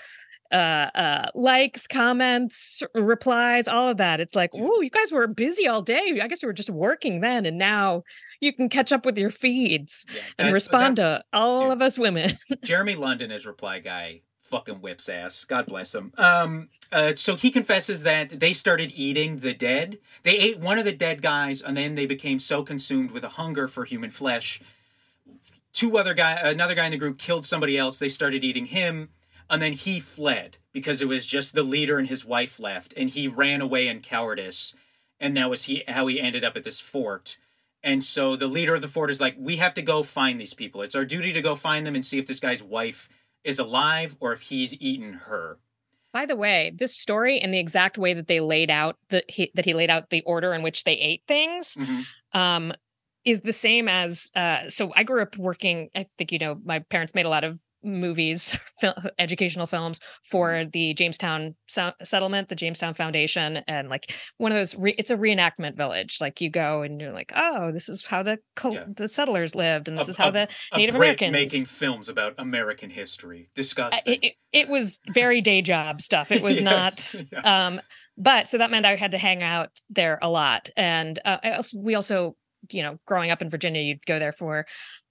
uh 0.52 0.90
uh 0.96 1.26
likes, 1.36 1.88
comments, 1.88 2.84
replies, 2.96 3.68
all 3.68 3.90
of 3.90 3.98
that. 3.98 4.20
It's 4.20 4.36
like, 4.36 4.52
oh, 4.54 4.82
you 4.82 4.90
guys 4.90 5.12
were 5.12 5.28
busy 5.28 5.68
all 5.68 5.82
day. 5.82 6.20
I 6.22 6.28
guess 6.28 6.42
you 6.42 6.48
were 6.48 6.54
just 6.54 6.70
working 6.70 7.22
then, 7.22 7.46
and 7.46 7.58
now 7.58 8.04
you 8.40 8.54
can 8.54 8.70
catch 8.70 8.92
up 8.92 9.06
with 9.06 9.18
your 9.18 9.30
feeds 9.30 10.06
Yeah, 10.14 10.22
and 10.40 10.48
that- 10.50 10.54
respond 10.54 10.98
that- 10.98 11.20
to 11.20 11.24
all 11.34 11.64
dude. 11.64 11.72
of 11.74 11.82
us 11.82 11.98
women. 12.00 12.32
Jeremy 12.64 12.96
London 12.96 13.32
is 13.32 13.46
reply 13.46 13.80
guy 13.80 14.22
fucking 14.42 14.82
whips 14.82 15.08
ass. 15.08 15.46
God 15.46 15.66
bless 15.66 15.96
him. 15.96 16.12
Um, 16.18 16.68
uh, 16.92 17.14
so 17.16 17.38
he 17.38 17.52
confesses 17.52 18.04
that 18.04 18.42
they 18.42 18.52
started 18.52 18.92
eating 18.94 19.40
the 19.40 19.54
dead. 19.54 19.98
They 20.24 20.38
ate 20.38 20.60
one 20.60 20.78
of 20.78 20.84
the 20.84 20.92
dead 20.92 21.22
guys, 21.22 21.62
and 21.62 21.78
then 21.78 21.96
they 21.96 22.06
became 22.06 22.38
so 22.38 22.62
consumed 22.62 23.12
with 23.12 23.24
a 23.24 23.30
hunger 23.30 23.70
for 23.70 23.86
human 23.86 24.10
flesh. 24.10 24.60
Two 25.72 25.98
other 25.98 26.14
guy, 26.14 26.34
another 26.34 26.76
guy 26.76 26.86
in 26.86 26.92
the 26.92 26.98
group 26.98 27.18
killed 27.18 27.46
somebody 27.46 27.78
else. 27.78 27.98
They 27.98 28.10
started 28.10 28.44
eating 28.44 28.66
him, 28.66 29.08
and 29.52 29.62
then 29.62 29.74
he 29.74 30.00
fled 30.00 30.58
because 30.72 31.02
it 31.02 31.08
was 31.08 31.26
just 31.26 31.54
the 31.54 31.64
leader 31.64 32.00
and 32.00 32.08
his 32.08 32.26
wife 32.26 32.60
left, 32.60 32.94
and 32.96 33.10
he 33.10 33.28
ran 33.28 33.62
away 33.62 33.88
in 33.88 34.00
cowardice. 34.00 34.74
And 35.20 35.38
that 35.38 35.50
was 35.50 35.66
he 35.66 35.84
how 35.88 36.08
he 36.08 36.20
ended 36.20 36.44
up 36.44 36.56
at 36.56 36.64
this 36.64 36.80
fort. 36.80 37.38
And 37.84 38.04
so 38.04 38.36
the 38.36 38.48
leader 38.48 38.76
of 38.76 38.82
the 38.82 38.88
fort 38.88 39.12
is 39.12 39.20
like, 39.20 39.36
we 39.38 39.58
have 39.58 39.74
to 39.74 39.82
go 39.82 40.04
find 40.04 40.40
these 40.40 40.54
people. 40.54 40.82
It's 40.82 40.96
our 40.96 41.06
duty 41.06 41.34
to 41.34 41.42
go 41.42 41.56
find 41.56 41.86
them 41.86 41.96
and 41.96 42.06
see 42.06 42.18
if 42.18 42.28
this 42.28 42.40
guy's 42.40 42.64
wife 42.64 43.10
is 43.44 43.60
alive 43.60 44.16
or 44.20 44.34
if 44.34 44.42
he's 44.42 44.80
eaten 44.80 45.14
her. 45.14 45.58
By 46.14 46.26
the 46.26 46.36
way, 46.36 46.72
this 46.76 46.96
story 46.96 47.40
and 47.40 47.54
the 47.54 47.60
exact 47.60 47.98
way 47.98 48.14
that 48.14 48.28
they 48.28 48.40
laid 48.40 48.70
out 48.70 48.98
the 49.10 49.24
he, 49.28 49.52
that 49.56 49.66
he 49.66 49.74
laid 49.74 49.90
out 49.90 50.10
the 50.10 50.22
order 50.24 50.54
in 50.54 50.62
which 50.62 50.84
they 50.84 50.94
ate 50.94 51.24
things 51.28 51.78
um, 52.34 52.74
is 53.26 53.42
the 53.42 53.54
same 53.54 53.88
as. 53.88 54.32
Uh, 54.36 54.70
so 54.70 54.92
I 54.96 55.04
grew 55.04 55.22
up 55.22 55.38
working. 55.38 55.90
I 55.96 56.06
think 56.18 56.32
you 56.32 56.40
know 56.40 56.60
my 56.64 56.80
parents 56.80 57.16
made 57.16 57.26
a 57.26 57.30
lot 57.30 57.44
of 57.44 57.60
movies, 57.84 58.58
fil- 58.80 58.96
educational 59.20 59.66
films 59.66 60.00
for 60.30 60.66
the 60.72 60.94
Jamestown 60.94 61.56
so- 61.68 61.94
settlement, 62.04 62.50
the 62.50 62.56
Jamestown 62.56 62.94
Foundation, 62.94 63.58
and 63.68 63.90
like 63.90 64.14
one 64.38 64.52
of 64.52 64.58
those. 64.58 64.76
Re- 64.76 64.96
it's 64.98 65.12
a 65.12 65.18
reenactment 65.18 65.78
village. 65.78 66.18
Like 66.22 66.42
you 66.42 66.50
go 66.50 66.82
and 66.82 67.00
you're 67.02 67.14
like, 67.14 67.32
oh, 67.36 67.72
this 67.72 67.90
is 67.90 68.06
how 68.06 68.24
the 68.24 68.38
col- 68.56 68.74
Yeah. 68.74 68.86
the 68.96 69.08
settlers 69.08 69.56
lived, 69.56 69.88
and 69.88 69.98
this 69.98 70.08
A- 70.08 70.12
is 70.12 70.18
how 70.18 70.30
a- 70.30 70.32
the 70.32 70.48
Native 70.76 70.96
Americans. 70.96 71.32
making 71.32 71.66
films 71.66 72.10
about 72.10 72.36
American 72.38 72.90
history. 72.90 73.50
Disgusting. 73.56 74.14
it, 74.14 74.24
it, 74.24 74.34
it 74.52 74.68
was 74.70 75.00
very 75.14 75.42
day 75.42 75.62
job 75.62 76.02
stuff. 76.02 76.32
It 76.42 76.42
was 76.42 76.60
Yes, 76.60 77.16
not. 77.16 77.26
yeah. 77.46 77.68
Um, 77.68 77.82
but 78.18 78.48
so 78.48 78.58
that 78.58 78.72
meant 78.72 78.86
I 78.86 78.96
had 78.96 79.12
to 79.12 79.18
hang 79.18 79.42
out 79.44 79.70
there 79.90 80.20
a 80.22 80.30
lot, 80.30 80.70
and 80.78 81.18
uh, 81.26 81.38
I 81.44 81.52
also, 81.54 81.78
we 81.80 81.96
also, 81.96 82.36
you 82.70 82.84
know, 82.84 83.00
growing 83.08 83.32
up 83.32 83.42
in 83.42 83.50
Virginia, 83.50 83.82
you'd 83.82 84.06
go 84.06 84.20
there 84.20 84.32
for 84.32 84.66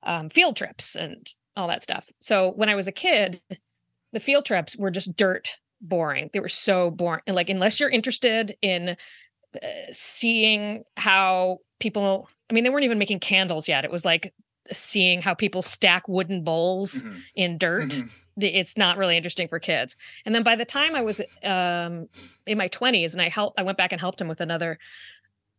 um, 0.05 0.29
field 0.31 0.57
trips 0.57 0.95
and 0.97 1.27
all 1.61 1.69
that 1.69 1.83
stuff. 1.83 2.11
So 2.21 2.51
when 2.53 2.69
I 2.69 2.75
was 2.75 2.89
a 2.89 2.93
kid, 2.93 3.41
the 4.13 4.21
field 4.21 4.45
trips 4.45 4.77
were 4.77 4.91
just 4.91 5.17
dirt 5.17 5.59
boring. 5.81 6.31
They 6.33 6.41
were 6.41 6.49
so 6.49 6.91
boring, 6.91 7.23
and 7.27 7.37
like 7.37 7.49
unless 7.51 7.79
you're 7.81 7.89
interested 7.91 8.57
in 8.63 8.97
uh, 9.55 9.67
seeing 9.93 10.85
how 10.97 11.59
people, 11.79 12.29
I 12.51 12.53
mean, 12.55 12.65
they 12.65 12.71
weren't 12.71 12.85
even 12.85 12.99
making 12.99 13.21
candles 13.21 13.69
yet. 13.69 13.85
It 13.85 13.91
was 13.91 14.05
like 14.05 14.35
seeing 14.73 15.23
how 15.23 15.35
people 15.35 15.63
stack 15.63 16.07
wooden 16.09 16.45
bowls 16.45 17.03
Mhm, 17.03 17.23
in 17.35 17.59
dirt 17.59 17.89
mhm. 17.91 18.11
it's 18.37 18.77
not 18.79 18.97
really 18.97 19.17
interesting 19.17 19.49
for 19.49 19.59
kids. 19.59 19.97
And 20.25 20.35
then 20.35 20.43
by 20.45 20.55
the 20.57 20.65
time 20.65 20.95
I 20.95 21.03
was 21.03 21.21
um, 21.43 22.09
in 22.47 22.57
my 22.57 22.69
20s 22.69 23.13
and 23.13 23.21
I 23.21 23.29
helped, 23.29 23.59
I 23.59 23.63
went 23.65 23.77
back 23.79 23.91
and 23.93 24.01
helped 24.01 24.21
him 24.21 24.29
with 24.29 24.41
another 24.41 24.79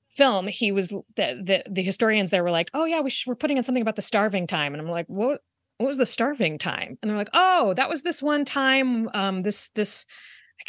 film. 0.09 0.47
He 0.47 0.71
was 0.71 0.89
the 0.89 1.03
the, 1.15 1.63
the 1.69 1.81
historians 1.83 2.29
there 2.31 2.43
were 2.43 2.51
like, 2.51 2.69
"Oh 2.73 2.85
yeah, 2.85 3.01
we 3.01 3.09
sh- 3.09 3.27
we're 3.27 3.35
putting 3.35 3.57
in 3.57 3.63
something 3.63 3.81
about 3.81 3.95
the 3.97 4.01
starving 4.01 4.47
time," 4.47 4.73
and 4.73 4.81
I'm 4.81 4.89
like, 4.89 5.07
"What? 5.07 5.41
What 5.81 5.87
was 5.87 5.97
the 5.97 6.05
starving 6.05 6.57
time?" 6.57 6.97
And 7.01 7.09
they're 7.09 7.17
like, 7.17 7.29
"Oh, 7.33 7.73
that 7.75 7.89
was 7.89 8.03
this 8.03 8.21
one 8.23 8.45
time. 8.45 9.09
Um, 9.13 9.41
this 9.41 9.69
this." 9.69 10.05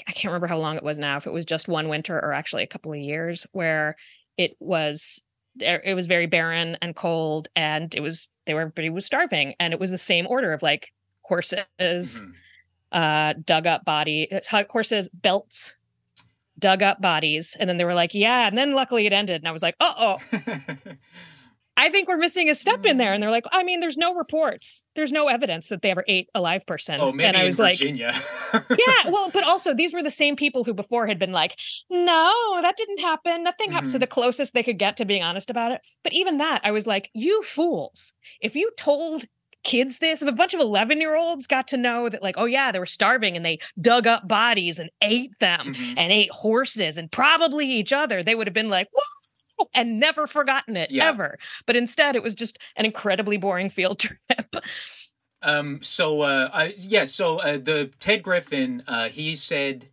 I 0.09 0.13
can't 0.13 0.33
remember 0.33 0.47
how 0.47 0.59
long 0.59 0.77
it 0.77 0.83
was 0.83 0.99
now. 0.99 1.19
If 1.19 1.27
it 1.27 1.33
was 1.35 1.45
just 1.45 1.69
one 1.69 1.89
winter 1.89 2.17
or 2.19 2.33
actually 2.33 2.63
a 2.63 2.67
couple 2.67 2.93
of 2.93 2.99
years, 2.99 3.47
where 3.53 3.95
it 4.39 4.57
was 4.59 5.23
it 5.61 5.95
was 5.95 6.07
very 6.07 6.25
barren 6.27 6.79
and 6.81 6.97
cold, 6.97 7.49
and 7.55 7.95
it 7.95 8.01
was 8.01 8.29
they 8.47 8.55
were 8.55 8.63
everybody 8.63 8.89
was 8.89 9.05
starving, 9.05 9.55
and 9.61 9.75
it 9.75 9.81
was 9.81 9.91
the 9.91 9.99
same 9.99 10.27
order 10.27 10.53
of 10.55 10.63
like 10.63 10.93
horses, 11.23 11.67
Mhm. 11.79 12.33
uh, 12.91 13.35
dug 13.45 13.67
up 13.67 13.85
body 13.85 14.29
uh, 14.33 14.65
horses 14.71 15.11
belts, 15.11 15.77
dug 16.59 16.83
up 16.83 17.03
bodies, 17.03 17.55
and 17.61 17.69
then 17.69 17.77
they 17.77 17.85
were 17.85 17.95
like, 17.95 18.15
yeah, 18.15 18.47
and 18.47 18.57
then 18.57 18.73
luckily 18.73 19.05
it 19.07 19.13
ended, 19.13 19.43
and 19.43 19.49
I 19.49 19.53
was 19.53 19.63
like, 19.63 19.77
uh 19.79 19.93
oh. 19.99 20.19
I 21.77 21.89
think 21.89 22.07
we're 22.07 22.19
missing 22.19 22.51
a 22.51 22.55
step 22.55 22.85
in 22.85 22.99
there. 22.99 23.13
And 23.15 23.23
they're 23.23 23.31
like, 23.31 23.45
I 23.51 23.63
mean, 23.63 23.81
there's 23.81 23.97
no 23.97 24.15
reports. 24.15 24.85
There's 24.95 25.11
no 25.11 25.29
evidence 25.29 25.69
that 25.71 25.81
they 25.83 25.91
ever 25.91 26.05
ate 26.07 26.29
a 26.35 26.41
live 26.41 26.67
person. 26.67 27.01
oh, 27.01 27.13
maybe 27.13 27.25
and 27.29 27.37
I 27.37 27.41
in 27.41 27.47
was 27.47 27.57
Virginia. 27.57 28.13
like, 28.53 28.65
yeah, 28.71 29.09
well, 29.11 29.31
but 29.33 29.43
also 29.45 29.73
these 29.75 29.95
were 29.95 30.03
the 30.03 30.11
same 30.11 30.37
people 30.37 30.65
who 30.65 30.75
before 30.75 31.07
had 31.07 31.19
been 31.19 31.33
like, 31.33 31.59
no, 31.91 32.59
that 32.61 32.77
didn't 32.77 33.01
happen. 33.01 33.43
Nothing 33.43 33.73
happened. 33.73 33.91
So 33.91 33.97
Mhm. 33.97 34.01
the 34.03 34.07
closest 34.07 34.55
they 34.55 34.63
could 34.63 34.79
get 34.79 34.97
to 34.99 35.05
being 35.05 35.23
honest 35.23 35.51
about 35.51 35.73
it. 35.73 35.81
But 36.05 36.13
even 36.13 36.37
that, 36.39 36.61
I 36.63 36.71
was 36.73 36.87
like, 36.87 37.11
you 37.15 37.43
fools. 37.43 38.13
If 38.41 38.55
you 38.55 38.71
told 38.77 39.25
kids 39.65 39.99
this, 39.99 40.23
if 40.23 40.29
a 40.29 40.33
bunch 40.33 40.55
of 40.55 40.61
11 40.61 41.01
year 41.01 41.15
olds 41.17 41.47
got 41.47 41.69
to 41.69 41.77
know 41.77 42.09
that, 42.09 42.23
like, 42.23 42.35
oh, 42.37 42.45
yeah, 42.47 42.71
they 42.73 42.81
were 42.81 42.87
starving 42.87 43.37
and 43.37 43.47
they 43.47 43.59
dug 43.81 44.07
up 44.07 44.29
bodies 44.29 44.79
and 44.79 44.91
ate 45.01 45.31
them 45.39 45.75
Mhm. 45.75 45.95
and 45.97 46.13
ate 46.13 46.31
horses 46.31 46.99
and 46.99 47.11
probably 47.11 47.67
each 47.67 47.93
other, 47.93 48.23
they 48.23 48.35
would 48.35 48.47
have 48.47 48.55
been 48.55 48.71
like, 48.71 48.89
whoa. 48.93 49.03
And 49.75 50.01
never 50.01 50.27
forgotten 50.27 50.77
it 50.77 50.91
Yeah. 50.91 51.09
ever. 51.09 51.39
But 51.67 51.77
instead, 51.77 52.17
it 52.17 52.23
was 52.23 52.35
just 52.35 52.59
an 52.77 52.85
incredibly 52.85 53.37
boring 53.37 53.71
field 53.71 53.99
trip. 54.01 54.57
Um. 55.41 55.81
So, 55.83 56.23
uh, 56.23 56.51
I, 56.53 56.75
yeah. 56.79 57.05
So, 57.05 57.39
uh, 57.39 57.59
the 57.59 57.91
Ted 57.99 58.23
Griffin, 58.23 58.83
uh, 58.87 59.09
he 59.09 59.35
said, 59.35 59.89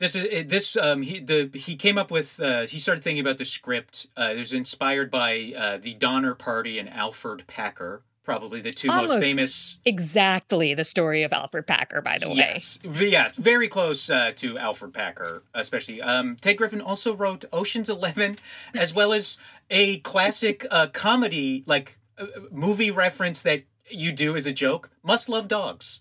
this 0.00 0.14
is 0.14 0.46
this. 0.48 0.76
Um. 0.76 1.02
He 1.02 1.20
the 1.20 1.50
he 1.54 1.76
came 1.76 1.96
up 1.98 2.10
with. 2.10 2.40
Uh, 2.40 2.66
he 2.66 2.78
started 2.78 3.02
thinking 3.04 3.20
about 3.20 3.38
the 3.38 3.44
script. 3.44 4.06
Uh, 4.16 4.30
it 4.34 4.38
was 4.38 4.52
inspired 4.52 5.10
by 5.10 5.52
uh, 5.56 5.76
the 5.78 5.94
Donner 5.94 6.34
Party 6.34 6.78
and 6.78 6.88
Alfred 6.88 7.46
Packer, 7.46 8.02
probably 8.26 8.60
the 8.60 8.72
two 8.72 8.88
most 8.88 9.24
famous. 9.24 9.78
exactly 9.86 10.74
the 10.74 10.84
story 10.84 11.22
of 11.22 11.32
Alfred 11.32 11.66
Packer, 11.66 12.02
by 12.02 12.18
the 12.18 12.28
way. 12.28 12.34
Yes, 12.36 12.78
V- 12.84 13.08
yeah, 13.08 13.30
very 13.36 13.68
close 13.68 14.10
uh, 14.10 14.32
to 14.36 14.58
Alfred 14.58 14.92
Packer, 14.92 15.42
especially. 15.54 16.02
Um, 16.02 16.36
Ted 16.36 16.58
Griffin 16.58 16.82
also 16.82 17.14
wrote 17.14 17.46
Ocean's 17.52 17.88
Eleven, 17.88 18.36
as 18.74 18.92
well 18.92 19.14
as 19.14 19.38
a 19.70 20.00
classic 20.00 20.66
uh, 20.70 20.88
comedy, 20.92 21.64
like 21.66 21.98
uh, 22.18 22.26
movie 22.50 22.90
reference 22.90 23.42
that 23.42 23.62
you 23.88 24.12
do 24.12 24.36
as 24.36 24.46
a 24.46 24.52
joke. 24.52 24.90
Must 25.02 25.28
love 25.28 25.48
dogs. 25.48 26.00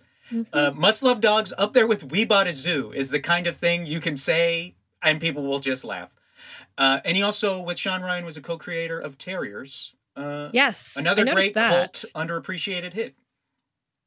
Uh, 0.51 0.71
must 0.73 1.03
love 1.03 1.21
dogs 1.21 1.53
up 1.55 1.73
there 1.73 1.86
with 1.86 2.11
We 2.11 2.26
Bought 2.26 2.47
a 2.47 2.53
Zoo 2.53 2.91
is 2.91 3.09
the 3.09 3.19
kind 3.19 3.45
of 3.45 3.55
thing 3.55 3.86
you 3.86 3.99
can 3.99 4.17
say 4.17 4.73
and 5.03 5.21
people 5.21 5.43
will 5.43 5.59
just 5.59 5.86
laugh. 5.86 6.15
Uh, 6.78 6.99
and 7.05 7.15
he 7.15 7.23
also, 7.23 7.61
with 7.61 7.78
Shawn 7.78 8.01
Ryan, 8.01 8.26
was 8.26 8.36
a 8.36 8.41
co-creator 8.41 8.99
of 8.99 9.17
Terriers. 9.17 9.93
Uh, 10.16 10.49
Yes. 10.53 10.95
another 10.97 11.26
great 11.26 11.53
that. 11.55 11.70
cult 11.72 12.05
underappreciated 12.16 12.93
hit. 12.93 13.16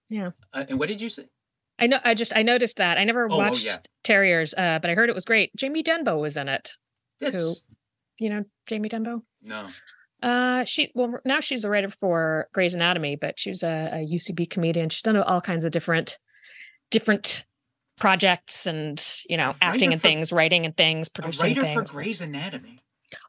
Yeah. 0.09 0.31
Uh, 0.53 0.65
and 0.69 0.79
what 0.79 0.89
did 0.89 1.01
you 1.01 1.09
say? 1.09 1.29
I 1.79 1.87
know 1.87 1.99
I 2.05 2.15
just 2.15 2.35
I 2.35 2.43
noticed 2.43 2.79
that. 2.79 2.99
I 2.99 3.05
never 3.05 3.25
Oh, 3.31 3.35
oh, 3.35 3.39
watched 3.39 3.67
yeah. 3.67 3.77
Terriers, 4.03 4.55
uh, 4.57 4.79
but 4.81 4.91
I 4.91 4.95
heard 4.95 5.11
it 5.11 5.15
was 5.15 5.25
great. 5.25 5.55
Jamie 5.55 5.83
Denbo 5.83 6.19
was 6.21 6.37
in 6.37 6.49
it. 6.49 6.71
That's, 7.21 7.63
You 8.19 8.31
know 8.31 8.45
Jamie 8.67 8.89
Denbo? 8.89 9.23
No. 9.43 9.69
Uh 10.23 10.65
she 10.65 10.91
well 10.95 11.21
now 11.25 11.39
she's 11.41 11.65
a 11.65 11.71
writer 11.71 11.89
for 11.91 12.49
Grey's 12.53 12.75
Anatomy, 12.75 13.15
but 13.17 13.39
she 13.39 13.51
was 13.51 13.63
a, 13.63 13.91
a 13.93 13.97
UCB 14.17 14.49
comedian. 14.51 14.89
She's 14.89 15.03
done 15.03 15.17
all 15.17 15.41
kinds 15.41 15.65
of 15.65 15.71
different 15.71 16.19
different 16.91 17.45
projects 17.99 18.67
and 18.67 19.05
you 19.29 19.37
know 19.37 19.55
acting 19.61 19.93
and 19.93 20.01
for- 20.01 20.09
things, 20.09 20.33
writing 20.33 20.65
and 20.65 20.77
things, 20.77 21.09
A 21.09 21.11
producing 21.23 21.49
writer 21.49 21.61
for 21.61 21.67
things. 21.67 21.93
Grey's 21.93 22.21
Anatomy. 22.21 22.81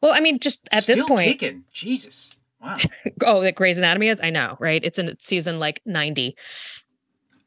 well, 0.01 0.13
I 0.13 0.19
mean, 0.21 0.39
just 0.39 0.67
at 0.71 0.85
this 0.85 1.03
point, 1.03 1.27
kicking. 1.39 1.65
Jesus. 1.71 2.31
Wow. 2.61 2.77
oh, 3.25 3.41
that 3.41 3.55
Grey's 3.55 3.77
Anatomy 3.77 4.09
is. 4.09 4.19
I 4.21 4.29
know, 4.29 4.57
right? 4.59 4.83
It's 4.83 4.99
in 4.99 5.15
season 5.19 5.59
like 5.59 5.81
ninety. 5.85 6.35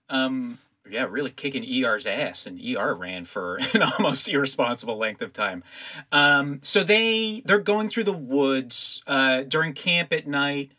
um. 0.09 0.59
Yeah, 0.91 1.07
really 1.09 1.31
kicking 1.31 1.65
ER's 1.65 2.07
ass, 2.07 2.45
and 2.45 2.61
ER 2.61 2.95
ran 2.95 3.25
for 3.25 3.59
an 3.75 3.83
almost 3.83 4.29
irresponsible 4.29 4.97
length 4.97 5.23
of 5.23 5.33
time. 5.33 5.63
Um. 6.11 6.61
So 6.63 6.83
they 6.83 7.43
they're 7.45 7.61
going 7.61 7.89
through 7.89 8.05
the 8.05 8.13
woods 8.13 9.03
uh, 9.07 9.43
during 9.43 9.73
camp 9.73 10.13
at 10.13 10.27
night. 10.27 10.73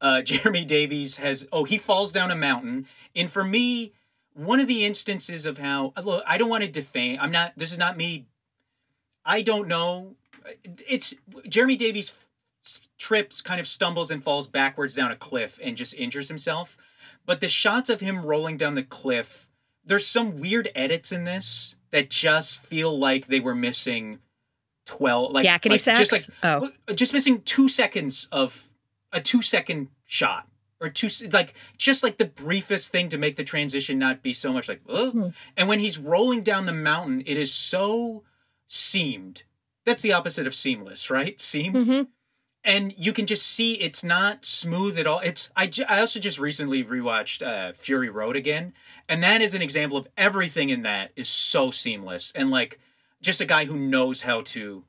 Uh, 0.00 0.22
Jeremy 0.24 0.64
Davies 0.64 1.18
has 1.18 1.46
oh 1.52 1.64
he 1.64 1.78
falls 1.78 2.10
down 2.10 2.30
a 2.30 2.36
mountain, 2.36 2.86
and 3.14 3.30
for 3.30 3.44
me, 3.44 3.92
one 4.34 4.60
of 4.60 4.66
the 4.66 4.84
instances 4.84 5.46
of 5.46 5.58
how 5.58 5.92
look 6.02 6.24
I 6.26 6.38
don't 6.38 6.48
want 6.48 6.64
to 6.64 6.70
defame. 6.70 7.18
I'm 7.20 7.30
not. 7.30 7.52
This 7.56 7.70
is 7.70 7.78
not 7.78 7.96
me. 7.96 8.26
I 9.24 9.42
don't 9.42 9.68
know. 9.68 10.16
It's 10.88 11.14
Jeremy 11.46 11.76
Davies 11.76 12.12
trips, 12.98 13.40
kind 13.40 13.60
of 13.60 13.66
stumbles 13.66 14.10
and 14.10 14.22
falls 14.22 14.46
backwards 14.46 14.94
down 14.94 15.10
a 15.10 15.16
cliff 15.16 15.58
and 15.62 15.76
just 15.76 15.94
injures 15.94 16.28
himself. 16.28 16.76
But 17.26 17.40
the 17.40 17.48
shots 17.48 17.90
of 17.90 18.00
him 18.00 18.24
rolling 18.24 18.56
down 18.56 18.74
the 18.74 18.82
cliff, 18.82 19.48
there's 19.84 20.06
some 20.06 20.40
weird 20.40 20.70
edits 20.74 21.12
in 21.12 21.24
this 21.24 21.76
that 21.90 22.10
just 22.10 22.62
feel 22.64 22.96
like 22.96 23.26
they 23.26 23.40
were 23.40 23.54
missing 23.54 24.20
twelve, 24.86 25.32
like 25.32 25.46
Yakety 25.46 25.86
like, 25.86 25.96
just 25.96 26.12
like 26.12 26.22
oh, 26.42 26.70
just 26.94 27.12
missing 27.12 27.42
two 27.42 27.68
seconds 27.68 28.28
of 28.32 28.68
a 29.12 29.20
two 29.20 29.42
second 29.42 29.88
shot 30.06 30.46
or 30.80 30.88
two 30.88 31.08
like 31.32 31.54
just 31.76 32.02
like 32.02 32.16
the 32.16 32.24
briefest 32.24 32.90
thing 32.90 33.08
to 33.08 33.18
make 33.18 33.36
the 33.36 33.44
transition 33.44 33.98
not 33.98 34.22
be 34.22 34.32
so 34.32 34.52
much 34.52 34.68
like 34.68 34.80
Ugh. 34.88 35.12
Hmm. 35.12 35.28
and 35.56 35.68
when 35.68 35.78
he's 35.78 35.98
rolling 35.98 36.42
down 36.42 36.66
the 36.66 36.72
mountain 36.72 37.22
it 37.26 37.36
is 37.36 37.52
so 37.52 38.24
seamed 38.66 39.44
that's 39.84 40.02
the 40.02 40.12
opposite 40.12 40.46
of 40.46 40.54
seamless 40.54 41.10
right 41.10 41.40
seamed 41.40 41.76
mhm. 41.76 42.06
And 42.64 42.94
you 42.96 43.12
can 43.12 43.26
just 43.26 43.46
see 43.46 43.74
it's 43.74 44.04
not 44.04 44.44
smooth 44.44 44.98
at 44.98 45.06
all. 45.06 45.20
It's 45.20 45.50
i, 45.56 45.70
also 45.88 46.20
just 46.20 46.38
recently 46.38 46.84
rewatched 46.84 47.46
uh, 47.46 47.72
fury 47.72 48.08
road 48.08 48.36
again 48.36 48.72
and 49.08 49.22
that 49.22 49.40
is 49.40 49.54
an 49.54 49.62
example 49.62 49.96
of 49.98 50.08
everything 50.16 50.70
in 50.70 50.82
that 50.82 51.10
is 51.16 51.28
so 51.28 51.70
seamless 51.70 52.32
and 52.34 52.50
like 52.50 52.78
just 53.22 53.40
a 53.40 53.44
guy 53.46 53.64
who 53.64 53.76
knows 53.76 54.22
how 54.22 54.40
to 54.42 54.84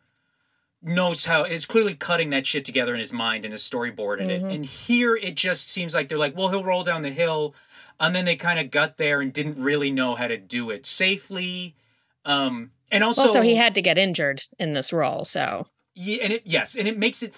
knows 0.84 1.26
how 1.26 1.44
is 1.44 1.66
clearly 1.66 1.94
cutting 1.94 2.32
that 2.32 2.48
shit 2.48 2.66
together 2.66 2.94
in 2.94 3.00
his 3.00 3.14
mind 3.14 3.46
and 3.46 3.52
his 3.52 3.62
storyboarded 3.62 4.30
it. 4.30 4.44
Mhm. 4.44 4.54
and 4.56 4.66
here 4.66 5.16
it 5.16 5.36
just 5.36 5.70
seems 5.70 5.94
like 5.94 6.10
they're 6.10 6.18
like 6.18 6.36
well 6.36 6.50
he'll 6.50 6.64
roll 6.64 6.84
down 6.84 7.02
the 7.04 7.10
hill 7.12 7.54
and 8.00 8.16
then 8.16 8.26
they 8.26 8.36
kind 8.36 8.60
of 8.60 8.72
got 8.72 8.98
there 8.98 9.22
and 9.22 9.32
didn't 9.32 9.62
really 9.62 9.92
know 9.92 10.16
how 10.16 10.28
to 10.28 10.38
do 10.38 10.70
it 10.72 10.86
safely 10.86 11.76
um 12.26 12.72
and 12.92 13.04
also 13.04 13.22
also 13.22 13.42
he 13.42 13.56
had 13.56 13.74
to 13.76 13.82
get 13.82 13.98
injured 13.98 14.44
in 14.60 14.74
this 14.74 14.92
role, 14.92 15.24
so. 15.24 15.68
Yeah, 15.96 16.24
and 16.24 16.34
it 16.34 16.42
yes, 16.46 16.76
and 16.76 16.88
it 16.88 16.98
makes 16.98 17.24
it 17.24 17.34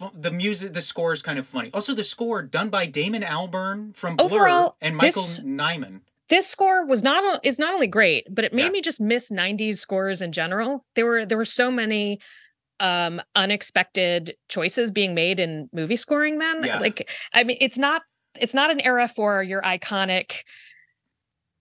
fu- 0.00 0.10
the 0.18 0.30
music, 0.30 0.72
the 0.72 0.80
score 0.82 1.12
is 1.12 1.22
kind 1.22 1.38
of 1.38 1.46
funny. 1.46 1.70
Also, 1.72 1.94
the 1.94 2.04
score 2.04 2.42
done 2.42 2.68
by 2.70 2.86
Damon 2.86 3.22
Albarn 3.22 3.94
from 3.96 4.16
Blur 4.16 4.26
Overall, 4.26 4.76
and 4.80 4.96
Michael 4.96 5.22
this- 5.22 5.40
Nyman. 5.40 6.00
this 6.28 6.48
score 6.48 6.84
was 6.86 7.02
not 7.02 7.44
is 7.44 7.58
not 7.58 7.74
only 7.74 7.86
great, 7.86 8.26
but 8.34 8.44
it 8.44 8.52
made 8.52 8.64
Yeah. 8.64 8.70
me 8.70 8.80
just 8.80 9.00
miss 9.00 9.30
90s 9.30 9.78
scores 9.78 10.22
in 10.22 10.32
general. 10.32 10.84
There 10.96 11.06
were 11.06 11.24
there 11.26 11.38
were 11.38 11.44
so 11.44 11.70
many 11.70 12.18
um 12.80 13.20
unexpected 13.36 14.34
choices 14.48 14.90
being 14.90 15.14
made 15.14 15.38
in 15.38 15.68
movie 15.72 15.96
scoring 15.96 16.38
then. 16.38 16.64
Yeah. 16.64 16.78
Like 16.78 17.10
I 17.34 17.44
mean 17.44 17.58
it's 17.60 17.76
not 17.78 18.02
it's 18.38 18.54
not 18.54 18.70
an 18.70 18.80
era 18.80 19.06
for 19.08 19.42
your 19.42 19.60
iconic 19.62 20.44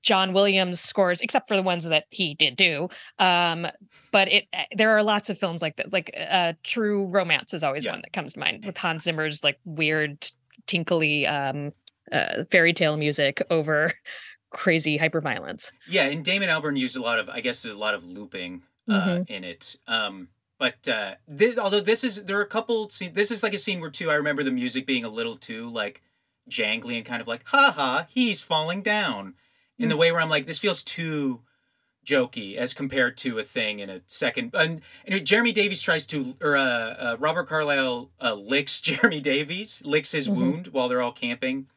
John 0.01 0.33
Williams 0.33 0.79
scores 0.79 1.21
except 1.21 1.47
for 1.47 1.55
the 1.55 1.63
ones 1.63 1.87
that 1.89 2.05
he 2.09 2.33
did 2.35 2.55
do. 2.55 2.89
Um 3.17 3.67
but 4.11 4.31
it 4.31 4.45
there 4.75 4.91
are 4.91 5.03
lots 5.03 5.29
of 5.29 5.37
films 5.37 5.61
like 5.61 5.75
that 5.77 5.91
like 5.93 6.11
uh 6.29 6.53
True 6.63 7.05
Romance 7.05 7.53
is 7.53 7.63
always 7.63 7.85
Yeah. 7.85 7.91
one 7.91 8.01
that 8.01 8.13
comes 8.13 8.33
to 8.33 8.39
mind 8.39 8.65
with 8.65 8.77
Hans 8.77 9.03
Zimmer's 9.03 9.43
like 9.43 9.59
weird 9.65 10.25
tinkly 10.67 11.25
um 11.27 11.73
uh, 12.11 12.43
fairy 12.49 12.73
tale 12.73 12.97
music 12.97 13.41
over 13.51 13.91
crazy 14.49 14.97
hyperviolence. 14.97 15.71
Yeah, 15.87 16.05
and 16.05 16.25
Damon 16.25 16.49
Albarn 16.49 16.75
used 16.77 16.97
a 16.97 17.01
lot 17.01 17.19
of, 17.19 17.29
I 17.29 17.39
guess, 17.39 17.61
there's 17.61 17.75
a 17.75 17.77
lot 17.77 17.93
of 17.93 18.03
looping 18.03 18.63
uh, 18.89 19.05
Mhm. 19.19 19.29
in 19.29 19.43
it. 19.43 19.75
Um, 19.85 20.29
but 20.57 20.87
uh, 20.87 21.15
thi- 21.37 21.59
although 21.59 21.81
this 21.81 22.03
is, 22.03 22.23
there 22.25 22.39
are 22.39 22.41
a 22.41 22.47
couple. 22.47 22.89
Scene, 22.89 23.13
this 23.13 23.29
is 23.29 23.43
like 23.43 23.53
a 23.53 23.59
scene 23.59 23.79
where 23.79 23.91
too. 23.91 24.09
I 24.09 24.15
remember 24.15 24.41
the 24.41 24.49
music 24.49 24.87
being 24.87 25.05
a 25.05 25.09
little 25.09 25.37
too 25.37 25.69
like 25.69 26.01
jangly 26.49 26.97
and 26.97 27.05
kind 27.05 27.21
of 27.21 27.27
like, 27.27 27.43
ha 27.45 27.71
ha, 27.75 28.07
he's 28.09 28.41
falling 28.41 28.81
down, 28.81 29.35
in 29.79 29.89
the 29.89 29.97
way 29.97 30.11
where 30.11 30.21
I'm 30.21 30.29
like, 30.29 30.45
this 30.45 30.59
feels 30.59 30.83
too 30.83 31.41
jokey 32.05 32.55
as 32.55 32.73
compared 32.73 33.17
to 33.17 33.37
a 33.39 33.43
thing 33.43 33.79
in 33.79 33.89
a 33.89 34.01
second. 34.07 34.51
And, 34.53 34.81
and 35.05 35.25
Jeremy 35.25 35.51
Davies 35.51 35.81
tries 35.81 36.05
to, 36.07 36.35
or 36.41 36.57
uh, 36.57 36.63
uh, 36.63 37.17
Robert 37.19 37.47
Carlyle 37.47 38.09
uh, 38.21 38.33
licks 38.33 38.81
Jeremy 38.89 39.19
Davies, 39.21 39.81
licks 39.85 40.11
his 40.11 40.27
Mhm. 40.27 40.35
wound 40.35 40.67
while 40.67 40.87
they're 40.89 41.01
all 41.01 41.11
camping, 41.11 41.67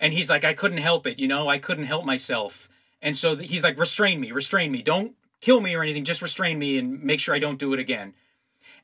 and 0.00 0.12
he's 0.12 0.28
like, 0.30 0.44
I 0.44 0.52
couldn't 0.54 0.78
help 0.78 1.06
it, 1.06 1.18
you 1.18 1.26
know, 1.28 1.48
I 1.48 1.58
couldn't 1.58 1.84
help 1.84 2.04
myself, 2.04 2.68
and 3.00 3.16
so 3.16 3.36
he's 3.36 3.62
like, 3.64 3.78
restrain 3.78 4.20
me, 4.20 4.32
restrain 4.32 4.72
me, 4.72 4.82
don't 4.82 5.14
kill 5.40 5.60
me 5.60 5.74
or 5.74 5.82
anything, 5.82 6.04
just 6.04 6.22
restrain 6.22 6.58
me 6.58 6.78
and 6.78 7.02
make 7.02 7.20
sure 7.20 7.34
I 7.34 7.38
don't 7.38 7.58
do 7.58 7.72
it 7.72 7.78
again. 7.78 8.14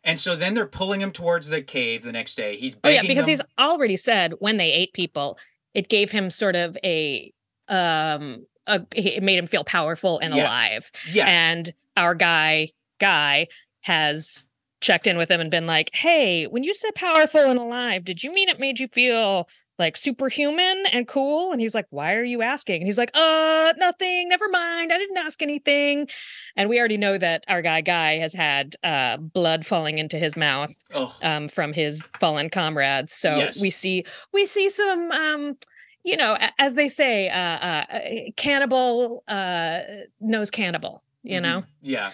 And 0.05 0.19
so 0.19 0.37
then 0.37 0.55
they're 0.55 0.67
pulling 0.67 1.01
him 1.01 1.11
towards 1.13 1.49
the 1.49 1.63
cave 1.63 2.03
the 2.03 2.13
next 2.13 2.35
day. 2.37 2.57
He's 2.57 2.77
Oh 2.85 2.89
yeah, 2.91 3.03
because 3.03 3.25
them- 3.25 3.31
he's 3.33 3.43
already 3.59 3.97
said 3.97 4.35
when 4.39 4.59
they 4.59 4.71
ate 4.71 4.93
people, 4.93 5.39
it 5.73 5.89
gave 5.89 6.13
him 6.13 6.31
sort 6.31 6.55
of 6.57 6.77
a 6.85 7.33
um 7.69 8.47
it 8.67 9.23
made 9.23 9.39
him 9.39 9.47
feel 9.47 9.65
powerful 9.65 10.19
and 10.19 10.35
Yes. 10.35 10.47
alive. 10.47 10.91
yeah, 11.13 11.27
And 11.29 11.73
our 11.97 12.15
guy 12.15 12.71
guy 13.01 13.49
has 13.85 14.47
checked 14.81 15.07
in 15.07 15.17
with 15.17 15.31
him 15.31 15.41
and 15.41 15.51
been 15.51 15.67
like, 15.67 15.91
"Hey, 15.95 16.45
when 16.47 16.63
you 16.63 16.75
said 16.75 16.95
powerful 16.95 17.41
and 17.41 17.59
alive, 17.59 18.05
did 18.05 18.23
you 18.23 18.33
mean 18.33 18.49
it 18.51 18.61
made 18.61 18.79
you 18.79 18.87
feel 18.89 19.49
like 19.79 19.97
superhuman 19.97 20.85
and 20.93 21.09
cool? 21.09 21.53
And 21.53 21.61
he's 21.61 21.75
like 21.75 21.87
why 21.91 22.15
are 22.15 22.23
you 22.25 22.43
asking? 22.43 22.77
And 22.83 22.87
he's 22.87 22.99
like 22.99 23.11
uh 23.15 23.73
nothing. 23.79 24.29
Never 24.29 24.49
mind. 24.49 24.93
I 24.93 24.99
didn't 24.99 25.17
ask 25.17 25.41
anything. 25.43 26.09
And 26.57 26.69
we 26.69 26.79
already 26.79 26.97
know 26.99 27.17
that 27.19 27.45
our 27.49 27.63
guy 27.63 27.81
guy 27.81 28.19
has 28.19 28.35
had 28.35 28.75
uh 28.85 29.17
blood 29.17 29.65
falling 29.65 29.99
into 29.99 30.19
his 30.19 30.37
mouth 30.37 30.75
Oh, 30.93 31.15
um 31.23 31.49
from 31.49 31.73
his 31.73 32.05
fallen 32.21 32.51
comrades. 32.51 33.13
So 33.15 33.37
Yes. 33.39 33.61
we 33.61 33.71
see 33.71 34.05
we 34.33 34.45
see 34.47 34.69
some 34.69 35.11
um 35.11 35.57
you 36.05 36.17
know 36.17 36.37
as 36.59 36.75
they 36.75 36.89
say 36.89 37.29
uh 37.29 37.37
uh 37.39 37.85
uh, 37.93 37.99
cannibal 38.37 39.25
uh 39.29 39.79
knows 40.21 40.51
cannibal 40.51 41.03
you 41.23 41.39
mhm, 41.39 41.43
know 41.43 41.63
Yeah. 41.83 42.13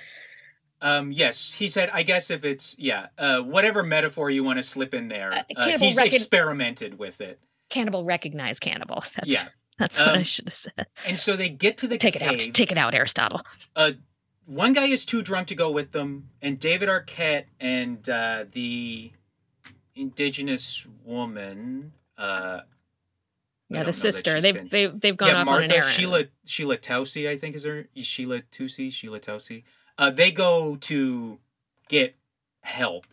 Um, 0.83 1.13
yes, 1.13 1.53
he 1.53 1.67
said. 1.69 1.91
I 1.93 2.03
guess 2.03 2.31
if 2.31 2.43
it's 2.43 2.75
yeah, 2.79 3.09
uh, 3.19 3.43
whatever 3.43 3.83
metaphor 3.83 4.31
you 4.31 4.43
want 4.43 4.57
to 4.59 4.63
slip 4.63 4.95
in 4.95 5.09
there, 5.09 5.31
Uh, 5.31 5.43
uh, 5.55 5.79
he's 5.79 5.97
recon- 5.99 6.07
experimented 6.07 6.99
with 6.99 7.21
it. 7.21 7.39
cannibal 7.69 8.03
recognize 8.07 8.59
cannibal 8.59 9.03
that's 9.15 9.29
Yeah. 9.35 9.49
that's 9.79 9.99
what 9.99 10.09
i 10.09 10.17
Um, 10.19 10.23
should 10.25 10.47
have 10.49 10.55
said 10.57 10.87
And 11.07 11.19
so 11.19 11.37
they 11.37 11.51
get 11.51 11.77
to 11.79 11.87
the 11.87 11.99
take 11.99 12.17
it 12.17 12.21
cave. 12.23 12.31
out 12.31 12.39
take 12.55 12.73
it 12.73 12.79
out 12.79 12.95
aristotle 12.95 13.43
uh, 13.77 13.93
one 14.47 14.73
guy 14.73 14.87
is 14.87 15.05
too 15.05 15.21
drunk 15.23 15.49
to 15.49 15.55
go 15.55 15.71
with 15.71 15.93
them, 15.93 16.31
and 16.41 16.59
David 16.59 16.89
Arquette 16.89 17.45
and 17.61 18.09
uh, 18.09 18.47
the 18.51 19.13
indigenous 19.95 20.87
woman. 21.05 21.93
Uh, 22.17 22.61
I 22.63 22.70
yeah 23.71 23.83
the 23.85 23.93
sister 23.93 24.41
they've 24.41 24.55
been- 24.55 24.69
they've 24.69 25.01
they've 25.01 25.17
gone 25.17 25.29
yeah, 25.31 25.41
off 25.41 25.47
Martha 25.47 25.65
on 25.65 25.71
an 25.71 25.77
errand 25.77 25.93
Sheila 25.95 26.25
Sheila 26.45 26.77
Tousey, 26.77 27.29
I 27.29 27.37
think 27.39 27.55
is 27.57 27.65
her 27.65 27.87
Sheila 27.97 28.41
Tusi 28.43 28.93
Sheila 28.93 29.21
Tousey. 29.21 29.63
Uh, 29.97 30.11
they 30.11 30.31
go 30.31 30.77
to 30.77 31.39
get 31.89 32.17
help, 32.63 33.07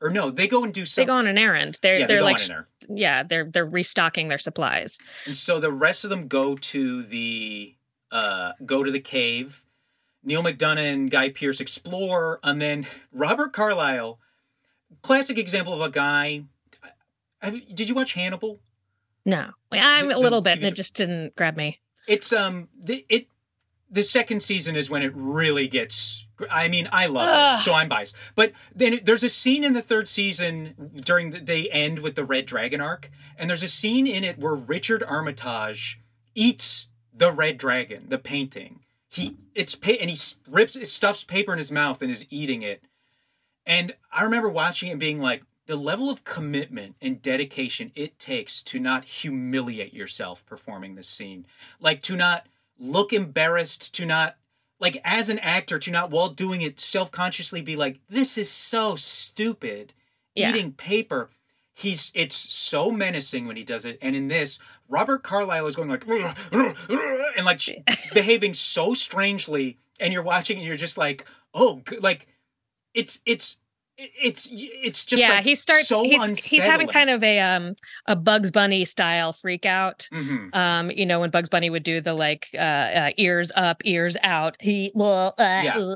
or 0.00 0.10
no, 0.10 0.30
they 0.30 0.46
go 0.48 0.64
and 0.64 0.72
do 0.74 0.84
something. 0.84 1.06
They 1.06 1.12
go 1.12 1.16
on 1.16 1.26
an 1.26 1.38
errand. 1.38 1.78
They're 1.82 1.98
yeah, 1.98 2.06
they 2.06 2.14
they're 2.14 2.20
go 2.20 2.24
like 2.26 2.36
on 2.36 2.42
an 2.44 2.50
errand. 2.50 2.66
yeah 2.98 3.22
they're 3.22 3.44
they're 3.44 3.66
restocking 3.66 4.28
their 4.28 4.38
supplies 4.38 4.98
And 5.26 5.36
so 5.36 5.58
the 5.60 5.72
rest 5.72 6.04
of 6.04 6.10
them 6.10 6.28
go 6.28 6.56
to 6.56 7.02
the 7.02 7.74
uh 8.10 8.52
go 8.64 8.82
to 8.84 8.90
the 8.90 9.00
cave. 9.00 9.64
Neal 10.26 10.42
McDonough 10.42 10.78
and 10.92 11.10
Guy 11.10 11.28
Pearce 11.28 11.60
explore, 11.60 12.40
and 12.42 12.60
then 12.60 12.86
Robert 13.12 13.52
Carlyle, 13.52 14.18
classic 15.02 15.36
example 15.38 15.74
of 15.74 15.82
a 15.82 15.90
guy. 15.90 16.44
Have, 17.42 17.60
did 17.74 17.90
you 17.90 17.94
watch 17.94 18.14
Hannibal? 18.14 18.58
No 19.24 19.50
i'm 19.72 20.08
The- 20.08 20.16
a 20.16 20.18
little 20.18 20.40
bit 20.42 20.58
and 20.58 20.66
it 20.66 20.74
just 20.74 20.94
didn't 20.94 21.34
grab 21.36 21.56
me 21.56 21.80
It's 22.06 22.32
um 22.32 22.68
the 22.78 23.04
it 23.08 23.28
the 23.90 24.02
second 24.02 24.42
season 24.42 24.74
is 24.74 24.90
when 24.90 25.02
it 25.02 25.12
really 25.14 25.68
gets. 25.68 26.26
I 26.50 26.66
mean, 26.66 26.88
I 26.90 27.06
love 27.06 27.28
Ugh. 27.30 27.60
it, 27.60 27.62
so 27.62 27.74
I'm 27.74 27.88
biased. 27.88 28.16
But 28.34 28.50
then 28.74 28.98
there's 29.04 29.22
a 29.22 29.28
scene 29.28 29.62
in 29.62 29.72
the 29.72 29.82
third 29.82 30.08
season 30.08 30.90
during 31.04 31.30
the, 31.30 31.38
they 31.38 31.68
end 31.70 32.00
with 32.00 32.16
the 32.16 32.24
Red 32.24 32.44
Dragon 32.46 32.80
arc, 32.80 33.08
and 33.38 33.48
there's 33.48 33.62
a 33.62 33.68
scene 33.68 34.08
in 34.08 34.24
it 34.24 34.36
where 34.40 34.56
Richard 34.56 35.04
Armitage 35.04 36.00
eats 36.34 36.88
the 37.16 37.30
Red 37.30 37.56
Dragon, 37.56 38.06
the 38.08 38.18
painting. 38.18 38.80
He 39.08 39.36
it's 39.54 39.76
pa- 39.76 39.92
and 40.00 40.10
he 40.10 40.18
rips 40.50 40.76
stuffs 40.90 41.22
paper 41.22 41.52
in 41.52 41.58
his 41.58 41.70
mouth 41.70 42.02
and 42.02 42.10
is 42.10 42.26
eating 42.30 42.62
it. 42.62 42.82
And 43.64 43.94
I 44.12 44.24
remember 44.24 44.48
watching 44.48 44.88
it 44.88 44.92
and 44.92 45.00
being 45.00 45.20
like, 45.20 45.44
the 45.66 45.76
level 45.76 46.10
of 46.10 46.24
commitment 46.24 46.96
and 47.00 47.22
dedication 47.22 47.90
it 47.94 48.18
takes 48.18 48.62
to 48.62 48.78
not 48.78 49.04
humiliate 49.04 49.94
yourself 49.94 50.44
performing 50.46 50.94
this 50.94 51.08
scene, 51.08 51.46
like 51.80 52.02
to 52.02 52.16
not 52.16 52.46
look 52.78 53.12
embarrassed, 53.12 53.94
to 53.94 54.04
not 54.04 54.36
like 54.78 55.00
as 55.04 55.30
an 55.30 55.38
actor, 55.38 55.78
to 55.78 55.90
not 55.90 56.10
while 56.10 56.28
doing 56.28 56.60
it 56.60 56.80
self 56.80 57.10
consciously 57.10 57.62
be 57.62 57.76
like, 57.76 58.00
this 58.08 58.36
is 58.36 58.50
so 58.50 58.96
stupid. 58.96 59.94
Yeah. 60.34 60.50
Eating 60.50 60.72
paper. 60.72 61.30
He's 61.72 62.12
it's 62.14 62.36
so 62.36 62.90
menacing 62.90 63.46
when 63.46 63.56
he 63.56 63.64
does 63.64 63.84
it, 63.84 63.98
and 64.00 64.14
in 64.14 64.28
this, 64.28 64.58
Robert 64.88 65.22
Carlyle 65.22 65.66
is 65.66 65.74
going 65.74 65.88
like 65.88 66.06
and 66.52 67.44
like 67.44 67.60
behaving 68.14 68.54
so 68.54 68.94
strangely, 68.94 69.78
and 69.98 70.12
you're 70.12 70.22
watching 70.22 70.58
and 70.58 70.66
you're 70.66 70.76
just 70.76 70.98
like, 70.98 71.24
oh, 71.52 71.82
like 72.00 72.28
it's 72.94 73.20
it's 73.26 73.58
it's 73.96 74.48
it's 74.50 75.04
just 75.04 75.20
yeah 75.22 75.30
like 75.36 75.44
he 75.44 75.54
starts 75.54 75.86
so 75.88 76.02
he's 76.02 76.44
he's 76.44 76.64
having 76.64 76.88
kind 76.88 77.10
of 77.10 77.22
a 77.22 77.38
um 77.40 77.74
a 78.06 78.16
bugs 78.16 78.50
bunny 78.50 78.84
style 78.84 79.32
freak 79.32 79.64
out 79.66 80.08
hmm 80.12 80.48
um 80.52 80.90
you 80.90 81.06
know 81.06 81.20
when 81.20 81.30
bugs 81.30 81.48
bunny 81.48 81.70
would 81.70 81.84
do 81.84 82.00
the 82.00 82.12
like 82.14 82.48
uh, 82.54 82.58
uh 82.58 83.10
ears 83.18 83.52
up 83.54 83.82
ears 83.84 84.16
out 84.24 84.56
he 84.60 84.90
well 84.94 85.34
uh, 85.38 85.60
Yeah. 85.64 85.78
uh. 85.78 85.94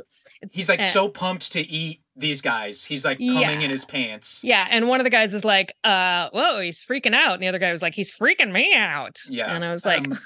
He's 0.53 0.69
like 0.69 0.81
Uh, 0.81 0.85
so 0.85 1.09
pumped 1.09 1.51
to 1.53 1.61
eat 1.61 2.03
these 2.15 2.41
guys. 2.41 2.85
He's 2.85 3.05
like 3.05 3.19
coming 3.19 3.41
Yeah. 3.41 3.51
in 3.61 3.71
his 3.71 3.85
pants. 3.85 4.41
yeah 4.45 4.67
and 4.71 4.87
one 4.89 5.01
of 5.01 5.05
the 5.05 5.11
guys 5.11 5.35
is 5.35 5.45
like 5.45 5.73
uh 5.85 6.29
whoa 6.33 6.61
he's 6.61 6.83
freaking 6.85 7.15
out 7.15 7.35
and 7.35 7.43
the 7.43 7.49
other 7.49 7.59
guy 7.59 7.73
was 7.73 7.83
like 7.83 7.95
he's 7.95 8.11
freaking 8.17 8.53
me 8.53 8.73
out 8.77 9.19
Yeah, 9.29 9.53
and 9.55 9.65
i 9.65 9.73
was 9.73 9.85
like 9.85 10.07
um, 10.09 10.19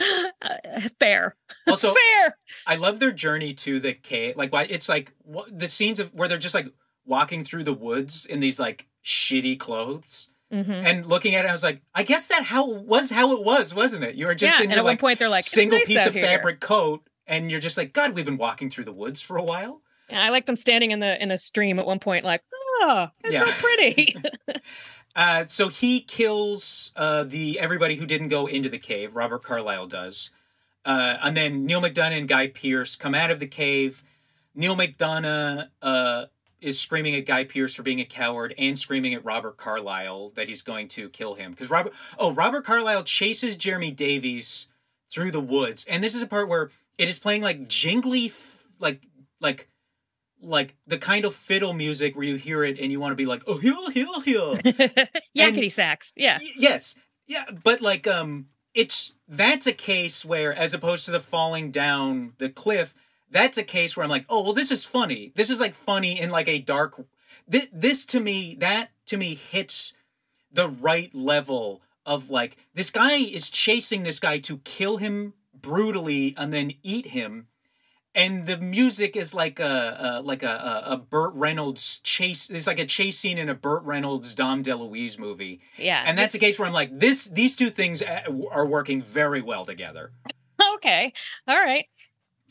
fair 0.98 1.36
Also, 1.68 1.92
fair 1.94 2.36
I 2.66 2.76
love 2.76 2.98
their 3.00 3.12
journey 3.12 3.54
to 3.54 3.78
the 3.80 3.92
cave. 3.94 4.36
Like, 4.36 4.52
why 4.52 4.64
it's 4.64 4.88
like 4.88 5.12
what, 5.22 5.56
the 5.56 5.68
scenes 5.68 6.00
of 6.00 6.12
where 6.14 6.28
they're 6.28 6.38
just 6.38 6.54
like 6.54 6.66
walking 7.06 7.44
through 7.44 7.64
the 7.64 7.72
woods 7.74 8.24
in 8.26 8.40
these 8.40 8.58
like 8.60 8.86
shitty 9.04 9.58
clothes 9.58 10.30
hmm 10.50 10.70
and 10.70 11.04
looking 11.06 11.34
at 11.34 11.44
it. 11.44 11.48
I 11.48 11.52
was 11.52 11.62
like, 11.64 11.82
I 11.94 12.02
guess 12.02 12.26
that 12.28 12.44
how 12.44 12.68
was 12.70 13.10
how 13.10 13.32
it 13.32 13.44
was, 13.44 13.74
wasn't 13.74 14.04
it? 14.04 14.14
You 14.14 14.26
were 14.26 14.34
just 14.34 14.58
yeah 14.58 14.64
in 14.64 14.70
your 14.70 14.78
at 14.80 14.84
one 14.84 14.92
like 14.92 15.00
point 15.00 15.18
they're 15.18 15.28
like 15.28 15.44
single 15.44 15.78
nice 15.78 15.88
piece 15.88 16.06
of 16.06 16.12
here." 16.14 16.24
fabric 16.24 16.60
coat, 16.60 17.02
and 17.26 17.50
you're 17.50 17.60
just 17.60 17.76
like, 17.76 17.92
God, 17.92 18.14
we've 18.14 18.24
been 18.24 18.36
walking 18.36 18.70
through 18.70 18.84
the 18.84 18.92
woods 18.92 19.20
for 19.20 19.36
a 19.36 19.42
while. 19.42 19.80
And 20.10 20.18
i 20.22 20.28
liked 20.30 20.46
them 20.46 20.56
standing 20.56 20.90
in 20.90 21.00
the 21.00 21.20
in 21.22 21.30
a 21.30 21.38
stream 21.38 21.78
at 21.78 21.86
one 21.86 21.98
point 21.98 22.24
like 22.26 22.42
oh 22.82 23.08
it's 23.24 23.34
Yeah. 23.34 23.42
real 23.44 23.52
pretty 23.52 24.16
Uh, 25.16 25.44
so 25.44 25.68
he 25.68 26.00
kills 26.00 26.92
uh, 26.96 27.22
the 27.22 27.58
everybody 27.60 27.94
who 27.94 28.04
didn't 28.04 28.28
go 28.28 28.46
into 28.46 28.68
the 28.68 28.78
cave. 28.78 29.14
Robert 29.14 29.44
Carlyle 29.44 29.86
does, 29.86 30.30
uh, 30.84 31.18
and 31.22 31.36
then 31.36 31.64
Neal 31.64 31.80
McDonough 31.80 32.18
and 32.18 32.26
Guy 32.28 32.48
Pearce 32.48 32.96
come 32.96 33.14
out 33.14 33.30
of 33.30 33.38
the 33.38 33.46
cave. 33.46 34.02
Neal 34.56 34.74
McDonough 34.76 35.68
uh, 35.80 36.24
is 36.64 36.80
screaming 36.80 37.14
at 37.14 37.26
Guy 37.26 37.44
Pearce 37.44 37.74
for 37.74 37.82
being 37.82 38.00
a 38.00 38.04
coward 38.04 38.54
and 38.58 38.78
screaming 38.78 39.14
at 39.14 39.24
Robert 39.24 39.56
Carlyle 39.56 40.30
that 40.34 40.48
he's 40.48 40.62
going 40.62 40.88
to 40.88 41.08
kill 41.10 41.34
him 41.34 41.50
because 41.52 41.70
Robert. 41.70 41.92
Oh, 42.18 42.32
Robert 42.32 42.64
Carlyle 42.64 43.04
chases 43.04 43.56
Jeremy 43.56 43.90
Davies 43.92 44.66
through 45.12 45.30
the 45.30 45.40
woods, 45.40 45.84
and 45.88 46.02
this 46.02 46.14
is 46.14 46.22
a 46.22 46.26
part 46.26 46.48
where 46.48 46.70
it 46.98 47.08
is 47.08 47.18
playing 47.18 47.42
like 47.42 47.68
jingly, 47.68 48.26
f- 48.26 48.66
like 48.78 49.02
like. 49.40 49.68
Like 50.46 50.76
the 50.86 50.98
kind 50.98 51.24
of 51.24 51.34
fiddle 51.34 51.72
music 51.72 52.14
where 52.14 52.24
you 52.26 52.36
hear 52.36 52.62
it 52.64 52.78
and 52.78 52.92
you 52.92 53.00
want 53.00 53.12
to 53.12 53.16
be 53.16 53.24
like, 53.24 53.42
oh, 53.46 53.56
hill, 53.56 53.88
hill, 53.88 54.20
hill. 54.20 54.56
yakety 55.34 55.72
sax 55.72 56.12
yeah 56.18 56.38
Y- 56.38 56.50
yes 56.56 56.96
yeah 57.26 57.44
but 57.62 57.80
like 57.80 58.06
um 58.06 58.48
it's 58.74 59.14
that's 59.26 59.66
a 59.66 59.72
case 59.72 60.22
where 60.22 60.52
as 60.52 60.74
opposed 60.74 61.06
to 61.06 61.10
the 61.10 61.20
falling 61.20 61.70
down 61.70 62.34
the 62.36 62.50
cliff 62.50 62.92
that's 63.34 63.58
a 63.58 63.62
case 63.62 63.94
where 63.96 64.04
i'm 64.04 64.10
like 64.10 64.24
oh 64.30 64.40
well 64.40 64.54
this 64.54 64.70
is 64.70 64.84
funny 64.84 65.32
this 65.34 65.50
is 65.50 65.60
like 65.60 65.74
funny 65.74 66.18
in 66.18 66.30
like 66.30 66.48
a 66.48 66.58
dark 66.58 67.04
this, 67.46 67.68
this 67.70 68.06
to 68.06 68.20
me 68.20 68.56
that 68.60 68.90
to 69.04 69.18
me 69.18 69.34
hits 69.34 69.92
the 70.50 70.70
right 70.70 71.14
level 71.14 71.82
of 72.06 72.30
like 72.30 72.56
this 72.72 72.90
guy 72.90 73.16
is 73.16 73.50
chasing 73.50 74.04
this 74.04 74.18
guy 74.20 74.38
to 74.38 74.58
kill 74.58 74.96
him 74.96 75.34
brutally 75.52 76.34
and 76.38 76.52
then 76.52 76.72
eat 76.82 77.08
him 77.08 77.48
and 78.14 78.46
the 78.46 78.56
music 78.58 79.16
is 79.16 79.34
like 79.34 79.58
a, 79.58 79.96
a 79.98 80.22
like 80.22 80.42
a, 80.42 80.82
a 80.86 80.96
Burt 80.96 81.34
Reynolds 81.34 81.98
chase. 81.98 82.48
It's 82.48 82.66
like 82.68 82.78
a 82.78 82.86
chase 82.86 83.18
scene 83.18 83.38
in 83.38 83.48
a 83.48 83.54
Burt 83.54 83.82
Reynolds 83.82 84.34
Dom 84.36 84.62
DeLuise 84.62 85.18
movie, 85.18 85.60
yeah 85.76 86.04
and 86.06 86.16
that's 86.16 86.32
this- 86.32 86.40
the 86.40 86.46
case 86.46 86.58
where 86.58 86.68
I'm 86.68 86.74
like, 86.74 86.96
this 86.96 87.26
these 87.26 87.56
two 87.56 87.70
things 87.70 88.02
uh, 88.02 88.22
are 88.50 88.66
working 88.66 89.02
very 89.02 89.42
well 89.42 89.64
together. 89.64 90.12
okay 90.76 91.12
all 91.48 91.56
right 91.56 91.86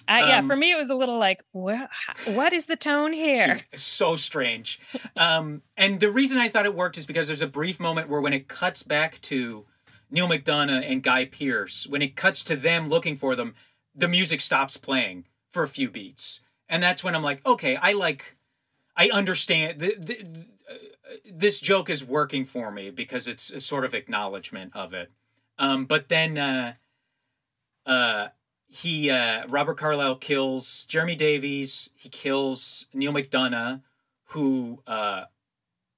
uh, 0.07 0.25
yeah 0.27 0.39
Um, 0.39 0.47
for 0.47 0.55
me 0.55 0.71
it 0.71 0.77
was 0.77 0.89
a 0.89 0.95
little 0.95 1.17
like 1.17 1.43
what 1.51 1.89
what 2.25 2.53
is 2.53 2.65
the 2.65 2.75
tone 2.75 3.13
here 3.13 3.59
so 3.75 4.15
strange. 4.15 4.79
Um, 5.15 5.61
and 5.77 5.99
the 5.99 6.11
reason 6.11 6.37
I 6.37 6.49
thought 6.49 6.65
it 6.65 6.75
worked 6.75 6.97
is 6.97 7.05
because 7.05 7.27
there's 7.27 7.41
a 7.41 7.47
brief 7.47 7.79
moment 7.79 8.09
where 8.09 8.21
when 8.21 8.33
it 8.33 8.47
cuts 8.47 8.83
back 8.83 9.19
to 9.21 9.65
Neal 10.11 10.27
McDonough 10.27 10.89
and 10.89 11.01
Guy 11.01 11.25
Pearce, 11.25 11.87
when 11.87 12.01
it 12.01 12.15
cuts 12.15 12.43
to 12.45 12.55
them 12.55 12.89
looking 12.89 13.15
for 13.15 13.35
them, 13.35 13.55
the 13.95 14.07
music 14.07 14.41
stops 14.41 14.77
playing 14.77 15.25
for 15.49 15.63
a 15.63 15.67
few 15.67 15.89
beats, 15.89 16.41
and 16.69 16.81
that's 16.83 17.03
when 17.03 17.15
I'm 17.15 17.23
like, 17.23 17.45
okay, 17.45 17.75
I 17.77 17.93
like, 17.93 18.35
I 18.95 19.09
understand. 19.09 19.79
The, 19.79 19.95
the, 19.99 20.45
uh, 20.69 21.15
this 21.31 21.59
joke 21.59 21.89
is 21.89 22.05
working 22.05 22.45
for 22.45 22.71
me 22.71 22.89
because 22.91 23.27
it's 23.27 23.49
a 23.51 23.59
sort 23.59 23.85
of 23.85 23.93
acknowledgement 23.93 24.71
of 24.75 24.93
it. 24.93 25.11
Um, 25.57 25.85
but 25.85 26.09
then, 26.09 26.37
uh, 26.37 26.73
uh, 27.85 28.27
he 28.73 29.09
uh, 29.11 29.45
Robert 29.47 29.77
Carlyle 29.77 30.15
kills 30.15 30.85
Jeremy 30.85 31.15
Davies. 31.15 31.91
He 31.95 32.09
kills 32.09 32.87
Neal 32.93 33.13
McDonough, 33.13 33.81
who 34.29 34.81
uh, 34.87 35.25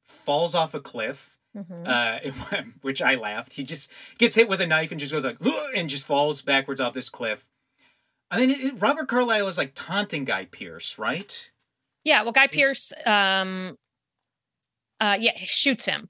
falls 0.06 0.54
off 0.54 0.74
a 0.74 0.80
cliff, 0.82 1.38
Mhm. 1.56 1.88
uh, 1.88 2.64
which 2.82 3.02
I 3.02 3.16
laughed. 3.16 3.54
He 3.54 3.64
just 3.64 3.90
gets 4.18 4.36
hit 4.36 4.50
with 4.50 4.60
a 4.60 4.68
knife 4.68 4.92
and 4.92 5.00
just 5.00 5.14
goes 5.14 5.24
like 5.24 5.38
and 5.76 5.90
just 5.90 6.06
falls 6.06 6.42
backwards 6.42 6.82
off 6.82 6.94
this 6.94 7.10
cliff. 7.10 7.48
And 8.30 8.42
then 8.42 8.50
it, 8.52 8.60
it- 8.60 8.82
Robert 8.82 9.08
Carlyle 9.08 9.48
is 9.48 9.58
like 9.58 9.72
taunting 9.76 10.26
Guy 10.26 10.46
Pearce, 10.52 10.98
right? 11.00 11.50
Yeah, 12.04 12.24
well, 12.24 12.34
Guy 12.34 12.48
Pearce, 12.48 12.92
um, 13.06 13.78
uh, 15.00 15.18
yeah, 15.20 15.32
shoots 15.38 15.86
him. 15.86 16.10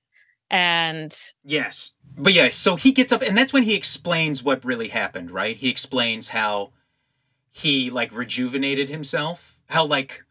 And 0.50 1.14
Yes. 1.44 1.94
But 2.18 2.34
yeah, 2.34 2.50
so 2.50 2.76
he 2.78 2.92
gets 2.92 3.12
up 3.12 3.22
and 3.22 3.38
that's 3.38 3.52
when 3.52 3.64
he 3.64 3.76
explains 3.76 4.42
what 4.44 4.64
really 4.64 4.88
happened, 4.88 5.32
right? 5.32 5.58
He 5.58 5.70
explains 5.70 6.30
how 6.30 6.72
he 7.52 7.90
like 7.90 8.12
rejuvenated 8.16 8.88
himself. 8.90 9.60
How 9.68 9.86
like 9.86 10.24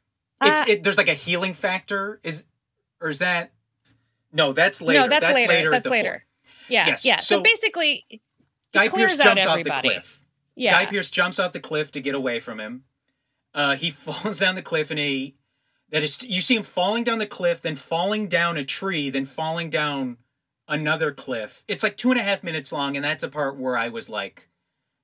it's 0.42 0.60
Uh, 0.62 0.64
it, 0.68 0.82
there's 0.82 0.96
like 0.96 1.08
a 1.08 1.14
healing 1.14 1.52
factor. 1.54 2.20
Is 2.22 2.46
or 3.00 3.08
is 3.08 3.18
that 3.18 3.52
No, 4.32 4.52
that's 4.52 4.80
later. 4.80 5.00
no, 5.00 5.08
that's, 5.08 5.30
later. 5.30 5.68
at 5.68 5.70
That's 5.72 5.88
later. 5.90 6.10
fort. 6.10 6.22
Yeah, 6.68 6.86
Yes, 6.86 7.04
yeah. 7.04 7.16
So, 7.18 7.36
so- 7.36 7.42
basically, 7.42 8.06
he 8.08 8.22
Guy 8.72 8.88
Pearce 8.88 9.20
out 9.20 9.24
jumps 9.36 9.46
off 9.46 9.62
the 9.62 9.70
cliff. 9.70 10.20
Yeah, 10.56 10.72
Guy 10.72 10.86
Pearce 10.90 11.10
jumps 11.10 11.38
off 11.38 11.52
the 11.52 11.60
cliff 11.60 11.92
to 11.92 12.00
get 12.00 12.14
away 12.14 12.40
from 12.40 12.58
him. 12.60 12.84
Uh, 13.52 13.76
he 13.76 13.90
falls 13.90 14.38
down 14.40 14.54
the 14.54 14.62
cliff 14.62 14.90
and 14.90 14.98
a 14.98 15.34
that 15.90 16.02
is 16.02 16.22
you 16.22 16.40
see 16.40 16.56
him 16.56 16.62
falling 16.62 17.04
down 17.04 17.18
the 17.18 17.26
cliff, 17.26 17.60
then 17.60 17.76
falling 17.76 18.28
down 18.28 18.56
a 18.56 18.64
tree, 18.64 19.10
then 19.10 19.24
falling 19.24 19.70
down 19.70 20.18
another 20.68 21.12
cliff. 21.12 21.64
It's 21.68 21.82
like 21.82 21.96
two 21.96 22.10
and 22.10 22.18
a 22.18 22.22
half 22.22 22.42
minutes 22.42 22.72
long, 22.72 22.96
and 22.96 23.04
that's 23.04 23.22
a 23.22 23.28
part 23.28 23.56
where 23.56 23.76
I 23.76 23.88
was 23.88 24.08
like, 24.08 24.48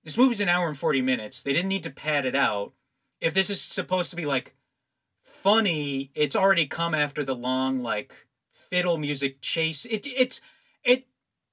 "This 0.05 0.17
movie's 0.19 0.41
an 0.41 0.49
hour 0.49 0.69
and 0.69 0.79
forty 0.79 1.03
minutes. 1.03 1.43
They 1.43 1.53
didn't 1.53 1.69
need 1.69 1.85
to 1.85 1.91
pad 1.91 2.25
it 2.27 2.35
out. 2.35 2.73
If 3.21 3.35
this 3.35 3.51
is 3.51 3.61
supposed 3.61 4.11
to 4.11 4.17
be 4.17 4.27
like 4.27 4.55
funny, 5.23 6.11
it's 6.15 6.37
already 6.37 6.67
come 6.67 6.95
after 6.95 7.25
the 7.25 7.35
long 7.37 7.83
like 7.83 8.27
fiddle 8.51 8.99
music 8.99 9.41
chase. 9.41 9.85
It 9.85 10.07
it's 10.07 10.41
it 10.85 11.07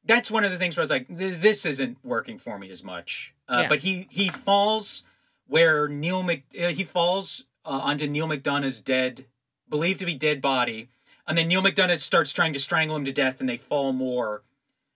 that's 0.05 0.31
one 0.31 0.43
of 0.43 0.51
the 0.51 0.57
things 0.57 0.77
where 0.77 0.81
I 0.81 0.85
was 0.85 0.91
like, 0.91 1.07
this 1.09 1.65
isn't 1.65 1.97
working 2.03 2.37
for 2.37 2.57
me 2.57 2.71
as 2.71 2.83
much. 2.83 3.33
Uh, 3.47 3.59
Yeah. 3.63 3.69
But 3.69 3.79
he 3.79 4.07
he 4.09 4.29
falls 4.29 5.05
where 5.47 5.87
Neal 5.87 6.23
Mc 6.23 6.43
uh, 6.59 6.67
he 6.69 6.83
falls 6.83 7.45
uh, 7.67 7.81
onto 7.83 8.07
Neal 8.07 8.27
McDonough's 8.27 8.81
dead, 8.81 9.25
believed 9.69 9.99
to 9.99 10.05
be 10.05 10.15
dead 10.15 10.41
body, 10.41 10.89
and 11.27 11.37
then 11.37 11.49
Neal 11.49 11.61
McDonough 11.61 11.99
starts 11.99 12.31
trying 12.31 12.53
to 12.53 12.59
strangle 12.59 12.95
him 12.95 13.05
to 13.05 13.11
death, 13.11 13.39
and 13.39 13.49
they 13.49 13.57
fall 13.57 13.91
more. 13.91 14.43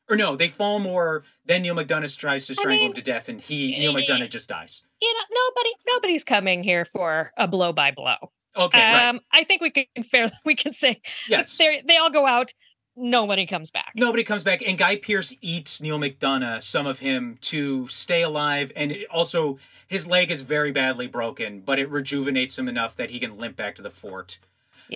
Or 0.10 0.16
no, 0.16 0.36
they 0.36 0.48
fall 0.48 0.80
more. 0.80 1.24
Then 1.46 1.62
Neal 1.62 1.76
McDonough 1.76 2.18
tries 2.18 2.48
to 2.48 2.56
strangle 2.56 2.80
mean, 2.80 2.88
him 2.88 2.96
to 2.96 3.02
death, 3.02 3.30
and 3.30 3.42
he 3.42 3.78
Neal 3.78 3.96
eh, 3.96 4.02
McDonough 4.02 4.30
just 4.30 4.50
dies. 4.50 4.84
you 5.02 5.14
know, 5.14 5.20
nobody, 5.30 5.70
nobody's 5.88 6.24
coming 6.24 6.64
here 6.64 6.86
for 6.86 7.32
a 7.38 7.48
blow 7.48 7.74
by 7.74 7.92
blow. 7.92 8.32
Okay, 8.56 8.94
right. 8.94 9.08
Um, 9.08 9.22
I 9.32 9.44
think 9.44 9.62
we 9.62 9.70
can 9.72 9.86
fair 10.04 10.30
we 10.46 10.56
can 10.56 10.74
say 10.74 11.02
Yes. 11.28 11.58
they 11.60 11.82
they 11.86 11.98
all 11.98 12.10
go 12.10 12.26
out. 12.26 12.54
Nobody 13.04 13.46
comes 13.48 13.72
back. 13.72 13.94
Nobody 13.96 14.24
comes 14.24 14.44
back, 14.44 14.62
and 14.66 14.78
Guy 14.78 14.96
Pearce 14.96 15.36
eats 15.42 15.82
Neal 15.82 15.98
McDonough, 16.00 16.62
some 16.62 16.86
of 16.86 17.00
him, 17.00 17.38
to 17.42 17.88
stay 17.88 18.22
alive, 18.22 18.72
and 18.76 18.96
also 19.10 19.58
his 19.88 20.06
leg 20.08 20.30
is 20.30 20.42
very 20.42 20.72
badly 20.72 21.08
broken, 21.08 21.62
but 21.62 21.80
it 21.80 21.90
rejuvenates 21.90 22.60
him 22.60 22.68
enough 22.68 22.96
that 22.98 23.10
he 23.10 23.20
can 23.20 23.38
limp 23.38 23.56
back 23.58 23.76
to 23.78 23.82
the 23.82 23.90
fort. 23.90 24.38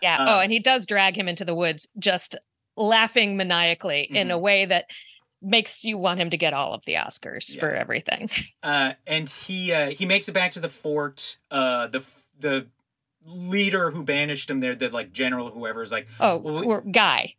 Yeah. 0.04 0.18
Um, 0.20 0.28
oh, 0.28 0.40
and 0.40 0.52
he 0.52 0.60
does 0.60 0.86
drag 0.86 1.18
him 1.18 1.28
into 1.28 1.44
the 1.46 1.56
woods, 1.56 1.88
just 1.98 2.36
laughing 2.78 3.38
maniacally 3.38 4.04
in 4.04 4.28
Mm-hmm. 4.28 4.32
a 4.32 4.38
way 4.38 4.66
that 4.66 4.86
makes 5.42 5.84
you 5.84 5.98
want 5.98 6.20
him 6.20 6.30
to 6.30 6.38
get 6.38 6.54
all 6.54 6.74
of 6.74 6.84
the 6.86 6.94
Oscars 6.96 7.58
for 7.60 7.74
everything. 7.74 8.30
Uh, 8.64 8.94
and 9.06 9.30
he 9.30 9.72
uh, 9.72 9.90
he 9.92 10.06
makes 10.08 10.28
it 10.28 10.32
back 10.32 10.52
to 10.54 10.60
the 10.60 10.70
fort. 10.70 11.38
Uh, 11.52 11.86
the 11.88 12.04
the 12.40 12.68
leader 13.26 13.92
who 13.92 14.02
banished 14.04 14.50
him 14.50 14.60
there, 14.60 14.74
the 14.76 14.90
like 14.90 15.12
general, 15.14 15.50
whoever 15.52 15.82
is 15.84 15.92
like, 15.92 16.08
Oh, 16.20 16.38
Well, 16.38 16.82
we- 16.84 16.92
guy. 16.92 17.36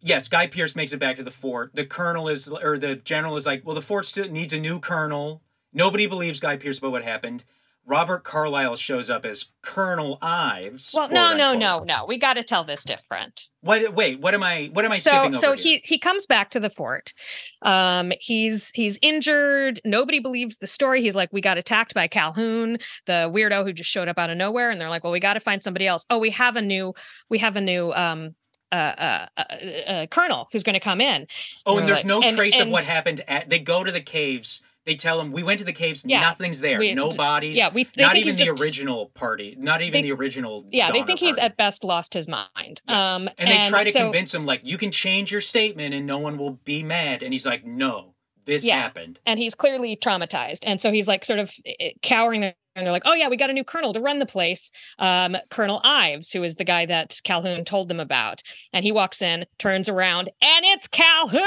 Yes, 0.00 0.28
Guy 0.28 0.46
Pearce 0.46 0.76
makes 0.76 0.92
it 0.92 0.98
back 0.98 1.16
to 1.16 1.22
the 1.22 1.30
fort. 1.30 1.74
The 1.74 1.84
colonel 1.84 2.28
is, 2.28 2.48
or 2.48 2.78
the 2.78 2.96
general 2.96 3.36
is 3.36 3.46
like, 3.46 3.64
well, 3.64 3.74
the 3.74 3.82
fort 3.82 4.06
still 4.06 4.28
needs 4.28 4.52
a 4.52 4.60
new 4.60 4.78
colonel. 4.78 5.42
Nobody 5.72 6.06
believes 6.06 6.40
Guy 6.40 6.56
Pearce 6.56 6.78
about 6.78 6.92
what 6.92 7.04
happened. 7.04 7.44
Robert 7.84 8.22
Carlyle 8.22 8.76
shows 8.76 9.08
up 9.08 9.24
as 9.24 9.46
Colonel 9.62 10.18
Ives. 10.20 10.92
Well, 10.94 11.08
no, 11.08 11.34
no, 11.34 11.54
no, 11.54 11.82
no. 11.84 12.04
We 12.06 12.18
got 12.18 12.34
to 12.34 12.44
tell 12.44 12.62
this 12.62 12.84
different. 12.84 13.44
What? 13.62 13.94
Wait, 13.94 14.20
what 14.20 14.34
am 14.34 14.42
I? 14.42 14.68
What 14.74 14.84
am 14.84 14.92
I 14.92 14.98
So, 14.98 15.10
skipping 15.10 15.34
so 15.36 15.52
he 15.54 15.70
here? 15.70 15.80
he 15.84 15.98
comes 15.98 16.26
back 16.26 16.50
to 16.50 16.60
the 16.60 16.68
fort. 16.68 17.14
Um, 17.62 18.12
he's 18.20 18.70
he's 18.74 18.98
injured. 19.00 19.80
Nobody 19.86 20.18
believes 20.18 20.58
the 20.58 20.66
story. 20.66 21.00
He's 21.00 21.16
like, 21.16 21.32
we 21.32 21.40
got 21.40 21.56
attacked 21.56 21.94
by 21.94 22.08
Calhoun, 22.08 22.76
the 23.06 23.30
weirdo 23.34 23.64
who 23.64 23.72
just 23.72 23.88
showed 23.90 24.06
up 24.08 24.18
out 24.18 24.28
of 24.28 24.36
nowhere. 24.36 24.68
And 24.68 24.78
they're 24.78 24.90
like, 24.90 25.02
well, 25.02 25.12
we 25.12 25.18
got 25.20 25.34
to 25.34 25.40
find 25.40 25.62
somebody 25.62 25.86
else. 25.86 26.04
Oh, 26.10 26.18
we 26.18 26.28
have 26.30 26.56
a 26.56 26.62
new, 26.62 26.92
we 27.30 27.38
have 27.38 27.56
a 27.56 27.60
new 27.62 27.92
um 27.94 28.34
uh, 28.72 29.26
uh, 29.36 29.42
uh, 29.86 30.06
colonel 30.06 30.48
who's 30.52 30.62
going 30.62 30.74
to 30.74 30.80
come 30.80 31.00
in. 31.00 31.26
Oh, 31.66 31.74
We're 31.74 31.80
and 31.80 31.88
there's 31.88 31.98
like- 32.00 32.06
no 32.06 32.22
and- 32.22 32.36
trace 32.36 32.60
of 32.60 32.68
what 32.68 32.84
happened 32.84 33.22
at. 33.28 33.48
They 33.48 33.58
go 33.58 33.84
to 33.84 33.92
the 33.92 34.00
caves. 34.00 34.62
They 34.84 34.94
tell 34.94 35.20
him 35.20 35.32
we 35.32 35.42
went 35.42 35.58
to 35.58 35.66
the 35.66 35.72
caves. 35.74 36.02
Yeah, 36.06 36.20
nothing's 36.20 36.60
there. 36.60 36.78
we- 36.78 36.94
no 36.94 37.10
bodies. 37.10 37.56
Yeah, 37.58 37.68
we 37.70 37.84
they 37.84 38.02
not 38.02 38.16
even 38.16 38.32
the 38.36 38.44
just, 38.44 38.62
original 38.62 39.06
party. 39.14 39.54
Not 39.58 39.82
even 39.82 39.92
They- 39.92 40.02
the 40.08 40.12
original. 40.12 40.64
Yeah, 40.70 40.86
they 40.86 40.94
Donner 41.00 41.06
think 41.06 41.18
he's 41.18 41.36
at 41.38 41.56
best 41.58 41.84
lost 41.84 42.14
his 42.14 42.26
mind. 42.26 42.80
Yes. 42.88 42.96
Um, 43.20 43.28
and 43.38 43.50
they 43.50 43.68
try 43.68 43.84
to 43.84 43.90
so- 43.92 44.00
convince 44.04 44.34
him 44.34 44.46
like 44.46 44.60
you 44.64 44.78
can 44.78 44.90
change 44.90 45.30
your 45.30 45.42
statement 45.42 45.94
and 45.94 46.06
no 46.06 46.18
one 46.18 46.38
will 46.38 46.52
be 46.64 46.82
mad. 46.82 47.22
And 47.22 47.34
he's 47.34 47.44
like, 47.44 47.66
no, 47.66 48.14
this 48.46 48.64
Yeah. 48.64 48.80
happened. 48.80 49.18
and 49.26 49.38
he's 49.38 49.54
clearly 49.54 49.94
traumatized 49.94 50.60
and 50.64 50.80
so 50.80 50.90
he's 50.90 51.06
like 51.06 51.22
sort 51.22 51.38
of 51.38 51.52
eh, 51.66 51.90
cowering 52.00 52.40
there 52.40 52.54
and 52.78 52.86
they're 52.86 52.92
like 52.92 53.02
oh 53.04 53.14
yeah 53.14 53.28
we 53.28 53.36
got 53.36 53.50
a 53.50 53.52
new 53.52 53.64
colonel 53.64 53.92
to 53.92 54.00
run 54.00 54.18
the 54.20 54.26
place 54.26 54.70
um, 54.98 55.36
colonel 55.50 55.80
ives 55.84 56.30
who 56.32 56.42
is 56.44 56.56
the 56.56 56.64
guy 56.64 56.86
that 56.86 57.20
calhoun 57.24 57.64
told 57.64 57.88
them 57.88 58.00
about 58.00 58.42
and 58.72 58.84
he 58.84 58.92
walks 58.92 59.20
in 59.20 59.44
turns 59.58 59.88
around 59.88 60.28
and 60.40 60.64
it's 60.64 60.88
calhoun 60.88 61.42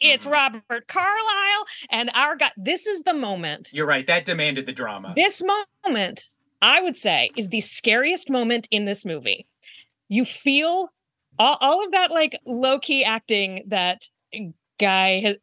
it's 0.00 0.26
Mhm. 0.26 0.32
robert 0.32 0.86
carlyle 0.88 1.64
and 1.90 2.10
our 2.14 2.36
guy 2.36 2.50
this 2.56 2.86
is 2.86 3.02
the 3.02 3.14
moment 3.14 3.70
You're 3.72 3.86
right. 3.86 4.06
That 4.06 4.24
demanded 4.24 4.66
the 4.66 4.72
drama. 4.72 5.12
this 5.16 5.42
moment 5.42 6.26
i 6.60 6.80
would 6.82 6.96
say 6.96 7.30
is 7.36 7.48
the 7.48 7.60
scariest 7.60 8.28
moment 8.30 8.68
in 8.70 8.84
this 8.84 9.04
movie 9.04 9.46
you 10.08 10.24
feel 10.24 10.90
all, 11.38 11.56
all 11.60 11.84
of 11.84 11.92
that 11.92 12.10
like 12.10 12.38
low-key 12.46 13.04
acting 13.04 13.64
that 13.68 14.08
guy 14.78 15.20
has 15.20 15.36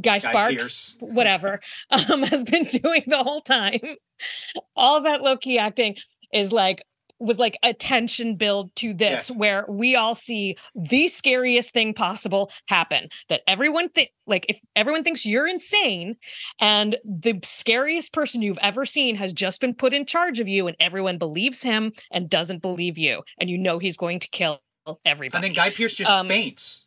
Guy 0.00 0.18
Sparks, 0.18 0.54
Pearce. 0.54 0.96
whatever, 1.00 1.60
um, 1.90 2.22
has 2.24 2.44
been 2.44 2.64
doing 2.82 3.04
the 3.06 3.22
whole 3.22 3.40
time. 3.40 3.80
All 4.76 5.00
that 5.02 5.22
low 5.22 5.36
key 5.36 5.58
acting 5.58 5.96
is 6.32 6.52
like 6.52 6.82
was 7.22 7.38
like 7.38 7.58
a 7.62 7.74
tension 7.74 8.34
build 8.36 8.74
to 8.76 8.94
this, 8.94 9.28
Yes. 9.28 9.36
where 9.36 9.66
we 9.68 9.94
all 9.94 10.14
see 10.14 10.56
the 10.74 11.06
scariest 11.08 11.70
thing 11.74 11.92
possible 11.92 12.50
happen. 12.68 13.08
That 13.28 13.42
everyone 13.46 13.90
think 13.90 14.08
like 14.26 14.46
if 14.48 14.58
everyone 14.74 15.04
thinks 15.04 15.26
you're 15.26 15.46
insane, 15.46 16.16
and 16.60 16.96
the 17.04 17.38
scariest 17.44 18.14
person 18.14 18.40
you've 18.40 18.58
ever 18.62 18.86
seen 18.86 19.16
has 19.16 19.34
just 19.34 19.60
been 19.60 19.74
put 19.74 19.92
in 19.92 20.06
charge 20.06 20.40
of 20.40 20.48
you, 20.48 20.66
and 20.66 20.76
everyone 20.80 21.18
believes 21.18 21.62
him 21.62 21.92
and 22.10 22.30
doesn't 22.30 22.62
believe 22.62 22.96
you, 22.96 23.22
and 23.38 23.50
you 23.50 23.58
know 23.58 23.78
he's 23.78 23.98
going 23.98 24.18
to 24.20 24.28
kill 24.28 24.62
everybody. 25.04 25.36
and 25.36 25.44
then 25.44 25.52
Guy 25.64 25.70
Pearce 25.70 25.94
just 25.94 26.10
Um, 26.10 26.26
faints. 26.26 26.86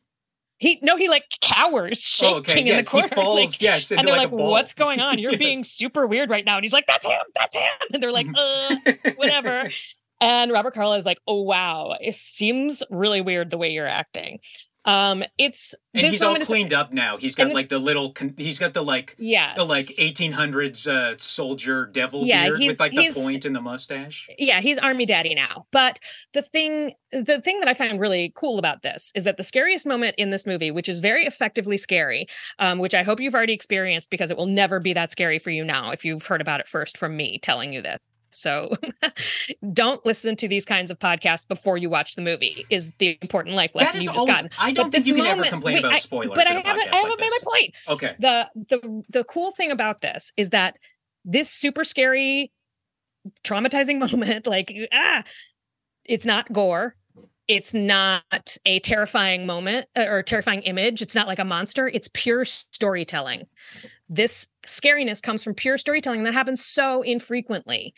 He 0.63 0.79
no, 0.81 0.95
he 0.95 1.09
like 1.09 1.25
cowers, 1.41 1.99
shaking 1.99 2.33
Oh, 2.35 2.37
okay. 2.37 2.69
in 2.69 2.77
the 2.77 2.83
corner. 2.83 3.07
he 3.09 3.15
falls. 3.15 3.37
like, 3.37 3.61
yes, 3.61 3.91
and 3.91 4.07
they're 4.07 4.15
like, 4.15 4.31
like, 4.31 4.39
"What's 4.39 4.73
going 4.73 5.01
on? 5.01 5.19
You're 5.23 5.31
Yes. 5.31 5.39
being 5.39 5.63
super 5.65 6.07
weird 6.07 6.29
right 6.29 6.45
now." 6.45 6.55
And 6.55 6.63
he's 6.63 6.71
like, 6.71 6.85
"That's 6.87 7.05
him. 7.05 7.19
That's 7.35 7.53
him." 7.55 7.71
And 7.91 8.01
they're 8.01 8.13
like, 8.13 8.27
"Uh, 8.33 8.75
whatever." 9.17 9.69
And 10.21 10.53
Robert 10.53 10.73
Carlyle 10.73 10.93
is 10.93 11.05
like, 11.05 11.19
"Oh 11.27 11.41
wow, 11.41 11.97
it 11.99 12.15
seems 12.15 12.81
really 12.89 13.19
weird 13.19 13.49
the 13.49 13.57
way 13.57 13.71
you're 13.71 13.85
acting." 13.85 14.39
Um, 14.85 15.23
it's 15.37 15.73
and 15.93 16.03
this 16.03 16.13
he's 16.13 16.21
all 16.23 16.29
moment 16.29 16.41
is 16.43 16.47
cleaned 16.49 16.73
up 16.73 16.91
now. 16.91 17.17
He's 17.17 17.35
got 17.35 17.47
the- 17.49 17.53
like 17.53 17.69
the 17.69 17.79
little. 17.79 18.11
Con- 18.11 18.33
he's 18.37 18.59
got 18.59 18.73
the 18.73 18.83
like 18.83 19.15
yes, 19.17 19.57
the 19.57 19.63
like 19.63 19.85
1800s 19.85 20.87
uh, 20.87 21.17
soldier 21.17 21.85
devil 21.85 22.25
Yeah, 22.25 22.45
beard 22.47 22.57
he's- 22.59 22.73
with 22.73 22.79
like 22.79 22.91
the 22.91 23.11
point 23.13 23.45
and 23.45 23.55
the 23.55 23.61
mustache. 23.61 24.27
yeah 24.37 24.59
he's 24.61 24.77
army 24.77 25.05
daddy 25.05 25.35
now 25.35 25.65
but 25.71 25.99
the 26.33 26.41
thing 26.41 26.93
the 27.11 27.39
thing 27.41 27.59
that 27.59 27.69
i 27.69 27.73
find 27.73 27.99
really 27.99 28.31
cool 28.35 28.59
about 28.59 28.81
this 28.81 29.11
is 29.15 29.23
that 29.23 29.37
the 29.37 29.43
scariest 29.43 29.85
moment 29.87 30.15
in 30.17 30.29
this 30.31 30.45
movie 30.47 30.71
which 30.71 30.89
is 30.89 30.99
very 30.99 31.25
effectively 31.25 31.77
scary 31.77 32.25
um, 32.59 32.79
which 32.79 32.93
i 32.95 33.03
hope 33.03 33.19
you've 33.19 33.35
already 33.35 33.53
experienced 33.53 34.09
because 34.09 34.31
it 34.31 34.37
will 34.37 34.45
never 34.47 34.79
be 34.79 34.93
that 34.93 35.11
scary 35.11 35.39
for 35.39 35.49
you 35.51 35.63
now 35.63 35.91
if 35.91 36.03
you've 36.03 36.25
heard 36.25 36.41
about 36.41 36.59
it 36.59 36.67
first 36.67 36.97
from 36.97 37.15
me 37.15 37.39
telling 37.39 37.71
you 37.73 37.81
this 37.81 37.99
so 38.35 38.71
don't 39.73 40.05
listen 40.05 40.35
to 40.37 40.47
these 40.47 40.65
kinds 40.65 40.91
of 40.91 40.99
podcasts 40.99 41.47
before 41.47 41.77
you 41.77 41.89
watch 41.89 42.15
the 42.15 42.21
movie 42.21 42.65
is 42.69 42.93
the 42.99 43.17
important 43.21 43.55
life 43.55 43.75
lesson 43.75 44.01
you've 44.01 44.13
just 44.13 44.19
always. 44.19 44.33
gotten 44.35 44.49
I 44.59 44.71
don't 44.71 44.85
But 44.91 44.93
think 45.03 45.05
you 45.07 45.15
can 45.15 45.25
ever 45.25 45.43
complain 45.43 45.75
wait, 45.75 45.79
about 45.83 45.93
I- 45.93 45.99
spoilers. 45.99 46.31
but 46.35 46.47
in 46.47 46.57
i 46.57 46.59
a 46.59 46.63
haven't 46.67 46.89
i 46.93 46.97
haven't 46.97 47.11
like 47.11 47.19
made 47.19 47.29
my 47.31 47.39
point 47.43 47.75
Okay. 47.89 48.15
the 48.19 48.49
the 48.55 49.03
the 49.09 49.23
cool 49.23 49.51
thing 49.51 49.71
about 49.71 50.01
this 50.01 50.33
is 50.37 50.49
that 50.51 50.77
this 51.25 51.49
super 51.49 51.83
scary 51.83 52.51
traumatizing 53.43 53.99
moment 54.11 54.47
like 54.47 54.73
ah 54.91 55.23
it's 56.05 56.25
not 56.25 56.51
gore 56.51 56.95
it's 57.47 57.73
not 57.73 58.57
a 58.65 58.79
terrifying 58.79 59.45
moment 59.45 59.85
uh, 59.97 60.05
or 60.07 60.23
terrifying 60.23 60.61
image 60.63 61.01
it's 61.01 61.15
not 61.15 61.27
like 61.27 61.39
a 61.39 61.45
monster 61.45 61.87
it's 61.87 62.09
pure 62.13 62.45
storytelling 62.45 63.43
this 64.09 64.47
scariness 64.67 65.21
comes 65.21 65.43
from 65.43 65.53
pure 65.53 65.77
storytelling 65.77 66.23
that 66.23 66.33
happens 66.33 66.63
so 66.63 67.01
infrequently 67.01 67.93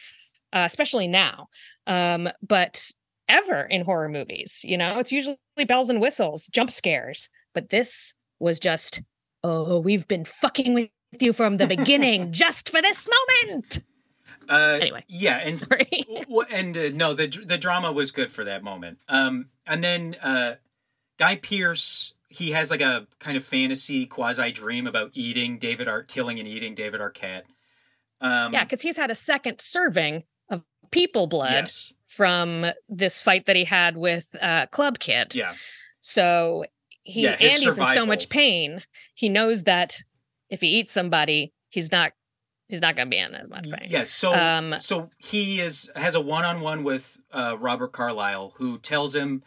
uh, 0.56 0.64
especially 0.66 1.08
now 1.08 1.48
um 1.86 2.28
but 2.42 2.92
ever 3.28 3.62
in 3.62 3.84
horror 3.84 4.10
movies 4.10 4.62
you 4.64 4.78
know 4.78 4.98
it's 4.98 5.12
usually 5.12 5.38
bells 5.68 5.90
and 5.92 6.02
whistles 6.02 6.48
jump 6.48 6.72
scares 6.72 7.30
but 7.54 7.70
this 7.70 8.16
was 8.40 8.60
just 8.60 9.02
oh 9.44 9.80
we've 9.80 10.08
been 10.08 10.26
fucking 10.26 10.74
with 10.74 10.90
you 11.20 11.34
from 11.34 11.58
the 11.58 11.68
beginning 11.68 12.32
just 12.44 12.70
for 12.70 12.82
this 12.82 13.08
moment 13.08 13.80
Uh, 14.50 14.80
Anyway. 14.82 15.04
Yeah, 15.08 15.38
and 15.38 15.58
sorry 15.68 16.04
and 16.52 16.78
uh, 16.78 16.90
no, 16.94 17.14
the 17.14 17.28
the 17.28 17.58
drama 17.58 17.92
was 17.92 18.12
good 18.12 18.32
for 18.32 18.44
that 18.44 18.64
moment. 18.64 19.00
Um, 19.08 19.50
and 19.66 19.84
then 19.84 20.16
uh, 20.22 20.56
Guy 21.18 21.36
Pearce 21.38 22.14
he 22.30 22.52
has 22.52 22.70
like 22.70 22.82
a 22.82 23.08
kind 23.20 23.38
of 23.38 23.44
fantasy 23.46 24.06
quasi 24.06 24.52
dream 24.52 24.88
about 24.88 25.12
eating 25.14 25.58
David 25.58 25.88
Art, 25.88 26.08
killing 26.08 26.38
and 26.40 26.48
eating 26.48 26.76
David 26.76 27.00
Arquette. 27.02 27.44
Um, 28.22 28.52
Yeah, 28.54 28.64
because 28.66 28.82
he's 28.82 28.98
had 28.98 29.10
a 29.10 29.16
second 29.16 29.62
serving 29.62 30.16
of 30.18 30.24
people 30.92 31.28
blood 31.28 31.52
yes, 31.52 31.94
from 32.06 32.66
this 32.88 33.20
fight 33.22 33.46
that 33.46 33.56
he 33.56 33.66
had 33.66 33.98
with 33.98 34.36
uh, 34.42 34.68
Club 34.68 35.00
Kid. 35.00 35.36
yeah, 35.36 35.54
So 36.00 36.66
he 37.04 37.24
Yeah, 37.24 37.32
and 37.32 37.40
his 37.42 37.64
he's 37.64 37.78
in 37.78 37.88
so 37.88 38.06
much 38.06 38.30
pain. 38.30 38.82
He 39.14 39.30
knows 39.30 39.64
that 39.64 40.04
if 40.50 40.62
he 40.62 40.68
eats 40.68 40.92
somebody, 40.92 41.54
he's 41.70 41.92
not 41.92 42.14
he's 42.68 42.82
not 42.82 42.96
going 42.96 43.08
to 43.08 43.10
be 43.12 43.20
in 43.20 43.36
as 43.36 43.50
much 43.50 43.70
pain. 43.70 43.88
yes. 43.90 44.10
So 44.10 44.34
Um, 44.34 44.76
so 44.80 45.10
he 45.18 45.62
is 45.62 45.92
has 45.96 46.16
a 46.16 46.22
one 46.22 46.46
on 46.46 46.62
one 46.62 46.84
with 46.84 47.18
uh, 47.32 47.58
Robert 47.60 47.92
Carlyle, 47.92 48.54
who 48.58 48.80
tells 48.80 49.16
him 49.16 49.44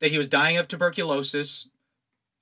that 0.00 0.10
he 0.10 0.18
was 0.18 0.28
dying 0.28 0.56
of 0.56 0.68
tuberculosis. 0.68 1.68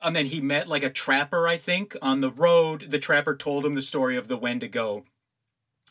And 0.01 0.14
then 0.14 0.26
he 0.26 0.41
met 0.41 0.68
like 0.68 0.82
a 0.82 0.91
trapper, 0.91 1.49
I 1.49 1.57
think, 1.57 1.97
on 2.03 2.20
the 2.20 2.30
road. 2.30 2.91
The 2.91 2.99
trapper 2.99 3.35
told 3.35 3.64
him 3.64 3.74
the 3.74 3.82
story 3.82 4.16
of 4.16 4.28
the 4.28 4.37
Wendigo. 4.37 5.05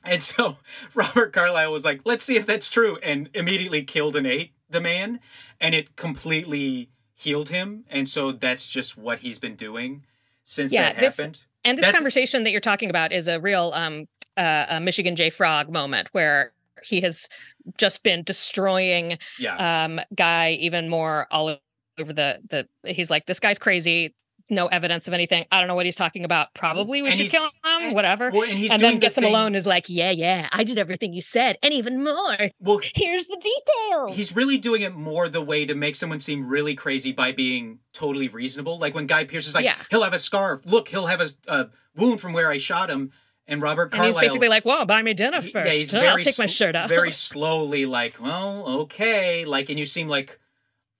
And 0.04 0.22
so 0.24 0.58
Robert 0.94 1.34
Carlyle 1.34 1.72
was 1.72 1.86
like, 1.86 2.02
let's 2.06 2.24
see 2.24 2.36
if 2.38 2.46
that's 2.46 2.70
true, 2.70 2.98
and 3.04 3.30
immediately 3.34 3.84
killed 3.84 4.16
and 4.16 4.28
ate 4.28 4.52
the 4.70 4.82
man. 4.82 5.20
And 5.62 5.74
it 5.76 5.96
completely 5.96 6.90
healed 7.16 7.50
him. 7.50 7.86
And 7.90 8.10
so 8.10 8.32
that's 8.32 8.68
just 8.70 8.98
what 8.98 9.20
he's 9.20 9.40
been 9.40 9.56
doing 9.56 10.04
since 10.46 10.74
Yeah, 10.74 10.92
that 10.94 11.00
this- 11.00 11.18
happened. 11.18 11.40
And 11.66 11.78
this 11.78 11.86
That's- 11.86 11.98
conversation 11.98 12.44
that 12.44 12.52
you're 12.52 12.60
talking 12.60 12.90
about 12.90 13.14
is 13.14 13.28
a 13.30 13.40
real 13.40 13.72
um 13.74 14.08
uh, 14.36 14.66
a 14.68 14.80
Michigan 14.82 15.16
J 15.16 15.30
Frog 15.30 15.70
moment 15.72 16.10
where 16.12 16.52
he 16.84 17.00
has 17.02 17.30
just 17.78 18.04
been 18.04 18.24
destroying 18.24 19.18
Yeah. 19.40 19.84
um 19.86 20.02
guy 20.14 20.52
even 20.60 20.90
more 20.90 21.28
all 21.32 21.58
over 21.98 22.12
the 22.12 22.42
the 22.50 22.68
he's 22.92 23.10
like 23.10 23.28
this 23.28 23.40
guy's 23.40 23.58
crazy 23.60 24.14
no 24.50 24.68
evidence 24.68 25.08
of 25.08 25.14
anything 25.14 25.46
i 25.52 25.60
don't 25.60 25.68
know 25.68 25.76
what 25.76 25.86
he's 25.86 25.96
talking 25.96 26.26
about 26.26 26.54
probably 26.54 27.02
we 27.02 27.08
And 27.10 27.18
should 27.18 27.30
kill 27.30 27.44
him 27.44 27.52
and- 27.64 27.96
whatever 27.96 28.30
well, 28.32 28.44
and 28.44 28.52
he's 28.58 28.72
and 28.72 28.82
then 28.82 28.96
the 28.96 29.00
gets 29.00 29.18
him 29.18 29.24
thing- 29.24 29.34
alone 29.34 29.56
is 29.56 29.66
like 29.66 29.86
yeah 29.90 30.12
yeah 30.12 30.50
i 30.52 30.64
did 30.64 30.78
everything 30.78 31.14
you 31.14 31.22
said 31.22 31.58
and 31.64 31.74
even 31.74 32.04
more 32.04 32.38
Well, 32.60 32.80
here's 32.96 33.28
the 33.28 33.38
details 33.38 34.16
he's 34.16 34.36
really 34.36 34.58
doing 34.58 34.82
it 34.82 34.94
more 34.94 35.30
the 35.30 35.42
way 35.42 35.66
to 35.66 35.74
make 35.76 35.96
someone 35.96 36.20
seem 36.20 36.46
really 36.48 36.76
crazy 36.76 37.12
by 37.12 37.32
being 37.32 37.80
totally 37.94 38.28
reasonable. 38.28 38.80
Like 38.80 38.94
when 38.96 39.06
Guy 39.08 39.24
Pearce 39.26 39.48
is 39.48 39.54
like, 39.56 39.66
Yeah. 39.66 39.76
he'll 39.92 40.04
have 40.04 40.14
a 40.14 40.20
scar. 40.20 40.62
Look, 40.66 40.88
he'll 40.88 41.06
have 41.06 41.22
a, 41.22 41.30
a 41.48 41.70
wound 41.96 42.20
from 42.22 42.34
where 42.34 42.50
I 42.50 42.58
shot 42.58 42.90
him. 42.90 43.12
And 43.48 43.62
Robert 43.62 43.84
and 43.84 43.92
Carlyle. 43.94 44.08
he's 44.08 44.16
basically 44.30 44.48
like 44.50 44.66
"Well, 44.66 44.86
buy 44.86 45.02
me 45.02 45.14
dinner 45.14 45.42
he- 45.42 45.52
first 45.52 45.66
yeah, 45.68 45.72
he's 45.74 45.94
I'll 45.96 46.02
very 46.02 46.24
take 46.24 46.40
my 46.40 46.46
shirt 46.48 46.76
off 46.76 46.90
very 46.90 47.12
slowly, 47.28 47.86
like, 47.86 48.16
well, 48.22 48.66
okay, 48.84 49.46
like, 49.46 49.70
and 49.70 49.78
you 49.78 49.86
seem 49.86 50.08
like 50.08 50.40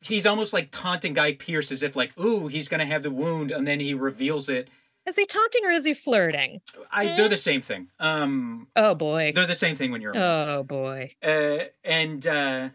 he's 0.06 0.26
almost 0.26 0.54
like 0.54 0.70
taunting 0.72 1.14
Guy 1.14 1.34
Pearce 1.34 1.72
as 1.72 1.84
if 1.84 1.96
like, 1.96 2.18
ooh, 2.20 2.48
he's 2.48 2.68
gonna 2.70 2.86
have 2.86 3.04
the 3.04 3.12
wound, 3.12 3.52
and 3.52 3.68
then 3.68 3.80
he 3.80 3.94
reveals 3.94 4.50
it. 4.50 4.70
is 5.06 5.16
he 5.18 5.26
taunting 5.26 5.66
or 5.66 5.72
is 5.72 5.86
he 5.86 5.94
flirting 5.94 6.62
I, 6.92 7.08
Eh. 7.08 7.16
they're 7.18 7.28
the 7.30 7.38
same 7.38 7.62
thing. 7.62 7.90
Um, 8.00 8.68
oh 8.76 8.96
boy 8.96 9.32
they're 9.34 9.46
the 9.48 9.56
same 9.56 9.76
thing 9.76 9.92
when 9.92 10.02
you're. 10.02 10.16
oh 10.16 10.64
boy 10.64 11.12
Uh, 11.22 11.66
and 11.84 12.26
uh, 12.28 12.70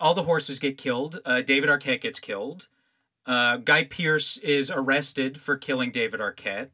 all 0.00 0.14
the 0.14 0.22
horses 0.24 0.58
get 0.58 0.78
killed. 0.78 1.20
Uh, 1.24 1.40
David 1.42 1.68
Arquette 1.68 2.00
gets 2.00 2.20
killed. 2.20 2.68
Uh, 3.26 3.56
Guy 3.58 3.84
Pearce 3.84 4.36
is 4.38 4.70
arrested 4.70 5.40
for 5.40 5.56
killing 5.56 5.90
David 5.90 6.20
Arquette. 6.20 6.68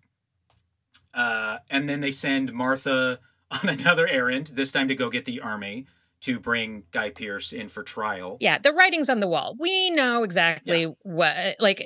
Uh, 1.12 1.58
and 1.70 1.88
then 1.88 2.00
they 2.00 2.10
send 2.10 2.52
Martha 2.52 3.20
on 3.50 3.68
another 3.68 4.06
errand, 4.08 4.48
this 4.48 4.72
time 4.72 4.88
to 4.88 4.94
go 4.94 5.08
get 5.10 5.24
the 5.24 5.40
army 5.40 5.86
to 6.24 6.40
bring 6.40 6.84
Guy 6.90 7.10
Pearce 7.10 7.52
in 7.52 7.68
for 7.68 7.82
trial. 7.82 8.36
yeah 8.40 8.58
the 8.58 8.72
writing's 8.72 9.08
on 9.08 9.20
the 9.20 9.28
wall 9.28 9.54
we 9.58 9.90
know 9.90 10.22
exactly 10.22 10.84
what 11.02 11.56
like 11.60 11.82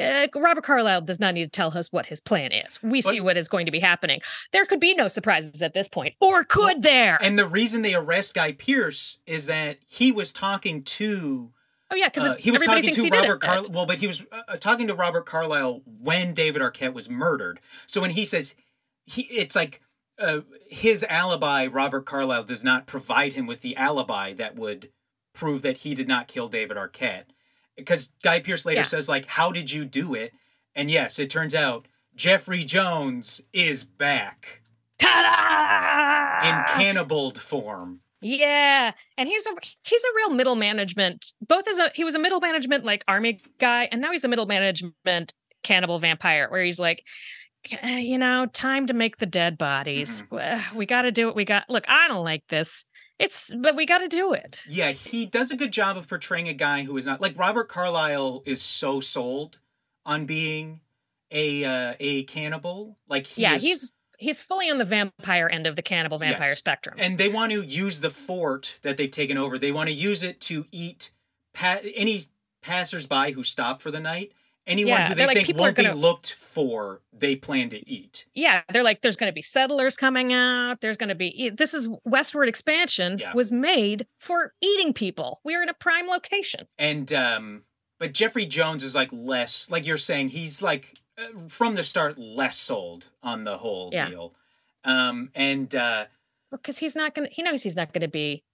uh, 0.00 0.26
robert 0.36 0.64
carlyle 0.64 1.00
does 1.00 1.18
not 1.18 1.34
need 1.34 1.44
to 1.44 1.50
tell 1.50 1.76
us 1.76 1.92
what 1.92 2.06
his 2.06 2.20
plan 2.20 2.52
is 2.52 2.82
we 2.82 3.02
see 3.02 3.20
what 3.20 3.36
is 3.36 3.48
going 3.48 3.66
to 3.66 3.72
be 3.72 3.80
happening 3.80 4.20
there 4.52 4.64
could 4.64 4.80
be 4.80 4.94
no 4.94 5.08
surprises 5.08 5.60
at 5.62 5.74
this 5.74 5.88
point 5.88 6.14
or 6.20 6.44
could 6.44 6.82
there 6.82 7.18
And 7.20 7.38
the 7.38 7.46
reason 7.46 7.82
they 7.82 7.94
arrest 7.94 8.34
Guy 8.34 8.52
Pearce 8.52 9.18
is 9.26 9.46
that 9.46 9.78
he 9.86 10.12
was 10.12 10.32
talking 10.32 10.82
to 10.84 11.50
oh 11.90 11.96
yeah 11.96 12.08
because 12.08 12.26
uh, 12.26 12.34
he 12.36 12.50
was 12.50 12.62
everybody 12.62 12.88
talking 12.88 12.96
thinks 12.96 13.10
to 13.10 13.20
Robert 13.20 13.40
Carlyle. 13.40 13.70
Well, 13.72 13.86
but 13.86 13.98
he 13.98 14.06
was 14.06 14.24
uh, 14.30 14.56
talking 14.56 14.86
to 14.86 14.94
Robert 14.94 15.26
Carlyle 15.26 15.82
when 15.84 16.34
David 16.34 16.62
Arquette 16.62 16.94
was 16.94 17.10
murdered. 17.10 17.60
So 17.86 18.00
when 18.00 18.10
he 18.10 18.24
says 18.24 18.54
he, 19.04 19.22
it's 19.22 19.56
like 19.56 19.80
uh, 20.20 20.40
his 20.68 21.04
alibi. 21.08 21.66
Robert 21.66 22.06
Carlyle 22.06 22.44
does 22.44 22.62
not 22.62 22.86
provide 22.86 23.32
him 23.32 23.46
with 23.46 23.62
the 23.62 23.76
alibi 23.76 24.32
that 24.34 24.54
would 24.56 24.90
prove 25.32 25.62
that 25.62 25.78
he 25.78 25.94
did 25.94 26.06
not 26.08 26.28
kill 26.28 26.48
David 26.48 26.76
Arquette. 26.76 27.24
Because 27.76 28.12
Guy 28.22 28.40
Pearce 28.40 28.66
later 28.66 28.80
Yeah. 28.80 28.86
says 28.86 29.08
like, 29.08 29.26
"How 29.26 29.50
did 29.52 29.72
you 29.72 29.84
do 29.84 30.14
it?" 30.14 30.32
And 30.74 30.90
yes, 30.90 31.18
it 31.18 31.30
turns 31.30 31.54
out 31.54 31.86
Jeffrey 32.14 32.62
Jones 32.64 33.40
is 33.52 33.84
back 33.84 34.60
Ta-da! 34.98 36.48
in 36.48 36.64
cannibal 36.76 37.32
form. 37.32 38.00
Yeah, 38.20 38.92
and 39.16 39.28
he's 39.28 39.46
a 39.46 39.50
he's 39.82 40.04
a 40.04 40.14
real 40.16 40.30
middle 40.30 40.56
management. 40.56 41.32
Both 41.40 41.66
as 41.68 41.78
a 41.78 41.90
he 41.94 42.04
was 42.04 42.14
a 42.14 42.18
middle 42.18 42.40
management 42.40 42.84
like 42.84 43.02
army 43.08 43.40
guy, 43.58 43.88
and 43.90 44.00
now 44.00 44.12
he's 44.12 44.24
a 44.24 44.28
middle 44.28 44.46
management 44.46 45.32
cannibal 45.62 45.98
vampire, 45.98 46.48
where 46.50 46.62
he's 46.62 46.78
like, 46.78 46.98
"Eh, 46.98 47.02
you 47.82 48.18
know, 48.18 48.46
time 48.46 48.86
to 48.86 48.94
make 48.94 49.18
the 49.18 49.26
dead 49.26 49.58
bodies. 49.58 50.24
Eh, 50.38 50.62
We 50.74 50.86
got 50.86 51.02
to 51.02 51.12
do 51.12 51.26
what 51.26 51.36
we 51.36 51.44
got. 51.44 51.68
Look, 51.68 51.84
I 51.88 52.08
don't 52.08 52.24
like 52.24 52.46
this. 52.48 52.86
It's 53.18 53.52
but 53.54 53.76
we 53.76 53.84
got 53.84 53.98
to 53.98 54.08
do 54.08 54.32
it. 54.32 54.62
Yeah, 54.68 54.92
he 54.92 55.26
does 55.26 55.50
a 55.50 55.56
good 55.56 55.72
job 55.72 55.96
of 55.98 56.08
portraying 56.08 56.48
a 56.48 56.54
guy 56.54 56.84
who 56.84 56.96
is 56.96 57.04
not 57.04 57.20
like 57.20 57.38
Robert 57.38 57.68
Carlyle 57.68 58.42
is 58.46 58.62
so 58.62 59.00
sold 59.00 59.58
on 60.06 60.24
being 60.24 60.80
a 61.30 61.64
uh, 61.64 61.94
a 62.00 62.22
cannibal. 62.24 62.96
Like 63.08 63.26
he 63.26 63.42
yeah, 63.42 63.56
is- 63.56 63.62
he's 63.62 63.92
he's 64.18 64.40
fully 64.40 64.70
on 64.70 64.78
the 64.78 64.84
vampire 64.86 65.48
end 65.52 65.66
of 65.66 65.76
the 65.76 65.82
cannibal 65.82 66.18
vampire 66.18 66.48
Yes. 66.50 66.58
spectrum. 66.58 66.96
and 66.98 67.18
they 67.18 67.28
want 67.28 67.52
to 67.52 67.62
use 67.62 68.00
the 68.00 68.10
fort 68.10 68.76
that 68.82 68.96
they've 68.96 69.10
taken 69.10 69.36
over. 69.36 69.58
They 69.58 69.72
want 69.72 69.88
to 69.88 69.94
use 69.94 70.22
it 70.22 70.40
to 70.42 70.64
eat 70.72 71.10
pa- 71.54 71.80
any 71.94 72.22
passersby 72.62 73.32
who 73.32 73.42
stop 73.42 73.80
for 73.82 73.90
the 73.90 74.00
night. 74.00 74.32
Anyone 74.70 74.92
Yeah, 75.00 75.08
who 75.08 75.14
they're 75.16 75.26
like, 75.26 75.34
think 75.36 75.46
people 75.48 75.62
are 75.62 75.66
won't 75.68 75.76
gonna- 75.76 75.92
be 75.94 75.98
looked 76.00 76.32
for, 76.34 77.00
they 77.12 77.34
plan 77.36 77.68
to 77.70 77.88
eat. 77.90 78.26
yeah, 78.32 78.62
they're 78.72 78.82
like, 78.84 79.00
there's 79.02 79.16
going 79.16 79.28
to 79.30 79.34
be 79.34 79.42
settlers 79.42 79.96
coming 79.96 80.32
out. 80.32 80.80
There's 80.80 80.96
going 80.96 81.08
to 81.10 81.14
be 81.14 81.50
this 81.50 81.74
is 81.74 81.88
westward 82.04 82.48
expansion 82.48 83.18
Yeah. 83.18 83.32
was 83.34 83.50
made 83.52 84.06
for 84.18 84.54
eating 84.62 84.92
people. 84.94 85.40
We're 85.44 85.62
in 85.62 85.68
a 85.68 85.74
prime 85.74 86.06
location. 86.06 86.68
And 86.78 87.12
um, 87.12 87.64
but 87.98 88.12
Jeffrey 88.14 88.46
Jones 88.46 88.82
is 88.84 88.94
like 88.94 89.10
less, 89.12 89.68
like 89.70 89.84
you're 89.84 89.98
saying, 89.98 90.30
he's 90.30 90.62
like 90.62 90.98
uh, 91.18 91.48
from 91.48 91.74
the 91.74 91.84
start 91.84 92.18
less 92.18 92.56
sold 92.56 93.08
on 93.22 93.44
the 93.44 93.58
whole 93.58 93.90
Yeah. 93.92 94.08
deal. 94.08 94.34
Um, 94.84 95.30
and 95.34 95.74
uh, 95.74 96.06
because 96.50 96.78
he's 96.78 96.96
not 96.96 97.14
gonna 97.14 97.28
he 97.30 97.42
knows 97.42 97.62
he's 97.62 97.76
not 97.76 97.92
gonna 97.92 98.08
be 98.08 98.44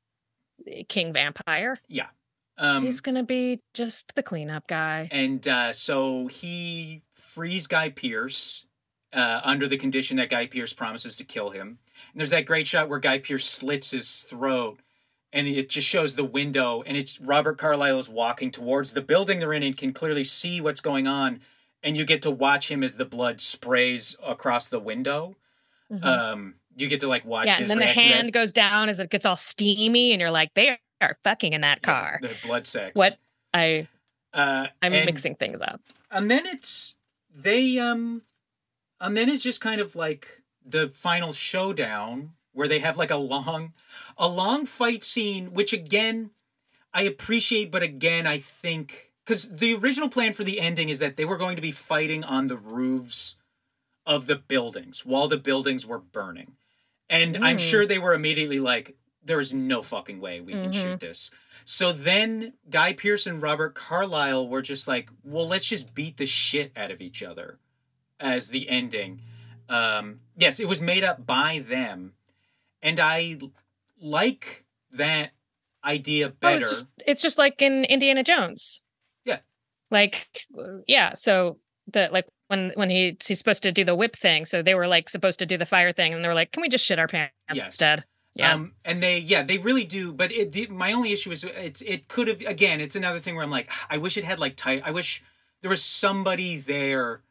eh, 0.67 0.83
king 0.89 1.13
vampire 1.13 1.79
um, 2.59 2.85
he's 2.85 3.01
gonna 3.01 3.23
be 3.23 3.61
just 3.75 4.15
the 4.15 4.23
cleanup 4.23 4.67
guy 4.67 5.09
And 5.11 5.47
uh, 5.47 5.73
so 5.73 6.27
he 6.27 7.03
frees 7.13 7.67
Guy 7.67 7.91
Pearce 7.91 8.65
uh, 9.13 9.41
under 9.45 9.67
the 9.69 9.77
condition 9.77 10.17
that 10.19 10.31
Guy 10.31 10.47
Pearce 10.47 10.73
promises 10.73 11.17
to 11.19 11.25
kill 11.25 11.51
him. 11.51 11.79
And 12.13 12.21
there's 12.21 12.31
that 12.31 12.47
great 12.47 12.67
shot 12.67 12.89
where 12.89 12.99
Guy 12.99 13.19
Pearce 13.19 13.47
slits 13.47 13.91
his 13.91 14.19
throat, 14.23 14.81
and 15.33 15.47
it 15.47 15.69
just 15.69 15.87
shows 15.89 16.17
the 16.17 16.25
window, 16.25 16.83
and 16.87 16.97
it's 16.97 17.21
Robert 17.21 17.59
Carlyle 17.59 17.99
is 17.99 18.09
walking 18.09 18.51
towards 18.51 18.93
the 18.93 19.01
building 19.03 19.39
they're 19.41 19.53
in 19.53 19.63
and 19.63 19.77
can 19.77 19.93
clearly 19.93 20.25
see 20.25 20.61
what's 20.61 20.81
going 20.81 21.07
on. 21.07 21.41
And 21.83 21.97
you 21.97 22.05
get 22.05 22.23
to 22.23 22.31
watch 22.31 22.71
him 22.71 22.83
as 22.83 22.97
the 22.97 23.05
blood 23.05 23.41
sprays 23.41 24.17
across 24.27 24.69
the 24.69 24.81
window. 24.81 25.37
Mhm. 25.93 26.05
Um, 26.05 26.55
you 26.75 26.89
get 26.89 27.01
to 27.01 27.09
like 27.09 27.25
watch 27.25 27.47
yeah 27.47 27.59
and 27.59 27.69
then 27.69 27.79
the 27.79 27.87
that- 27.87 27.95
hand 27.95 28.33
goes 28.33 28.53
down 28.53 28.89
as 28.89 29.01
it 29.01 29.09
gets 29.09 29.25
all 29.25 29.37
steamy 29.37 30.13
and 30.13 30.21
you're 30.21 30.31
like 30.31 30.53
they 30.55 30.79
are 31.01 31.19
fucking 31.25 31.53
in 31.53 31.61
that 31.63 31.79
yeah, 31.83 31.93
car 31.93 32.19
the 32.23 32.31
blood 32.45 32.67
sex. 32.67 32.93
what 32.95 33.17
i 33.55 33.87
Uh, 34.33 34.67
i'm 34.83 34.93
and- 34.93 35.07
mixing 35.07 35.35
things 35.35 35.61
up 35.61 35.81
and 36.11 36.31
then 36.31 36.47
it's 36.47 36.97
they 37.35 37.79
um 37.79 38.23
and 39.01 39.17
then 39.17 39.29
it's 39.29 39.43
just 39.43 39.61
kind 39.61 39.81
of 39.81 39.95
like 39.95 40.43
the 40.65 40.89
final 40.89 41.33
showdown 41.33 42.33
where 42.53 42.67
they 42.69 42.79
have 42.79 42.97
like 42.97 43.11
a 43.11 43.17
long 43.17 43.73
a 44.17 44.29
long 44.29 44.65
fight 44.67 45.05
scene 45.05 45.53
which 45.53 45.73
again 45.73 46.31
i 46.95 47.03
appreciate 47.03 47.71
but 47.71 47.83
again 47.83 48.27
i 48.27 48.39
think 48.39 49.13
because 49.25 49.51
the 49.57 49.75
original 49.75 50.09
plan 50.09 50.33
for 50.33 50.45
the 50.45 50.61
ending 50.61 50.89
is 50.89 50.99
that 50.99 51.17
they 51.17 51.25
were 51.25 51.37
going 51.37 51.57
to 51.57 51.63
be 51.63 51.73
fighting 51.73 52.25
on 52.25 52.47
the 52.47 52.57
roofs 52.57 53.37
of 54.07 54.27
the 54.27 54.37
buildings 54.37 55.05
while 55.05 55.29
the 55.29 55.37
buildings 55.37 55.85
were 55.85 55.99
burning 55.99 56.57
and 57.11 57.37
i'm 57.45 57.57
Mm. 57.59 57.71
sure 57.71 57.87
they 57.87 57.99
were 57.99 58.15
immediately 58.15 58.59
like 58.61 58.97
there 59.27 59.41
is 59.41 59.53
no 59.53 59.83
fucking 59.83 60.21
way 60.21 60.41
we 60.41 60.53
can 60.53 60.71
Mhm. 60.71 60.75
shoot 60.83 61.01
this 61.01 61.31
so 61.65 61.93
then 61.93 62.53
Guy 62.71 62.93
Pearce 62.93 63.27
and 63.27 63.43
Robert 63.43 63.75
Carlyle 63.75 64.47
were 64.49 64.63
just 64.63 64.87
like, 64.87 65.11
well, 65.25 65.49
let's 65.49 65.67
just 65.67 65.97
beat 65.97 66.17
the 66.17 66.25
shit 66.27 66.71
out 66.77 66.93
of 66.93 67.01
each 67.01 67.25
other 67.25 67.59
as 68.21 68.51
the 68.51 68.69
ending. 68.69 69.21
Um, 69.69 70.21
yes, 70.37 70.61
it 70.61 70.69
was 70.69 70.81
made 70.81 71.03
up 71.03 71.27
by 71.27 71.59
them. 71.69 72.13
And 72.81 73.01
I 73.01 73.39
like 74.01 74.65
that 74.93 75.33
idea 75.85 76.29
oh 76.29 76.33
better. 76.41 76.57
it's 76.59 76.69
just 76.69 76.91
it's 77.05 77.23
just 77.23 77.39
like 77.39 77.61
in 77.63 77.85
indiana 77.85 78.23
jones 78.23 78.83
Yeah. 79.25 79.39
like 79.91 80.47
yeah 80.87 81.15
so 81.15 81.59
the 81.93 82.09
like 82.13 82.27
when 82.49 82.71
when 82.75 82.91
he 82.91 83.17
he's 83.25 83.39
supposed 83.39 83.63
to 83.65 83.73
do 83.73 83.83
the 83.85 83.95
whip 83.97 84.15
thing. 84.15 84.45
So 84.45 84.63
they 84.63 84.75
were 84.77 84.87
like 84.87 85.09
supposed 85.09 85.39
to 85.41 85.47
do 85.47 85.57
the 85.57 85.67
fire 85.67 85.93
thing, 85.93 86.15
and 86.15 86.23
they 86.23 86.29
were 86.29 86.35
like, 86.35 86.53
"Can 86.53 86.61
we 86.61 86.69
just 86.69 86.85
shit 86.85 86.99
our 87.01 87.09
pants 87.09 87.33
Yes. 87.53 87.65
instead?" 87.67 88.05
Yeah. 88.37 88.53
Um, 88.53 88.73
and 88.85 89.03
they, 89.03 89.19
yeah, 89.19 89.43
they 89.43 89.57
really 89.57 89.85
do. 89.85 90.13
But 90.13 90.31
it, 90.31 90.53
the, 90.53 90.67
my 90.67 90.93
only 90.93 91.11
issue 91.13 91.31
is 91.31 91.43
it's 91.43 91.81
it 91.81 92.07
could 92.09 92.29
have 92.29 92.43
again. 92.43 92.81
It's 92.81 92.95
another 92.95 93.19
thing 93.19 93.35
where 93.35 93.43
I'm 93.43 93.51
like, 93.51 93.71
I 93.89 93.97
wish 93.97 94.19
it 94.19 94.25
had 94.25 94.39
like 94.39 94.57
tight. 94.57 94.83
I 94.85 94.91
wish 94.91 95.23
there 95.63 95.71
was 95.71 95.83
somebody 95.83 96.59
there, 96.59 97.23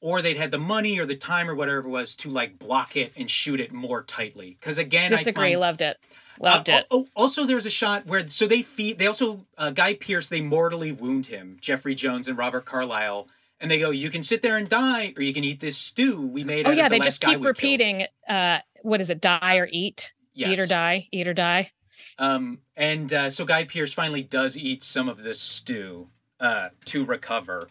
or 0.00 0.20
they'd 0.20 0.36
had 0.36 0.50
the 0.50 0.58
money 0.58 0.98
or 0.98 1.06
the 1.06 1.14
time 1.14 1.48
or 1.48 1.54
whatever 1.54 1.78
it 1.78 1.88
was 1.88 2.16
to 2.16 2.30
like 2.30 2.58
block 2.58 2.96
it 2.96 3.12
and 3.16 3.30
shoot 3.30 3.60
it 3.60 3.72
more 3.72 4.02
tightly. 4.02 4.56
Because 4.60 4.78
again, 4.78 5.12
Disagree. 5.12 5.44
I 5.44 5.50
find, 5.52 5.60
Loved 5.60 5.82
it. 5.82 5.98
Loved 6.40 6.68
uh, 6.68 6.72
it. 6.72 6.86
Oh, 6.90 7.02
oh, 7.02 7.08
also, 7.14 7.44
there's 7.44 7.66
a 7.66 7.70
shot 7.70 8.04
where 8.04 8.28
so 8.28 8.48
they 8.48 8.62
feed. 8.62 8.98
They 8.98 9.06
also 9.06 9.46
uh, 9.56 9.70
Guy 9.70 9.94
Pearce. 9.94 10.28
They 10.28 10.40
mortally 10.40 10.90
wound 10.90 11.28
him. 11.28 11.56
Jeffrey 11.60 11.94
Jones 11.94 12.26
and 12.26 12.36
Robert 12.36 12.64
Carlyle. 12.64 13.28
And 13.58 13.70
they 13.70 13.78
go, 13.78 13.88
you 13.88 14.10
can 14.10 14.22
sit 14.22 14.42
there 14.42 14.58
and 14.58 14.68
die, 14.68 15.14
or 15.16 15.22
you 15.22 15.32
can 15.32 15.42
eat 15.42 15.60
this 15.60 15.78
stew 15.78 16.20
we 16.20 16.44
made. 16.44 16.66
Oh 16.66 16.68
out 16.68 16.72
of 16.72 16.78
yeah, 16.78 16.88
the 16.88 16.98
they 16.98 17.00
just 17.00 17.22
keep 17.22 17.28
we 17.28 17.34
killed." 17.36 17.46
repeating. 17.46 18.06
Uh, 18.28 18.58
what 18.82 19.00
is 19.00 19.08
it? 19.08 19.20
Die 19.22 19.56
or 19.56 19.68
eat. 19.70 20.12
Eat 20.36 20.60
or 20.60 20.66
die. 20.66 21.08
Eat 21.10 21.26
or 21.26 21.34
die. 21.34 21.72
Um, 22.18 22.60
and 22.76 23.12
uh, 23.12 23.30
so 23.30 23.44
Guy 23.44 23.64
Pearce 23.64 23.92
finally 23.92 24.22
does 24.22 24.56
eat 24.56 24.84
some 24.84 25.08
of 25.08 25.22
this 25.22 25.40
stew 25.40 26.08
uh, 26.38 26.68
to 26.86 27.04
recover, 27.04 27.70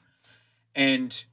and 0.73 1.25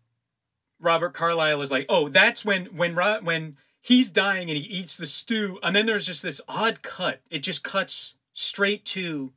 Robert 0.79 1.15
Carlyle 1.15 1.63
is 1.63 1.71
like, 1.71 1.87
"Oh, 1.89 2.09
that's 2.09 2.45
when 2.45 2.67
when 2.67 2.95
when 2.95 3.57
he's 3.81 4.11
dying 4.11 4.49
and 4.51 4.57
he 4.57 4.65
eats 4.65 4.97
the 4.97 5.07
stew, 5.07 5.59
and 5.63 5.75
then 5.75 5.87
there's 5.87 6.07
just 6.07 6.23
this 6.23 6.41
odd 6.49 6.83
cut. 6.83 7.21
It 7.31 7.41
just 7.43 7.65
cuts 7.65 8.15
straight 8.35 8.85
to 8.87 9.33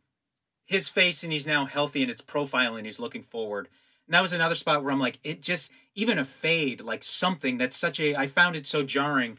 his 0.66 0.90
face, 0.90 1.24
and 1.24 1.32
he's 1.32 1.48
now 1.48 1.66
healthy, 1.66 2.02
and 2.02 2.12
it's 2.12 2.22
profile, 2.22 2.76
and 2.76 2.86
he's 2.86 3.00
looking 3.00 3.24
forward. 3.24 3.68
And 4.08 4.14
that 4.14 4.22
was 4.22 4.34
another 4.34 4.56
spot 4.56 4.84
where 4.84 4.92
I'm 4.92 5.00
like, 5.00 5.20
it 5.24 5.42
just 5.42 5.72
even 5.96 6.18
a 6.18 6.26
fade, 6.26 6.82
like 6.82 7.04
something 7.04 7.58
that's 7.58 7.78
such 7.78 8.00
a. 8.00 8.16
I 8.16 8.28
found 8.28 8.56
it 8.56 8.68
so 8.68 8.84
jarring. 8.84 9.38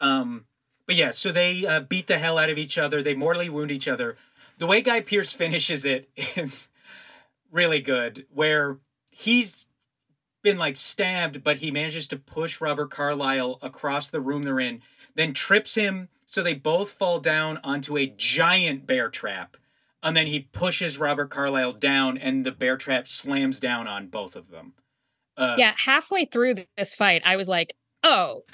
Um, 0.00 0.46
but 0.86 0.96
yeah, 0.96 1.10
so 1.10 1.32
they 1.32 1.66
uh, 1.66 1.80
beat 1.80 2.06
the 2.06 2.18
hell 2.18 2.38
out 2.38 2.50
of 2.50 2.58
each 2.58 2.78
other. 2.78 3.02
They 3.02 3.14
mortally 3.14 3.48
wound 3.48 3.70
each 3.70 3.88
other. 3.88 4.16
The 4.58 4.66
way 4.66 4.80
Guy 4.80 5.00
Pearce 5.00 5.32
finishes 5.32 5.84
it 5.84 6.08
is 6.36 6.68
really 7.50 7.80
good, 7.80 8.26
where 8.32 8.78
he's 9.10 9.68
been 10.42 10.58
like 10.58 10.76
stabbed, 10.76 11.42
but 11.42 11.58
he 11.58 11.70
manages 11.70 12.06
to 12.08 12.16
push 12.16 12.60
Robert 12.60 12.90
Carlyle 12.90 13.58
across 13.62 14.08
the 14.08 14.20
room 14.20 14.44
they're 14.44 14.60
in, 14.60 14.80
then 15.14 15.32
trips 15.32 15.74
him 15.74 16.08
so 16.26 16.42
they 16.42 16.54
both 16.54 16.90
fall 16.90 17.20
down 17.20 17.58
onto 17.62 17.96
a 17.96 18.06
giant 18.06 18.86
bear 18.86 19.08
trap. 19.08 19.56
And 20.02 20.16
then 20.16 20.26
he 20.26 20.40
pushes 20.40 20.98
Robert 20.98 21.30
Carlyle 21.30 21.72
down, 21.72 22.18
and 22.18 22.44
the 22.44 22.52
bear 22.52 22.76
trap 22.76 23.08
slams 23.08 23.58
down 23.58 23.88
on 23.88 24.08
both 24.08 24.36
of 24.36 24.50
them. 24.50 24.74
Uh, 25.36 25.56
yeah, 25.58 25.74
halfway 25.76 26.24
through 26.24 26.56
this 26.76 26.94
fight, 26.94 27.22
I 27.24 27.36
was 27.36 27.48
like, 27.48 27.74
"Oh, 28.04 28.44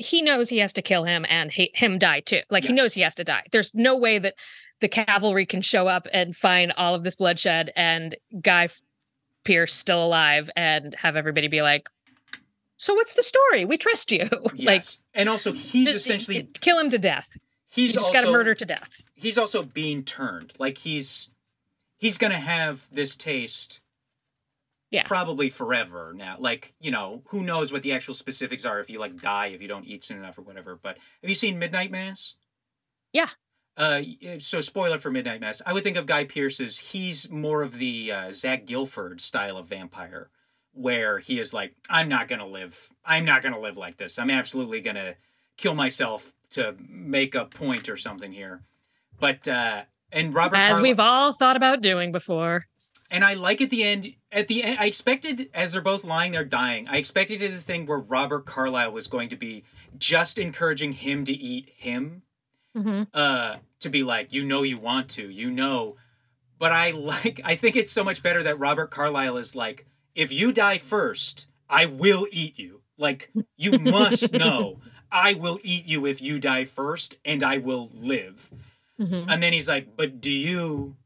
he 0.00 0.22
knows 0.22 0.48
he 0.48 0.58
has 0.58 0.72
to 0.74 0.82
kill 0.82 1.04
him 1.04 1.24
and 1.28 1.52
he, 1.52 1.70
him 1.74 1.98
die 1.98 2.20
too. 2.20 2.40
Like 2.50 2.64
he 2.64 2.72
knows 2.72 2.94
he 2.94 3.02
has 3.02 3.14
to 3.16 3.24
die. 3.24 3.44
There's 3.52 3.74
no 3.74 3.96
way 3.96 4.18
that 4.18 4.34
the 4.80 4.88
cavalry 4.88 5.46
can 5.46 5.60
show 5.62 5.88
up 5.88 6.06
and 6.12 6.34
find 6.34 6.72
all 6.76 6.94
of 6.94 7.04
this 7.04 7.16
bloodshed 7.16 7.70
and 7.76 8.14
Guy 8.40 8.68
Pearce 9.44 9.72
still 9.74 10.04
alive 10.04 10.50
and 10.56 10.94
have 10.96 11.16
everybody 11.16 11.48
be 11.48 11.62
like, 11.62 11.88
"So 12.76 12.94
what's 12.94 13.14
the 13.14 13.22
story? 13.22 13.64
We 13.64 13.76
trust 13.78 14.10
you." 14.12 14.28
like 14.42 14.54
Yes. 14.58 15.00
and 15.14 15.28
also 15.28 15.52
he's 15.52 15.88
d- 15.88 15.94
essentially 15.94 16.42
d- 16.42 16.50
kill 16.60 16.78
him 16.78 16.90
to 16.90 16.98
death. 16.98 17.28
he's 17.70 17.94
you 17.94 18.00
just 18.00 18.12
got 18.12 18.22
to 18.22 18.32
murder 18.32 18.54
to 18.54 18.64
death. 18.64 19.02
he's 19.14 19.38
also 19.38 19.62
being 19.62 20.02
turned. 20.02 20.52
Like 20.58 20.78
he's 20.78 21.30
he's 21.98 22.18
gonna 22.18 22.40
have 22.40 22.86
this 22.92 23.16
taste 23.16 23.80
Yeah. 24.90 25.04
probably 25.04 25.50
forever 25.50 26.12
now. 26.16 26.36
Like, 26.38 26.74
you 26.80 26.90
know, 26.90 27.22
who 27.26 27.42
knows 27.42 27.72
what 27.72 27.82
the 27.82 27.92
actual 27.92 28.14
specifics 28.14 28.64
are 28.64 28.80
if 28.80 28.90
you 28.90 28.98
like 28.98 29.20
die 29.20 29.46
if 29.48 29.62
you 29.62 29.68
don't 29.68 29.84
eat 29.86 30.02
soon 30.04 30.18
enough 30.18 30.36
or 30.38 30.42
whatever. 30.42 30.78
But 30.80 30.98
have 31.22 31.28
you 31.28 31.36
seen 31.36 31.58
Midnight 31.58 31.90
Mass? 31.90 32.34
Yeah. 33.12 33.28
Uh, 33.76 34.02
so 34.38 34.60
spoiler 34.60 34.98
for 34.98 35.10
Midnight 35.10 35.40
Mass. 35.40 35.62
I 35.64 35.72
would 35.72 35.84
think 35.84 35.96
of 35.96 36.06
Guy 36.06 36.24
Pearce 36.24 36.60
as 36.60 36.78
he's 36.78 37.30
more 37.30 37.62
of 37.62 37.78
the 37.78 38.12
uh, 38.12 38.32
Zach 38.32 38.66
Gilford 38.66 39.20
style 39.20 39.56
of 39.56 39.68
vampire, 39.68 40.28
where 40.72 41.18
he 41.18 41.38
is 41.40 41.54
like, 41.54 41.74
I'm 41.88 42.08
not 42.08 42.28
gonna 42.28 42.46
live. 42.46 42.90
I'm 43.04 43.24
not 43.24 43.42
gonna 43.42 43.60
live 43.60 43.76
like 43.76 43.96
this. 43.96 44.18
I'm 44.18 44.30
absolutely 44.30 44.80
gonna 44.80 45.14
kill 45.56 45.74
myself 45.74 46.32
to 46.50 46.74
make 46.88 47.34
a 47.34 47.44
point 47.44 47.88
or 47.88 47.96
something 47.96 48.32
here. 48.32 48.62
But 49.18 49.46
uh, 49.46 49.82
and 50.12 50.34
Robert 50.34 50.56
As 50.56 50.72
Carly- 50.76 50.90
we've 50.90 51.00
all 51.00 51.32
thought 51.32 51.56
about 51.56 51.80
doing 51.80 52.10
before. 52.12 52.64
And 53.10 53.24
I 53.24 53.34
like 53.34 53.60
at 53.60 53.70
the 53.70 53.82
end. 53.84 54.14
At 54.32 54.48
the 54.48 54.62
end, 54.62 54.78
I 54.78 54.86
expected 54.86 55.50
as 55.54 55.72
they're 55.72 55.80
both 55.82 56.04
lying 56.04 56.32
there 56.32 56.44
dying. 56.44 56.86
I 56.88 56.96
expected 56.98 57.42
it 57.42 57.52
a 57.52 57.56
thing 57.58 57.86
where 57.86 57.98
Robert 57.98 58.46
Carlyle 58.46 58.92
was 58.92 59.06
going 59.08 59.28
to 59.30 59.36
be 59.36 59.64
just 59.98 60.38
encouraging 60.38 60.92
him 60.92 61.24
to 61.24 61.32
eat 61.32 61.70
him, 61.76 62.22
Mhm. 62.76 63.08
uh, 63.12 63.56
to 63.80 63.88
be 63.90 64.02
like, 64.04 64.32
you 64.32 64.44
know, 64.44 64.62
you 64.62 64.78
want 64.78 65.08
to, 65.10 65.28
you 65.28 65.50
know. 65.50 65.96
But 66.58 66.72
I 66.72 66.90
like. 66.92 67.40
I 67.44 67.56
think 67.56 67.76
it's 67.76 67.92
so 67.92 68.04
much 68.04 68.22
better 68.22 68.42
that 68.44 68.58
Robert 68.58 68.90
Carlyle 68.90 69.36
is 69.36 69.54
like, 69.56 69.86
if 70.14 70.30
you 70.32 70.52
die 70.52 70.78
first, 70.78 71.48
I 71.68 71.86
will 71.86 72.26
eat 72.30 72.58
you. 72.58 72.82
Like 72.98 73.30
you 73.56 73.72
must 73.78 74.32
know, 74.32 74.78
I 75.10 75.34
will 75.34 75.58
eat 75.64 75.86
you 75.86 76.06
if 76.06 76.20
you 76.20 76.38
die 76.38 76.64
first, 76.66 77.16
and 77.24 77.42
I 77.42 77.58
will 77.58 77.90
live. 77.94 78.50
Mhm. 79.00 79.24
And 79.28 79.42
then 79.42 79.52
he's 79.54 79.68
like, 79.68 79.96
"But 79.96 80.20
do 80.20 80.30
you 80.30 80.96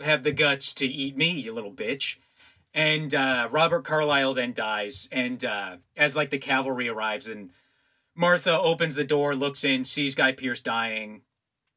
have 0.00 0.22
the 0.22 0.32
guts 0.32 0.72
to 0.74 0.86
eat 0.86 1.16
me, 1.16 1.30
you 1.30 1.52
little 1.52 1.72
bitch?" 1.72 2.16
And 2.74 3.14
uh, 3.14 3.48
Robert 3.50 3.84
Carlyle 3.84 4.34
then 4.34 4.52
dies, 4.52 5.08
and 5.10 5.44
uh, 5.44 5.76
as 5.96 6.16
like 6.16 6.30
the 6.30 6.38
cavalry 6.38 6.88
arrives, 6.88 7.26
and 7.26 7.50
Martha 8.14 8.58
opens 8.58 8.94
the 8.94 9.04
door, 9.04 9.34
looks 9.34 9.64
in, 9.64 9.84
sees 9.84 10.14
Guy 10.14 10.32
Pearce 10.32 10.62
dying, 10.62 11.22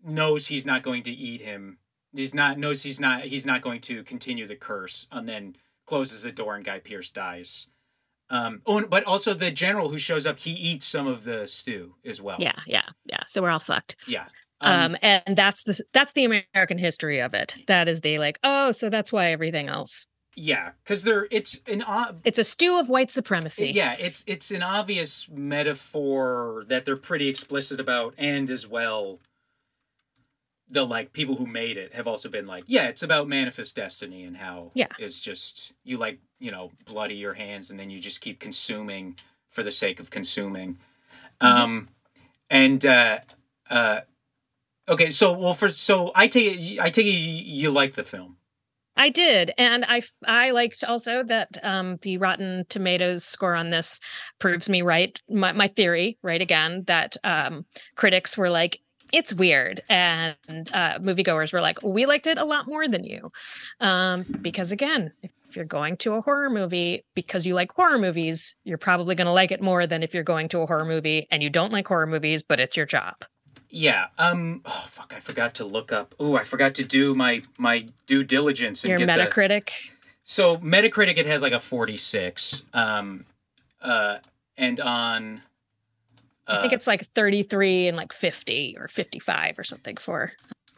knows 0.04 0.48
he's 0.48 0.66
not 0.66 0.84
going 0.84 1.04
to 1.04 1.12
eat 1.12 1.42
him. 1.42 1.78
He's 2.14 2.34
not 2.34 2.60
knows 2.60 2.84
he's 2.84 3.00
not 3.00 3.24
he's 3.24 3.46
not 3.46 3.62
going 3.62 3.82
to 3.82 4.04
continue 4.04 4.46
the 4.48 4.56
curse, 4.56 5.08
and 5.12 5.28
then 5.30 5.56
closes 5.86 6.24
the 6.24 6.32
door, 6.32 6.56
and 6.56 6.66
Guy 6.66 6.80
Pearce 6.80 7.10
dies. 7.10 7.68
Um, 8.30 8.62
oh, 8.66 8.86
but 8.86 9.04
also 9.04 9.34
the 9.34 9.52
general 9.52 9.90
who 9.90 9.98
shows 9.98 10.26
up, 10.26 10.40
he 10.40 10.52
eats 10.52 10.86
some 10.86 11.06
of 11.06 11.26
the 11.26 11.48
stew 11.48 11.96
as 12.06 12.22
well. 12.22 12.38
Yeah, 12.40 12.60
yeah, 12.66 12.86
yeah. 13.06 13.24
So 13.28 13.42
we're 13.42 13.50
all 13.50 13.60
fucked. 13.60 13.98
yeah. 14.08 14.26
Um, 14.62 14.96
and 15.02 15.36
that's 15.36 15.64
the 15.64 15.80
that's 15.94 16.14
the 16.14 16.26
American 16.26 16.78
history 16.78 17.20
of 17.20 17.34
it. 17.34 17.58
That 17.68 17.88
is 17.90 18.02
the 18.02 18.20
like, 18.20 18.40
oh, 18.44 18.72
so 18.72 18.90
that's 18.90 19.12
why 19.12 19.32
everything 19.32 19.68
else. 19.68 20.08
yeah, 20.36 20.72
because 20.84 21.04
there 21.04 21.28
it's 21.32 21.60
an 21.68 21.84
It's 22.24 22.40
a 22.40 22.44
stew 22.44 22.80
of 22.80 22.90
white 22.90 23.12
supremacy. 23.12 23.72
Yeah, 23.72 23.96
it's 24.00 24.24
it's 24.28 24.52
an 24.52 24.64
obvious 24.64 25.28
metaphor 25.30 26.64
that 26.68 26.86
they're 26.86 26.96
pretty 26.98 27.28
explicit 27.28 27.80
about, 27.80 28.14
and 28.18 28.50
as 28.50 28.68
well, 28.68 29.20
the 30.70 30.86
like 30.86 31.12
people 31.12 31.36
who 31.36 31.46
made 31.46 31.78
it 31.78 31.94
have 31.94 32.08
also 32.08 32.30
been 32.30 32.46
like, 32.48 32.64
yeah, 32.68 32.88
it's 32.88 33.04
about 33.04 33.28
manifest 33.28 33.76
destiny 33.76 34.24
and 34.24 34.38
how 34.38 34.72
Yeah. 34.74 34.88
it's 35.00 35.22
just 35.22 35.74
you 35.84 35.98
like 35.98 36.20
you 36.40 36.52
know 36.52 36.72
bloody 36.86 37.16
your 37.16 37.34
hands 37.34 37.70
and 37.70 37.80
then 37.80 37.90
you 37.90 38.00
just 38.00 38.22
keep 38.22 38.40
consuming 38.40 39.16
for 39.50 39.64
the 39.64 39.72
sake 39.72 40.00
of 40.00 40.10
consuming, 40.12 40.78
um, 41.42 41.90
and 42.50 42.86
uh, 42.86 43.20
uh, 43.70 44.02
okay, 44.88 45.10
so 45.10 45.38
well 45.38 45.54
for 45.54 45.70
so 45.70 46.12
I 46.16 46.28
take 46.28 46.60
it 46.60 46.80
I 46.80 46.90
take 46.90 47.06
it 47.06 47.12
you, 47.12 47.44
you 47.64 47.72
like 47.72 47.94
the 47.94 48.04
film. 48.04 48.38
I 48.98 49.10
did, 49.10 49.52
and 49.58 49.86
I 49.88 50.02
I 50.26 50.52
liked 50.52 50.84
also 50.84 51.24
that 51.24 51.58
um, 51.64 51.98
the 52.02 52.18
Rotten 52.18 52.66
Tomatoes 52.70 53.24
score 53.24 53.56
on 53.56 53.70
this 53.70 54.00
proves 54.40 54.70
me 54.70 54.82
right. 54.82 55.20
My 55.30 55.54
my 55.54 55.68
theory, 55.68 56.18
right 56.22 56.42
again, 56.42 56.84
that 56.88 57.18
um, 57.24 57.66
critics 57.96 58.38
were 58.38 58.50
like. 58.50 58.80
It's 59.14 59.34
weird, 59.34 59.82
and 59.90 60.38
uh, 60.48 60.98
moviegoers 61.00 61.52
were 61.52 61.60
like, 61.60 61.84
"We 61.84 62.06
liked 62.06 62.28
it 62.28 62.38
a 62.38 62.46
lot 62.46 62.66
more 62.66 62.88
than 62.88 63.04
you," 63.04 63.30
um, 63.82 64.24
because 64.42 64.72
again, 64.72 65.12
if 65.52 65.58
you're 65.58 65.66
going 65.66 65.98
to 65.98 66.14
a 66.14 66.22
horror 66.22 66.50
movie 66.50 67.04
because 67.14 67.46
you 67.46 67.54
like 67.54 67.74
horror 67.74 68.00
movies, 68.00 68.56
you're 68.64 68.78
probably 68.78 69.16
going 69.16 69.26
to 69.26 69.34
like 69.34 69.52
it 69.52 69.62
more 69.62 69.86
than 69.86 70.02
if 70.02 70.14
you're 70.14 70.24
going 70.24 70.48
to 70.48 70.60
a 70.60 70.66
horror 70.66 70.86
movie 70.86 71.28
and 71.30 71.44
you 71.44 71.50
don't 71.50 71.74
like 71.74 71.90
horror 71.90 72.08
movies, 72.08 72.42
but 72.42 72.62
it's 72.62 72.78
your 72.78 72.86
job. 72.86 73.26
Yeah. 73.72 74.08
Um. 74.18 74.62
Oh 74.66 74.86
fuck! 74.88 75.14
I 75.16 75.20
forgot 75.20 75.56
to 75.56 75.66
look 75.66 75.92
up. 75.92 76.14
Oh, 76.20 76.36
I 76.36 76.44
forgot 76.44 76.76
to 76.76 76.86
do 76.86 77.16
my 77.16 77.42
my 77.58 77.88
due 78.06 78.24
diligence 78.24 78.84
and 78.84 78.90
Your 78.90 79.00
get 79.00 79.08
the. 79.08 79.24
Metacritic. 79.24 79.70
So 80.24 80.58
Metacritic 80.58 81.18
it 81.18 81.26
has 81.26 81.42
like 81.42 81.54
a 81.54 81.60
forty 81.60 81.98
six. 81.98 82.66
Um. 82.74 83.26
Uh. 83.82 84.18
And 84.58 84.80
on. 84.80 85.42
Uh, 86.48 86.58
I 86.58 86.62
think 86.62 86.74
it's 86.74 86.88
like 86.88 87.06
33 87.14 87.88
and 87.88 87.96
like 87.96 88.12
50 88.12 88.76
or 88.78 88.88
55 88.88 89.58
or 89.58 89.64
something 89.64 89.96
for 89.96 90.32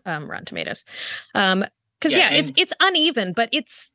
um 0.05 0.29
Rotten 0.29 0.45
Tomatoes. 0.45 0.85
Um 1.33 1.65
cuz 1.99 2.15
Yeah, 2.15 2.29
yeah, 2.31 2.37
it's 2.37 2.49
and- 2.51 2.59
it's 2.59 2.73
uneven, 2.79 3.33
but 3.33 3.49
it's 3.51 3.93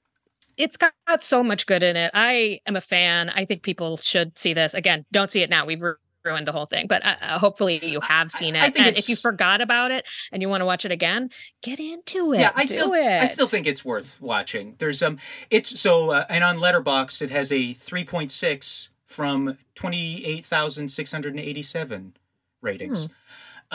it's 0.56 0.76
got, 0.76 0.92
so 1.20 1.44
much 1.44 1.66
good 1.66 1.84
in 1.84 1.94
it. 1.94 2.10
I 2.14 2.60
am 2.66 2.74
a 2.74 2.80
fan. 2.80 3.30
I 3.30 3.44
think 3.44 3.62
people 3.62 3.96
should 3.96 4.36
see 4.36 4.54
this. 4.54 4.74
Again, 4.74 5.04
don't 5.12 5.30
see 5.30 5.42
it 5.42 5.50
now. 5.50 5.64
We've 5.64 5.80
ruined 6.28 6.46
the 6.46 6.52
whole 6.52 6.66
thing. 6.66 6.86
But 6.86 7.04
uh, 7.04 7.16
uh, 7.22 7.38
hopefully 7.38 7.84
you 7.84 8.00
have 8.00 8.30
seen 8.30 8.56
I 8.56 8.66
it. 8.66 8.74
think 8.74 8.86
and 8.86 8.98
if 8.98 9.08
you 9.08 9.16
forgot 9.16 9.60
about 9.60 9.90
it 9.90 10.06
and 10.32 10.42
you 10.42 10.48
want 10.48 10.60
to 10.60 10.66
watch 10.66 10.84
it 10.84 10.92
again, 10.92 11.30
get 11.62 11.80
into 11.80 12.32
it. 12.32 12.40
yeah, 12.40 12.52
I 12.54 12.64
Do 12.66 12.72
still 12.74 12.92
it. 12.94 13.22
I 13.22 13.26
still 13.26 13.46
think 13.46 13.66
it's 13.66 13.84
worth 13.84 14.20
watching. 14.20 14.74
There's 14.78 15.02
um 15.02 15.18
it's 15.50 15.80
so 15.80 16.10
uh, 16.10 16.24
and 16.28 16.44
on 16.44 16.58
Letterboxd 16.58 17.22
it 17.22 17.30
has 17.30 17.50
a 17.50 17.74
3.6 17.74 18.88
from 19.06 19.56
28,687 19.74 22.14
ratings. 22.60 23.06
Hmm. 23.06 23.12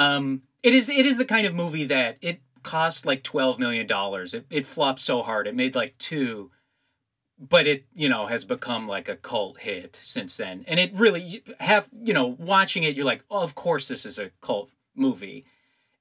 Um 0.04 0.42
it 0.62 0.74
is 0.74 0.90
it 0.90 1.06
is 1.06 1.18
the 1.18 1.26
kind 1.26 1.46
of 1.48 1.54
movie 1.54 1.86
that 1.86 2.18
it 2.22 2.40
cost 2.64 3.06
like 3.06 3.24
12 3.24 3.60
million 3.60 3.86
dollars. 3.88 4.34
It 4.34 4.46
it 4.50 4.66
flopped 4.66 5.00
so 5.02 5.22
hard. 5.22 5.48
It 5.48 5.56
made 5.56 5.76
like 5.76 5.98
2 5.98 6.50
but 7.50 7.68
it, 7.68 7.86
you 7.94 8.08
know, 8.10 8.26
has 8.28 8.46
become 8.46 8.88
like 8.88 9.10
a 9.10 9.16
cult 9.16 9.60
hit 9.60 9.98
since 10.02 10.38
then. 10.38 10.64
And 10.68 10.80
it 10.80 10.92
really 10.96 11.44
have, 11.60 11.90
you 12.02 12.14
know, 12.14 12.28
watching 12.40 12.84
it 12.84 12.96
you're 12.96 13.06
like, 13.06 13.24
"Oh, 13.30 13.44
of 13.44 13.56
course 13.56 13.88
this 13.88 14.06
is 14.06 14.18
a 14.20 14.32
cult 14.42 14.70
movie." 14.96 15.46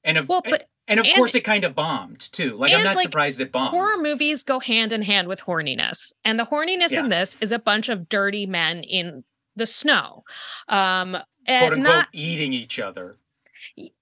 And 0.04 0.18
of 0.18 0.28
Well, 0.28 0.42
but- 0.44 0.68
and 0.88 0.98
of 1.00 1.06
and- 1.06 1.14
course 1.14 1.34
it 1.34 1.42
kind 1.42 1.64
of 1.64 1.74
bombed 1.74 2.20
too. 2.32 2.56
Like 2.56 2.72
I'm 2.72 2.82
not 2.84 2.96
like, 2.96 3.04
surprised 3.04 3.40
it 3.40 3.52
bombed. 3.52 3.70
horror 3.70 3.98
movies 3.98 4.42
go 4.42 4.58
hand 4.60 4.92
in 4.92 5.02
hand 5.02 5.28
with 5.28 5.40
horniness 5.42 6.12
and 6.24 6.38
the 6.38 6.44
horniness 6.44 6.96
in 6.96 7.08
this 7.08 7.36
is 7.40 7.52
a 7.52 7.58
bunch 7.58 7.88
of 7.88 8.08
dirty 8.08 8.46
men 8.46 8.82
in 8.82 9.22
the 9.54 9.66
snow 9.66 10.24
um 10.68 11.12
quote 11.12 11.24
and 11.46 11.74
unquote 11.74 11.82
not 11.84 12.08
eating 12.12 12.52
each 12.52 12.78
other. 12.80 13.16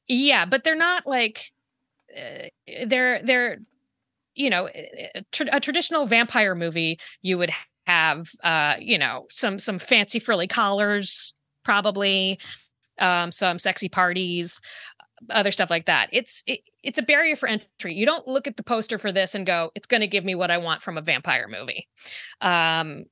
yeah 0.09 0.45
but 0.47 0.64
they're 0.64 0.74
not 0.74 1.07
like 1.07 1.53
uh, 2.16 2.47
they're 2.86 3.22
they're 3.22 3.59
you 4.34 4.50
know 4.50 4.68
a, 4.74 5.24
a 5.52 5.60
traditional 5.60 6.06
vampire 6.06 6.54
movie 6.54 6.98
you 7.22 7.38
would 7.38 7.50
have 7.86 8.30
uh 8.44 8.74
you 8.78 8.98
know 8.98 9.26
some 9.30 9.58
some 9.58 9.78
fancy 9.78 10.18
frilly 10.18 10.46
collars 10.46 11.34
probably 11.64 12.38
um 12.98 13.32
some 13.32 13.58
sexy 13.58 13.88
parties 13.88 14.60
other 15.30 15.50
stuff 15.50 15.68
like 15.70 15.86
that. 15.86 16.08
It's 16.12 16.42
it, 16.46 16.60
it's 16.82 16.98
a 16.98 17.02
barrier 17.02 17.36
for 17.36 17.46
entry. 17.46 17.92
You 17.94 18.06
don't 18.06 18.26
look 18.26 18.46
at 18.46 18.56
the 18.56 18.62
poster 18.62 18.96
for 18.96 19.12
this 19.12 19.34
and 19.34 19.44
go 19.46 19.70
it's 19.74 19.86
going 19.86 20.00
to 20.00 20.06
give 20.06 20.24
me 20.24 20.34
what 20.34 20.50
i 20.50 20.56
want 20.58 20.80
from 20.82 20.96
a 20.96 21.02
vampire 21.02 21.46
movie. 21.48 21.88
Um 22.40 23.04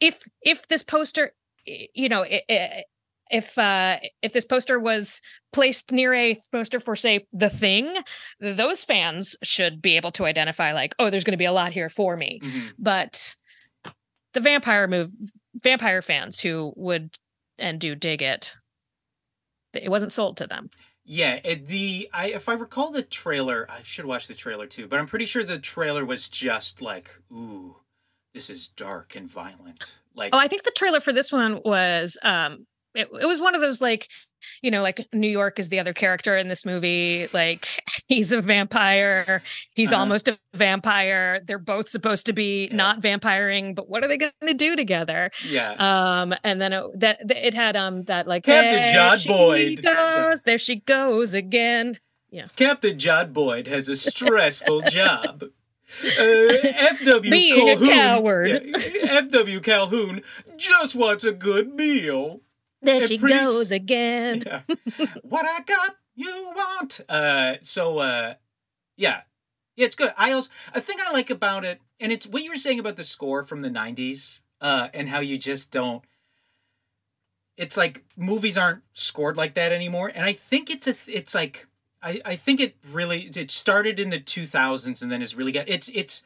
if 0.00 0.28
if 0.42 0.68
this 0.68 0.82
poster 0.82 1.32
you 1.66 2.08
know 2.08 2.24
i- 2.24 2.42
i- 2.50 2.84
if 3.30 3.56
uh 3.58 3.96
if 4.22 4.32
this 4.32 4.44
poster 4.44 4.78
was 4.78 5.20
placed 5.52 5.92
near 5.92 6.12
a 6.14 6.36
poster 6.52 6.80
for 6.80 6.94
say 6.96 7.26
the 7.32 7.50
thing 7.50 7.94
those 8.40 8.84
fans 8.84 9.36
should 9.42 9.80
be 9.82 9.96
able 9.96 10.10
to 10.12 10.24
identify 10.24 10.72
like 10.72 10.94
oh 10.98 11.10
there's 11.10 11.24
going 11.24 11.32
to 11.32 11.38
be 11.38 11.44
a 11.44 11.52
lot 11.52 11.72
here 11.72 11.88
for 11.88 12.16
me 12.16 12.40
Mhm. 12.42 12.72
but 12.78 13.36
the 14.34 14.40
vampire 14.40 14.86
move 14.86 15.10
vampire 15.62 16.02
fans 16.02 16.40
who 16.40 16.72
would 16.76 17.16
and 17.58 17.80
do 17.80 17.94
dig 17.94 18.22
it 18.22 18.56
it 19.72 19.90
wasn't 19.90 20.12
sold 20.12 20.36
to 20.36 20.46
them 20.46 20.70
Yeah, 21.04 21.40
it, 21.44 21.66
the 21.66 22.08
I 22.12 22.26
if 22.28 22.48
I 22.48 22.52
recall 22.54 22.90
the 22.92 23.02
trailer, 23.02 23.66
I 23.68 23.82
should 23.82 24.04
watch 24.04 24.26
the 24.28 24.34
trailer 24.34 24.66
too, 24.66 24.86
but 24.86 24.98
I'm 25.00 25.06
pretty 25.06 25.26
sure 25.26 25.42
the 25.42 25.58
trailer 25.58 26.04
was 26.04 26.28
just 26.28 26.80
like, 26.82 27.10
ooh, 27.32 27.76
this 28.34 28.48
is 28.50 28.68
dark 28.68 29.16
and 29.16 29.28
violent. 29.28 29.94
Like 30.14 30.34
oh 30.34 30.38
i 30.38 30.48
think 30.48 30.62
the 30.64 30.72
trailer 30.76 31.00
for 31.00 31.12
this 31.12 31.30
one 31.32 31.60
was 31.64 32.18
um 32.22 32.66
it, 32.94 33.08
it 33.20 33.26
was 33.26 33.40
one 33.40 33.54
of 33.54 33.60
those 33.60 33.80
like 33.80 34.08
you 34.62 34.70
know 34.70 34.82
like 34.82 35.06
new 35.12 35.28
york 35.28 35.58
is 35.58 35.68
the 35.68 35.78
other 35.78 35.92
character 35.92 36.36
in 36.36 36.48
this 36.48 36.64
movie 36.64 37.26
like 37.34 37.66
he's 38.08 38.32
a 38.32 38.40
vampire 38.40 39.42
he's 39.74 39.92
Uh-huh. 39.92 40.00
almost 40.00 40.28
a 40.28 40.38
vampire 40.54 41.40
they're 41.46 41.58
both 41.58 41.88
supposed 41.88 42.26
to 42.26 42.32
be 42.32 42.66
Yeah. 42.68 42.76
not 42.76 43.00
vampiring 43.02 43.74
but 43.74 43.88
what 43.88 44.02
are 44.02 44.08
they 44.08 44.16
going 44.16 44.32
to 44.46 44.54
do 44.54 44.76
together 44.76 45.30
yeah. 45.48 45.72
um 45.78 46.34
and 46.44 46.60
then 46.60 46.72
it, 46.72 46.84
that 47.00 47.18
it 47.30 47.54
had 47.54 47.76
um 47.76 48.04
that 48.04 48.26
like 48.26 48.44
Captain 48.44 48.76
there 48.76 48.92
John 48.92 49.18
she 49.18 49.28
Boyd. 49.28 49.82
goes 49.82 50.42
there 50.42 50.58
she 50.58 50.76
goes 50.80 51.34
again 51.34 51.98
yeah 52.30 52.46
Captain 52.56 52.98
John 52.98 53.32
Boyd 53.32 53.66
has 53.66 53.88
a 53.88 53.96
stressful 54.10 54.82
job. 54.82 55.44
Uh, 56.04 56.22
F.W. 56.22 57.28
Being 57.32 57.68
a 57.68 57.76
coward. 57.76 58.48
yeah, 58.64 59.12
F.W. 59.18 59.60
Colqhoun 59.60 60.22
just 60.56 60.94
wants 60.94 61.24
a 61.24 61.32
good 61.32 61.74
meal. 61.74 62.42
There 62.82 63.06
she 63.06 63.18
pretty 63.18 63.34
goes 63.34 63.72
again 63.72 64.42
Yeah. 64.46 64.62
what 65.22 65.46
I 65.46 65.60
got, 65.62 65.96
you 66.14 66.52
want. 66.54 67.00
Uh, 67.08 67.56
so 67.62 67.98
uh, 67.98 68.34
yeah, 68.96 69.22
yeah, 69.76 69.86
it's 69.86 69.96
good. 69.96 70.12
I 70.16 70.32
also 70.32 70.50
a 70.74 70.80
thing 70.80 70.96
I 71.00 71.12
like 71.12 71.30
about 71.30 71.64
it, 71.64 71.80
and 71.98 72.12
it's 72.12 72.26
what 72.26 72.42
you 72.42 72.50
were 72.50 72.56
saying 72.56 72.78
about 72.78 72.96
the 72.96 73.04
score 73.04 73.42
from 73.42 73.60
the 73.60 73.70
'90s, 73.70 74.40
uh, 74.60 74.88
and 74.92 75.08
how 75.08 75.20
you 75.20 75.38
just 75.38 75.70
don't. 75.70 76.02
It's 77.56 77.76
like 77.76 78.04
movies 78.16 78.56
aren't 78.56 78.82
scored 78.92 79.36
like 79.36 79.54
that 79.54 79.72
anymore, 79.72 80.10
and 80.14 80.24
I 80.24 80.32
think 80.32 80.70
it's 80.70 80.86
a 80.86 80.94
it's 81.06 81.34
like 81.34 81.66
I 82.02 82.20
I 82.24 82.36
think 82.36 82.60
it 82.60 82.76
really 82.90 83.30
it 83.34 83.50
started 83.50 83.98
in 83.98 84.10
the 84.10 84.20
2000s 84.20 85.02
and 85.02 85.10
then 85.10 85.20
has 85.20 85.34
really 85.34 85.52
got 85.52 85.68
it's 85.68 85.90
it's 85.94 86.22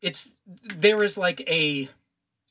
it's 0.00 0.30
there 0.46 1.02
is 1.02 1.18
like 1.18 1.40
a 1.48 1.88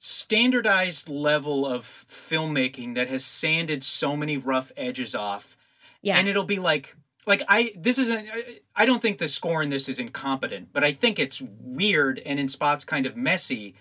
standardized 0.06 1.10
level 1.10 1.66
of 1.66 1.84
filmmaking 1.84 2.94
that 2.94 3.08
has 3.08 3.26
sanded 3.26 3.84
so 3.84 4.16
many 4.16 4.38
rough 4.38 4.72
edges 4.78 5.16
off. 5.16 5.58
Yeah. 6.04 6.20
And 6.20 6.28
it'll 6.28 6.44
be 6.44 6.60
like 6.60 6.96
like 7.26 7.42
i 7.48 7.74
this 7.76 7.98
isn't 7.98 8.28
I- 8.76 8.86
don't 8.86 9.02
think 9.02 9.18
the 9.18 9.28
score 9.28 9.64
in 9.64 9.72
this 9.72 9.90
is 9.90 9.98
incompetent 9.98 10.70
but 10.72 10.84
i 10.84 10.92
think 10.92 11.18
it's 11.18 11.42
weird 11.42 12.22
and 12.24 12.40
in 12.40 12.48
spots 12.48 12.84
kind 12.84 13.08
of 13.08 13.18
messy. 13.18 13.74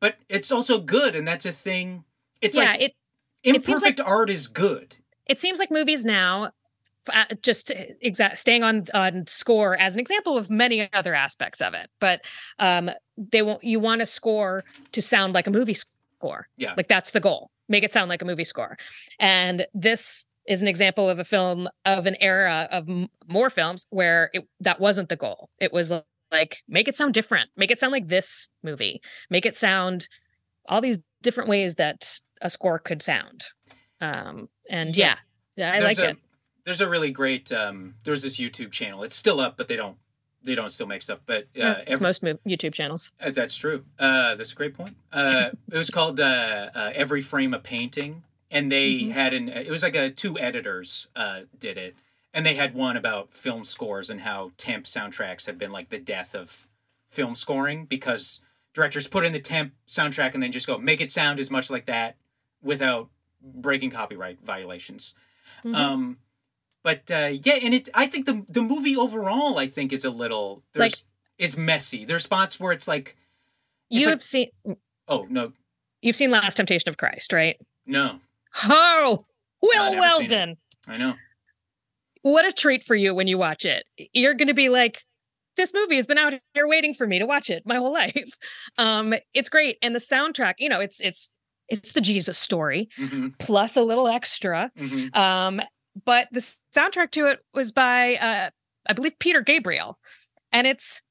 But 0.00 0.16
it's 0.28 0.50
also 0.50 0.80
good 0.80 1.14
and 1.14 1.28
that's 1.28 1.46
a 1.46 1.52
thing. 1.52 2.02
It's 2.40 2.56
yeah 2.56 2.72
like 2.72 2.80
it 2.80 2.94
it 3.44 3.64
seems 3.64 3.84
imperfect 3.84 4.00
art 4.00 4.30
is 4.30 4.48
good. 4.48 4.96
It 5.26 5.38
seems 5.38 5.60
like 5.60 5.70
movies 5.70 6.04
now 6.04 6.50
uh, 7.12 7.24
just 7.40 7.70
exact 8.00 8.38
staying 8.38 8.64
on 8.64 8.86
on 8.94 9.28
score 9.28 9.76
as 9.76 9.94
an 9.94 10.00
example 10.00 10.36
of 10.36 10.50
many 10.50 10.92
other 10.92 11.14
aspects 11.14 11.60
of 11.60 11.74
it. 11.74 11.88
But 12.00 12.22
um 12.58 12.90
they 13.16 13.42
want 13.42 13.62
you 13.64 13.80
want 13.80 14.02
a 14.02 14.06
score 14.06 14.64
to 14.92 15.02
sound 15.02 15.34
like 15.34 15.46
a 15.46 15.50
movie 15.50 15.74
score. 15.74 16.48
Yeah. 16.56 16.74
like 16.76 16.88
that's 16.88 17.10
the 17.10 17.20
goal. 17.20 17.50
Make 17.68 17.84
it 17.84 17.92
sound 17.92 18.08
like 18.08 18.22
a 18.22 18.24
movie 18.24 18.44
score. 18.44 18.76
And 19.18 19.66
this 19.74 20.24
is 20.46 20.60
an 20.62 20.68
example 20.68 21.08
of 21.08 21.18
a 21.18 21.24
film 21.24 21.68
of 21.84 22.06
an 22.06 22.16
era 22.20 22.68
of 22.70 22.88
m- 22.88 23.08
more 23.28 23.48
films 23.50 23.86
where 23.90 24.30
it, 24.32 24.44
that 24.60 24.80
wasn't 24.80 25.08
the 25.08 25.16
goal. 25.16 25.50
It 25.60 25.72
was 25.72 25.92
like 26.32 26.62
make 26.68 26.88
it 26.88 26.96
sound 26.96 27.14
different. 27.14 27.50
Make 27.56 27.70
it 27.70 27.78
sound 27.78 27.92
like 27.92 28.08
this 28.08 28.48
movie. 28.62 29.00
Make 29.30 29.46
it 29.46 29.56
sound 29.56 30.08
all 30.66 30.80
these 30.80 30.98
different 31.22 31.48
ways 31.50 31.76
that 31.76 32.18
a 32.40 32.50
score 32.50 32.78
could 32.78 33.02
sound. 33.02 33.44
Um 34.00 34.48
and 34.70 34.96
Yeah. 34.96 35.16
yeah, 35.56 35.70
yeah 35.72 35.76
i 35.76 35.80
There's 35.80 35.98
like 35.98 36.06
a, 36.06 36.10
it. 36.10 36.16
there's 36.64 36.80
a 36.80 36.88
really 36.88 37.10
great 37.10 37.52
um 37.52 37.94
there's 38.04 38.22
this 38.22 38.38
youtube 38.38 38.72
channel. 38.72 39.02
It's 39.04 39.16
still 39.16 39.38
up 39.40 39.56
but 39.56 39.68
they 39.68 39.76
don't 39.76 39.96
they 40.44 40.54
don't 40.54 40.70
still 40.70 40.86
make 40.86 41.02
stuff 41.02 41.20
but 41.26 41.42
uh, 41.42 41.46
Yeah, 41.54 41.72
it's 41.80 41.90
every- 41.92 42.02
most 42.06 42.22
youtube 42.22 42.72
channels 42.74 43.12
Uh, 43.20 43.30
that's 43.30 43.56
true. 43.56 43.84
Uh, 43.98 44.34
that's 44.34 44.52
a 44.52 44.56
great 44.56 44.74
point. 44.74 44.96
Uh, 45.12 45.50
it 45.70 45.76
was 45.78 45.90
called 45.90 46.20
uh, 46.20 46.70
uh, 46.74 46.92
Every 46.94 47.22
Frame 47.22 47.54
a 47.54 47.58
Painting, 47.58 48.22
and 48.50 48.70
they 48.70 48.90
Mhm. 48.92 49.12
had 49.12 49.34
an. 49.34 49.48
It 49.48 49.70
was 49.70 49.82
like 49.82 49.94
a 49.96 50.10
two 50.10 50.38
editors 50.38 51.08
uh, 51.16 51.42
did 51.58 51.78
it, 51.78 51.94
and 52.34 52.44
they 52.44 52.54
had 52.54 52.74
one 52.74 52.96
about 52.96 53.32
film 53.32 53.64
scores 53.64 54.10
and 54.10 54.20
how 54.22 54.52
temp 54.56 54.84
soundtracks 54.86 55.46
have 55.46 55.58
been 55.58 55.70
like 55.72 55.88
the 55.90 55.98
death 55.98 56.34
of 56.34 56.66
film 57.08 57.34
scoring 57.34 57.84
because 57.86 58.40
directors 58.74 59.06
put 59.06 59.24
in 59.24 59.32
the 59.32 59.40
temp 59.40 59.74
soundtrack 59.86 60.34
and 60.34 60.42
then 60.42 60.50
just 60.52 60.66
go 60.66 60.78
make 60.78 61.00
it 61.00 61.10
sound 61.12 61.38
as 61.38 61.50
much 61.50 61.70
like 61.70 61.86
that 61.86 62.16
without 62.62 63.08
breaking 63.42 63.90
copyright 63.90 64.38
violations. 64.42 65.14
Mhm. 65.64 65.74
Um, 65.76 66.18
but 66.82 67.10
uh, 67.10 67.30
yeah, 67.42 67.54
and 67.62 67.74
it. 67.74 67.88
I 67.94 68.06
think 68.06 68.26
the 68.26 68.44
the 68.48 68.62
movie 68.62 68.96
overall, 68.96 69.58
I 69.58 69.66
think, 69.66 69.92
is 69.92 70.04
a 70.04 70.10
little 70.10 70.62
there's 70.72 70.92
Like- 70.92 71.04
is 71.38 71.56
messy. 71.56 72.04
There's 72.04 72.24
spots 72.24 72.60
where 72.60 72.72
it's 72.72 72.86
like, 72.86 73.16
it's 73.90 74.00
you've 74.00 74.10
like- 74.10 74.22
seen 74.22 74.48
oh 75.08 75.26
no, 75.30 75.52
you've 76.00 76.16
seen 76.16 76.30
last 76.30 76.56
temptation 76.56 76.88
of 76.88 76.96
christ 76.96 77.32
right? 77.32 77.56
No, 77.86 78.20
oh 78.64 79.24
will 79.62 79.96
weldon. 79.98 80.56
I 80.88 80.96
know. 80.96 81.14
what 82.22 82.44
a 82.46 82.52
treat 82.52 82.84
for 82.84 82.94
you 82.94 83.14
when 83.14 83.26
you 83.28 83.38
watch 83.38 83.64
it. 83.64 83.84
You're 84.12 84.34
going 84.34 84.48
to 84.48 84.54
be 84.54 84.68
like 84.68 85.00
this 85.56 85.72
movie 85.74 85.96
has 85.96 86.06
been 86.06 86.18
out 86.18 86.32
here 86.54 86.66
waiting 86.66 86.94
for 86.94 87.06
me 87.06 87.18
to 87.18 87.26
watch 87.26 87.50
it 87.50 87.62
my 87.66 87.76
whole 87.76 87.92
life. 88.02 88.32
Um 88.78 89.14
it's 89.34 89.48
great. 89.48 89.76
And 89.82 89.94
the 89.94 90.00
soundtrack 90.00 90.54
you 90.58 90.68
know 90.68 90.80
it's 90.80 91.00
it's 91.00 91.32
it's 91.68 91.92
the 91.92 92.00
jesus 92.00 92.36
story 92.38 92.88
hmm 92.96 93.28
plus 93.38 93.76
a 93.76 93.82
little 93.82 94.08
extra. 94.08 94.70
Hmm 94.78 95.06
Um, 95.14 95.60
but 96.04 96.28
the 96.32 96.40
soundtrack 96.40 97.10
to 97.12 97.26
it 97.26 97.40
was 97.54 97.72
by 97.72 98.16
uh 98.16 98.50
I 98.88 98.92
believe 98.94 99.18
Peter 99.18 99.40
Gabriel. 99.40 99.98
And 100.52 100.66
it's 100.66 101.02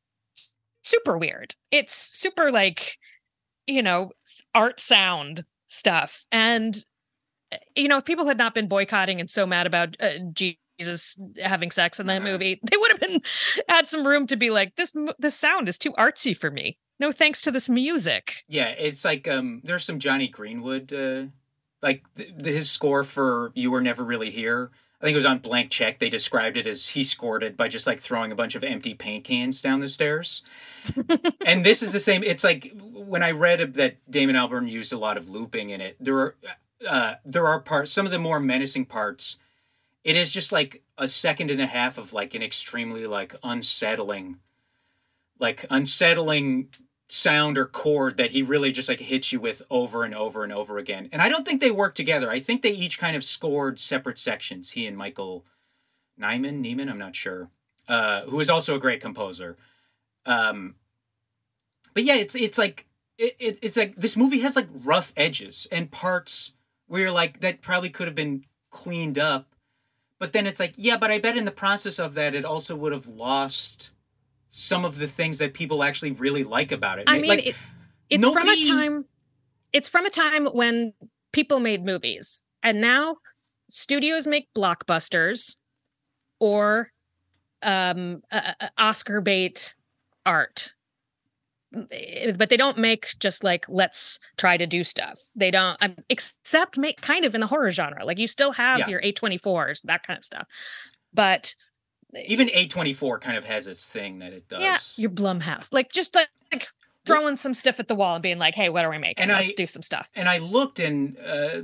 super 0.84 1.18
weird. 1.18 1.56
It's 1.72 1.94
super 1.96 2.52
like, 2.52 2.98
you 3.68 3.82
know, 3.82 4.12
art 4.54 4.80
sound 4.80 5.46
stuff. 5.68 6.26
And 6.32 6.86
you 7.76 7.88
know, 7.88 7.98
if 7.98 8.06
people 8.06 8.26
had 8.28 8.38
not 8.38 8.54
been 8.54 8.68
boycotting 8.68 9.20
and 9.20 9.30
so 9.30 9.46
mad 9.46 9.68
about 9.68 9.98
uh, 10.00 10.12
Jesus 10.34 11.20
having 11.44 11.70
sex 11.72 12.00
in 12.00 12.08
that 12.08 12.22
Uh-huh. 12.22 12.32
movie, 12.32 12.60
they 12.70 12.78
would 12.78 12.92
have 12.92 13.00
been 13.00 13.22
had 13.68 13.88
some 13.88 14.06
room 14.08 14.28
to 14.28 14.36
be 14.36 14.50
like 14.50 14.76
this 14.76 14.94
this 15.20 15.36
sound 15.36 15.68
is 15.68 15.78
too 15.78 15.92
artsy 15.94 16.36
for 16.36 16.50
me. 16.52 16.78
No 17.00 17.12
thanks 17.12 17.42
to 17.44 17.52
this 17.52 17.68
music. 17.68 18.44
Yeah, 18.48 18.68
it's 18.70 19.04
like 19.04 19.28
um, 19.28 19.62
there's 19.64 19.84
some 19.84 19.98
Jonny 20.00 20.28
Greenwood 20.28 20.94
uh, 20.94 21.26
like 21.82 22.04
th- 22.16 22.30
his 22.46 22.70
score 22.70 23.04
for 23.04 23.52
"You 23.56 23.72
Were 23.72 23.82
Never 23.82 24.04
Really 24.04 24.30
Here." 24.30 24.70
I 25.02 25.06
think 25.06 25.16
it 25.16 25.18
was 25.18 25.26
on 25.26 25.40
Blank 25.40 25.72
Check. 25.72 25.98
They 25.98 26.10
described 26.10 26.58
it 26.58 26.68
as 26.68 26.90
he 26.90 27.04
scored 27.04 27.42
it 27.42 27.58
by 27.58 27.68
just 27.68 27.88
like 27.88 28.00
throwing 28.00 28.32
a 28.32 28.36
bunch 28.36 28.54
of 28.54 28.64
empty 28.64 28.94
paint 28.94 29.24
cans 29.24 29.60
down 29.60 29.80
the 29.80 29.90
stairs. 29.90 30.44
and 31.46 31.66
this 31.66 31.82
is 31.82 31.92
the 31.92 32.00
same. 32.00 32.24
It's 32.24 32.44
like 32.44 32.72
when 32.76 33.24
I 33.24 33.32
read 33.32 33.74
that 33.74 33.98
Damon 34.10 34.36
Albarn 34.36 34.70
used 34.70 34.94
a 34.94 35.00
lot 35.00 35.18
of 35.18 35.28
looping 35.28 35.72
in 35.72 35.82
it. 35.82 35.98
There 36.00 36.18
are 36.20 36.36
uh, 36.88 37.16
there 37.26 37.48
are 37.48 37.60
parts, 37.60 37.92
some 37.92 38.06
of 38.06 38.12
the 38.12 38.20
more 38.20 38.40
menacing 38.40 38.86
parts. 38.86 39.38
It 40.04 40.16
is 40.16 40.32
just 40.32 40.52
like 40.52 40.84
a 41.00 41.08
second 41.08 41.50
and 41.50 41.62
a 41.62 41.68
half 41.68 41.98
of 41.98 42.14
like 42.14 42.36
an 42.36 42.44
extremely 42.44 43.08
like 43.08 43.36
unsettling, 43.44 44.38
like 45.40 45.66
unsettling 45.72 46.70
sound 47.12 47.58
or 47.58 47.66
chord 47.66 48.16
that 48.16 48.32
he 48.32 48.42
really 48.42 48.72
just 48.72 48.88
like 48.88 49.02
hits 49.02 49.34
you 49.34 49.40
with 49.40 49.62
over 49.70 50.06
and 50.06 50.16
over 50.16 50.46
and 50.46 50.54
over 50.54 50.78
again. 50.78 51.10
And 51.12 51.22
I 51.22 51.28
don't 51.28 51.46
think 51.46 51.60
they 51.60 51.70
work 51.70 51.94
together. 51.94 52.32
I 52.32 52.40
think 52.40 52.62
they 52.62 52.72
each 52.72 53.00
kind 53.00 53.18
of 53.18 53.24
scored 53.24 53.82
separate 53.82 54.18
sections. 54.18 54.72
He 54.72 54.88
and 54.88 54.96
Michael 54.96 55.46
Nyman, 56.18 56.64
Neiman, 56.64 56.90
I'm 56.90 56.98
not 56.98 57.18
sure, 57.18 57.50
uh, 57.90 58.22
who 58.24 58.40
is 58.40 58.50
also 58.50 58.76
a 58.76 58.80
great 58.80 59.02
composer. 59.02 59.58
Um, 60.26 60.76
but 61.94 62.04
yeah, 62.04 62.16
it's 62.16 62.34
it's 62.34 62.58
like 62.58 62.88
it, 63.18 63.36
it, 63.40 63.60
it's 63.62 63.76
like 63.76 63.98
this 63.98 64.16
movie 64.16 64.40
has 64.40 64.56
like 64.56 64.70
rough 64.72 65.12
edges 65.18 65.68
and 65.70 65.92
parts 65.92 66.54
where 66.88 67.12
like 67.12 67.42
that 67.42 67.62
probably 67.62 67.90
could 67.90 68.08
have 68.08 68.16
been 68.16 68.46
cleaned 68.70 69.20
up. 69.20 69.54
But 70.18 70.32
then 70.32 70.48
it's 70.48 70.62
like, 70.62 70.76
yeah, 70.78 70.96
but 70.96 71.12
I 71.12 71.20
bet 71.20 71.36
in 71.36 71.44
the 71.46 71.52
process 71.52 72.00
of 72.00 72.14
that, 72.14 72.36
it 72.36 72.46
also 72.46 72.76
would 72.76 72.94
have 72.94 73.08
lost 73.08 73.92
some 74.52 74.86
of 74.86 74.98
the 75.00 75.08
things 75.08 75.38
that 75.40 75.54
people 75.54 75.82
actually 75.84 76.12
really 76.12 76.44
like 76.44 76.72
about 76.72 77.00
it. 77.00 77.06
I 77.08 77.18
mean, 77.20 77.30
like, 77.30 77.48
it, 77.48 77.56
it's 78.10 78.22
nobody- 78.22 78.66
from 78.66 78.76
a 78.78 78.78
time. 78.82 79.06
It's 79.74 79.88
from 79.88 80.06
a 80.06 80.10
time 80.10 80.46
when 80.48 80.94
people 81.32 81.60
made 81.62 81.86
movies, 81.86 82.44
and 82.62 82.82
now 82.82 83.16
studios 83.70 84.28
make 84.28 84.50
blockbusters 84.54 85.56
or 86.40 86.92
um, 87.64 88.22
uh, 88.32 88.52
Oscar 88.78 89.22
bait 89.22 89.76
art. 90.26 90.74
Eh, 91.92 92.34
But 92.36 92.50
they 92.50 92.58
don't 92.58 92.78
make 92.78 93.08
just 93.20 93.46
like 93.46 93.64
let's 93.70 94.20
try 94.38 94.58
to 94.58 94.68
do 94.68 94.84
stuff. 94.84 95.18
They 95.38 95.52
don't 95.52 95.78
um, 95.82 95.96
except 96.10 96.78
make 96.78 97.00
kind 97.00 97.24
of 97.24 97.34
in 97.34 97.40
the 97.40 97.48
horror 97.48 97.72
genre. 97.72 98.04
Like 98.04 98.20
you 98.20 98.28
still 98.28 98.52
have 98.52 98.80
Yeah. 98.80 98.88
your 98.90 99.02
A24s, 99.02 99.82
that 99.84 100.06
kind 100.06 100.18
of 100.18 100.26
stuff. 100.26 100.48
But 101.14 101.56
even 102.26 102.48
A24 102.50 103.22
kind 103.22 103.38
of 103.38 103.46
has 103.46 103.68
its 103.68 103.86
thing 103.86 104.20
that 104.20 104.34
it 104.34 104.48
does. 104.50 104.62
yeah, 104.62 104.78
your 104.98 105.10
Blumhouse, 105.12 105.72
like 105.74 105.92
just 105.92 106.14
like, 106.16 106.30
like 106.52 106.68
throwing 107.06 107.38
some 107.38 107.54
stuff 107.54 107.80
at 107.80 107.88
the 107.88 107.96
wall 107.96 108.16
and 108.16 108.22
being 108.24 108.38
like, 108.40 108.56
"Hey, 108.56 108.70
what 108.70 108.86
are 108.86 108.90
we 108.92 108.98
making? 108.98 109.24
And 109.24 109.32
Let's 109.32 109.52
I- 109.52 109.54
do 109.56 109.66
some 109.68 109.82
stuff." 109.82 110.10
and 110.16 110.28
I 110.30 110.38
looked 110.40 110.80
and 110.80 111.18
uh, 111.26 111.62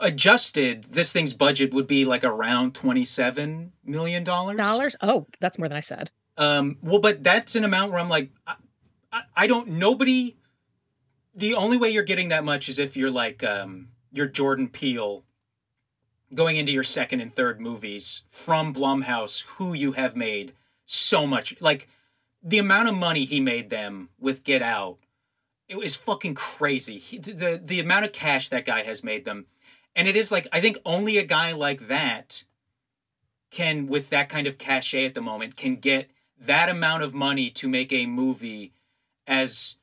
adjusted, 0.00 0.84
this 0.84 1.12
thing's 1.12 1.34
budget 1.34 1.72
would 1.74 1.86
be 1.86 2.04
like 2.04 2.24
around 2.24 2.74
$27 2.74 3.70
million. 3.84 4.24
Dollars? 4.24 4.96
Oh, 5.00 5.26
that's 5.40 5.58
more 5.58 5.68
than 5.68 5.76
I 5.76 5.80
said. 5.80 6.10
Um, 6.36 6.78
well, 6.82 6.98
but 7.00 7.22
that's 7.22 7.54
an 7.54 7.64
amount 7.64 7.92
where 7.92 8.00
I'm 8.00 8.08
like, 8.08 8.30
I, 8.46 8.54
I, 9.12 9.22
I 9.36 9.46
don't, 9.46 9.68
nobody, 9.68 10.36
the 11.34 11.54
only 11.54 11.76
way 11.76 11.90
you're 11.90 12.02
getting 12.02 12.28
that 12.30 12.44
much 12.44 12.68
is 12.68 12.78
if 12.78 12.96
you're 12.96 13.10
like, 13.10 13.44
um, 13.44 13.88
you're 14.12 14.26
Jordan 14.26 14.68
Peele 14.68 15.24
going 16.34 16.56
into 16.56 16.72
your 16.72 16.84
second 16.84 17.20
and 17.20 17.34
third 17.34 17.60
movies 17.60 18.22
from 18.28 18.74
Blumhouse, 18.74 19.44
who 19.56 19.74
you 19.74 19.92
have 19.92 20.16
made 20.16 20.52
so 20.86 21.26
much. 21.26 21.54
Like, 21.60 21.88
the 22.42 22.58
amount 22.58 22.88
of 22.88 22.94
money 22.94 23.24
he 23.24 23.40
made 23.40 23.70
them 23.70 24.08
with 24.18 24.44
Get 24.44 24.62
Out, 24.62 24.98
it 25.68 25.76
was 25.76 25.96
fucking 25.96 26.34
crazy. 26.34 26.98
He, 26.98 27.18
the, 27.18 27.60
the 27.62 27.80
amount 27.80 28.04
of 28.04 28.12
cash 28.12 28.48
that 28.48 28.64
guy 28.64 28.82
has 28.82 29.04
made 29.04 29.24
them. 29.24 29.46
And 29.94 30.08
it 30.08 30.16
is 30.16 30.32
like, 30.32 30.48
I 30.52 30.60
think 30.60 30.78
only 30.84 31.18
a 31.18 31.24
guy 31.24 31.52
like 31.52 31.88
that 31.88 32.44
can, 33.50 33.86
with 33.86 34.10
that 34.10 34.28
kind 34.28 34.46
of 34.46 34.58
cachet 34.58 35.04
at 35.04 35.14
the 35.14 35.20
moment, 35.20 35.56
can 35.56 35.76
get 35.76 36.10
that 36.38 36.68
amount 36.68 37.02
of 37.02 37.14
money 37.14 37.50
to 37.50 37.68
make 37.68 37.92
a 37.92 38.06
movie 38.06 38.72
as 39.26 39.76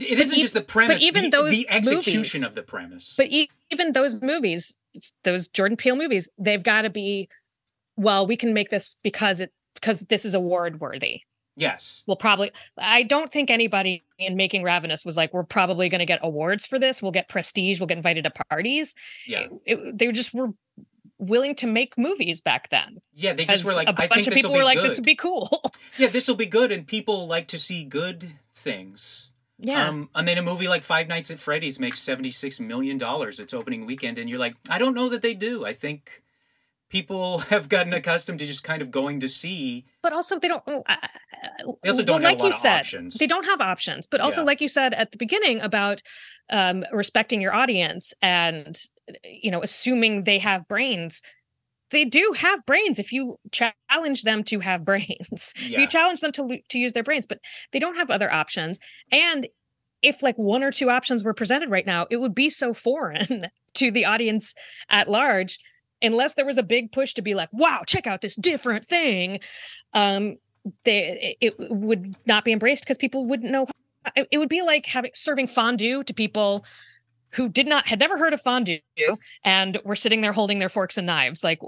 it 0.00 0.16
But 0.16 0.18
isn't 0.24 0.38
e- 0.38 0.42
just 0.42 0.54
the 0.54 0.60
premise, 0.62 1.02
but 1.02 1.06
even 1.06 1.24
the, 1.24 1.30
those 1.36 1.50
the 1.52 1.68
execution 1.68 2.18
movies- 2.40 2.44
of 2.44 2.54
the 2.54 2.62
premise. 2.62 3.14
But 3.16 3.28
e- 3.30 3.48
even 3.70 3.92
those 3.92 4.20
movies, 4.22 4.76
those 5.24 5.48
Jordan 5.48 5.76
Peele 5.76 5.96
movies, 5.96 6.28
they've 6.38 6.62
got 6.62 6.82
to 6.82 6.90
be. 6.90 7.28
Well, 7.96 8.26
we 8.26 8.36
can 8.36 8.54
make 8.54 8.70
this 8.70 8.96
because 9.02 9.40
it 9.40 9.52
because 9.74 10.00
this 10.02 10.24
is 10.24 10.34
award 10.34 10.80
worthy. 10.80 11.22
yes, 11.56 12.02
We'll 12.06 12.16
probably. 12.16 12.50
I 12.78 13.02
don't 13.02 13.30
think 13.30 13.50
anybody 13.50 14.02
in 14.18 14.36
making 14.36 14.62
Ravenous 14.62 15.04
was 15.04 15.16
like, 15.16 15.34
"We're 15.34 15.42
probably 15.44 15.88
going 15.88 15.98
to 15.98 16.06
get 16.06 16.20
awards 16.22 16.66
for 16.66 16.78
this. 16.78 17.02
We'll 17.02 17.12
get 17.12 17.28
prestige. 17.28 17.78
We'll 17.80 17.86
get 17.88 17.98
invited 17.98 18.24
to 18.24 18.30
parties." 18.50 18.94
yeah, 19.26 19.40
It- 19.66 19.78
it- 19.78 19.98
they 19.98 20.10
just 20.12 20.32
were 20.32 20.50
willing 21.18 21.54
to 21.54 21.66
make 21.66 21.98
movies 21.98 22.40
back 22.40 22.70
then 22.70 22.96
yeah. 23.12 23.34
They 23.34 23.44
just 23.44 23.66
were 23.66 23.74
like, 23.74 23.88
a 23.90 23.92
bunch 23.92 24.26
of 24.26 24.32
people 24.32 24.54
were 24.54 24.64
like, 24.64 24.78
good. 24.78 24.84
"This 24.88 24.96
would 24.98 25.04
be 25.04 25.14
cool." 25.16 25.62
yeah, 25.98 26.08
this 26.08 26.26
will 26.26 26.36
be 26.36 26.46
good, 26.46 26.72
and 26.72 26.86
people 26.86 27.26
like 27.26 27.46
to 27.48 27.58
see 27.58 27.84
good 27.84 28.32
things. 28.54 29.30
Yeah. 29.62 29.88
Um, 29.88 30.10
and 30.14 30.26
then 30.26 30.38
a 30.38 30.42
movie 30.42 30.68
like 30.68 30.82
Five 30.82 31.08
Nights 31.08 31.30
at 31.30 31.38
Freddy's 31.38 31.78
makes 31.78 32.00
seventy 32.00 32.30
six 32.30 32.58
million 32.60 32.98
dollars 32.98 33.38
its 33.40 33.52
opening 33.54 33.86
weekend, 33.86 34.18
and 34.18 34.28
you're 34.28 34.38
like, 34.38 34.54
I 34.68 34.78
don't 34.78 34.94
know 34.94 35.08
that 35.08 35.22
they 35.22 35.34
do. 35.34 35.64
I 35.64 35.72
think 35.72 36.22
people 36.90 37.38
have 37.50 37.68
gotten 37.68 37.92
accustomed 37.92 38.38
to 38.40 38.46
just 38.46 38.64
kind 38.64 38.82
of 38.82 38.90
going 38.90 39.20
to 39.20 39.28
see. 39.28 39.84
but 40.02 40.12
also 40.12 40.38
they 40.38 40.48
don't. 40.48 40.62
Uh, 40.68 40.96
They 41.82 41.90
also 41.90 42.02
don't 42.02 42.22
have 42.22 42.30
like 42.32 42.38
a 42.38 42.42
lot 42.42 42.44
you 42.44 42.48
of 42.50 42.54
said, 42.54 42.80
options. 42.80 43.14
they 43.14 43.26
don't 43.26 43.44
have 43.46 43.60
options. 43.60 44.06
But 44.06 44.20
also, 44.20 44.40
Yeah. 44.42 44.46
like 44.46 44.60
you 44.60 44.68
said 44.68 44.94
at 44.94 45.12
the 45.12 45.18
beginning 45.18 45.60
about 45.60 46.02
um, 46.50 46.84
respecting 46.92 47.40
your 47.40 47.54
audience 47.54 48.12
and 48.22 48.76
you 49.24 49.50
know 49.50 49.62
assuming 49.62 50.24
they 50.24 50.38
have 50.38 50.66
brains. 50.68 51.22
They 51.90 52.04
do 52.04 52.34
have 52.36 52.64
brains 52.66 52.98
if 52.98 53.12
you 53.12 53.36
challenge 53.50 54.22
them 54.22 54.44
to 54.44 54.60
have 54.60 54.84
brains. 54.84 55.54
Yeah. 55.60 55.80
You 55.80 55.86
challenge 55.86 56.20
them 56.20 56.32
to 56.32 56.58
to 56.68 56.78
use 56.78 56.92
their 56.92 57.02
brains, 57.02 57.26
but 57.26 57.38
they 57.72 57.78
don't 57.78 57.96
have 57.96 58.10
other 58.10 58.32
options. 58.32 58.80
And 59.12 59.48
if 60.02 60.22
like 60.22 60.36
one 60.36 60.62
or 60.62 60.70
two 60.70 60.88
options 60.90 61.22
were 61.22 61.34
presented 61.34 61.70
right 61.70 61.86
now, 61.86 62.06
it 62.10 62.16
would 62.16 62.34
be 62.34 62.48
so 62.48 62.72
foreign 62.72 63.46
to 63.74 63.90
the 63.90 64.04
audience 64.04 64.54
at 64.88 65.08
large 65.08 65.58
unless 66.02 66.34
there 66.34 66.46
was 66.46 66.58
a 66.58 66.62
big 66.62 66.92
push 66.92 67.12
to 67.14 67.22
be 67.22 67.34
like, 67.34 67.50
wow, 67.52 67.82
check 67.86 68.06
out 68.06 68.22
this 68.22 68.34
different 68.36 68.86
thing. 68.86 69.40
Um, 69.92 70.36
they 70.84 71.36
it 71.40 71.54
would 71.58 72.14
not 72.26 72.44
be 72.44 72.52
embraced 72.52 72.84
because 72.84 72.98
people 72.98 73.26
wouldn't 73.26 73.50
know. 73.50 73.66
It 74.16 74.28
it 74.30 74.38
would 74.38 74.48
be 74.48 74.62
like 74.62 74.86
having 74.86 75.10
serving 75.14 75.48
fondue 75.48 76.02
to 76.04 76.14
people 76.14 76.64
who 77.32 77.48
did 77.48 77.66
not 77.66 77.86
had 77.86 78.00
never 78.00 78.18
heard 78.18 78.32
of 78.32 78.40
fondue 78.40 78.78
and 79.44 79.78
were 79.84 79.96
sitting 79.96 80.20
there 80.20 80.32
holding 80.32 80.58
their 80.58 80.68
forks 80.68 80.98
and 80.98 81.06
knives. 81.06 81.44
Like, 81.44 81.60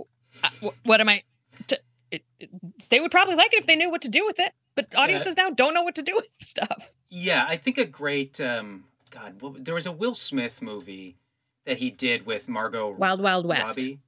uh, 0.44 0.70
what 0.84 1.00
am 1.00 1.08
I? 1.08 1.22
To, 1.68 1.78
it, 2.10 2.22
it- 2.40 2.50
they 2.90 3.00
would 3.00 3.10
probably 3.10 3.36
like 3.36 3.52
it 3.54 3.58
if 3.58 3.66
they 3.66 3.76
knew 3.76 3.90
what 3.90 4.02
to 4.02 4.08
do 4.08 4.24
with 4.26 4.38
it, 4.38 4.52
but 4.74 4.94
audiences 4.96 5.36
now 5.36 5.50
don't 5.50 5.74
know 5.74 5.82
what 5.82 5.94
to 5.96 6.02
do 6.02 6.14
with 6.16 6.28
stuff. 6.40 6.94
Yeah, 7.08 7.44
I 7.48 7.56
think 7.56 7.78
a 7.78 7.84
great 7.84 8.40
um, 8.40 8.84
God. 9.10 9.40
What, 9.40 9.64
there 9.64 9.74
was 9.74 9.86
a 9.86 9.92
Will 9.92 10.14
Smith 10.14 10.60
movie 10.62 11.16
that 11.64 11.78
he 11.78 11.90
did 11.90 12.26
with 12.26 12.48
Margot 12.48 12.90
Wild 12.92 13.20
Wild 13.20 13.46
West. 13.46 13.78
Robbie. 13.78 13.98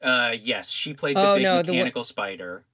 Uh, 0.00 0.34
yes, 0.40 0.68
she 0.68 0.94
played 0.94 1.16
the 1.16 1.20
Oh, 1.28 1.34
big 1.36 1.44
no, 1.44 1.62
the 1.62 1.72
mechanical 1.72 2.02
spider. 2.02 2.64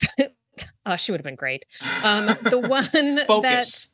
Uh, 0.87 0.97
she 0.97 1.13
would 1.13 1.19
have 1.21 1.25
been 1.25 1.35
great. 1.35 1.67
Um, 2.03 2.27
the 2.43 2.59
one 2.65 3.17
that 3.43 3.89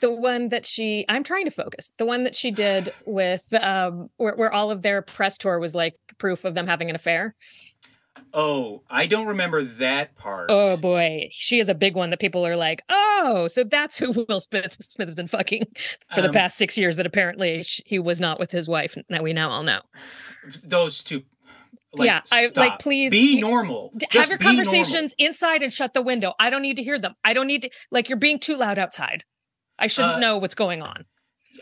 the 0.00 0.12
one 0.12 0.50
that 0.50 0.66
she 0.66 1.06
I'm 1.08 1.22
trying 1.24 1.46
to 1.46 1.50
focus. 1.50 1.92
The 1.96 2.04
one 2.04 2.24
that 2.24 2.34
she 2.34 2.50
did 2.50 2.92
with 3.06 3.44
um 3.54 4.10
where, 4.18 4.34
where 4.34 4.52
all 4.52 4.70
of 4.70 4.82
their 4.82 5.00
press 5.00 5.38
tour 5.38 5.58
was 5.58 5.74
like 5.74 5.94
proof 6.18 6.44
of 6.44 6.54
them 6.54 6.66
having 6.66 6.90
an 6.90 6.96
affair. 6.96 7.34
Oh, 8.32 8.82
I 8.90 9.06
don't 9.06 9.26
remember 9.26 9.62
that 9.62 10.16
part. 10.16 10.46
Oh 10.50 10.76
boy, 10.76 11.28
she 11.30 11.58
is 11.60 11.68
a 11.68 11.74
big 11.74 11.94
one 11.96 12.10
that 12.10 12.20
people 12.20 12.46
are 12.46 12.56
like, 12.56 12.82
oh, 12.88 13.46
so 13.48 13.64
that's 13.64 13.96
who 13.98 14.24
Will 14.28 14.40
Smith 14.40 14.76
Smith 14.80 15.06
has 15.08 15.14
been 15.14 15.26
fucking 15.26 15.62
for 16.14 16.20
the 16.22 16.28
Um, 16.28 16.32
past 16.34 16.56
six 16.56 16.76
years. 16.78 16.96
That 16.96 17.06
apparently 17.06 17.64
he 17.86 17.98
was 17.98 18.20
not 18.20 18.38
with 18.38 18.50
his 18.50 18.68
wife. 18.68 18.96
That 19.08 19.22
we 19.22 19.32
now 19.32 19.50
all 19.50 19.62
know. 19.62 19.80
Those 20.64 21.02
two. 21.04 21.22
Like, 21.96 22.06
Yeah, 22.06 22.20
I- 22.32 22.50
like, 22.56 22.80
please, 22.80 23.12
be 23.12 23.40
normal. 23.40 23.92
Just 24.10 24.14
Have 24.14 24.28
your 24.28 24.38
be 24.38 24.44
normal. 24.46 24.64
conversations 24.64 25.14
inside 25.16 25.62
and 25.62 25.72
shut 25.72 25.94
the 25.94 26.02
window. 26.02 26.32
I 26.40 26.50
don't 26.50 26.62
need 26.62 26.76
to 26.78 26.82
hear 26.82 26.98
them. 26.98 27.14
I 27.24 27.34
don't 27.34 27.46
need 27.46 27.62
to 27.62 27.70
like 27.92 28.08
you're 28.08 28.18
being 28.18 28.40
too 28.40 28.56
loud 28.56 28.78
outside. 28.80 29.22
I 29.78 29.86
shouldn't 29.86 30.14
Uh, 30.14 30.18
know 30.20 30.38
what's 30.38 30.56
going 30.56 30.82
on. 30.82 31.04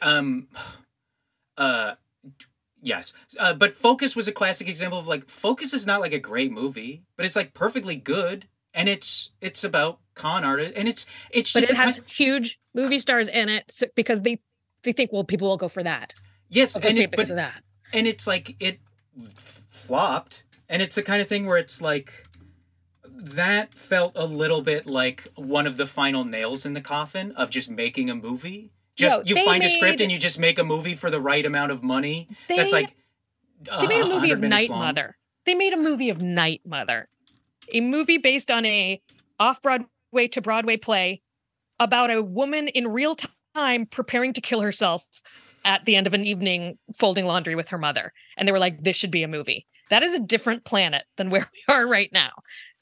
um 0.01 0.49
uh 1.59 1.95
yes 2.83 3.13
uh, 3.39 3.55
but 3.55 3.73
focus 3.73 4.15
was 4.17 4.29
a 4.29 4.33
classic 4.33 4.69
example 4.69 4.99
of 4.99 5.07
like 5.07 5.29
focus 5.31 5.73
is 5.73 5.87
not 5.87 6.01
like 6.01 6.13
a 6.13 6.19
great 6.19 6.51
movie 6.53 7.03
but 7.17 7.25
it's 7.25 7.37
like 7.37 7.55
perfectly 7.55 7.97
good 7.97 8.47
and 8.75 8.89
it's 8.89 9.31
it's 9.41 9.63
about 9.65 9.99
con 10.15 10.45
artist 10.45 10.75
and 10.77 10.89
it's 10.89 11.07
it's 11.31 11.53
But 11.53 11.63
it 11.63 11.75
has 11.75 11.97
kind- 11.99 12.11
huge 12.11 12.61
movie 12.75 12.99
stars 12.99 13.29
in 13.29 13.49
it 13.49 13.71
so, 13.71 13.87
because 13.95 14.23
they 14.23 14.39
they 14.83 14.93
think 14.93 15.13
well 15.13 15.25
people 15.25 15.49
will 15.49 15.57
go 15.57 15.69
for 15.69 15.83
that. 15.83 16.13
yes 16.49 16.75
and 16.77 16.85
it 16.85 17.11
because 17.11 17.29
but, 17.29 17.35
of 17.35 17.37
that. 17.37 17.63
and 17.93 18.07
it's 18.07 18.27
like 18.27 18.57
it 18.61 18.81
f- 19.39 19.63
flopped 19.69 20.43
and 20.69 20.83
it's 20.83 20.97
the 20.97 21.03
kind 21.03 21.23
of 21.23 21.29
thing 21.29 21.47
where 21.47 21.59
it's 21.59 21.81
like 21.81 22.27
that 23.09 23.75
felt 23.75 24.13
a 24.17 24.27
little 24.27 24.63
bit 24.63 24.87
like 24.87 25.29
one 25.37 25.67
of 25.67 25.77
the 25.77 25.87
final 25.87 26.25
nails 26.25 26.67
in 26.67 26.73
the 26.73 26.81
coffin 26.81 27.31
of 27.33 27.51
just 27.51 27.71
making 27.71 28.11
a 28.11 28.15
movie 28.15 28.73
just 28.97 29.27
Yo, 29.27 29.37
you 29.37 29.45
find 29.45 29.63
a 29.65 29.69
script 29.69 30.01
and 30.01 30.11
you 30.11 30.19
just 30.19 30.39
make 30.39 30.59
a 30.59 30.65
movie 30.65 30.95
for 30.95 31.11
the 31.11 31.21
right 31.21 31.45
amount 31.45 31.73
of 31.73 31.83
money 31.83 32.29
They 32.49 32.57
that's 32.57 32.73
like 32.73 32.95
They 33.81 33.87
made 33.87 34.03
a 34.03 34.05
uh, 34.05 34.09
movie 34.09 34.31
of 34.31 34.41
Night 34.41 34.71
long. 34.71 34.81
Mother. 34.81 35.17
They 35.45 35.55
made 35.55 35.73
a 35.73 35.77
movie 35.77 36.11
of 36.11 36.23
Night 36.23 36.61
Mother, 36.65 37.09
a 37.73 37.81
movie 37.81 38.19
based 38.19 38.51
on 38.51 38.65
a 38.65 39.01
off 39.41 39.61
Broadway 39.63 40.29
to 40.33 40.41
Broadway 40.41 40.77
play 40.77 41.23
about 41.81 42.11
a 42.11 42.23
woman 42.23 42.69
in 42.69 42.89
real 42.89 43.17
time 43.55 43.87
preparing 43.87 44.33
to 44.35 44.41
kill 44.41 44.61
herself 44.61 45.05
at 45.65 45.85
the 45.85 45.97
end 45.97 46.07
of 46.07 46.15
an 46.15 46.25
evening 46.25 46.79
folding 46.95 47.27
laundry 47.27 47.55
with 47.55 47.69
her 47.71 47.79
mother. 47.79 48.13
And 48.37 48.47
they 48.47 48.53
were 48.53 48.59
like, 48.59 48.83
this 48.83 48.97
should 48.97 49.11
be 49.11 49.23
a 49.23 49.29
movie. 49.29 49.67
That 49.91 50.03
is 50.03 50.15
a 50.15 50.21
different 50.21 50.65
planet 50.65 51.05
than 51.17 51.31
where 51.31 51.49
we 51.69 51.75
are 51.75 51.87
right 51.87 52.11
now. 52.13 52.31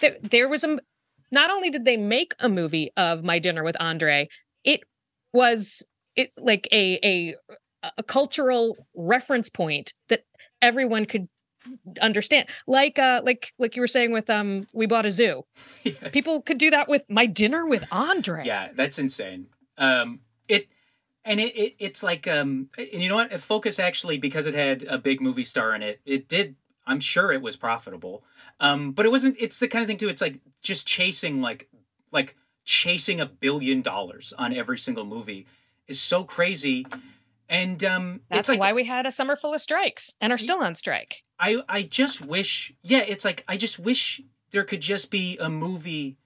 There, 0.00 0.16
there 0.22 0.48
was 0.48 0.64
a, 0.64 0.78
not 1.30 1.50
only 1.50 1.70
did 1.70 1.84
they 1.84 1.96
make 1.96 2.34
a 2.40 2.48
movie 2.48 2.90
of 2.96 3.24
My 3.24 3.38
Dinner 3.38 3.64
with 3.64 3.76
Andre, 3.80 4.28
it 4.64 4.80
was 5.32 5.82
it 6.20 6.32
like 6.38 6.68
a 6.72 6.98
a 7.04 7.34
a 7.96 8.02
cultural 8.02 8.76
reference 8.94 9.48
point 9.48 9.94
that 10.08 10.24
everyone 10.62 11.04
could 11.06 11.28
understand 12.00 12.48
like 12.66 12.98
uh 12.98 13.20
like 13.24 13.52
like 13.58 13.76
you 13.76 13.82
were 13.82 13.86
saying 13.96 14.12
with 14.12 14.30
um 14.30 14.66
we 14.72 14.86
bought 14.86 15.04
a 15.06 15.10
zoo 15.10 15.42
Yes. 15.84 15.96
people 16.12 16.40
could 16.40 16.58
do 16.58 16.70
that 16.70 16.88
with 16.88 17.04
my 17.08 17.26
dinner 17.26 17.66
with 17.66 17.84
andre 17.92 18.42
Yeah, 18.44 18.68
that's 18.74 18.98
insane. 18.98 19.46
Um, 19.78 20.20
it 20.48 20.68
and 21.24 21.40
it, 21.40 21.54
it 21.56 21.74
it's 21.78 22.02
like 22.02 22.26
um, 22.28 22.70
and 22.78 23.02
you 23.02 23.08
know 23.08 23.16
what? 23.16 23.32
If 23.32 23.42
Focus 23.42 23.78
actually 23.78 24.18
because 24.18 24.46
it 24.46 24.54
had 24.54 24.82
a 24.84 24.98
big 24.98 25.20
movie 25.20 25.44
star 25.44 25.74
in 25.74 25.82
it, 25.82 26.00
it 26.04 26.28
did. 26.28 26.56
I'm 26.86 27.00
sure 27.00 27.30
it 27.32 27.42
was 27.42 27.56
profitable. 27.56 28.24
Um, 28.58 28.92
but 28.92 29.06
it 29.06 29.10
wasn't. 29.10 29.36
It's 29.38 29.58
the 29.58 29.68
kind 29.68 29.82
of 29.82 29.86
thing 29.86 29.96
too. 29.98 30.08
It's 30.08 30.22
like 30.22 30.40
just 30.62 30.86
chasing 30.86 31.40
like 31.40 31.68
like 32.10 32.36
chasing 32.64 33.20
a 33.20 33.26
billion 33.26 33.80
dollars 33.82 34.32
on 34.38 34.52
every 34.54 34.78
single 34.78 35.04
movie 35.04 35.46
is 35.90 36.00
so 36.00 36.24
crazy. 36.24 36.86
And 37.48 37.82
um, 37.84 38.20
that's 38.30 38.40
it's 38.40 38.48
like 38.48 38.60
why 38.60 38.72
we 38.72 38.84
had 38.84 39.06
a 39.06 39.10
summer 39.10 39.34
full 39.34 39.52
of 39.54 39.60
strikes 39.60 40.16
and 40.20 40.32
are 40.32 40.38
still 40.38 40.62
on 40.62 40.76
strike 40.76 41.24
I 41.40 41.62
I 41.68 41.82
just 41.82 42.24
wish 42.24 42.72
yeah, 42.82 43.00
it's 43.06 43.24
like 43.24 43.42
I 43.48 43.56
just 43.56 43.78
wish 43.78 44.20
there 44.52 44.62
could 44.62 44.80
just 44.80 45.10
be 45.10 45.36
a 45.38 45.48
movie 45.48 46.16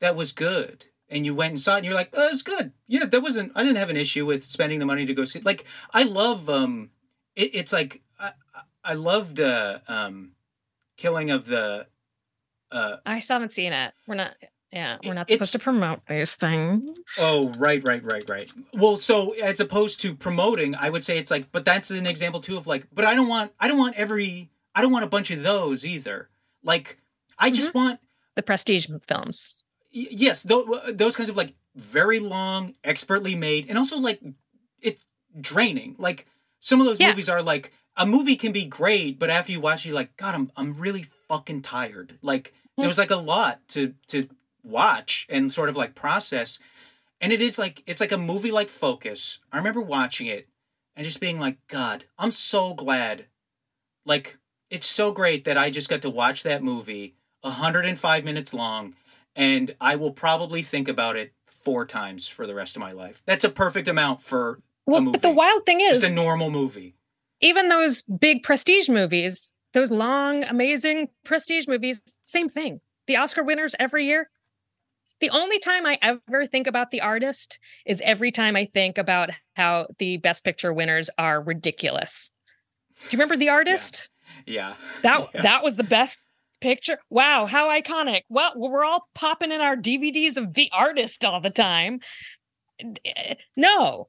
that 0.00 0.14
was 0.16 0.32
good 0.32 0.84
and 1.08 1.24
you 1.24 1.34
went 1.34 1.52
and 1.52 1.60
saw 1.60 1.74
it 1.74 1.78
and 1.78 1.86
you're 1.86 1.94
like, 1.94 2.10
oh, 2.12 2.26
it 2.26 2.30
was 2.30 2.42
good. 2.42 2.72
Yeah, 2.86 3.06
that 3.06 3.22
wasn't 3.22 3.52
I 3.54 3.62
didn't 3.62 3.78
have 3.78 3.88
an 3.90 3.96
issue 3.96 4.26
with 4.26 4.44
spending 4.44 4.78
the 4.80 4.86
money 4.86 5.06
to 5.06 5.14
go 5.14 5.24
see 5.24 5.40
like 5.40 5.64
I 5.94 6.02
love 6.02 6.50
um 6.50 6.90
it, 7.34 7.50
it's 7.54 7.72
like 7.72 8.02
I 8.18 8.32
I- 8.54 8.62
I 8.84 8.94
loved 8.94 9.40
uh 9.40 9.78
um 9.88 10.32
Killing 10.96 11.30
of 11.30 11.46
the 11.46 11.86
uh 12.70 12.96
i 13.06 13.18
still 13.18 13.36
haven't 13.36 13.52
seen 13.52 13.72
it 13.72 13.94
we're 14.06 14.14
not 14.14 14.34
yeah 14.72 14.98
we're 15.04 15.14
not 15.14 15.28
supposed 15.30 15.52
to 15.52 15.58
promote 15.58 16.00
these 16.06 16.34
things 16.36 16.98
Oh, 17.18 17.48
right, 17.58 17.82
right, 17.84 18.02
right, 18.04 18.28
right. 18.28 18.52
Well, 18.72 18.96
so 18.96 19.32
as 19.32 19.58
opposed 19.58 20.00
to 20.02 20.14
promoting, 20.14 20.74
I 20.74 20.90
would 20.90 21.04
say 21.04 21.18
it's 21.18 21.30
like, 21.30 21.50
but 21.50 21.64
that's 21.64 21.90
an 21.90 22.06
example 22.06 22.40
too 22.40 22.56
of 22.56 22.66
like, 22.66 22.86
but 22.92 23.04
I 23.04 23.14
don't 23.14 23.28
want, 23.28 23.52
I 23.58 23.68
don't 23.68 23.78
want 23.78 23.96
every, 23.96 24.48
I 24.74 24.80
don't 24.80 24.92
want 24.92 25.04
a 25.04 25.08
bunch 25.08 25.30
of 25.30 25.42
those 25.42 25.84
either. 25.84 26.28
Like, 26.62 26.98
I 27.38 27.50
just 27.50 27.70
mm-hmm. 27.70 27.78
want, 27.78 28.00
the 28.36 28.42
prestige 28.42 28.86
films 29.06 29.64
y- 29.94 30.06
yes, 30.10 30.44
th- 30.44 30.66
uh, 30.72 30.92
those 30.92 31.16
kinds 31.16 31.28
of 31.28 31.36
like 31.36 31.54
very 31.74 32.20
long, 32.20 32.74
expertly 32.84 33.34
made, 33.34 33.68
and 33.68 33.76
also 33.76 33.98
like 33.98 34.20
it 34.80 34.98
draining. 35.40 35.96
Like 35.98 36.26
some 36.60 36.80
of 36.80 36.86
those 36.86 37.00
Yeah. 37.00 37.08
movies 37.08 37.28
are 37.28 37.42
like 37.42 37.72
a 37.96 38.06
movie 38.06 38.36
can 38.36 38.52
be 38.52 38.64
great, 38.64 39.18
but 39.18 39.30
after 39.30 39.52
you 39.52 39.60
watch, 39.60 39.84
it, 39.84 39.88
you're 39.88 39.94
like, 39.96 40.16
God, 40.16 40.34
I'm 40.34 40.52
I'm 40.56 40.74
really 40.74 41.06
fucking 41.28 41.62
tired. 41.62 42.18
Like 42.22 42.54
it 42.78 42.82
mm. 42.82 42.86
was 42.86 42.98
like 42.98 43.10
a 43.10 43.16
lot 43.16 43.60
to 43.70 43.94
to 44.08 44.28
watch 44.62 45.26
and 45.28 45.52
sort 45.52 45.68
of 45.68 45.76
like 45.76 45.94
process, 45.94 46.58
and 47.20 47.32
it 47.32 47.40
is 47.40 47.58
like 47.58 47.82
it's 47.86 48.00
like 48.00 48.12
a 48.12 48.18
movie 48.18 48.50
like 48.52 48.68
Focus. 48.68 49.40
I 49.52 49.58
remember 49.58 49.80
watching 49.80 50.26
it 50.26 50.48
and 50.96 51.04
just 51.04 51.20
being 51.20 51.38
like, 51.38 51.58
God, 51.68 52.04
I'm 52.18 52.30
so 52.30 52.74
glad. 52.74 53.26
Like 54.06 54.38
it's 54.70 54.86
so 54.86 55.12
great 55.12 55.44
that 55.44 55.58
I 55.58 55.70
just 55.70 55.88
got 55.88 56.02
to 56.02 56.10
watch 56.10 56.42
that 56.42 56.62
movie, 56.62 57.14
105 57.42 58.24
minutes 58.24 58.54
long, 58.54 58.94
and 59.34 59.74
I 59.80 59.96
will 59.96 60.12
probably 60.12 60.62
think 60.62 60.88
about 60.88 61.16
it 61.16 61.32
four 61.48 61.84
times 61.84 62.26
for 62.26 62.46
the 62.46 62.54
rest 62.54 62.76
of 62.76 62.80
my 62.80 62.92
life. 62.92 63.22
That's 63.26 63.44
a 63.44 63.50
perfect 63.50 63.88
amount 63.88 64.22
for 64.22 64.60
well 64.86 65.00
movie. 65.02 65.12
but 65.12 65.22
the 65.22 65.30
wild 65.30 65.66
thing 65.66 65.80
is 65.80 66.00
just 66.00 66.12
a 66.12 66.14
normal 66.14 66.50
movie. 66.50 66.94
even 67.40 67.68
those 67.68 68.02
big 68.02 68.42
prestige 68.42 68.88
movies, 68.88 69.52
those 69.74 69.90
long, 69.90 70.42
amazing 70.44 71.08
prestige 71.24 71.66
movies, 71.68 72.00
same 72.24 72.48
thing. 72.48 72.80
The 73.06 73.16
Oscar 73.16 73.42
winners 73.42 73.74
every 73.78 74.06
year. 74.06 74.30
The 75.20 75.30
only 75.30 75.58
time 75.58 75.86
I 75.86 75.98
ever 76.02 76.46
think 76.46 76.66
about 76.66 76.90
the 76.90 77.00
artist 77.00 77.58
is 77.84 78.00
every 78.02 78.30
time 78.30 78.56
I 78.56 78.66
think 78.66 78.98
about 78.98 79.30
how 79.56 79.88
the 79.98 80.16
best 80.18 80.44
picture 80.44 80.72
winners 80.72 81.10
are 81.18 81.42
ridiculous. 81.42 82.32
Do 82.96 83.04
you 83.10 83.18
remember 83.18 83.36
the 83.36 83.48
artist? 83.48 84.10
Yeah. 84.46 84.74
That 85.02 85.28
Yeah. 85.34 85.42
that 85.42 85.64
was 85.64 85.76
the 85.76 85.84
best 85.84 86.18
picture. 86.60 86.98
Wow, 87.10 87.46
how 87.46 87.68
iconic. 87.70 88.22
Well, 88.28 88.52
we're 88.56 88.84
all 88.84 89.08
popping 89.14 89.52
in 89.52 89.60
our 89.60 89.76
DVDs 89.76 90.36
of 90.36 90.54
the 90.54 90.70
artist 90.72 91.24
all 91.24 91.40
the 91.40 91.50
time. 91.50 92.00
No, 93.56 94.06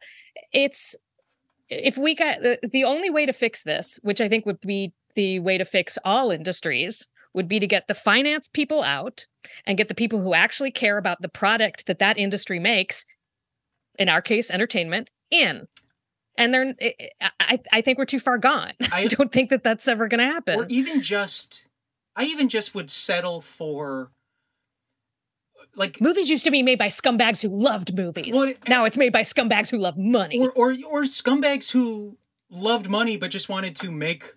it's 0.53 0.95
if 1.69 1.97
we 1.97 2.15
got 2.15 2.39
the 2.69 2.83
only 2.83 3.09
way 3.09 3.25
to 3.25 3.33
fix 3.33 3.63
this, 3.63 3.99
which 4.03 4.21
I 4.21 4.29
think 4.29 4.45
would 4.45 4.61
be 4.61 4.93
the 5.15 5.39
way 5.39 5.57
to 5.57 5.65
fix 5.65 5.97
all 6.05 6.31
industries, 6.31 7.07
would 7.33 7.47
be 7.47 7.59
to 7.59 7.67
get 7.67 7.87
the 7.87 7.93
finance 7.93 8.47
people 8.47 8.83
out 8.83 9.25
and 9.65 9.77
get 9.77 9.87
the 9.87 9.95
people 9.95 10.21
who 10.21 10.33
actually 10.33 10.71
care 10.71 10.97
about 10.97 11.21
the 11.21 11.29
product 11.29 11.85
that 11.87 11.99
that 11.99 12.17
industry 12.17 12.59
makes, 12.59 13.05
in 13.97 14.09
our 14.09 14.21
case, 14.21 14.51
entertainment, 14.51 15.09
in. 15.29 15.67
And 16.37 16.53
they're, 16.53 16.73
I, 17.39 17.59
I 17.71 17.81
think 17.81 17.97
we're 17.97 18.05
too 18.05 18.19
far 18.19 18.37
gone. 18.37 18.71
I, 18.91 19.01
I- 19.01 19.07
don't 19.07 19.31
think 19.31 19.49
that 19.49 19.63
that's 19.63 19.87
ever 19.87 20.07
going 20.07 20.19
to 20.19 20.25
happen. 20.25 20.59
Or 20.59 20.65
even 20.69 21.01
just, 21.01 21.63
I 22.15 22.23
even 22.25 22.49
just 22.49 22.73
would 22.75 22.89
settle 22.89 23.41
for, 23.41 24.11
like, 25.75 26.01
Movies 26.01 26.29
used 26.29 26.43
to 26.45 26.51
be 26.51 26.63
made 26.63 26.79
by 26.79 26.87
scumbags 26.87 27.41
who 27.41 27.49
loved 27.49 27.95
movies. 27.95 28.33
Well, 28.33 28.49
eh, 28.49 28.53
now 28.67 28.85
it's 28.85 28.97
made 28.97 29.13
by 29.13 29.21
scumbags 29.21 29.71
who 29.71 29.77
love 29.77 29.97
money. 29.97 30.39
or 30.39 30.51
or 30.51 30.71
or 30.89 31.03
scumbags 31.03 31.71
who 31.71 32.17
loved 32.49 32.89
money 32.89 33.15
but 33.15 33.31
just 33.31 33.47
wanted 33.47 33.75
to 33.77 33.89
make 33.91 34.33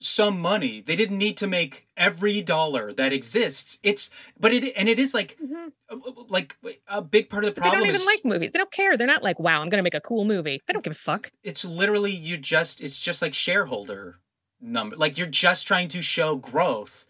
some 0.00 0.40
money. 0.40 0.80
They 0.80 0.96
didn't 0.96 1.18
need 1.18 1.36
to 1.38 1.46
make 1.46 1.86
every 1.96 2.40
dollar 2.40 2.92
that 2.94 3.12
exists. 3.12 3.78
It's 3.82 4.10
but 4.38 4.52
it 4.52 4.72
and 4.76 4.88
it 4.88 4.98
is 4.98 5.12
like 5.12 5.36
Mhm. 5.42 5.72
uh, 5.90 5.96
like 6.28 6.56
a 6.88 7.02
big 7.02 7.28
part 7.28 7.44
of 7.44 7.54
the 7.54 7.60
But 7.60 7.70
they 7.70 7.76
don't 7.76 7.86
even 7.86 7.94
is 8.00 8.06
like 8.06 8.24
movies. 8.24 8.52
They 8.52 8.58
don't 8.58 8.72
care. 8.72 8.96
They're 8.96 9.06
not 9.06 9.22
like, 9.22 9.38
wow, 9.38 9.60
I'm 9.60 9.68
to 9.70 9.82
make 9.82 9.94
a 9.94 10.00
cool 10.00 10.24
movie. 10.24 10.62
They 10.66 10.72
don't 10.72 10.82
give 10.84 10.92
a 10.92 10.94
fuck. 10.94 11.30
it's 11.44 11.64
literally 11.64 12.12
you 12.12 12.36
just 12.38 12.80
it's 12.80 12.98
just 12.98 13.20
like 13.22 13.34
shareholder 13.34 14.20
number 14.62 14.96
like 14.96 15.16
you're 15.18 15.26
just 15.26 15.66
trying 15.66 15.88
to 15.88 16.02
show 16.02 16.36
growth 16.36 17.06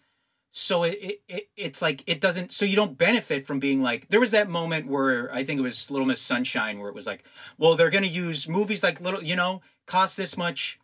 so 0.53 0.83
it, 0.83 0.97
it, 1.01 1.21
it 1.29 1.49
it's 1.57 1.81
like 1.81 2.03
it 2.07 2.19
doesn't 2.21 2.51
so 2.51 2.65
you 2.65 2.75
don't 2.75 2.97
benefit 2.97 3.45
from 3.47 3.59
being 3.59 3.81
like 3.81 4.07
there 4.09 4.19
was 4.21 4.31
that 4.31 4.49
moment 4.49 4.87
where 4.87 5.33
i 5.33 5.43
think 5.43 5.59
it 5.59 5.61
was 5.63 5.89
little 5.91 6.07
miss 6.07 6.21
sunshine 6.21 6.79
where 6.79 6.87
it 6.89 6.95
was 6.95 7.05
like 7.07 7.23
well 7.57 7.75
they're 7.75 7.89
to 8.03 8.07
use 8.09 8.47
movies 8.49 8.83
like 8.83 8.99
little 9.01 9.21
you 9.23 9.35
know 9.35 9.61
cost 9.85 10.15
this 10.17 10.37
much 10.37 10.79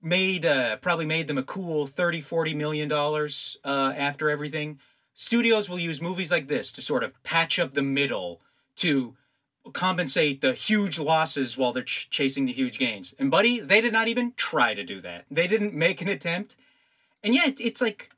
made 0.00 0.46
uh 0.46 0.76
probably 0.76 1.06
made 1.06 1.26
them 1.26 1.38
a 1.38 1.42
cool 1.42 1.86
30 1.86 2.20
40 2.20 2.54
million 2.54 2.88
dollars 2.88 3.56
uh 3.64 3.92
after 3.96 4.30
everything 4.30 4.78
studios 5.14 5.68
will 5.68 5.78
use 5.78 6.00
movies 6.00 6.30
like 6.30 6.46
this 6.46 6.70
to 6.70 6.80
sort 6.80 7.02
of 7.02 7.20
patch 7.24 7.58
up 7.58 7.74
the 7.74 7.82
middle 7.82 8.40
to 8.76 9.16
compensate 9.72 10.40
the 10.40 10.52
huge 10.52 10.98
losses 10.98 11.56
while 11.56 11.72
they're 11.72 11.82
ch- 11.82 12.08
chasing 12.10 12.46
the 12.46 12.52
huge 12.52 12.78
gains. 12.78 13.14
And 13.18 13.30
buddy, 13.30 13.60
they 13.60 13.80
did 13.80 13.92
not 13.92 14.08
even 14.08 14.32
try 14.36 14.74
to 14.74 14.84
do 14.84 15.00
that. 15.00 15.24
They 15.30 15.46
didn't 15.46 15.74
make 15.74 16.00
an 16.00 16.08
attempt. 16.08 16.56
And 17.22 17.34
yet, 17.34 17.60
it's 17.60 17.80
like, 17.80 18.10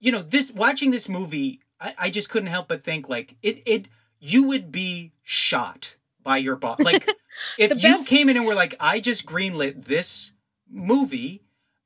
you 0.00 0.12
know, 0.12 0.22
this 0.22 0.52
watching 0.52 0.90
this 0.90 1.08
movie, 1.08 1.60
I, 1.80 1.94
I 1.98 2.10
just 2.10 2.30
couldn't 2.30 2.48
help 2.48 2.68
but 2.68 2.84
think 2.84 3.08
like 3.08 3.36
it 3.42 3.62
it 3.66 3.88
you 4.20 4.44
would 4.44 4.70
be 4.70 5.12
shot 5.22 5.96
by 6.22 6.36
your 6.38 6.56
boss. 6.56 6.80
Like 6.80 7.08
if 7.58 7.70
you 7.82 7.90
best- 7.94 8.08
came 8.08 8.28
in 8.28 8.36
and 8.36 8.46
were 8.46 8.54
like, 8.54 8.74
I 8.78 9.00
just 9.00 9.26
greenlit 9.26 9.86
this 9.86 10.32
movie, 10.74 11.42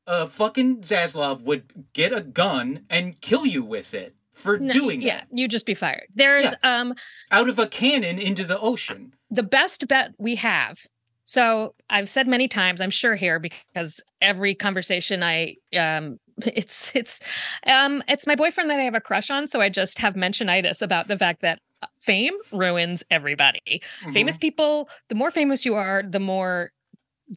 uh 0.06 0.26
fucking 0.26 0.80
Zaslav 0.80 1.42
would 1.42 1.92
get 1.92 2.12
a 2.12 2.20
gun 2.22 2.84
and 2.88 3.20
kill 3.20 3.44
you 3.46 3.62
with 3.62 3.92
it 3.94 4.14
for 4.32 4.58
No, 4.58 4.72
doing 4.72 5.02
yeah, 5.02 5.18
that. 5.18 5.28
you 5.32 5.46
just 5.48 5.66
be 5.66 5.74
fired. 5.74 6.06
There's 6.14 6.54
um 6.64 6.94
Out 7.30 7.48
of 7.48 7.58
a 7.58 7.66
cannon 7.66 8.18
into 8.18 8.44
the 8.44 8.58
ocean. 8.58 9.14
the 9.30 9.42
best 9.42 9.86
bet 9.88 10.12
we 10.18 10.36
have. 10.36 10.78
So 11.24 11.74
I've 11.90 12.08
said 12.08 12.26
many 12.26 12.48
times, 12.48 12.80
I'm 12.80 12.88
sure 12.90 13.14
here 13.14 13.38
because 13.38 14.02
every 14.22 14.54
conversation 14.54 15.22
I 15.22 15.56
um 15.78 16.18
it's 16.46 16.94
it's 16.96 17.20
um 17.66 18.02
it's 18.08 18.26
my 18.26 18.34
boyfriend 18.34 18.70
that 18.70 18.80
I 18.80 18.84
have 18.84 18.94
a 18.94 19.00
crush 19.00 19.30
on, 19.30 19.46
so 19.46 19.60
I 19.60 19.68
just 19.68 19.98
have 19.98 20.14
mentionitis 20.14 20.80
about 20.82 21.08
the 21.08 21.18
fact 21.18 21.42
that 21.42 21.58
fame 21.96 22.34
ruins 22.50 23.04
everybody. 23.10 23.82
Mhm. 24.04 24.12
Famous 24.14 24.38
people, 24.38 24.88
the 25.08 25.14
more 25.14 25.30
famous 25.30 25.64
you 25.66 25.74
are, 25.74 26.02
the 26.02 26.18
more 26.20 26.72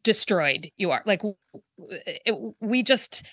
destroyed 0.03 0.69
you 0.77 0.91
are. 0.91 1.03
Like 1.05 1.21
we 2.59 2.83
just 2.83 3.25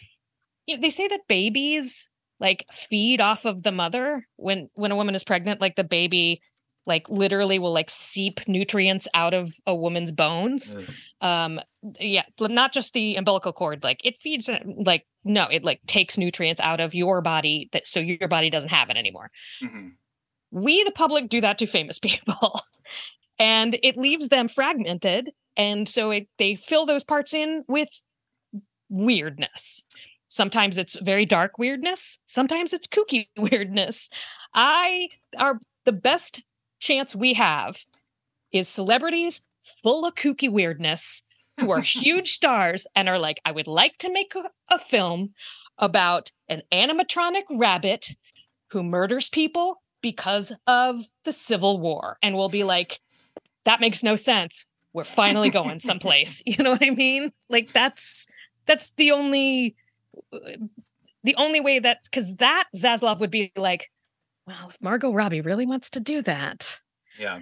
you 0.67 0.77
know, 0.77 0.83
they 0.83 0.91
say 0.91 1.09
that 1.09 1.21
babies 1.29 2.11
like 2.41 2.65
feed 2.73 3.21
off 3.21 3.45
of 3.45 3.63
the 3.63 3.73
mother 3.73 4.27
when 4.37 4.69
when 4.75 4.93
a 4.93 4.97
woman 4.97 5.15
is 5.15 5.25
pregnant 5.25 5.61
like 5.61 5.77
the 5.77 5.85
baby 5.85 6.41
like 6.89 7.09
literally 7.09 7.59
will 7.59 7.73
like 7.73 7.91
seep 7.91 8.41
nutrients 8.49 9.07
out 9.15 9.35
of 9.35 9.53
a 9.67 9.75
woman's 9.75 10.11
bones. 10.11 10.77
Ugh. 10.77 10.95
Um, 11.21 11.61
yeah, 12.01 12.25
not 12.41 12.73
just 12.73 12.95
the 12.95 13.15
umbilical 13.17 13.53
cord. 13.53 13.85
Like 13.85 14.01
it 14.05 14.17
feeds, 14.17 14.49
uh, 14.49 14.59
like 14.65 15.07
no, 15.23 15.47
it 15.51 15.63
like 15.63 15.81
takes 15.87 16.17
nutrients 16.17 16.61
out 16.63 16.81
of 16.81 16.95
your 16.95 17.21
body 17.21 17.69
that 17.73 17.87
so 17.87 18.01
your 18.01 18.27
body 18.27 18.49
doesn't 18.49 18.71
have 18.71 18.89
it 18.89 18.97
anymore. 18.97 19.31
Mhm. 19.63 19.93
We, 20.51 20.83
the 20.83 20.91
public, 20.91 21.29
do 21.29 21.43
that 21.43 21.59
to 21.59 21.67
famous 21.67 21.99
people, 22.01 22.59
and 23.39 23.79
it 23.83 23.97
leaves 23.99 24.31
them 24.31 24.49
fragmented. 24.49 25.31
And 25.59 25.89
so 25.89 26.13
it, 26.13 26.29
they 26.39 26.55
fill 26.55 26.87
those 26.87 27.05
parts 27.05 27.35
in 27.35 27.65
with 27.69 27.89
weirdness. 28.89 29.85
Sometimes 30.29 30.79
it's 30.79 30.99
very 31.01 31.27
dark 31.27 31.59
weirdness. 31.59 32.19
Sometimes 32.27 32.73
it's 32.73 32.87
kooky 32.87 33.29
weirdness. 33.37 34.09
I 34.55 35.09
are 35.37 35.59
the 35.85 35.93
best 35.93 36.43
chance 36.81 37.15
we 37.15 37.35
have 37.35 37.85
is 38.53 38.69
celebrities 38.69 39.43
full 39.61 40.07
of 40.07 40.15
kooky 40.15 40.51
weirdness 40.51 41.23
who 41.59 41.71
are 41.71 41.81
huge 41.83 42.31
stars 42.31 42.87
and 42.95 43.09
are 43.09 43.19
like, 43.19 43.41
I 43.45 43.51
would 43.51 43.67
like 43.67 43.99
to 43.99 44.13
make 44.13 44.35
a, 44.35 44.51
a 44.73 44.79
film 44.79 45.31
about 45.77 46.31
an 46.49 46.63
animatronic 46.73 47.45
rabbit 47.51 48.17
who 48.71 48.83
murders 48.83 49.29
people 49.29 49.83
because 50.03 50.53
of 50.67 51.07
the 51.25 51.33
Civil 51.33 51.81
War. 51.81 52.19
And 52.23 52.37
we'll 52.37 52.49
be 52.49 52.65
like, 52.65 53.01
that 53.65 53.81
makes 53.81 54.03
no 54.03 54.17
sense. 54.17 54.69
We're 54.93 55.05
finally 55.05 55.51
going 55.51 55.81
someplace. 55.91 56.43
You 56.47 56.63
know 56.65 56.73
what 56.73 56.85
I 56.85 56.91
mean? 56.91 57.31
Like 57.49 57.73
that's 57.73 58.27
that's 58.67 58.91
the 58.97 59.13
only 59.13 59.77
the 61.25 61.35
only 61.37 61.61
way 61.61 61.79
that 61.79 61.99
because 62.05 62.37
that 62.37 62.65
Zaslav 62.77 63.21
would 63.21 63.31
be 63.31 63.53
like, 63.57 63.91
well, 64.47 64.69
if 64.69 64.81
Margot 64.81 65.13
Robbie 65.13 65.41
really 65.41 65.67
wants 65.67 65.91
to 65.91 66.01
do 66.01 66.23
that, 66.23 66.81
Yeah. 67.19 67.41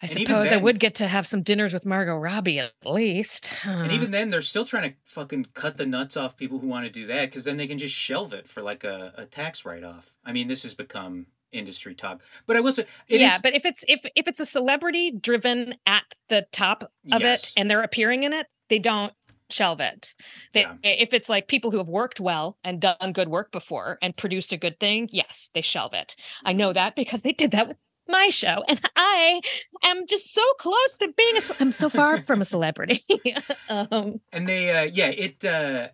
I 0.00 0.04
And 0.06 0.10
suppose 0.12 0.52
I 0.52 0.58
would 0.58 0.78
get 0.78 0.94
to 0.96 1.08
have 1.08 1.26
some 1.26 1.42
dinners 1.42 1.74
with 1.74 1.84
Margot 1.84 2.14
Robbie 2.16 2.60
at 2.60 2.70
least. 2.86 3.52
And 3.64 3.90
even 3.90 4.12
then, 4.12 4.30
they're 4.30 4.42
still 4.42 4.64
trying 4.64 4.90
to 4.92 4.96
fucking 5.04 5.48
cut 5.54 5.76
the 5.76 5.86
nuts 5.86 6.16
off 6.16 6.36
people 6.36 6.60
who 6.60 6.68
want 6.68 6.84
to 6.86 6.90
do 6.92 7.04
that 7.06 7.24
because 7.26 7.42
then 7.42 7.56
they 7.56 7.66
can 7.66 7.78
just 7.78 7.96
shelve 7.96 8.32
it 8.32 8.48
for 8.48 8.62
like 8.62 8.84
a, 8.84 9.12
a 9.16 9.24
tax 9.26 9.64
write 9.64 9.82
off. 9.82 10.14
I 10.24 10.30
mean, 10.30 10.46
this 10.46 10.62
has 10.62 10.72
become 10.74 11.26
industry 11.52 11.94
talk. 11.94 12.20
But 12.46 12.56
I 12.56 12.60
will 12.60 12.72
say, 12.72 12.86
yeah, 13.08 13.34
is- 13.36 13.42
but 13.42 13.54
if 13.54 13.64
it's 13.64 13.84
if 13.88 14.00
if 14.14 14.26
it's 14.28 14.40
a 14.40 14.46
celebrity 14.46 15.10
driven 15.10 15.74
at 15.86 16.04
the 16.28 16.46
top 16.52 16.84
of 17.12 17.20
Yes. 17.22 17.48
it 17.48 17.52
and 17.60 17.70
they're 17.70 17.82
appearing 17.82 18.22
in 18.22 18.32
it, 18.32 18.46
they 18.68 18.78
don't 18.78 19.12
shelve 19.50 19.80
it. 19.80 20.14
They, 20.52 20.62
Yeah. 20.62 20.74
If 20.82 21.14
it's 21.14 21.28
like 21.30 21.48
people 21.48 21.70
who 21.70 21.78
have 21.78 21.88
worked 21.88 22.20
well 22.20 22.58
and 22.62 22.80
done 22.80 23.12
good 23.14 23.28
work 23.28 23.50
before 23.50 23.96
and 24.02 24.14
produced 24.16 24.52
a 24.52 24.58
good 24.58 24.78
thing, 24.78 25.08
yes, 25.10 25.50
they 25.54 25.62
shelve 25.62 25.94
it. 25.94 26.16
I 26.44 26.52
know 26.52 26.72
that 26.74 26.94
because 26.94 27.22
they 27.22 27.32
did 27.32 27.50
that 27.52 27.68
with 27.68 27.76
my 28.06 28.28
show, 28.30 28.62
and 28.68 28.80
I 28.96 29.40
am 29.82 30.06
just 30.06 30.32
so 30.34 30.42
close 30.58 30.98
to 30.98 31.08
being 31.16 31.36
a. 31.36 31.40
I'm 31.60 31.72
so 31.72 31.88
far 31.88 32.18
from 32.18 32.40
a 32.42 32.44
celebrity. 32.44 33.02
um, 33.70 34.20
and 34.32 34.46
they, 34.48 34.70
uh, 34.70 34.90
yeah, 34.92 35.08
it, 35.08 35.44
uh, 35.44 35.88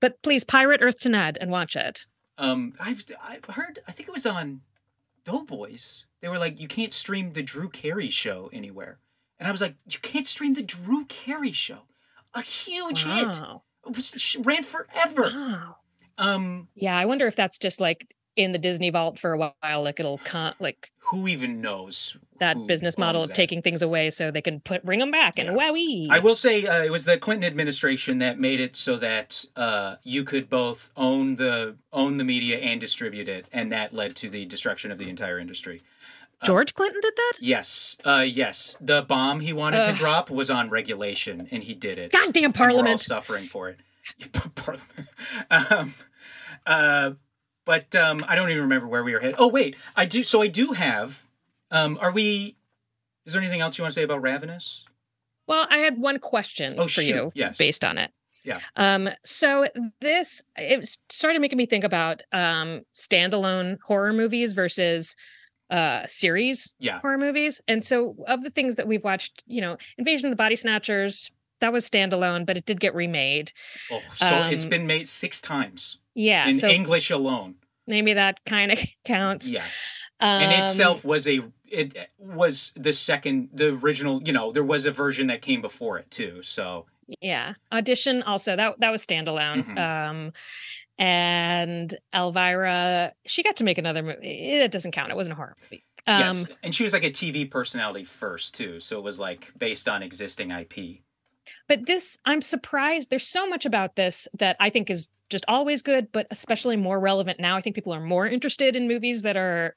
but 0.00 0.22
please 0.22 0.44
pirate 0.44 0.80
Earth 0.82 1.00
to 1.00 1.08
Ned 1.08 1.36
and 1.40 1.50
watch 1.50 1.74
it. 1.76 2.06
um, 2.38 2.74
I've, 2.80 3.04
I've 3.22 3.44
heard, 3.54 3.80
I 3.86 3.92
think 3.92 4.08
it 4.08 4.12
was 4.12 4.24
on 4.26 4.62
Doughboys. 5.30 6.06
They 6.20 6.28
were 6.28 6.38
like, 6.38 6.60
you 6.60 6.68
can't 6.68 6.92
stream 6.92 7.32
the 7.32 7.42
Drew 7.42 7.68
Carey 7.68 8.10
show 8.10 8.50
anywhere. 8.52 8.98
And 9.38 9.46
I 9.48 9.50
was 9.50 9.60
like, 9.60 9.76
you 9.90 9.98
can't 10.00 10.26
stream 10.26 10.54
the 10.54 10.62
Drew 10.62 11.04
Carey 11.06 11.52
show. 11.52 11.80
A 12.34 12.42
huge 12.42 13.04
hit. 13.04 13.26
Wow. 13.26 13.62
It 13.86 14.36
ran 14.44 14.62
forever. 14.62 15.22
Wow. 15.22 15.76
Um, 16.18 16.68
Yeah, 16.74 16.96
I 16.98 17.06
wonder 17.06 17.26
if 17.26 17.34
that's 17.36 17.58
just 17.58 17.80
like 17.80 18.14
in 18.36 18.52
the 18.52 18.58
Disney 18.58 18.90
vault 18.90 19.18
for 19.18 19.32
a 19.32 19.38
while. 19.38 19.82
Like 19.82 20.00
it'll 20.00 20.18
con- 20.18 20.54
like 20.60 20.90
who 20.98 21.26
even 21.28 21.60
knows 21.60 22.16
that 22.38 22.56
business 22.66 22.96
model 22.96 23.22
of 23.22 23.28
that? 23.28 23.34
taking 23.34 23.60
things 23.60 23.82
away 23.82 24.10
so 24.10 24.30
they 24.30 24.40
can 24.40 24.60
put 24.60 24.84
bring 24.84 24.98
them 25.00 25.10
back 25.10 25.38
and 25.38 25.48
Yeah. 25.48 25.54
wowee. 25.70 26.06
I 26.10 26.18
will 26.20 26.36
say 26.36 26.64
uh, 26.66 26.82
it 26.82 26.90
was 26.90 27.04
the 27.04 27.18
Clinton 27.18 27.44
administration 27.44 28.18
that 28.18 28.38
made 28.38 28.60
it 28.60 28.76
so 28.76 28.96
that 28.96 29.44
uh, 29.56 29.96
you 30.04 30.24
could 30.24 30.48
both 30.48 30.90
own 30.96 31.36
the 31.36 31.76
own 31.92 32.16
the 32.16 32.24
media 32.24 32.58
and 32.58 32.80
distribute 32.80 33.28
it, 33.28 33.48
and 33.52 33.70
that 33.72 33.92
led 33.92 34.16
to 34.16 34.30
the 34.30 34.46
destruction 34.46 34.90
of 34.90 34.98
the 34.98 35.08
entire 35.08 35.38
industry. 35.38 35.82
George 36.42 36.72
Clinton 36.72 37.00
did 37.02 37.12
that. 37.16 37.32
Yes, 37.40 37.98
uh, 38.06 38.24
yes, 38.26 38.74
the 38.80 39.02
bomb 39.02 39.40
he 39.40 39.52
wanted 39.52 39.84
to 39.84 39.92
drop 39.92 40.30
was 40.30 40.48
on 40.50 40.70
regulation, 40.70 41.46
and 41.50 41.62
he 41.64 41.74
did 41.74 41.98
it. 41.98 42.12
Goddamn 42.12 42.44
And 42.44 42.56
We're 42.56 42.64
all 42.64 42.72
Parliament. 42.72 43.00
suffering 43.00 43.44
for 43.44 43.68
it. 43.68 43.80
Parliament. 44.54 45.08
um, 45.70 45.94
uh, 46.64 47.10
but 47.70 47.94
um, 47.94 48.24
I 48.26 48.34
don't 48.34 48.50
even 48.50 48.62
remember 48.62 48.88
where 48.88 49.04
we 49.04 49.12
were 49.12 49.20
headed. 49.20 49.36
Oh 49.38 49.46
wait, 49.46 49.76
I 49.94 50.04
do. 50.04 50.24
So 50.24 50.42
I 50.42 50.48
do 50.48 50.72
have. 50.72 51.24
Um, 51.70 51.98
are 52.00 52.10
we? 52.10 52.56
Is 53.26 53.32
there 53.34 53.40
anything 53.40 53.60
else 53.60 53.78
you 53.78 53.82
want 53.84 53.94
to 53.94 54.00
say 54.00 54.02
about 54.02 54.22
Ravenous? 54.22 54.84
Well, 55.46 55.68
I 55.70 55.78
had 55.78 55.96
one 56.00 56.18
question 56.18 56.74
Oh, 56.78 56.82
for 56.88 57.00
shoot. 57.00 57.06
you 57.14 57.32
Yes. 57.34 57.56
based 57.58 57.84
on 57.84 57.96
it. 57.96 58.10
Yeah. 58.42 58.58
Um, 58.74 59.08
so 59.24 59.68
this 60.00 60.42
it 60.56 60.84
started 61.10 61.40
making 61.40 61.58
me 61.58 61.66
think 61.66 61.84
about 61.84 62.22
um 62.32 62.80
standalone 62.92 63.78
horror 63.86 64.12
movies 64.12 64.52
versus 64.52 65.14
uh 65.70 66.04
series 66.06 66.74
Yeah. 66.80 66.98
horror 67.02 67.18
movies. 67.18 67.60
And 67.68 67.84
so 67.84 68.16
of 68.26 68.42
the 68.42 68.50
things 68.50 68.74
that 68.76 68.88
we've 68.88 69.04
watched, 69.04 69.44
you 69.46 69.60
know, 69.60 69.76
Invasion 69.96 70.26
of 70.26 70.32
the 70.32 70.36
Body 70.44 70.56
Snatchers, 70.56 71.30
that 71.60 71.72
was 71.72 71.88
standalone, 71.88 72.46
but 72.46 72.56
it 72.56 72.64
did 72.66 72.80
get 72.80 72.96
remade. 72.96 73.52
Oh, 73.92 74.02
so 74.14 74.48
it's 74.50 74.64
Um, 74.64 74.70
been 74.70 74.86
made 74.88 75.06
six 75.06 75.40
times 75.40 75.98
Yeah. 76.14 76.48
in 76.48 76.54
so 76.54 76.68
English 76.68 77.10
alone. 77.12 77.54
Maybe 77.90 78.14
that 78.14 78.44
kind 78.46 78.72
of 78.72 78.78
counts. 79.04 79.50
Yeah, 79.50 79.64
Um, 80.20 80.28
and 80.42 80.52
itself 80.62 81.04
was 81.04 81.26
a 81.28 81.40
it 81.66 81.96
was 82.18 82.72
the 82.76 82.92
second, 82.92 83.50
the 83.52 83.68
original. 83.74 84.22
You 84.24 84.32
know, 84.32 84.50
there 84.52 84.64
was 84.64 84.86
a 84.86 84.90
version 84.90 85.26
that 85.28 85.42
came 85.42 85.60
before 85.60 85.98
it 85.98 86.10
too. 86.10 86.42
So 86.42 86.86
yeah 87.20 87.54
audition 87.72 88.22
also 88.22 88.54
that 88.54 88.78
that 88.78 88.92
was 88.92 89.04
standalone 89.04 89.64
Mhm. 89.64 89.78
um 89.78 90.32
and 90.96 91.94
elvira 92.14 93.12
she 93.26 93.42
got 93.42 93.56
to 93.56 93.64
make 93.64 93.78
another 93.78 94.02
movie 94.02 94.28
it 94.28 94.70
doesn't 94.70 94.92
count 94.92 95.10
it 95.10 95.16
wasn't 95.16 95.32
a 95.32 95.36
horror 95.36 95.56
movie 95.62 95.82
um 96.06 96.20
yes, 96.20 96.46
and 96.62 96.72
she 96.74 96.84
was 96.84 96.92
like 96.92 97.02
a 97.02 97.10
TV 97.10 97.50
personality 97.50 98.04
first 98.04 98.54
too. 98.54 98.78
So 98.80 98.96
it 98.98 99.02
was 99.02 99.18
like 99.18 99.52
based 99.58 99.88
on 99.88 100.04
existing 100.04 100.50
IP. 100.52 101.02
but 101.68 101.86
this 101.86 102.16
i'm 102.24 102.42
surprised 102.42 103.10
there's 103.10 103.26
so 103.26 103.44
much 103.48 103.66
about 103.66 103.96
this 103.96 104.28
that 104.38 104.56
i 104.60 104.70
think 104.70 104.88
is 104.88 105.08
just 105.30 105.44
always 105.48 105.82
good 105.82 106.08
but 106.12 106.26
especially 106.30 106.76
more 106.76 107.00
relevant 107.00 107.38
now 107.40 107.56
i 107.56 107.60
think 107.60 107.74
people 107.74 107.92
are 107.94 108.00
more 108.00 108.26
interested 108.26 108.76
in 108.76 108.88
movies 108.88 109.22
that 109.22 109.36
are 109.36 109.76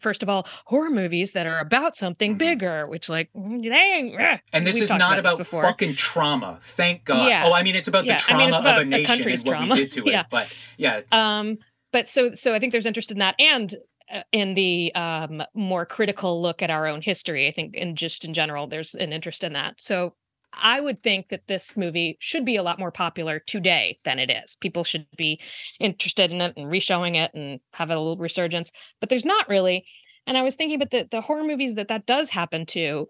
first 0.00 0.22
of 0.22 0.28
all 0.28 0.46
horror 0.66 0.90
movies 0.90 1.32
that 1.32 1.46
are 1.46 1.58
about 1.58 1.96
something 1.96 2.34
Mhm. 2.34 2.38
bigger 2.38 2.86
which 2.86 3.08
like 3.08 3.30
dang. 3.34 4.16
And 4.52 4.66
this 4.66 4.80
is 4.80 4.90
not 4.92 5.18
about 5.18 5.34
about, 5.40 5.46
fucking 5.46 5.94
trauma. 5.94 6.58
Thank 6.62 7.04
God. 7.04 7.28
Yeah. 7.28 7.44
Oh, 7.46 7.52
I 7.52 7.62
mean, 7.62 7.76
it's 7.76 7.88
about 7.88 8.04
Yeah, 8.04 8.14
the 8.18 8.22
I 8.24 8.26
trauma 8.26 8.44
mean, 8.44 8.52
it's 8.52 8.60
about 8.60 8.74
of 8.74 8.78
a 8.78 8.82
a 8.82 8.84
nation 8.90 9.06
country's 9.06 9.42
and 9.44 9.50
what 9.52 9.60
we 9.70 9.84
did 9.84 9.92
to 9.92 10.00
it. 10.06 10.12
Yeah. 10.12 10.24
But 10.30 10.68
yeah, 10.76 11.00
um 11.12 11.58
but 11.92 12.08
so 12.08 12.32
so 12.32 12.52
i 12.52 12.58
think 12.58 12.72
there's 12.72 12.86
interest 12.86 13.10
in 13.12 13.18
that 13.18 13.34
and 13.38 13.74
uh, 14.12 14.22
in 14.32 14.54
the 14.54 14.94
um 14.94 15.42
more 15.54 15.86
critical 15.86 16.40
look 16.42 16.62
at 16.62 16.70
our 16.70 16.86
own 16.86 17.00
history 17.00 17.46
i 17.46 17.50
think 17.50 17.74
and 17.76 17.96
just 17.96 18.24
in 18.24 18.34
general 18.34 18.66
there's 18.66 18.94
an 18.94 19.12
interest 19.12 19.42
in 19.44 19.52
that 19.54 19.80
so 19.80 20.14
i 20.62 20.80
would 20.80 21.02
think 21.02 21.28
that 21.28 21.46
this 21.46 21.76
movie 21.76 22.16
should 22.20 22.44
be 22.44 22.56
a 22.56 22.62
lot 22.62 22.78
more 22.78 22.90
popular 22.92 23.38
today 23.38 23.98
than 24.04 24.18
it 24.18 24.30
is. 24.30 24.56
People 24.56 24.84
should 24.84 25.06
be 25.16 25.40
interested 25.80 26.32
in 26.32 26.40
it 26.40 26.56
and 26.56 26.66
reshowing 26.70 27.14
it 27.16 27.32
and 27.34 27.60
have 27.74 27.90
a 27.90 27.98
little 27.98 28.16
resurgence 28.16 28.72
but 29.00 29.08
there's 29.08 29.24
not 29.24 29.48
really. 29.48 29.84
And 30.26 30.36
i 30.36 30.42
was 30.42 30.56
thinking 30.56 30.76
about 30.76 30.90
the, 30.90 31.06
the 31.10 31.20
horror 31.22 31.44
movies 31.44 31.74
that 31.76 31.88
that 31.88 32.06
does 32.06 32.30
happen 32.30 32.66
to 32.66 33.06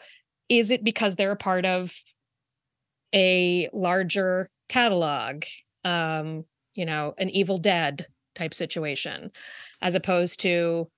is 0.49 0.71
it 0.71 0.85
because 0.85 1.17
they're 1.17 1.33
a 1.33 1.37
part 1.37 1.67
of 1.67 1.93
a 3.15 3.69
larger 3.73 4.51
catalog 4.69 5.45
um 5.85 6.45
you 6.75 6.85
know 6.85 7.15
an 7.19 7.31
evil 7.31 7.59
dead 7.59 8.07
type 8.35 8.53
situation 8.53 9.31
as 9.81 9.95
opposed 9.95 10.41
to 10.41 10.89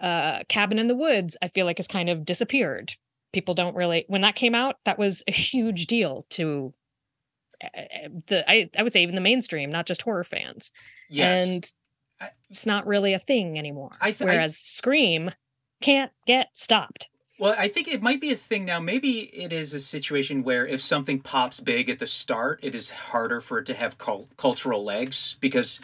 uh 0.00 0.40
cabin 0.48 0.78
in 0.78 0.88
the 0.88 0.96
woods 0.96 1.36
i 1.42 1.48
feel 1.48 1.66
like 1.66 1.78
has 1.78 1.86
kind 1.86 2.08
of 2.10 2.24
disappeared 2.24 2.94
people 3.32 3.54
don't 3.54 3.74
really 3.74 4.04
when 4.08 4.20
that 4.20 4.34
came 4.34 4.54
out 4.54 4.76
that 4.84 4.98
was 4.98 5.22
a 5.26 5.32
huge 5.32 5.86
deal 5.86 6.26
to 6.30 6.72
uh, 7.62 7.68
the 8.26 8.44
I, 8.50 8.70
I 8.78 8.82
would 8.82 8.92
say 8.92 9.02
even 9.02 9.14
the 9.14 9.20
mainstream 9.20 9.70
not 9.70 9.86
just 9.86 10.02
horror 10.02 10.24
fans 10.24 10.72
yes. 11.08 11.46
and 11.46 11.72
I- 12.20 12.30
it's 12.50 12.66
not 12.66 12.86
really 12.86 13.12
a 13.14 13.18
thing 13.18 13.58
anymore 13.58 13.96
I 14.00 14.10
th- 14.12 14.22
I- 14.22 14.24
whereas 14.34 14.56
scream 14.56 15.30
can't 15.80 16.12
get 16.26 16.48
stopped 16.52 17.08
Well, 17.38 17.54
I 17.58 17.68
think 17.68 17.88
it 17.88 18.02
might 18.02 18.20
be 18.20 18.30
a 18.30 18.36
thing 18.36 18.64
now. 18.66 18.78
Maybe 18.78 19.20
it 19.34 19.52
is 19.52 19.74
a 19.74 19.80
situation 19.80 20.44
where 20.44 20.64
if 20.66 20.80
something 20.82 21.18
pops 21.18 21.58
big 21.60 21.88
at 21.88 21.98
the 21.98 22.06
start, 22.06 22.60
it 22.62 22.74
is 22.74 22.90
harder 22.90 23.40
for 23.40 23.58
it 23.58 23.66
to 23.66 23.74
have 23.74 23.96
cul- 23.98 24.28
cultural 24.36 24.84
legs 24.84 25.36
because 25.40 25.80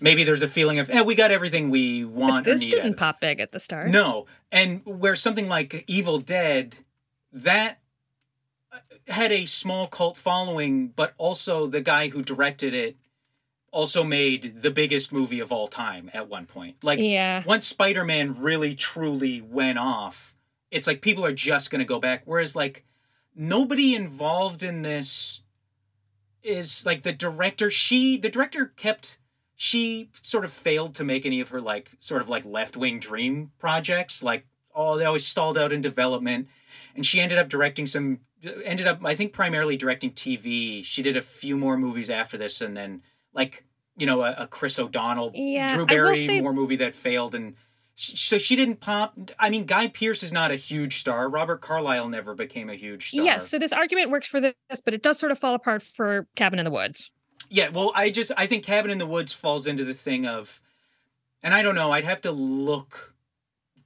maybe 0.00 0.24
there's 0.24 0.40
a 0.42 0.48
feeling 0.48 0.78
of, 0.78 0.88
eh, 0.88 1.02
we 1.02 1.14
got 1.14 1.30
everything 1.30 1.68
we 1.68 2.04
but 2.04 2.12
want. 2.14 2.44
this 2.46 2.62
or 2.62 2.64
need 2.64 2.70
didn't 2.70 2.96
pop 2.96 3.20
big 3.20 3.40
at 3.40 3.52
the 3.52 3.58
start 3.60 3.88
No, 3.88 4.24
and 4.52 4.80
where 4.86 5.16
something 5.16 5.48
like 5.48 5.84
Evil 5.86 6.20
Dead, 6.20 6.76
that 7.34 7.80
uh, 8.72 8.78
had 9.08 9.32
a 9.32 9.44
small 9.44 9.86
cult 9.86 10.16
following, 10.16 10.88
but 10.88 11.12
also 11.18 11.66
the 11.66 11.80
guy 11.82 12.08
who 12.08 12.22
directed 12.22 12.72
it 12.72 12.96
also 13.74 14.04
made 14.04 14.62
the 14.62 14.70
biggest 14.70 15.12
movie 15.12 15.40
of 15.40 15.50
all 15.50 15.66
time 15.66 16.08
at 16.14 16.28
one 16.28 16.46
point. 16.46 16.76
Like 16.82 17.00
yeah. 17.00 17.42
once 17.44 17.66
Spider-Man 17.66 18.40
really 18.40 18.76
truly 18.76 19.40
went 19.40 19.78
off, 19.78 20.36
it's 20.70 20.86
like 20.86 21.02
people 21.02 21.26
are 21.26 21.34
just 21.34 21.70
going 21.70 21.80
to 21.80 21.84
go 21.84 21.98
back. 21.98 22.22
Whereas 22.24 22.54
like 22.54 22.84
nobody 23.34 23.94
involved 23.94 24.62
in 24.62 24.82
this 24.82 25.42
is 26.42 26.86
like 26.86 27.02
the 27.02 27.12
director 27.12 27.70
she 27.70 28.16
the 28.16 28.28
director 28.28 28.66
kept 28.76 29.18
she 29.56 30.10
sort 30.22 30.44
of 30.44 30.52
failed 30.52 30.94
to 30.94 31.02
make 31.04 31.24
any 31.24 31.40
of 31.40 31.48
her 31.48 31.60
like 31.60 31.90
sort 31.98 32.20
of 32.20 32.28
like 32.28 32.44
left-wing 32.44 33.00
dream 33.00 33.50
projects. 33.58 34.22
Like 34.22 34.46
oh 34.72 34.96
they 34.96 35.04
always 35.04 35.26
stalled 35.26 35.58
out 35.58 35.72
in 35.72 35.80
development 35.80 36.46
and 36.94 37.04
she 37.04 37.20
ended 37.20 37.38
up 37.38 37.48
directing 37.48 37.86
some 37.86 38.20
ended 38.64 38.86
up 38.86 39.04
i 39.04 39.14
think 39.14 39.32
primarily 39.32 39.76
directing 39.76 40.10
tv 40.10 40.84
she 40.84 41.02
did 41.02 41.16
a 41.16 41.22
few 41.22 41.56
more 41.56 41.76
movies 41.76 42.10
after 42.10 42.36
this 42.36 42.60
and 42.60 42.76
then 42.76 43.02
like 43.32 43.64
you 43.96 44.06
know 44.06 44.22
a, 44.22 44.34
a 44.38 44.46
chris 44.46 44.78
o'donnell 44.78 45.30
Yeah, 45.34 45.74
drew 45.74 45.86
barry 45.86 46.16
say- 46.16 46.40
more 46.40 46.52
movie 46.52 46.76
that 46.76 46.94
failed 46.94 47.34
and 47.34 47.54
so 47.96 48.38
she 48.38 48.56
didn't 48.56 48.80
pop 48.80 49.14
i 49.38 49.48
mean 49.48 49.64
guy 49.66 49.86
pearce 49.88 50.22
is 50.24 50.32
not 50.32 50.50
a 50.50 50.56
huge 50.56 50.98
star 50.98 51.28
robert 51.28 51.60
carlyle 51.60 52.08
never 52.08 52.34
became 52.34 52.68
a 52.68 52.74
huge 52.74 53.10
star 53.10 53.24
Yes, 53.24 53.48
so 53.48 53.58
this 53.58 53.72
argument 53.72 54.10
works 54.10 54.26
for 54.26 54.40
this, 54.40 54.54
but 54.84 54.94
it 54.94 55.02
does 55.02 55.18
sort 55.18 55.30
of 55.30 55.38
fall 55.38 55.54
apart 55.54 55.80
for 55.82 56.26
Cabin 56.34 56.58
in 56.58 56.64
the 56.64 56.72
Woods. 56.72 57.12
Yeah, 57.48 57.68
well, 57.68 57.92
I 57.94 58.10
just 58.10 58.32
I 58.36 58.46
think 58.48 58.64
Cabin 58.64 58.90
in 58.90 58.98
the 58.98 59.06
Woods 59.06 59.32
falls 59.32 59.64
into 59.66 59.84
the 59.84 59.94
thing 59.94 60.26
of, 60.26 60.60
and 61.40 61.54
I 61.54 61.62
don't 61.62 61.76
know. 61.76 61.92
I'd 61.92 62.04
have 62.04 62.20
to 62.22 62.32
look 62.32 63.13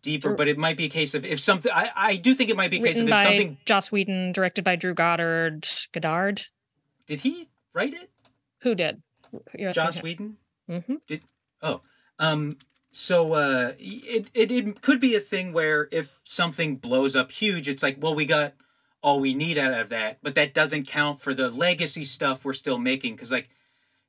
deeper, 0.02 0.34
but 0.34 0.48
it 0.48 0.58
might 0.58 0.76
be 0.76 0.84
a 0.84 0.88
case 0.88 1.14
of 1.14 1.24
if 1.24 1.40
something. 1.40 1.70
I 1.74 1.90
I 1.94 2.16
do 2.16 2.34
think 2.34 2.50
it 2.50 2.56
might 2.56 2.70
be 2.70 2.78
a 2.78 2.82
case 2.82 3.00
of 3.00 3.08
if 3.08 3.14
something. 3.22 3.58
Joss 3.64 3.90
Whedon, 3.92 4.32
directed 4.32 4.64
by 4.64 4.76
Drew 4.76 4.94
Goddard. 4.94 5.66
Goddard? 5.92 6.42
Did 7.06 7.20
he 7.20 7.48
write 7.72 7.94
it? 7.94 8.10
Who 8.60 8.74
did? 8.74 9.02
You're 9.56 9.72
Joss. 9.72 10.02
Whedon. 10.02 10.36
Mhm. 10.68 11.20
Oh, 11.62 11.80
um. 12.18 12.58
So 12.90 13.34
uh, 13.34 13.72
it, 13.78 14.28
it 14.34 14.50
it 14.50 14.80
could 14.80 14.98
be 14.98 15.14
a 15.14 15.20
thing 15.20 15.52
where 15.52 15.88
if 15.92 16.20
something 16.24 16.76
blows 16.76 17.14
up 17.14 17.30
huge, 17.30 17.68
it's 17.68 17.82
like, 17.82 17.98
well, 18.00 18.14
we 18.14 18.24
got 18.24 18.54
all 19.02 19.20
we 19.20 19.34
need 19.34 19.58
out 19.58 19.72
of 19.78 19.90
that, 19.90 20.18
but 20.22 20.34
that 20.34 20.54
doesn't 20.54 20.88
count 20.88 21.20
for 21.20 21.34
the 21.34 21.50
legacy 21.50 22.02
stuff 22.04 22.44
we're 22.44 22.52
still 22.52 22.78
making 22.78 23.14
because, 23.14 23.30
like, 23.30 23.48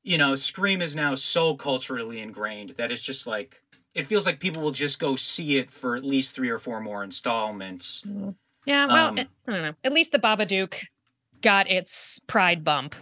you 0.01 0.17
know, 0.17 0.33
Scream 0.35 0.81
is 0.81 0.95
now 0.95 1.13
so 1.13 1.55
culturally 1.55 2.19
ingrained 2.19 2.71
that 2.77 2.91
it's 2.91 3.03
just 3.03 3.27
like 3.27 3.61
it 3.93 4.05
feels 4.05 4.25
like 4.25 4.39
people 4.39 4.61
will 4.61 4.71
just 4.71 4.99
go 4.99 5.15
see 5.15 5.57
it 5.57 5.71
for 5.71 5.95
at 5.95 6.03
least 6.03 6.35
three 6.35 6.49
or 6.49 6.59
four 6.59 6.79
more 6.79 7.03
installments. 7.03 8.03
Yeah, 8.65 8.85
well, 8.87 9.07
Um, 9.09 9.19
I 9.19 9.27
don't 9.51 9.61
know. 9.63 9.73
At 9.83 9.93
least 9.93 10.11
the 10.11 10.19
Babadook 10.19 10.85
got 11.41 11.69
its 11.69 12.19
pride 12.19 12.63
bump. 12.63 12.95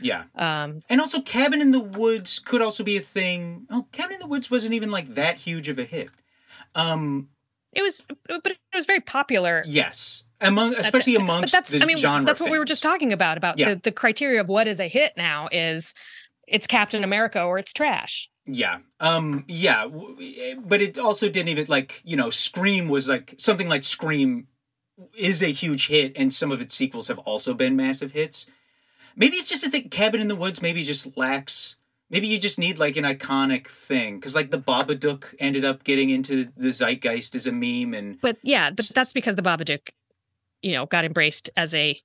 Yeah, 0.00 0.24
Um, 0.34 0.80
and 0.88 1.00
also 1.00 1.20
Cabin 1.22 1.60
in 1.60 1.70
the 1.70 1.78
Woods 1.80 2.40
could 2.40 2.60
also 2.60 2.82
be 2.82 2.96
a 2.96 3.00
thing. 3.00 3.66
Oh, 3.70 3.86
Cabin 3.92 4.14
in 4.14 4.20
the 4.20 4.26
Woods 4.26 4.50
wasn't 4.50 4.74
even 4.74 4.90
like 4.90 5.08
that 5.14 5.36
huge 5.38 5.68
of 5.68 5.78
a 5.78 5.84
hit. 5.84 6.10
Um, 6.74 7.28
it 7.72 7.82
was, 7.82 8.04
but 8.28 8.46
it 8.52 8.58
was 8.74 8.86
very 8.86 9.00
popular. 9.00 9.62
yes, 9.66 10.24
among 10.40 10.74
especially 10.74 11.14
But 11.14 11.22
amongst 11.22 11.52
that's, 11.52 11.70
the 11.70 11.82
I 11.82 11.86
mean, 11.86 11.96
genre. 11.96 12.24
that's 12.26 12.40
what 12.40 12.50
we 12.50 12.58
were 12.58 12.64
just 12.64 12.82
talking 12.82 13.12
about. 13.12 13.36
About 13.36 13.58
Yeah. 13.58 13.70
the 13.74 13.76
the 13.76 13.92
criteria 13.92 14.40
of 14.40 14.48
what 14.48 14.66
is 14.68 14.80
a 14.80 14.88
hit 14.88 15.12
now 15.16 15.48
is 15.52 15.94
it's 16.48 16.66
Captain 16.66 17.02
America 17.04 17.40
or 17.42 17.58
it's 17.58 17.72
trash. 17.72 18.28
Yeah. 18.46 18.78
Um 19.00 19.44
yeah, 19.48 19.86
but 20.58 20.82
it 20.82 20.98
also 20.98 21.28
didn't 21.28 21.48
even 21.48 21.66
like, 21.68 22.02
you 22.04 22.16
know, 22.16 22.30
Scream 22.30 22.88
was 22.88 23.08
like 23.08 23.34
something 23.38 23.68
like 23.68 23.84
Scream 23.84 24.48
is 25.16 25.42
a 25.42 25.48
huge 25.48 25.88
hit 25.88 26.12
and 26.16 26.32
some 26.32 26.52
of 26.52 26.60
its 26.60 26.74
sequels 26.74 27.08
have 27.08 27.18
also 27.20 27.54
been 27.54 27.76
massive 27.76 28.12
hits. 28.12 28.46
Maybe 29.16 29.36
it's 29.36 29.48
just 29.48 29.64
a 29.64 29.70
thing 29.70 29.88
Cabin 29.88 30.20
in 30.20 30.28
the 30.28 30.36
Woods 30.36 30.62
maybe 30.62 30.82
just 30.82 31.16
lacks 31.16 31.76
maybe 32.10 32.26
you 32.26 32.38
just 32.38 32.58
need 32.58 32.78
like 32.78 32.96
an 32.96 33.04
iconic 33.04 33.66
thing 33.66 34.20
cuz 34.20 34.34
like 34.34 34.50
the 34.50 34.58
Babadook 34.58 35.34
ended 35.38 35.64
up 35.64 35.84
getting 35.84 36.10
into 36.10 36.52
the 36.56 36.72
zeitgeist 36.72 37.34
as 37.34 37.46
a 37.46 37.52
meme 37.52 37.94
and 37.94 38.20
But 38.20 38.38
yeah, 38.42 38.70
that's 38.70 39.12
because 39.12 39.36
the 39.36 39.42
Babadook, 39.42 39.90
you 40.62 40.72
know, 40.72 40.86
got 40.86 41.04
embraced 41.04 41.50
as 41.56 41.74
a 41.74 42.00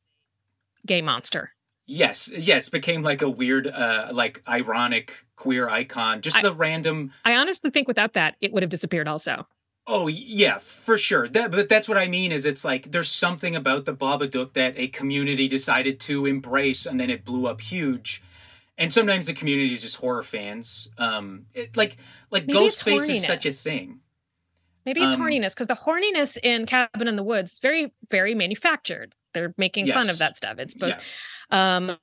gay 0.86 1.02
monster. 1.02 1.54
Yes, 1.90 2.32
yes, 2.38 2.70
became 2.70 3.02
like 3.02 3.22
a 3.22 3.30
weird 3.30 3.68
uh 3.68 4.10
like 4.14 4.42
ironic 4.48 5.26
queer 5.36 5.68
icon. 5.70 6.22
Just 6.22 6.38
I- 6.38 6.42
the 6.44 6.54
random 6.54 7.12
I 7.26 7.36
honestly 7.36 7.70
think 7.72 7.88
without 7.88 8.14
that, 8.14 8.36
it 8.42 8.54
would 8.54 8.64
have 8.64 8.70
disappeared 8.70 9.08
also. 9.08 9.48
Oh 9.92 10.08
yeah, 10.08 10.60
for 10.60 11.00
sure. 11.00 11.28
That, 11.28 11.50
but 11.50 11.68
that's 11.68 11.90
what 11.90 11.98
I 11.98 12.08
mean. 12.08 12.32
Is 12.32 12.46
it's 12.46 12.64
like 12.64 12.92
there's 12.92 13.10
something 13.10 13.56
about 13.56 13.86
the 13.86 13.94
Babadook 13.94 14.54
that 14.54 14.76
a 14.78 14.88
community 14.88 15.48
decided 15.48 16.00
to 16.02 16.28
embrace, 16.28 16.86
and 16.86 17.00
then 17.00 17.10
it 17.10 17.26
blew 17.26 17.48
up 17.48 17.60
huge. 17.60 18.22
And 18.78 18.94
sometimes 18.94 19.26
the 19.26 19.34
community 19.34 19.74
is 19.74 19.82
just 19.82 19.96
horror 19.98 20.22
fans. 20.22 20.90
Um, 21.00 21.48
it, 21.56 21.76
like 21.76 21.98
like 22.30 22.46
Maybe 22.46 22.60
Ghostface 22.60 23.10
is 23.10 23.26
such 23.26 23.48
a 23.48 23.50
thing. 23.50 24.02
Maybe 24.86 25.02
it's 25.02 25.16
Um, 25.16 25.22
horniness 25.22 25.56
because 25.56 25.68
the 25.68 25.76
horniness 25.76 26.38
in 26.42 26.66
Cabin 26.66 27.08
in 27.08 27.16
the 27.16 27.24
Woods 27.24 27.60
very, 27.60 27.92
very 28.12 28.36
manufactured. 28.36 29.16
They're 29.34 29.54
making 29.58 29.88
fun 29.88 30.10
of 30.10 30.18
that 30.20 30.38
stuff. 30.38 30.60
It's 30.60 30.74
supposed, 30.74 31.00
um, 31.52 31.98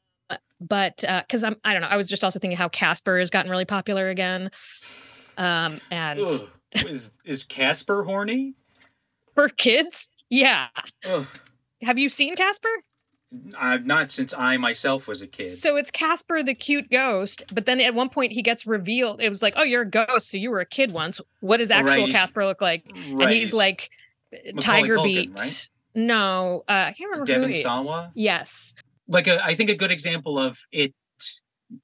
but 0.61 1.05
because 1.27 1.45
I'm, 1.45 1.57
I 1.65 1.73
don't 1.73 1.83
know. 1.83 1.89
I 1.89 1.97
was 1.97 2.09
just 2.09 2.25
also 2.25 2.39
thinking 2.39 2.57
how 2.57 2.69
Casper 2.69 3.19
has 3.19 3.31
gotten 3.31 3.51
really 3.51 3.65
popular 3.65 4.09
again. 4.09 4.51
Um, 5.39 5.81
and 5.91 6.21
Ugh. 6.21 6.49
is 6.75 7.11
is 7.25 7.45
Casper 7.45 8.05
horny? 8.05 8.55
for 9.35 9.49
kids, 9.49 10.09
yeah. 10.31 10.69
Ugh. 11.07 11.27
Have 11.83 11.99
you 11.99 12.09
seen 12.09 12.37
Casper? 12.37 12.69
I've 13.59 13.85
not 13.85 14.11
since 14.11 14.33
I 14.33 14.57
myself 14.57 15.07
was 15.07 15.21
a 15.21 15.27
kid. 15.27 15.49
So 15.51 15.77
it's 15.77 15.91
Casper 15.91 16.43
the 16.43 16.55
cute 16.55 16.91
ghost, 16.91 17.43
but 17.53 17.67
then 17.67 17.81
at 17.81 17.93
one 17.95 18.09
point 18.09 18.33
he 18.33 18.41
gets 18.41 18.67
revealed. 18.67 19.21
It 19.21 19.29
was 19.29 19.43
like, 19.43 19.55
oh, 19.57 19.63
you're 19.63 19.83
a 19.83 19.91
ghost, 19.91 20.31
so 20.31 20.39
you 20.39 20.51
were 20.51 20.61
a 20.61 20.65
kid 20.67 20.91
once. 20.93 21.21
What 21.41 21.59
does 21.59 21.71
Oh, 21.71 21.75
right, 21.75 21.89
actual 21.89 22.09
Casper 22.09 22.47
look 22.47 22.63
like? 22.63 22.85
right, 23.11 23.23
and 23.23 23.31
he's 23.31 23.53
like 23.53 23.91
Macaulay 24.33 24.61
Tiger 24.63 24.97
Culkin, 24.97 25.05
Beat. 25.05 25.33
right? 25.39 25.69
No, 25.97 26.65
uh, 26.69 26.73
I 26.73 26.93
can't 26.93 27.11
remember 27.11 27.27
Devin 27.27 27.43
who 27.49 27.53
he 27.53 27.59
is. 27.59 27.63
Sawa? 27.65 28.13
Yes, 28.15 28.75
like 29.09 29.27
a, 29.27 29.45
I 29.45 29.55
think 29.55 29.71
a 29.71 29.75
good 29.75 29.91
example 29.91 30.39
of 30.39 30.59
it 30.73 30.95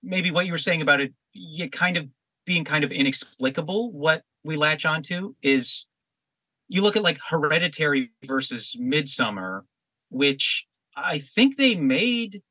maybe 0.03 0.31
what 0.31 0.47
you 0.47 0.53
were 0.53 0.59
saying 0.59 0.83
about 0.83 1.01
it 1.01 1.13
you 1.33 1.69
kind 1.69 1.97
of 1.97 2.09
being 2.47 2.65
kind 2.65 2.85
of 2.85 2.93
inexplicable 2.93 3.93
what 3.93 4.23
we 4.45 4.57
latch 4.57 4.85
onto 4.85 5.35
is 5.43 5.89
you 6.69 6.83
look 6.83 6.97
at 6.97 7.03
like 7.03 7.19
hereditary 7.31 8.11
versus 8.25 8.77
midsommar 8.81 9.63
which 10.11 10.65
i 10.97 11.19
think 11.19 11.57
they 11.57 11.75
made 11.75 12.43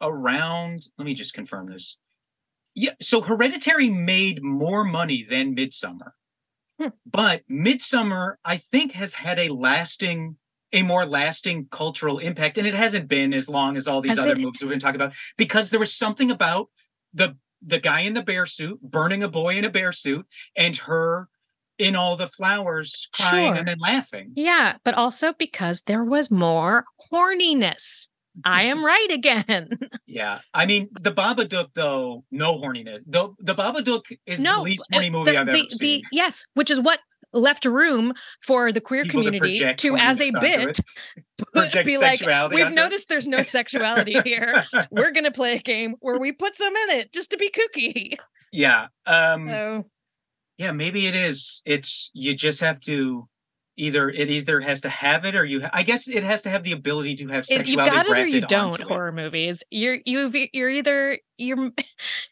around 0.00 0.86
let 0.98 1.04
me 1.04 1.14
just 1.14 1.34
confirm 1.34 1.66
this 1.66 1.98
yeah 2.74 2.92
so 3.00 3.20
hereditary 3.20 3.88
made 3.88 4.42
more 4.42 4.84
money 4.84 5.26
than 5.28 5.54
midsommar 5.56 6.12
Hmm. 6.80 6.88
but 7.04 7.42
midsommar 7.50 8.34
i 8.44 8.56
think 8.56 8.92
has 8.92 9.14
had 9.14 9.38
a 9.38 9.50
lasting 9.52 10.36
a 10.72 10.82
more 10.82 11.04
lasting 11.04 11.66
cultural 11.70 12.18
impact 12.18 12.58
and 12.58 12.66
it 12.66 12.74
hasn't 12.74 13.08
been 13.08 13.34
as 13.34 13.48
long 13.48 13.76
as 13.76 13.86
all 13.86 14.00
these 14.00 14.10
Has 14.12 14.20
other 14.20 14.32
it? 14.32 14.38
movies 14.38 14.60
we've 14.62 14.70
been 14.70 14.78
talking 14.78 15.00
about 15.00 15.14
because 15.36 15.70
there 15.70 15.80
was 15.80 15.92
something 15.94 16.30
about 16.30 16.68
the 17.14 17.36
the 17.64 17.78
guy 17.78 18.00
in 18.00 18.14
the 18.14 18.22
bear 18.22 18.46
suit 18.46 18.80
burning 18.82 19.22
a 19.22 19.28
boy 19.28 19.56
in 19.56 19.64
a 19.64 19.70
bear 19.70 19.92
suit 19.92 20.26
and 20.56 20.76
her 20.78 21.28
in 21.78 21.94
all 21.96 22.16
the 22.16 22.26
flowers 22.26 23.08
crying 23.14 23.50
Sure. 23.52 23.58
and 23.58 23.68
then 23.68 23.78
laughing 23.78 24.32
yeah, 24.34 24.76
but 24.84 24.94
also 24.94 25.32
because 25.38 25.82
there 25.82 26.04
was 26.04 26.30
more 26.30 26.84
horniness. 27.12 28.08
I 28.44 28.64
am 28.64 28.82
right 28.92 29.10
again. 29.10 29.68
yeah 30.06 30.38
i 30.54 30.64
mean 30.64 30.88
the 31.00 31.12
babadook 31.12 31.68
though 31.74 32.24
no 32.30 32.58
horniness 32.58 33.00
the, 33.06 33.28
the 33.40 33.54
babadook 33.54 34.04
is 34.26 34.40
no, 34.40 34.56
the 34.56 34.62
least 34.62 34.84
uh, 34.90 34.96
horny 34.96 35.10
movie 35.10 35.32
the, 35.32 35.38
i've 35.38 35.46
the, 35.46 35.52
ever 35.52 35.68
seen 35.70 36.00
the 36.00 36.04
yes, 36.12 36.44
which 36.54 36.70
is 36.70 36.80
what 36.80 37.00
left 37.32 37.64
room 37.64 38.12
for 38.42 38.72
the 38.72 38.80
queer 38.80 39.02
People 39.04 39.22
community 39.22 39.58
project 39.58 39.80
to, 39.80 39.96
as 39.96 40.20
a 40.20 40.30
bit, 40.40 40.78
it. 41.16 41.24
put- 41.52 41.72
be 41.86 41.98
like, 41.98 42.20
we've 42.20 42.30
onto 42.30 42.56
it." 42.56 42.74
noticed 42.74 43.08
there's 43.08 43.28
no 43.28 43.42
sexuality 43.42 44.16
here. 44.24 44.64
We're 44.90 45.10
gonna 45.12 45.30
play 45.32 45.56
a 45.56 45.60
game 45.60 45.94
where 46.00 46.18
we 46.18 46.32
put 46.32 46.56
some 46.56 46.74
in 46.74 46.90
it 46.98 47.12
just 47.12 47.30
to 47.30 47.36
be 47.36 47.50
kooky. 47.50 48.14
yeah 48.52 48.88
um 49.06 49.48
So 49.48 49.86
yeah 50.58 50.72
maybe 50.72 51.06
it 51.06 51.14
is 51.14 51.62
it's 51.64 52.10
you 52.14 52.34
just 52.36 52.60
have 52.60 52.78
to 52.80 53.28
either 53.78 54.10
it 54.10 54.28
either 54.28 54.60
has 54.60 54.82
to 54.82 54.88
have 54.90 55.24
it 55.24 55.34
or 55.34 55.46
you 55.46 55.66
i 55.72 55.82
guess 55.82 56.06
it 56.06 56.22
has 56.22 56.42
to 56.42 56.50
have 56.50 56.62
the 56.62 56.72
ability 56.72 57.16
to 57.16 57.26
have 57.28 57.46
if 57.48 57.66
you've 57.66 57.78
got 57.78 58.06
it 58.06 58.10
or 58.12 58.26
you 58.26 58.42
don't, 58.42 58.72
onto 58.72 58.82
it. 58.82 58.88
horror 58.88 59.12
movies. 59.12 59.64
You're 59.70 59.98
you 60.04 60.30
you're 60.52 60.68
either 60.68 61.18
you're 61.38 61.70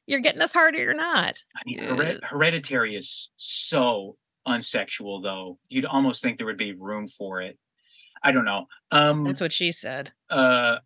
you're 0.07 0.21
getting 0.21 0.43
us 0.43 0.53
hard 0.53 0.75
or 0.75 0.79
you're 0.79 0.93
not. 0.93 1.39
I 1.57 1.63
mean, 1.65 2.19
hereditary 2.23 2.95
is 2.95 3.31
so 3.37 4.17
unsexual 4.49 5.23
though 5.23 5.59
you'd 5.69 5.85
almost 5.85 6.23
think 6.23 6.39
there 6.39 6.47
would 6.47 6.57
be 6.57 6.73
room 6.73 7.07
for 7.07 7.41
it 7.43 7.59
i 8.23 8.33
don't 8.33 8.45
know 8.47 8.67
um 8.91 9.25
That's 9.25 9.41
what 9.41 9.53
she 9.53 9.71
said. 9.73 10.13
uh 10.31 10.79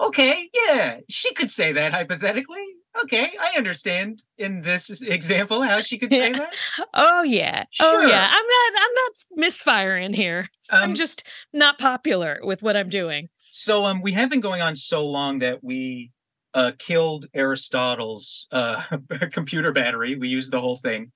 okay 0.00 0.48
yeah 0.68 0.98
she 1.08 1.32
could 1.34 1.50
say 1.50 1.72
that 1.72 1.92
hypothetically 1.92 2.64
okay 3.02 3.32
i 3.40 3.56
understand 3.56 4.22
in 4.38 4.62
this 4.62 5.02
example 5.02 5.62
how 5.62 5.80
she 5.80 5.98
could 5.98 6.12
say 6.12 6.30
Yeah. 6.32 6.38
that 6.38 6.54
Oh 6.92 7.22
yeah. 7.22 7.64
Oh 7.80 8.00
yeah. 8.06 8.28
I'm 8.30 8.46
not 8.46 8.82
I'm 8.82 8.94
not 8.94 9.12
misfiring 9.36 10.12
here. 10.12 10.48
um, 10.70 10.82
I'm 10.82 10.94
just 10.94 11.26
not 11.52 11.78
popular 11.78 12.38
with 12.42 12.62
what 12.62 12.76
I'm 12.76 12.88
doing. 12.88 13.28
So 13.36 13.84
um, 13.84 14.00
we 14.02 14.12
have 14.12 14.30
been 14.30 14.40
going 14.40 14.62
on 14.62 14.76
so 14.76 15.06
long 15.06 15.38
that 15.40 15.62
we 15.62 16.10
uh, 16.52 16.72
killed 16.78 17.26
Aristotle's 17.34 18.46
uh, 18.52 18.82
computer 19.32 19.72
battery. 19.72 20.16
We 20.16 20.28
used 20.28 20.50
the 20.52 20.60
whole 20.60 20.76
thing. 20.76 21.12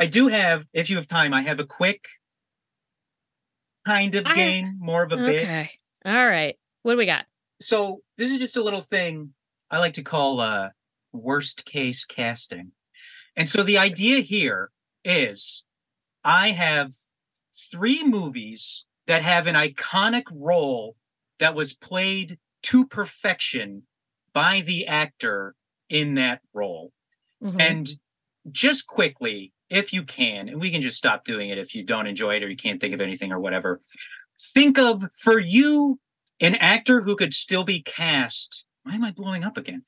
I 0.00 0.06
do 0.06 0.28
have, 0.28 0.66
if 0.72 0.88
you 0.88 0.96
have 0.96 1.06
time, 1.06 1.34
I 1.34 1.42
have 1.42 1.60
a 1.60 1.66
quick 1.66 2.08
kind 3.86 4.14
of 4.14 4.26
I- 4.26 4.34
game, 4.34 4.76
more 4.78 5.02
of 5.02 5.12
a 5.12 5.16
bit. 5.16 5.42
Okay. 5.42 5.70
All 6.04 6.26
right. 6.26 6.58
What 6.82 6.94
do 6.94 6.98
we 6.98 7.06
got? 7.06 7.26
So 7.60 8.00
this 8.16 8.30
is 8.30 8.38
just 8.38 8.56
a 8.56 8.62
little 8.62 8.80
thing 8.80 9.34
I 9.70 9.78
like 9.78 9.92
to 9.94 10.02
call 10.02 10.40
uh 10.40 10.70
worst 11.12 11.66
case 11.66 12.04
casting. 12.06 12.72
And 13.36 13.48
so 13.48 13.62
the 13.62 13.76
idea 13.78 14.20
here 14.20 14.70
is 15.04 15.64
I 16.24 16.50
have 16.50 16.92
three 17.70 18.02
movies 18.02 18.86
that 19.06 19.22
have 19.22 19.46
an 19.46 19.54
iconic 19.56 20.24
role 20.32 20.96
that 21.38 21.54
was 21.54 21.74
played 21.74 22.38
to 22.62 22.86
perfection 22.86 23.82
by 24.32 24.62
the 24.62 24.86
actor 24.86 25.54
in 25.90 26.14
that 26.14 26.40
role. 26.54 26.92
Mhm. 27.42 27.60
And 27.60 27.88
just 28.50 28.86
quickly, 28.86 29.52
if 29.70 29.92
you 29.92 30.02
can, 30.02 30.48
and 30.48 30.60
we 30.60 30.70
can 30.70 30.82
just 30.82 30.98
stop 30.98 31.24
doing 31.24 31.50
it 31.50 31.58
if 31.58 31.74
you 31.74 31.84
don't 31.84 32.06
enjoy 32.06 32.36
it 32.36 32.42
or 32.42 32.48
you 32.48 32.56
can't 32.56 32.80
think 32.80 32.92
of 32.92 33.00
anything 33.00 33.32
or 33.32 33.38
whatever. 33.38 33.80
Think 34.38 34.78
of 34.78 35.04
for 35.14 35.38
you 35.38 36.00
an 36.40 36.56
actor 36.56 37.02
who 37.02 37.16
could 37.16 37.32
still 37.32 37.64
be 37.64 37.80
cast. 37.80 38.64
Why 38.82 38.94
am 38.94 39.04
I 39.04 39.12
blowing 39.12 39.44
up 39.44 39.56
again? 39.56 39.84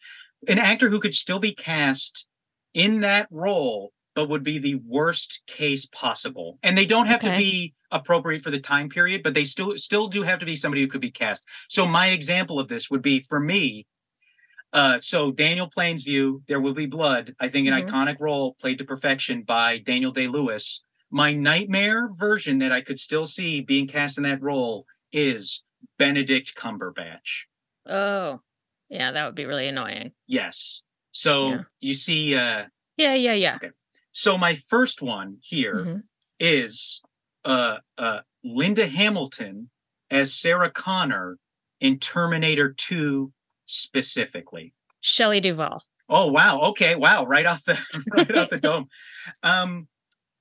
An 0.48 0.58
actor 0.58 0.88
who 0.88 1.00
could 1.00 1.14
still 1.14 1.38
be 1.38 1.52
cast 1.52 2.26
in 2.74 3.00
that 3.00 3.26
role, 3.30 3.92
but 4.14 4.28
would 4.28 4.42
be 4.42 4.58
the 4.58 4.76
worst 4.86 5.42
case 5.46 5.86
possible. 5.86 6.58
And 6.62 6.76
they 6.76 6.86
don't 6.86 7.06
have 7.06 7.20
to 7.20 7.36
be 7.36 7.74
appropriate 7.90 8.42
for 8.42 8.50
the 8.50 8.60
time 8.60 8.88
period, 8.88 9.22
but 9.22 9.34
they 9.34 9.44
still 9.44 9.76
still 9.76 10.08
do 10.08 10.22
have 10.22 10.38
to 10.40 10.46
be 10.46 10.56
somebody 10.56 10.82
who 10.82 10.88
could 10.88 11.00
be 11.00 11.10
cast. 11.10 11.46
So 11.68 11.86
my 11.86 12.08
example 12.08 12.58
of 12.58 12.68
this 12.68 12.90
would 12.90 13.02
be 13.02 13.20
for 13.20 13.40
me, 13.40 13.86
uh, 14.72 14.98
so 15.00 15.30
Daniel 15.32 15.68
Plainview, 15.68 16.42
There 16.46 16.60
Will 16.60 16.74
Be 16.74 16.86
Blood, 16.86 17.34
I 17.38 17.48
think 17.48 17.66
an 17.68 17.74
Mhm. 17.74 17.86
iconic 17.88 18.16
role 18.20 18.54
played 18.54 18.78
to 18.78 18.84
perfection 18.84 19.42
by 19.42 19.78
Daniel 19.78 20.12
Day 20.12 20.26
Lewis. 20.28 20.82
My 21.10 21.32
nightmare 21.32 22.08
version 22.12 22.58
that 22.58 22.72
I 22.72 22.80
could 22.80 22.98
still 22.98 23.26
see 23.26 23.60
being 23.60 23.86
cast 23.86 24.16
in 24.16 24.24
that 24.24 24.40
role 24.40 24.86
is 25.12 25.62
Benedict 25.98 26.54
Cumberbatch. 26.54 27.44
Oh, 27.86 28.40
yeah, 28.88 29.12
that 29.12 29.26
would 29.26 29.34
be 29.34 29.44
really 29.44 29.68
annoying. 29.68 30.12
Yes. 30.26 30.82
So 31.10 31.48
Yeah. 31.50 31.62
you 31.80 31.94
see, 31.94 32.34
uh, 32.34 32.66
Yeah, 32.96 33.14
yeah, 33.14 33.34
yeah. 33.34 33.58
so 34.12 34.38
my 34.38 34.54
first 34.54 35.02
one 35.02 35.38
here 35.42 36.02
is 36.40 37.02
Mhm. 37.04 37.08
uh, 37.44 37.78
uh, 37.98 38.20
Linda 38.44 38.86
Hamilton 38.86 39.70
as 40.10 40.32
Sarah 40.34 40.70
Connor 40.70 41.38
in 41.80 41.98
Terminator 41.98 42.72
2 42.72 43.32
specifically. 43.66 44.74
Shelley 45.00 45.40
Duvall. 45.40 45.82
Oh 46.08 46.30
wow. 46.30 46.60
Okay. 46.70 46.94
Wow. 46.94 47.24
Right 47.24 47.46
off 47.46 47.64
the 47.64 47.78
right 48.12 48.36
off 48.36 48.50
the 48.50 48.60
dome. 48.60 48.88
Um, 49.42 49.88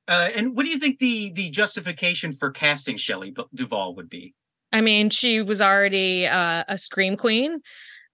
uh, 0.07 0.29
and 0.35 0.55
what 0.55 0.63
do 0.63 0.69
you 0.69 0.79
think 0.79 0.99
the 0.99 1.31
the 1.31 1.49
justification 1.49 2.33
for 2.33 2.51
casting 2.51 2.97
Shelley 2.97 3.33
Duvall 3.53 3.95
would 3.95 4.09
be? 4.09 4.33
I 4.73 4.81
mean, 4.81 5.09
she 5.09 5.41
was 5.41 5.61
already 5.61 6.27
uh, 6.27 6.63
a 6.67 6.77
scream 6.77 7.17
queen, 7.17 7.59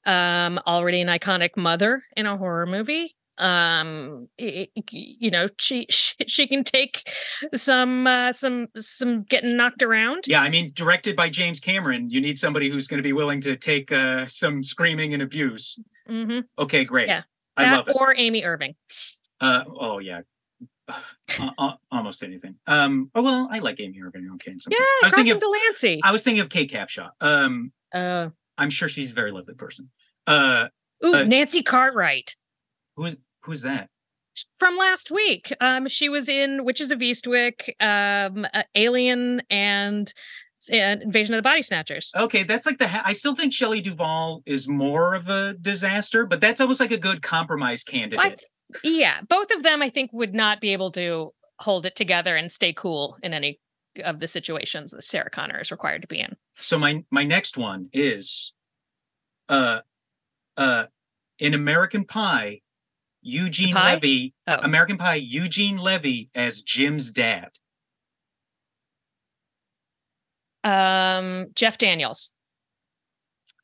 um, 0.06 0.60
already 0.66 1.02
an 1.02 1.08
iconic 1.08 1.56
mother 1.56 2.02
in 2.16 2.26
a 2.26 2.38
horror 2.38 2.66
movie. 2.66 3.16
Um, 3.40 4.28
you 4.38 5.32
know, 5.32 5.48
she 5.58 5.86
she, 5.90 6.16
she 6.28 6.48
can 6.48 6.64
take 6.64 7.10
some 7.54 8.08
uh, 8.08 8.32
some 8.32 8.68
some 8.76 9.24
getting 9.24 9.56
knocked 9.58 9.84
around. 9.84 10.24
Yeah, 10.28 10.42
I 10.42 10.50
mean, 10.50 10.72
directed 10.74 11.16
by 11.16 11.30
James 11.30 11.60
Cameron, 11.60 12.10
you 12.10 12.22
need 12.22 12.40
somebody 12.40 12.70
who's 12.70 12.88
going 12.88 12.98
to 13.00 13.04
be 13.04 13.14
willing 13.14 13.42
to 13.42 13.56
take 13.56 13.92
uh, 13.92 14.26
some 14.28 14.64
screaming 14.64 15.14
and 15.14 15.22
abuse. 15.22 15.80
hmm 16.08 16.40
Okay, 16.58 16.84
great. 16.86 17.08
Yeah. 17.08 17.24
I 17.56 17.64
That 17.64 17.76
love 17.78 17.88
it. 17.90 17.96
or 18.00 18.14
Amy 18.16 18.44
Irving. 18.44 18.76
Uh, 19.42 19.64
oh 19.68 20.00
yeah, 20.00 20.22
Uh, 21.40 21.50
uh, 21.58 21.72
almost 21.92 22.24
anything. 22.24 22.56
Um, 22.66 23.12
oh 23.14 23.22
well, 23.22 23.50
I 23.52 23.60
like 23.60 23.80
Amy 23.82 24.02
Irving. 24.02 24.30
Okay, 24.36 24.56
Yeah. 24.70 24.78
I 24.80 25.00
was 25.04 25.14
thinking 25.14 25.34
of, 25.34 25.40
Delancey. 25.42 26.00
I 26.04 26.12
was 26.12 26.24
thinking 26.24 26.42
of 26.42 26.50
Kate 26.50 26.72
Capshaw. 26.72 27.10
Um, 27.20 27.72
Uh, 27.94 28.30
I'm 28.58 28.70
sure 28.70 28.88
she's 28.88 29.12
a 29.12 29.14
very 29.14 29.32
lovely 29.32 29.54
person. 29.54 29.90
Uh, 30.26 30.70
ooh, 31.06 31.16
Uh, 31.16 31.24
Nancy 31.24 31.62
Cartwright 31.62 32.36
who's 32.96 33.16
who's 33.48 33.62
that? 33.64 33.90
from 34.58 34.78
last 34.78 35.12
week. 35.12 35.54
Um, 35.62 35.88
she 35.88 36.10
was 36.10 36.30
in 36.30 36.64
Witches 36.64 36.92
of 36.92 37.00
Eastwick, 37.00 37.70
um, 37.80 38.46
uh, 38.54 38.64
Alien, 38.76 39.42
and 39.50 40.14
uh, 40.72 40.76
Invasion 40.76 41.36
of 41.36 41.40
the 41.40 41.48
Body 41.48 41.62
Snatchers. 41.62 42.12
Okay, 42.16 42.44
that's 42.44 42.66
like 42.66 42.78
the. 42.78 42.88
Ha- 42.88 43.04
I 43.06 43.14
still 43.14 43.36
think 43.36 43.54
Shelley 43.54 43.82
Duvall 43.82 44.42
is 44.46 44.68
more 44.68 45.14
of 45.14 45.30
a 45.30 45.56
disaster, 45.62 46.26
but 46.26 46.42
that's 46.42 46.62
almost 46.62 46.80
like 46.80 46.92
a 46.92 46.98
good 46.98 47.22
compromise 47.22 47.84
candidate. 47.84 48.44
Yeah, 48.84 49.22
both 49.28 49.52
of 49.52 49.64
them 49.64 49.82
I 49.82 49.90
think 49.90 50.12
would 50.14 50.34
not 50.34 50.60
be 50.60 50.74
able 50.74 50.92
to 50.92 51.34
hold 51.60 51.86
it 51.86 51.96
together 51.96 52.36
and 52.36 52.52
stay 52.52 52.74
cool 52.74 53.18
in 53.24 53.34
any 53.34 53.60
of 54.04 54.20
the 54.20 54.28
situations 54.28 54.92
that 54.92 55.04
Sarah 55.04 55.30
Connor 55.30 55.60
is 55.60 55.72
required 55.72 56.02
to 56.02 56.08
be 56.08 56.20
in. 56.20 56.36
So 56.56 56.78
my 56.78 57.04
my 57.12 57.24
next 57.24 57.58
one 57.58 57.90
is, 57.94 58.54
uh, 59.48 59.80
uh, 60.58 60.86
in 61.40 61.54
American 61.54 62.04
Pie, 62.06 62.62
Eugene 63.28 63.74
Pie? 63.76 63.94
Levy. 63.96 64.34
Oh. 64.48 64.56
American 64.62 64.98
Pie, 64.98 65.16
Eugene 65.16 65.78
Levy 65.78 66.30
as 66.34 66.62
Jim's 66.62 67.12
dad. 67.12 67.50
Um, 70.64 71.48
Jeff 71.54 71.78
Daniels. 71.78 72.34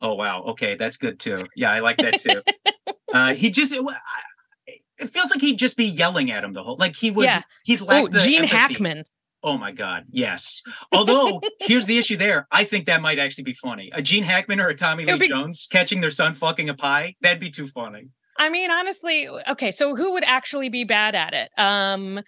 Oh 0.02 0.16
wow, 0.16 0.44
okay, 0.50 0.76
that's 0.76 0.98
good 0.98 1.18
too. 1.18 1.38
Yeah, 1.56 1.72
I 1.72 1.80
like 1.80 1.98
that 1.98 2.20
too. 2.20 2.42
uh, 3.14 3.34
he 3.34 3.50
just. 3.52 3.74
It, 3.74 5.14
feels 5.14 5.32
like 5.32 5.42
he'd 5.42 5.58
just 5.58 5.78
be 5.78 5.86
yelling 5.86 6.30
at 6.30 6.44
him 6.44 6.54
the 6.54 6.64
whole 6.64 6.76
like 6.78 6.96
he 6.96 7.10
would 7.10 7.26
Yeah. 7.26 7.42
he'd 7.64 7.82
Oh, 7.82 8.08
the 8.08 8.20
Gene 8.20 8.44
empathy. 8.44 8.58
Hackman. 8.58 9.04
Oh 9.42 9.58
my 9.58 9.72
God, 9.72 10.06
yes. 10.10 10.62
Although 10.92 11.42
here's 11.60 11.86
the 11.86 11.98
issue 11.98 12.18
there. 12.18 12.48
I 12.52 12.64
think 12.66 12.86
that 12.86 13.02
might 13.02 13.20
actually 13.20 13.46
be 13.46 13.54
funny. 13.54 13.92
A 13.94 14.02
Gene 14.02 14.24
Hackman 14.24 14.60
or 14.60 14.68
a 14.68 14.76
Tommy 14.76 15.06
Lee 15.06 15.18
be- 15.18 15.28
Jones 15.30 15.68
catching 15.72 16.02
their 16.02 16.12
son 16.12 16.34
fucking 16.34 16.70
a 16.70 16.74
pie. 16.74 17.16
That'd 17.22 17.40
be 17.40 17.50
too 17.50 17.68
funny. 17.68 18.10
I 18.38 18.50
mean, 18.50 18.72
honestly, 18.72 19.28
okay, 19.50 19.72
so 19.72 19.96
who 19.96 20.14
would 20.14 20.24
actually 20.26 20.70
be 20.70 20.84
bad 20.84 21.16
at 21.16 21.34
it? 21.34 21.50
Um, 21.58 22.22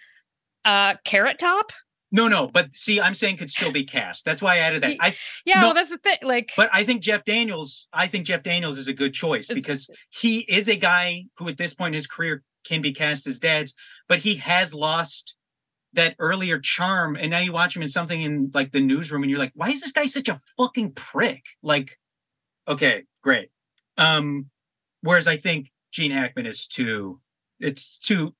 uh, 0.64 0.94
Carrot 1.04 1.38
Top. 1.38 1.72
No, 2.12 2.28
no, 2.28 2.46
but 2.46 2.74
see, 2.74 3.00
I'm 3.00 3.14
saying 3.14 3.36
could 3.36 3.50
still 3.50 3.72
be 3.72 3.84
cast. 3.84 4.24
That's 4.24 4.40
why 4.40 4.54
I 4.54 4.58
added 4.58 4.82
that. 4.84 4.96
I 5.00 5.16
Yeah, 5.44 5.60
No. 5.60 5.66
well, 5.66 5.74
that's 5.74 5.90
the 5.90 5.98
thing. 5.98 6.18
Like, 6.22 6.52
but 6.56 6.70
I 6.72 6.84
think 6.84 7.02
Jeff 7.02 7.24
Daniels, 7.24 7.88
I 7.92 8.06
think 8.06 8.26
Jeff 8.26 8.42
Daniels 8.42 8.78
is 8.78 8.88
a 8.88 8.92
good 8.92 9.12
choice 9.12 9.48
because 9.48 9.90
he 10.10 10.40
is 10.48 10.68
a 10.68 10.76
guy 10.76 11.24
who 11.38 11.48
at 11.48 11.58
this 11.58 11.74
point 11.74 11.88
in 11.88 11.94
his 11.94 12.06
career 12.06 12.42
can 12.64 12.80
be 12.80 12.92
cast 12.92 13.26
as 13.26 13.38
dads, 13.38 13.74
but 14.08 14.20
he 14.20 14.36
has 14.36 14.72
lost 14.72 15.36
that 15.94 16.14
earlier 16.18 16.60
charm. 16.60 17.16
And 17.16 17.30
now 17.30 17.40
you 17.40 17.52
watch 17.52 17.74
him 17.74 17.82
in 17.82 17.88
something 17.88 18.22
in 18.22 18.50
like 18.54 18.72
the 18.72 18.80
newsroom 18.80 19.22
and 19.22 19.30
you're 19.30 19.40
like, 19.40 19.52
why 19.54 19.70
is 19.70 19.82
this 19.82 19.92
guy 19.92 20.06
such 20.06 20.28
a 20.28 20.40
fucking 20.56 20.92
prick? 20.92 21.42
Like, 21.62 21.98
okay, 22.68 23.04
great. 23.22 23.50
Um, 23.98 24.46
whereas 25.02 25.26
I 25.26 25.36
think 25.36 25.70
Gene 25.92 26.10
Hackman 26.10 26.46
is 26.46 26.66
too, 26.66 27.20
it's 27.60 27.98
too 27.98 28.34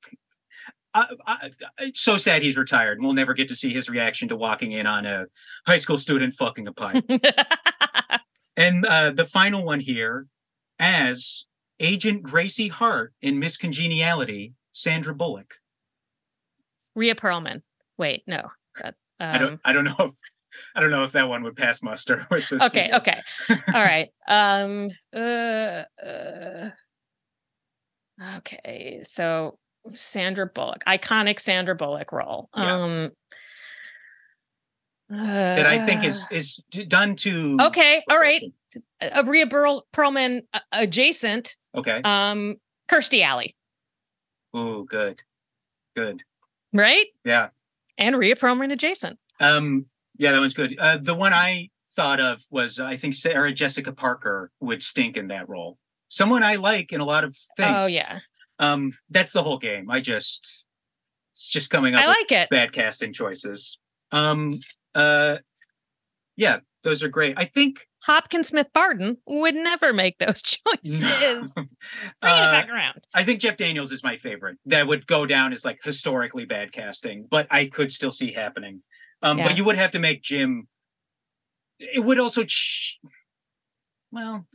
I, 0.94 1.06
I, 1.26 1.50
it's 1.78 2.00
so 2.00 2.16
sad 2.16 2.42
he's 2.42 2.56
retired 2.56 2.96
and 2.96 3.04
we'll 3.04 3.14
never 3.14 3.34
get 3.34 3.48
to 3.48 3.56
see 3.56 3.70
his 3.70 3.90
reaction 3.90 4.28
to 4.28 4.36
walking 4.36 4.72
in 4.72 4.86
on 4.86 5.04
a 5.04 5.26
high 5.66 5.76
school 5.76 5.98
student 5.98 6.32
fucking 6.32 6.66
a 6.66 6.72
pipe. 6.72 7.04
And 8.56 8.86
uh, 8.86 9.10
the 9.10 9.26
final 9.26 9.64
one 9.64 9.80
here, 9.80 10.26
as 10.78 11.44
Agent 11.78 12.22
Gracie 12.22 12.68
Hart 12.68 13.12
in 13.20 13.38
Miss 13.38 13.56
Congeniality, 13.56 14.54
Sandra 14.72 15.14
Bullock. 15.14 15.56
Rhea 16.94 17.14
Perlman. 17.14 17.62
Wait, 17.98 18.22
no. 18.26 18.40
That, 18.82 18.94
um, 19.20 19.34
I 19.34 19.38
don't. 19.38 19.60
I 19.64 19.72
don't 19.72 19.84
know 19.84 19.96
if. 19.98 20.12
I 20.74 20.80
don't 20.80 20.90
know 20.90 21.04
if 21.04 21.12
that 21.12 21.28
one 21.28 21.42
would 21.42 21.54
pass 21.54 21.82
muster 21.82 22.26
with 22.30 22.48
this. 22.48 22.62
okay, 22.62 22.90
okay. 22.94 23.20
All 23.74 23.82
right. 23.82 24.08
Um 24.26 24.88
uh, 25.14 25.82
uh 26.02 26.70
Okay, 28.38 29.00
so 29.02 29.58
Sandra 29.94 30.46
Bullock, 30.46 30.82
iconic 30.86 31.38
Sandra 31.40 31.74
Bullock 31.74 32.12
role. 32.12 32.48
Yeah. 32.56 32.72
Um 32.72 33.10
That 35.08 35.66
I 35.66 35.84
think 35.86 36.04
is 36.04 36.26
uh, 36.32 36.36
is 36.36 36.56
done 36.88 37.14
to. 37.16 37.58
Okay, 37.60 38.02
all 38.10 38.18
right. 38.18 38.42
Uh, 39.00 39.22
Rhea 39.26 39.46
Perl- 39.46 39.86
Perlman 39.92 40.42
uh, 40.52 40.60
adjacent, 40.72 41.56
Okay. 41.74 42.00
um 42.04 42.56
Kirstie 42.88 43.22
Alley, 43.22 43.54
Ooh, 44.56 44.84
good, 44.88 45.20
good. 45.94 46.22
right? 46.72 47.06
Yeah. 47.24 47.48
And 47.98 48.16
Rhea 48.18 48.36
Perlman 48.36 48.72
adjacent. 48.72 49.18
Um. 49.40 49.86
Yeah, 50.18 50.32
that 50.32 50.40
one's 50.40 50.54
good. 50.54 50.76
Uh, 50.78 50.96
the 50.96 51.14
one 51.14 51.34
I 51.34 51.68
thought 51.94 52.20
of 52.20 52.42
was 52.50 52.80
I 52.80 52.96
think 52.96 53.12
Sarah 53.14 53.52
Jessica 53.52 53.92
Parker 53.92 54.50
would 54.60 54.82
stink 54.82 55.16
in 55.18 55.28
that 55.28 55.46
role. 55.48 55.78
Someone 56.08 56.42
I 56.42 56.56
like 56.56 56.92
in 56.92 57.00
a 57.00 57.04
lot 57.04 57.24
of 57.24 57.36
things. 57.56 57.84
Oh 57.84 57.86
yeah. 57.86 58.20
Um. 58.58 58.92
That's 59.10 59.32
the 59.32 59.42
whole 59.42 59.58
game. 59.58 59.90
I 59.90 60.00
just. 60.00 60.64
It's 61.32 61.48
just 61.50 61.68
coming 61.70 61.94
up. 61.94 62.00
I 62.02 62.06
like 62.06 62.32
it. 62.32 62.48
bad 62.48 62.72
casting 62.72 63.12
choices. 63.12 63.78
Um 64.12 64.54
uh 64.94 65.38
yeah, 66.36 66.60
those 66.82 67.02
are 67.02 67.08
great. 67.08 67.34
I 67.38 67.44
think 67.44 67.86
Hopkins 68.04 68.48
Smith 68.48 68.68
Barton 68.72 69.18
would 69.26 69.54
never 69.54 69.92
make 69.92 70.16
those 70.18 70.40
choices. 70.42 71.52
Bring 71.54 71.66
it 71.66 72.22
uh, 72.22 72.52
back 72.52 72.70
around. 72.70 73.04
I 73.14 73.24
think 73.24 73.40
Jeff 73.40 73.56
Daniels 73.56 73.92
is 73.92 74.02
my 74.04 74.16
favorite. 74.16 74.56
That 74.66 74.86
would 74.86 75.06
go 75.06 75.26
down 75.26 75.52
as 75.52 75.64
like 75.64 75.80
historically 75.82 76.44
bad 76.46 76.72
casting, 76.72 77.26
but 77.30 77.46
I 77.50 77.66
could 77.66 77.90
still 77.92 78.10
see 78.10 78.32
happening. 78.32 78.80
Um 79.22 79.38
Yeah. 79.38 79.48
but 79.48 79.56
you 79.58 79.64
would 79.64 79.76
have 79.76 79.90
to 79.90 79.98
make 79.98 80.22
Jim 80.22 80.68
it 81.78 82.02
would 82.02 82.18
also 82.18 82.44
ch- 82.44 82.98
well 84.12 84.46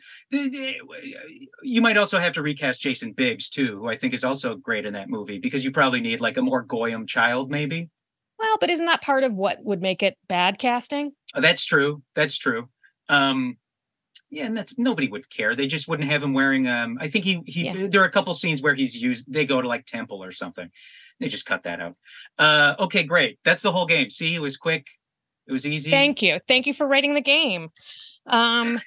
you 1.62 1.82
might 1.82 1.98
also 1.98 2.18
have 2.20 2.34
to 2.34 2.42
recast 2.42 2.82
jason 2.82 3.12
biggs 3.12 3.50
too 3.50 3.78
who 3.80 3.88
i 3.90 3.96
think 3.98 4.14
is 4.14 4.24
also 4.24 4.56
great 4.56 4.86
in 4.86 4.94
that 4.94 5.10
movie 5.10 5.40
because 5.40 5.64
you 5.66 5.72
probably 5.72 6.00
need 6.02 6.22
like 6.22 6.38
a 6.38 6.42
more 6.42 6.62
goyim 6.64 7.06
child 7.06 7.50
maybe. 7.52 7.90
Well, 8.40 8.58
but 8.60 8.72
isn't 8.72 8.88
that 8.88 9.04
part 9.04 9.24
of 9.24 9.36
what 9.36 9.60
would 9.64 9.84
make 9.84 10.02
it 10.02 10.18
bad 10.28 10.58
casting? 10.58 11.12
Oh, 11.36 11.42
that's 11.42 11.64
true. 11.64 12.02
That's 12.16 12.38
true. 12.40 12.70
Um 13.08 13.58
yeah 14.32 14.46
and 14.46 14.58
that's 14.58 14.78
nobody 14.80 15.08
would 15.08 15.30
care. 15.30 15.56
They 15.56 15.68
just 15.68 15.88
wouldn't 15.88 16.10
have 16.10 16.24
him 16.24 16.34
wearing 16.34 16.68
um 16.68 16.98
i 17.00 17.08
think 17.08 17.24
he 17.26 17.42
he 17.46 17.66
Yeah. 17.66 17.86
there 17.88 18.02
are 18.02 18.06
a 18.06 18.12
couple 18.12 18.34
scenes 18.34 18.60
where 18.62 18.74
he's 18.74 19.00
used 19.00 19.32
they 19.32 19.46
go 19.46 19.62
to 19.62 19.68
like 19.68 19.86
temple 19.86 20.24
or 20.24 20.32
something. 20.32 20.72
They 21.20 21.28
just 21.28 21.46
cut 21.46 21.64
that 21.64 21.80
out. 21.80 21.96
Uh 22.40 22.74
okay 22.80 23.04
great. 23.04 23.38
That's 23.44 23.62
the 23.62 23.72
whole 23.72 23.86
game. 23.86 24.10
See 24.10 24.34
it 24.34 24.42
was 24.42 24.58
quick. 24.58 24.88
It 25.48 25.52
was 25.52 25.68
easy. 25.68 25.92
Thank 25.92 26.22
you. 26.24 26.40
Thank 26.48 26.66
you 26.66 26.74
for 26.74 26.88
writing 26.88 27.14
the 27.14 27.22
game. 27.22 27.70
Um, 28.26 28.80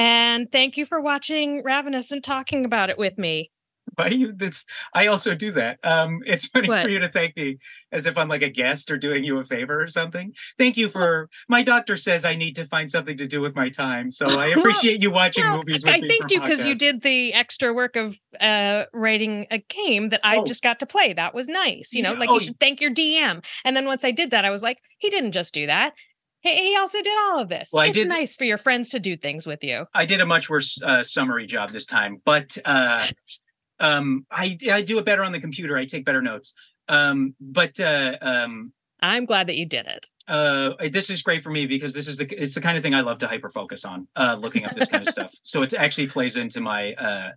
and 0.00 0.50
thank 0.50 0.76
you 0.78 0.86
for 0.86 1.00
watching 1.00 1.62
Ravenous 1.62 2.10
and 2.10 2.24
talking 2.24 2.64
about 2.64 2.88
it 2.90 2.98
with 2.98 3.18
me. 3.18 3.50
Why 3.96 4.06
you 4.06 4.32
this 4.32 4.64
I 4.94 5.08
also 5.08 5.34
do 5.34 5.50
that. 5.52 5.78
Um 5.82 6.20
it's 6.24 6.46
funny 6.46 6.68
What? 6.68 6.82
for 6.84 6.88
you 6.88 7.00
to 7.00 7.08
thank 7.08 7.36
me 7.36 7.58
as 7.90 8.06
if 8.06 8.16
I'm 8.16 8.28
like 8.28 8.40
a 8.40 8.48
guest 8.48 8.88
or 8.90 8.96
doing 8.96 9.24
you 9.24 9.38
a 9.38 9.44
favor 9.44 9.82
or 9.82 9.88
something. 9.88 10.32
Thank 10.58 10.76
you 10.76 10.88
for 10.88 11.28
my 11.48 11.62
doctor 11.62 11.96
says 11.96 12.24
I 12.24 12.36
need 12.36 12.54
to 12.56 12.66
find 12.66 12.88
something 12.88 13.16
to 13.16 13.26
do 13.26 13.40
with 13.40 13.56
my 13.56 13.68
time. 13.68 14.10
So 14.12 14.26
I 14.26 14.50
Well- 14.50 14.58
appreciate 14.60 15.02
you 15.02 15.10
watching 15.10 15.42
Well, 15.44 15.56
movies 15.56 15.84
with 15.84 15.92
I 15.92 16.00
thanked 16.00 16.30
you 16.30 16.40
because 16.40 16.64
you 16.64 16.76
did 16.76 17.02
the 17.02 17.34
extra 17.34 17.74
work 17.74 17.96
of 17.96 18.16
uh, 18.40 18.84
writing 18.94 19.46
a 19.50 19.58
game 19.58 20.10
that 20.10 20.20
I 20.22 20.36
Oh. 20.36 20.44
just 20.44 20.62
got 20.62 20.78
to 20.80 20.86
play. 20.86 21.12
That 21.12 21.34
was 21.34 21.48
nice. 21.48 21.92
You 21.92 22.02
know, 22.04 22.12
Yeah, 22.12 22.18
like 22.20 22.30
oh, 22.30 22.34
you 22.34 22.40
should 22.40 22.60
thank 22.60 22.80
your 22.80 22.92
DM. 22.94 23.44
And 23.64 23.76
then 23.76 23.86
once 23.86 24.04
I 24.04 24.12
did 24.12 24.30
that, 24.30 24.44
I 24.44 24.50
was 24.50 24.62
like, 24.62 24.78
he 24.98 25.10
didn't 25.10 25.32
just 25.32 25.52
do 25.52 25.66
that. 25.66 25.94
He, 26.40 26.70
he 26.70 26.76
also 26.76 27.00
did 27.02 27.16
all 27.24 27.40
of 27.40 27.48
this. 27.48 27.70
Well, 27.72 27.84
it's 27.84 27.94
did- 27.94 28.08
nice 28.08 28.34
for 28.36 28.44
your 28.44 28.58
friends 28.58 28.88
to 28.90 29.00
do 29.00 29.16
things 29.16 29.46
with 29.46 29.62
you. 29.62 29.86
I 29.94 30.06
did 30.06 30.20
a 30.20 30.26
much 30.26 30.48
worse 30.48 30.80
uh, 30.82 31.02
summary 31.04 31.46
job 31.46 31.70
this 31.70 31.86
time, 31.86 32.20
but 32.24 32.56
uh 32.64 33.02
um 33.80 34.26
I 34.30 34.56
I 34.70 34.82
do 34.82 34.98
it 34.98 35.04
better 35.04 35.22
on 35.24 35.32
the 35.32 35.40
computer. 35.40 35.76
I 35.76 35.84
take 35.84 36.04
better 36.04 36.22
notes. 36.22 36.54
Um 36.88 37.34
but 37.40 37.78
uh 37.80 38.16
um 38.20 38.72
I'm 39.02 39.24
glad 39.24 39.46
that 39.46 39.56
you 39.56 39.64
did 39.66 39.86
it. 39.86 40.06
uh 40.28 40.74
this 40.90 41.08
is 41.10 41.22
great 41.22 41.42
for 41.42 41.50
me 41.50 41.66
because 41.66 41.92
this 41.94 42.08
is 42.08 42.16
the 42.18 42.26
it's 42.42 42.54
the 42.54 42.60
kind 42.60 42.76
of 42.76 42.82
thing 42.82 42.94
I 42.94 43.00
love 43.00 43.18
to 43.20 43.26
hyper 43.28 43.50
focus 43.50 43.84
on 43.84 44.08
uh 44.16 44.36
looking 44.40 44.64
up 44.64 44.74
this 44.76 44.88
kind 44.88 45.06
of 45.06 45.12
stuff 45.16 45.32
so 45.42 45.62
it 45.62 45.72
actually 45.74 46.08
plays 46.08 46.36
into 46.36 46.60
my 46.60 46.92
uh 46.94 47.30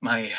my 0.00 0.32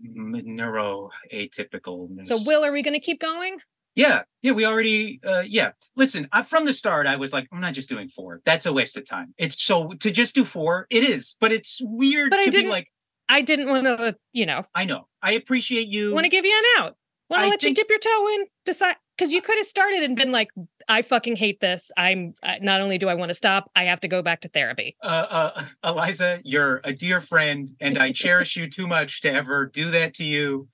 neuro 0.00 1.10
atypical 1.32 2.08
So, 2.26 2.38
Will, 2.44 2.64
are 2.64 2.72
we 2.72 2.82
going 2.82 2.94
to 2.94 3.00
keep 3.00 3.20
going? 3.20 3.58
Yeah 3.94 4.22
yeah 4.42 4.52
we 4.52 4.64
already 4.64 5.20
uh 5.24 5.42
yeah 5.46 5.72
listen 5.96 6.28
I, 6.32 6.42
from 6.42 6.64
the 6.64 6.72
start 6.72 7.06
i 7.06 7.16
was 7.16 7.32
like 7.32 7.46
i'm 7.52 7.60
not 7.60 7.74
just 7.74 7.88
doing 7.88 8.08
four 8.08 8.40
that's 8.44 8.66
a 8.66 8.72
waste 8.72 8.96
of 8.96 9.04
time 9.08 9.34
it's 9.38 9.62
so 9.62 9.90
to 10.00 10.10
just 10.10 10.34
do 10.34 10.44
four 10.44 10.86
it 10.90 11.04
is 11.04 11.36
but 11.40 11.52
it's 11.52 11.80
weird 11.84 12.30
But 12.30 12.40
I 12.40 12.42
to 12.44 12.50
be 12.50 12.56
didn't- 12.56 12.70
like 12.70 12.88
I 13.26 13.40
didn't 13.40 13.68
want 13.68 13.84
to, 13.86 14.16
you 14.34 14.44
know, 14.46 14.62
i 14.74 14.84
know 14.84 15.06
i 15.22 15.32
appreciate 15.32 15.88
you 15.88 16.12
want 16.12 16.24
to 16.24 16.28
give 16.28 16.44
you 16.44 16.52
an 16.76 16.84
out. 16.84 16.96
Want 17.30 17.42
to 17.44 17.48
let 17.48 17.60
think- 17.62 17.78
you 17.78 17.82
dip 17.82 17.88
your 17.88 17.98
toe 17.98 18.28
in, 18.34 18.46
decide 18.66 18.96
because 19.16 19.32
you 19.32 19.40
could 19.40 19.56
have 19.56 19.64
started 19.64 20.02
and 20.02 20.14
been 20.14 20.30
like, 20.30 20.50
I 20.88 21.00
fucking 21.00 21.36
hate 21.36 21.58
this. 21.60 21.90
I'm 21.96 22.34
not 22.60 22.82
only 22.82 22.98
do 22.98 23.08
I 23.08 23.14
want 23.14 23.30
to 23.30 23.34
stop, 23.34 23.70
I 23.74 23.84
have 23.84 24.00
to 24.00 24.08
go 24.08 24.20
back 24.22 24.42
to 24.42 24.48
therapy. 24.48 24.94
uh, 25.02 25.52
uh, 25.56 25.62
Eliza, 25.88 26.40
you're 26.44 26.82
a 26.84 26.92
dear 26.92 27.22
friend, 27.22 27.70
and 27.80 27.96
I 27.96 28.12
cherish 28.12 28.56
you 28.56 28.68
too 28.68 28.86
much 28.86 29.22
to 29.22 29.32
ever 29.32 29.64
do 29.64 29.88
that 29.90 30.12
to 30.14 30.24
you. 30.24 30.68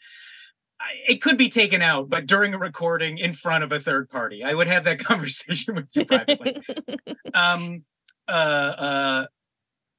It 1.07 1.21
could 1.21 1.37
be 1.37 1.49
taken 1.49 1.83
out, 1.83 2.09
but 2.09 2.27
during 2.27 2.55
a 2.55 2.59
recording 2.59 3.19
in 3.19 3.33
front 3.33 3.65
of 3.65 3.73
a 3.73 3.79
third 3.79 4.09
party, 4.09 4.43
I 4.43 4.55
would 4.55 4.67
have 4.67 4.85
that 4.85 4.99
conversation 5.05 5.75
with 5.75 5.91
you 5.95 6.05
privately. 6.05 6.57
um, 7.35 7.85
uh, 8.27 8.31
uh, 8.31 9.27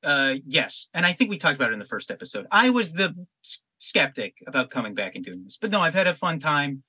uh, 0.03 0.36
yes, 0.45 0.90
and 0.94 1.06
I 1.06 1.14
think 1.14 1.30
we 1.30 1.38
talked 1.38 1.56
about 1.56 1.70
it 1.70 1.74
in 1.74 1.80
the 1.80 1.86
first 1.86 2.10
episode. 2.10 2.48
I 2.52 2.70
was 2.70 2.94
the 2.94 3.16
s- 3.44 3.64
skeptic 3.78 4.36
about 4.48 4.70
coming 4.70 4.95
back 4.95 5.16
and 5.16 5.24
doing 5.24 5.44
this, 5.44 5.58
but 5.58 5.70
no, 5.70 5.82
I've 5.82 5.94
had 5.94 6.08
a 6.08 6.14
fun 6.14 6.40
time. 6.40 6.84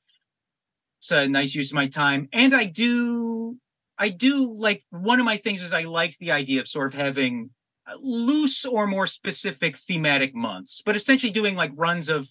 It's 1.00 1.10
a 1.10 1.28
nice 1.28 1.54
use 1.54 1.72
of 1.72 1.74
my 1.74 1.88
time, 1.88 2.28
and 2.32 2.54
I 2.54 2.64
do 2.64 3.58
I 3.98 4.08
do 4.08 4.54
like 4.56 4.82
one 4.90 5.18
of 5.18 5.24
my 5.24 5.36
things 5.36 5.62
is 5.62 5.74
I 5.74 5.82
like 5.82 6.16
the 6.18 6.32
idea 6.32 6.60
of 6.60 6.68
sort 6.68 6.86
of 6.86 6.98
having 6.98 7.50
uh, 7.86 7.94
loose 8.00 8.64
or 8.64 8.86
more 8.86 9.06
specific 9.06 9.76
thematic 9.76 10.34
months, 10.34 10.82
but 10.84 10.96
essentially 10.96 11.32
doing 11.32 11.56
like 11.56 11.72
runs 11.74 12.08
of 12.08 12.28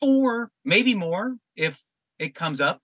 four, 0.00 0.50
maybe 0.64 0.94
more 0.94 1.36
if 1.56 1.82
it 2.18 2.34
comes 2.34 2.60
up. 2.60 2.80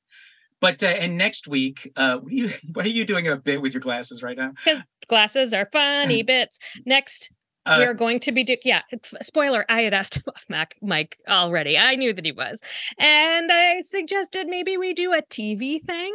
But 0.60 0.82
uh, 0.82 0.86
and 0.86 1.16
next 1.16 1.46
week, 1.46 1.90
uh, 1.96 2.18
what 2.18 2.32
are 2.32 2.34
you, 2.34 2.50
what 2.72 2.84
are 2.84 2.90
you 2.90 3.04
doing 3.04 3.28
a 3.28 3.36
bit 3.36 3.62
with 3.62 3.74
your 3.74 3.80
glasses 3.80 4.22
right 4.22 4.36
now? 4.36 4.52
Because 4.64 4.82
glasses 5.08 5.54
are 5.54 5.68
funny 5.72 6.22
bits. 6.22 6.58
Next, 6.84 7.30
Uh, 7.64 7.76
we 7.78 7.84
are 7.84 7.94
going 7.94 8.18
to 8.20 8.32
be 8.32 8.42
do- 8.44 8.56
yeah. 8.64 8.82
Spoiler: 9.22 9.64
I 9.68 9.82
had 9.82 9.94
asked 9.94 10.16
him 10.16 10.24
off 10.34 10.44
Mac 10.48 10.74
Mike 10.82 11.16
already. 11.28 11.78
I 11.78 11.94
knew 11.94 12.12
that 12.12 12.24
he 12.24 12.32
was, 12.32 12.60
and 12.98 13.52
I 13.52 13.82
suggested 13.82 14.48
maybe 14.48 14.76
we 14.76 14.94
do 14.94 15.12
a 15.12 15.22
TV 15.22 15.80
thing. 15.84 16.12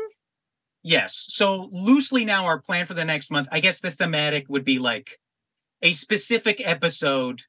Yes. 0.85 1.25
So 1.29 1.69
loosely 1.71 2.25
now, 2.25 2.45
our 2.45 2.59
plan 2.59 2.85
for 2.85 2.93
the 2.93 3.05
next 3.05 3.31
month, 3.31 3.47
I 3.51 3.61
guess 3.61 3.79
the 3.79 3.91
thematic 3.91 4.45
would 4.49 4.65
be 4.65 4.79
like 4.79 5.17
a 5.81 5.93
specific 5.93 6.61
episode. 6.65 7.43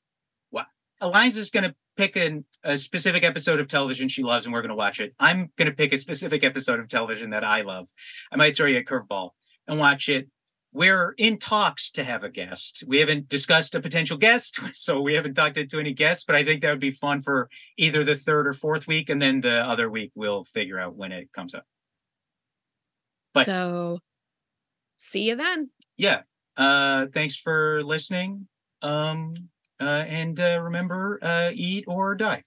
Well, 0.52 0.66
Eliza's 1.00 1.50
going 1.50 1.64
to 1.64 1.74
pick 1.96 2.16
an, 2.16 2.44
a 2.62 2.76
specific 2.78 3.24
episode 3.24 3.60
of 3.60 3.68
television 3.68 4.08
she 4.08 4.22
loves, 4.22 4.46
and 4.46 4.52
we're 4.52 4.62
going 4.62 4.70
to 4.70 4.74
watch 4.74 5.00
it. 5.00 5.14
I'm 5.18 5.50
going 5.56 5.70
to 5.70 5.76
pick 5.76 5.92
a 5.92 5.98
specific 5.98 6.44
episode 6.44 6.80
of 6.80 6.88
television 6.88 7.30
that 7.30 7.44
I 7.44 7.62
love. 7.62 7.88
I 8.32 8.36
might 8.36 8.56
throw 8.56 8.66
you 8.66 8.78
a 8.78 8.84
curveball 8.84 9.30
and 9.66 9.78
watch 9.78 10.08
it. 10.08 10.28
We're 10.72 11.14
in 11.18 11.38
talks 11.38 11.92
to 11.92 12.02
have 12.02 12.24
a 12.24 12.28
guest. 12.28 12.82
We 12.86 12.98
haven't 12.98 13.28
discussed 13.28 13.76
a 13.76 13.80
potential 13.80 14.16
guest, 14.16 14.58
so 14.74 15.00
we 15.00 15.14
haven't 15.14 15.34
talked 15.34 15.54
to 15.54 15.80
any 15.80 15.92
guests, 15.92 16.24
but 16.24 16.34
I 16.36 16.44
think 16.44 16.62
that 16.62 16.70
would 16.70 16.80
be 16.80 16.90
fun 16.90 17.20
for 17.20 17.48
either 17.76 18.02
the 18.02 18.16
third 18.16 18.48
or 18.48 18.52
fourth 18.52 18.86
week, 18.88 19.08
and 19.08 19.22
then 19.22 19.40
the 19.40 19.60
other 19.60 19.88
week 19.88 20.10
we'll 20.14 20.42
figure 20.44 20.80
out 20.80 20.96
when 20.96 21.12
it 21.12 21.32
comes 21.32 21.54
up. 21.54 21.64
But- 23.32 23.46
so, 23.46 24.00
see 24.96 25.22
you 25.28 25.36
then. 25.36 25.70
yeah 25.96 26.22
uh 26.56 27.06
thanks 27.12 27.36
for 27.36 27.82
listening 27.84 28.46
um 28.80 29.34
uh 29.84 30.04
and 30.08 30.40
uh 30.40 30.58
remember 30.62 31.18
uh 31.22 31.50
eat 31.54 31.84
or 31.86 32.14
die 32.14 32.42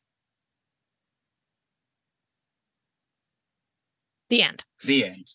The 4.30 4.42
end. 4.44 4.64
the 4.84 5.06
end 5.06 5.28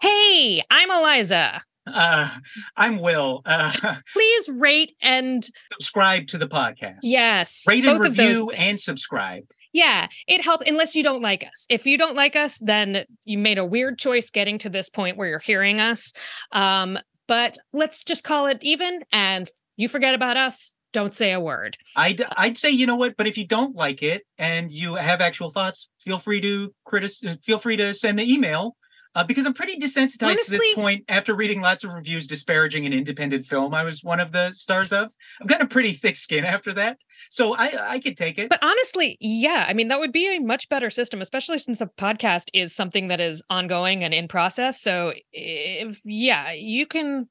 Hey, 0.00 0.62
I'm 0.70 0.90
Eliza. 0.90 1.60
uh 1.86 2.30
i'm 2.76 2.98
will 2.98 3.42
uh 3.44 3.96
Please 4.12 4.48
rate 4.48 4.92
and 5.02 5.46
subscribe 5.78 6.26
to 6.28 6.38
the 6.38 6.46
podcast 6.48 6.98
yes, 7.02 7.64
rate 7.68 7.84
both 7.84 7.94
and 7.96 8.00
review 8.18 8.50
and 8.50 8.78
subscribe 8.78 9.44
Yeah, 9.72 10.08
it 10.26 10.42
helps 10.44 10.68
unless 10.68 10.94
you 10.96 11.02
don't 11.02 11.22
like 11.22 11.44
us. 11.44 11.66
If 11.70 11.86
you 11.86 11.96
don't 11.96 12.16
like 12.16 12.34
us, 12.36 12.58
then 12.58 13.04
you 13.24 13.38
made 13.38 13.56
a 13.58 13.64
weird 13.64 13.98
choice 13.98 14.28
getting 14.30 14.58
to 14.58 14.68
this 14.68 14.88
point 14.90 15.16
where 15.16 15.28
you're 15.28 15.38
hearing 15.38 15.80
us. 15.80 16.12
Um, 16.52 16.98
but 17.28 17.56
let's 17.72 18.02
just 18.04 18.24
call 18.24 18.46
it 18.48 18.58
even 18.62 19.02
and 19.12 19.48
you 19.76 19.88
forget 19.88 20.14
about 20.14 20.36
us, 20.36 20.72
don't 20.92 21.14
say 21.14 21.32
a 21.32 21.40
word. 21.40 21.76
i'd 21.96 22.22
i'd 22.36 22.58
say 22.58 22.70
you 22.70 22.86
know 22.86 22.96
what 22.96 23.16
but 23.16 23.26
if 23.26 23.38
you 23.38 23.46
don't 23.46 23.74
like 23.74 24.02
it 24.02 24.24
and 24.38 24.70
you 24.70 24.94
have 24.94 25.20
actual 25.20 25.50
thoughts 25.50 25.90
feel 26.00 26.18
free 26.18 26.40
to 26.40 26.72
critic 26.84 27.10
feel 27.42 27.58
free 27.58 27.76
to 27.76 27.94
send 27.94 28.18
the 28.18 28.32
email 28.32 28.76
uh, 29.14 29.24
because 29.24 29.44
I'm 29.44 29.54
pretty 29.54 29.76
desensitized 29.76 30.44
to 30.44 30.50
this 30.50 30.74
point 30.74 31.04
after 31.08 31.34
reading 31.34 31.60
lots 31.60 31.82
of 31.82 31.92
reviews 31.92 32.26
disparaging 32.26 32.86
an 32.86 32.92
independent 32.92 33.44
film 33.44 33.74
I 33.74 33.82
was 33.82 34.04
one 34.04 34.20
of 34.20 34.32
the 34.32 34.52
stars 34.52 34.92
of. 34.92 35.12
I've 35.40 35.48
got 35.48 35.60
a 35.60 35.66
pretty 35.66 35.92
thick 35.92 36.16
skin 36.16 36.44
after 36.44 36.72
that. 36.74 36.98
So 37.28 37.54
I 37.54 37.94
I 37.94 37.98
could 37.98 38.16
take 38.16 38.38
it. 38.38 38.48
But 38.48 38.62
honestly, 38.62 39.16
yeah, 39.20 39.64
I 39.68 39.74
mean 39.74 39.88
that 39.88 39.98
would 39.98 40.12
be 40.12 40.36
a 40.36 40.38
much 40.38 40.68
better 40.68 40.90
system, 40.90 41.20
especially 41.20 41.58
since 41.58 41.80
a 41.80 41.86
podcast 41.86 42.50
is 42.54 42.74
something 42.74 43.08
that 43.08 43.20
is 43.20 43.42
ongoing 43.50 44.04
and 44.04 44.14
in 44.14 44.28
process. 44.28 44.80
So 44.80 45.12
if 45.32 46.00
yeah, 46.04 46.52
you 46.52 46.86
can 46.86 47.28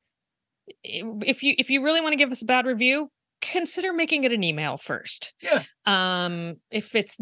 if 0.84 1.44
you 1.44 1.56
if 1.58 1.70
you 1.70 1.84
really 1.84 2.02
want 2.02 2.12
to 2.14 2.18
give 2.18 2.32
us 2.32 2.42
a 2.42 2.46
bad 2.46 2.66
review, 2.66 3.10
consider 3.42 3.94
making 3.94 4.24
it 4.24 4.34
an 4.34 4.44
email 4.44 4.78
first. 4.78 5.34
Yeah. 5.42 5.64
Um 5.86 6.58
if 6.72 6.96
it's 6.96 7.20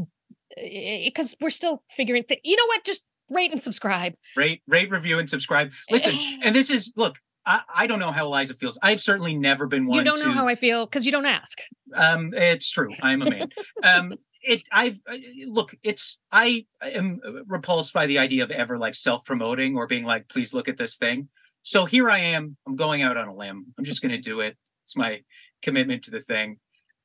because 0.56 1.36
we're 1.40 1.50
still 1.50 1.84
figuring 1.90 2.24
th- 2.28 2.42
you 2.44 2.56
know 2.56 2.66
what 2.68 2.84
just 2.84 3.06
rate 3.30 3.52
and 3.52 3.62
subscribe 3.62 4.14
rate, 4.36 4.62
rate, 4.68 4.90
review, 4.90 5.20
and 5.20 5.30
subscribe. 5.30 5.72
Listen, 5.92 6.14
and 6.44 6.56
this 6.56 6.70
is 6.70 6.94
look. 6.96 7.18
I, 7.46 7.62
I 7.74 7.88
don't 7.88 8.00
know 8.00 8.12
how 8.12 8.26
Eliza 8.26 8.56
feels. 8.56 8.78
I've 8.84 9.00
certainly 9.00 9.38
never 9.38 9.68
been 9.68 9.88
one 9.88 9.98
you 9.98 10.04
don't 10.04 10.18
to. 10.20 10.26
know 10.26 10.34
how 10.34 10.50
i 10.50 10.56
feel 10.56 10.86
because 10.86 11.06
you 11.06 11.14
don't 11.14 11.26
ask 11.26 11.58
um, 11.96 12.34
it's 12.34 12.70
true. 12.70 12.90
I'm 13.02 13.22
a 13.22 13.30
man. 13.30 13.50
um, 13.84 14.14
it. 14.42 14.64
I've 14.72 15.00
uh, 15.08 15.18
look. 15.48 15.76
It's. 15.84 16.20
I 16.32 16.66
am 16.82 17.20
repulsed 17.48 17.94
by 17.94 18.08
the 18.08 18.20
idea 18.20 18.44
of 18.44 18.52
ever 18.52 18.78
like 18.78 18.96
self 18.96 19.26
promoting 19.26 19.78
or 19.78 19.88
being 19.88 20.04
like, 20.04 20.28
please 20.30 20.54
look 20.54 20.68
at 20.68 20.78
this 20.78 20.98
thing. 20.98 21.30
So 21.64 21.86
here 21.86 22.10
I 22.10 22.20
am. 22.20 22.58
I'm 22.66 22.76
going 22.76 23.02
out 23.02 23.18
on 23.18 23.28
a 23.28 23.36
limb. 23.36 23.66
I'm 23.78 23.84
just 23.84 24.02
going 24.02 24.12
to 24.12 24.18
do 24.18 24.42
it. 24.42 24.58
It's 24.84 24.96
my 24.96 25.22
commitment 25.62 26.04
to 26.04 26.12
the 26.12 26.20
thing. 26.20 26.58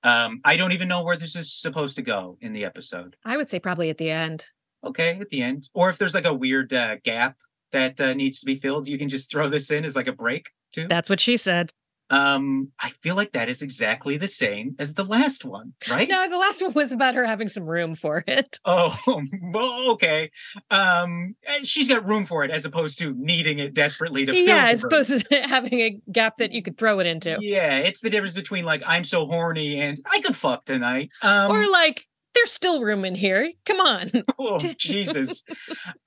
Um, 0.02 0.40
I 0.44 0.56
don't 0.56 0.72
even 0.72 0.88
know 0.88 1.04
where 1.04 1.16
this 1.16 1.36
is 1.36 1.52
supposed 1.52 1.96
to 1.96 2.02
go 2.02 2.36
in 2.40 2.52
the 2.52 2.64
episode. 2.64 3.16
i 3.24 3.36
would 3.36 3.48
say 3.48 3.60
probably 3.60 3.88
at 3.88 3.98
the 3.98 4.10
end 4.10 4.46
Okay, 4.84 5.18
at 5.20 5.28
the 5.28 5.42
end, 5.42 5.68
or 5.74 5.90
if 5.90 5.98
there's 5.98 6.14
like 6.14 6.24
a 6.24 6.34
weird 6.34 6.72
uh, 6.72 6.96
gap 7.04 7.36
that 7.70 8.00
uh, 8.00 8.14
needs 8.14 8.40
to 8.40 8.46
be 8.46 8.56
filled, 8.56 8.88
you 8.88 8.98
can 8.98 9.08
just 9.08 9.30
throw 9.30 9.48
this 9.48 9.70
in 9.70 9.84
as 9.84 9.94
like 9.94 10.08
a 10.08 10.12
break 10.12 10.50
too. 10.72 10.88
That's 10.88 11.08
what 11.08 11.20
she 11.20 11.36
said. 11.36 11.72
Um, 12.12 12.72
I 12.78 12.90
feel 12.90 13.16
like 13.16 13.32
that 13.32 13.48
is 13.48 13.62
exactly 13.62 14.18
the 14.18 14.28
same 14.28 14.76
as 14.78 14.94
the 14.94 15.02
last 15.02 15.46
one, 15.46 15.72
right? 15.90 16.06
No, 16.06 16.28
the 16.28 16.36
last 16.36 16.60
one 16.60 16.74
was 16.74 16.92
about 16.92 17.14
her 17.14 17.24
having 17.24 17.48
some 17.48 17.64
room 17.64 17.94
for 17.94 18.22
it. 18.26 18.58
Oh, 18.74 19.22
well, 19.42 19.90
okay. 19.92 20.30
Um, 20.70 21.34
she's 21.62 21.88
got 21.88 22.06
room 22.06 22.24
for 22.24 22.44
it 22.44 22.50
as 22.50 22.64
opposed 22.64 22.98
to 23.00 23.14
needing 23.16 23.58
it 23.58 23.74
desperately 23.74 24.24
to 24.24 24.32
fill. 24.32 24.46
Yeah, 24.46 24.68
as 24.68 24.84
opposed 24.84 25.28
to 25.28 25.42
having 25.46 25.80
a 25.80 26.00
gap 26.10 26.36
that 26.36 26.52
you 26.52 26.62
could 26.62 26.78
throw 26.78 27.00
it 27.00 27.06
into. 27.06 27.36
Yeah, 27.40 27.78
it's 27.78 28.00
the 28.00 28.10
difference 28.10 28.34
between 28.34 28.64
like 28.64 28.82
I'm 28.86 29.04
so 29.04 29.26
horny 29.26 29.80
and 29.80 29.98
I 30.10 30.20
could 30.20 30.36
fuck 30.36 30.64
tonight. 30.64 31.10
Um, 31.22 31.50
or 31.50 31.68
like, 31.70 32.06
there's 32.34 32.52
still 32.52 32.82
room 32.82 33.04
in 33.04 33.14
here. 33.14 33.50
Come 33.66 33.80
on. 33.80 34.10
oh 34.38 34.58
Jesus. 34.58 35.44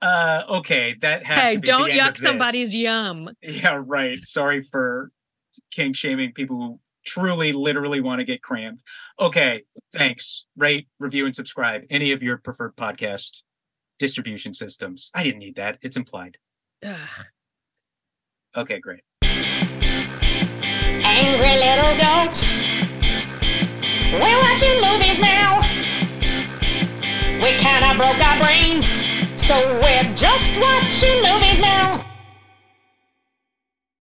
Uh, 0.00 0.42
okay, 0.48 0.96
that 1.00 1.24
has 1.24 1.38
hey, 1.38 1.54
to 1.54 1.60
be 1.60 1.66
don't 1.66 1.84
the 1.86 1.92
end 1.92 2.00
of 2.00 2.14
yuck 2.14 2.18
somebody's 2.18 2.74
yum. 2.74 3.30
Yeah, 3.42 3.80
right. 3.84 4.18
Sorry 4.24 4.60
for 4.60 5.10
kink 5.76 5.94
shaming 5.94 6.32
people 6.32 6.56
who 6.56 6.80
truly, 7.04 7.52
literally 7.52 8.00
want 8.00 8.20
to 8.20 8.24
get 8.24 8.42
crammed. 8.42 8.80
Okay, 9.20 9.64
thanks. 9.92 10.46
Rate, 10.56 10.88
review, 10.98 11.26
and 11.26 11.36
subscribe. 11.36 11.82
Any 11.90 12.12
of 12.12 12.22
your 12.22 12.38
preferred 12.38 12.74
podcast 12.76 13.42
distribution 13.98 14.54
systems. 14.54 15.10
I 15.14 15.22
didn't 15.22 15.40
need 15.40 15.56
that. 15.56 15.78
It's 15.82 15.98
implied. 15.98 16.38
Ugh. 16.84 16.96
Okay, 18.56 18.80
great. 18.80 19.02
Angry 21.04 21.56
little 21.60 21.94
goats. 21.98 22.56
We're 24.12 24.40
watching 24.40 24.80
movies 24.80 25.20
now. 25.20 25.60
We 27.42 27.52
kinda 27.60 27.94
broke 27.98 28.18
our 28.26 28.38
brains, 28.40 28.86
so 29.46 29.54
we're 29.82 30.08
just 30.16 30.56
watching 30.58 31.22
movies 31.22 31.60
now. 31.60 32.04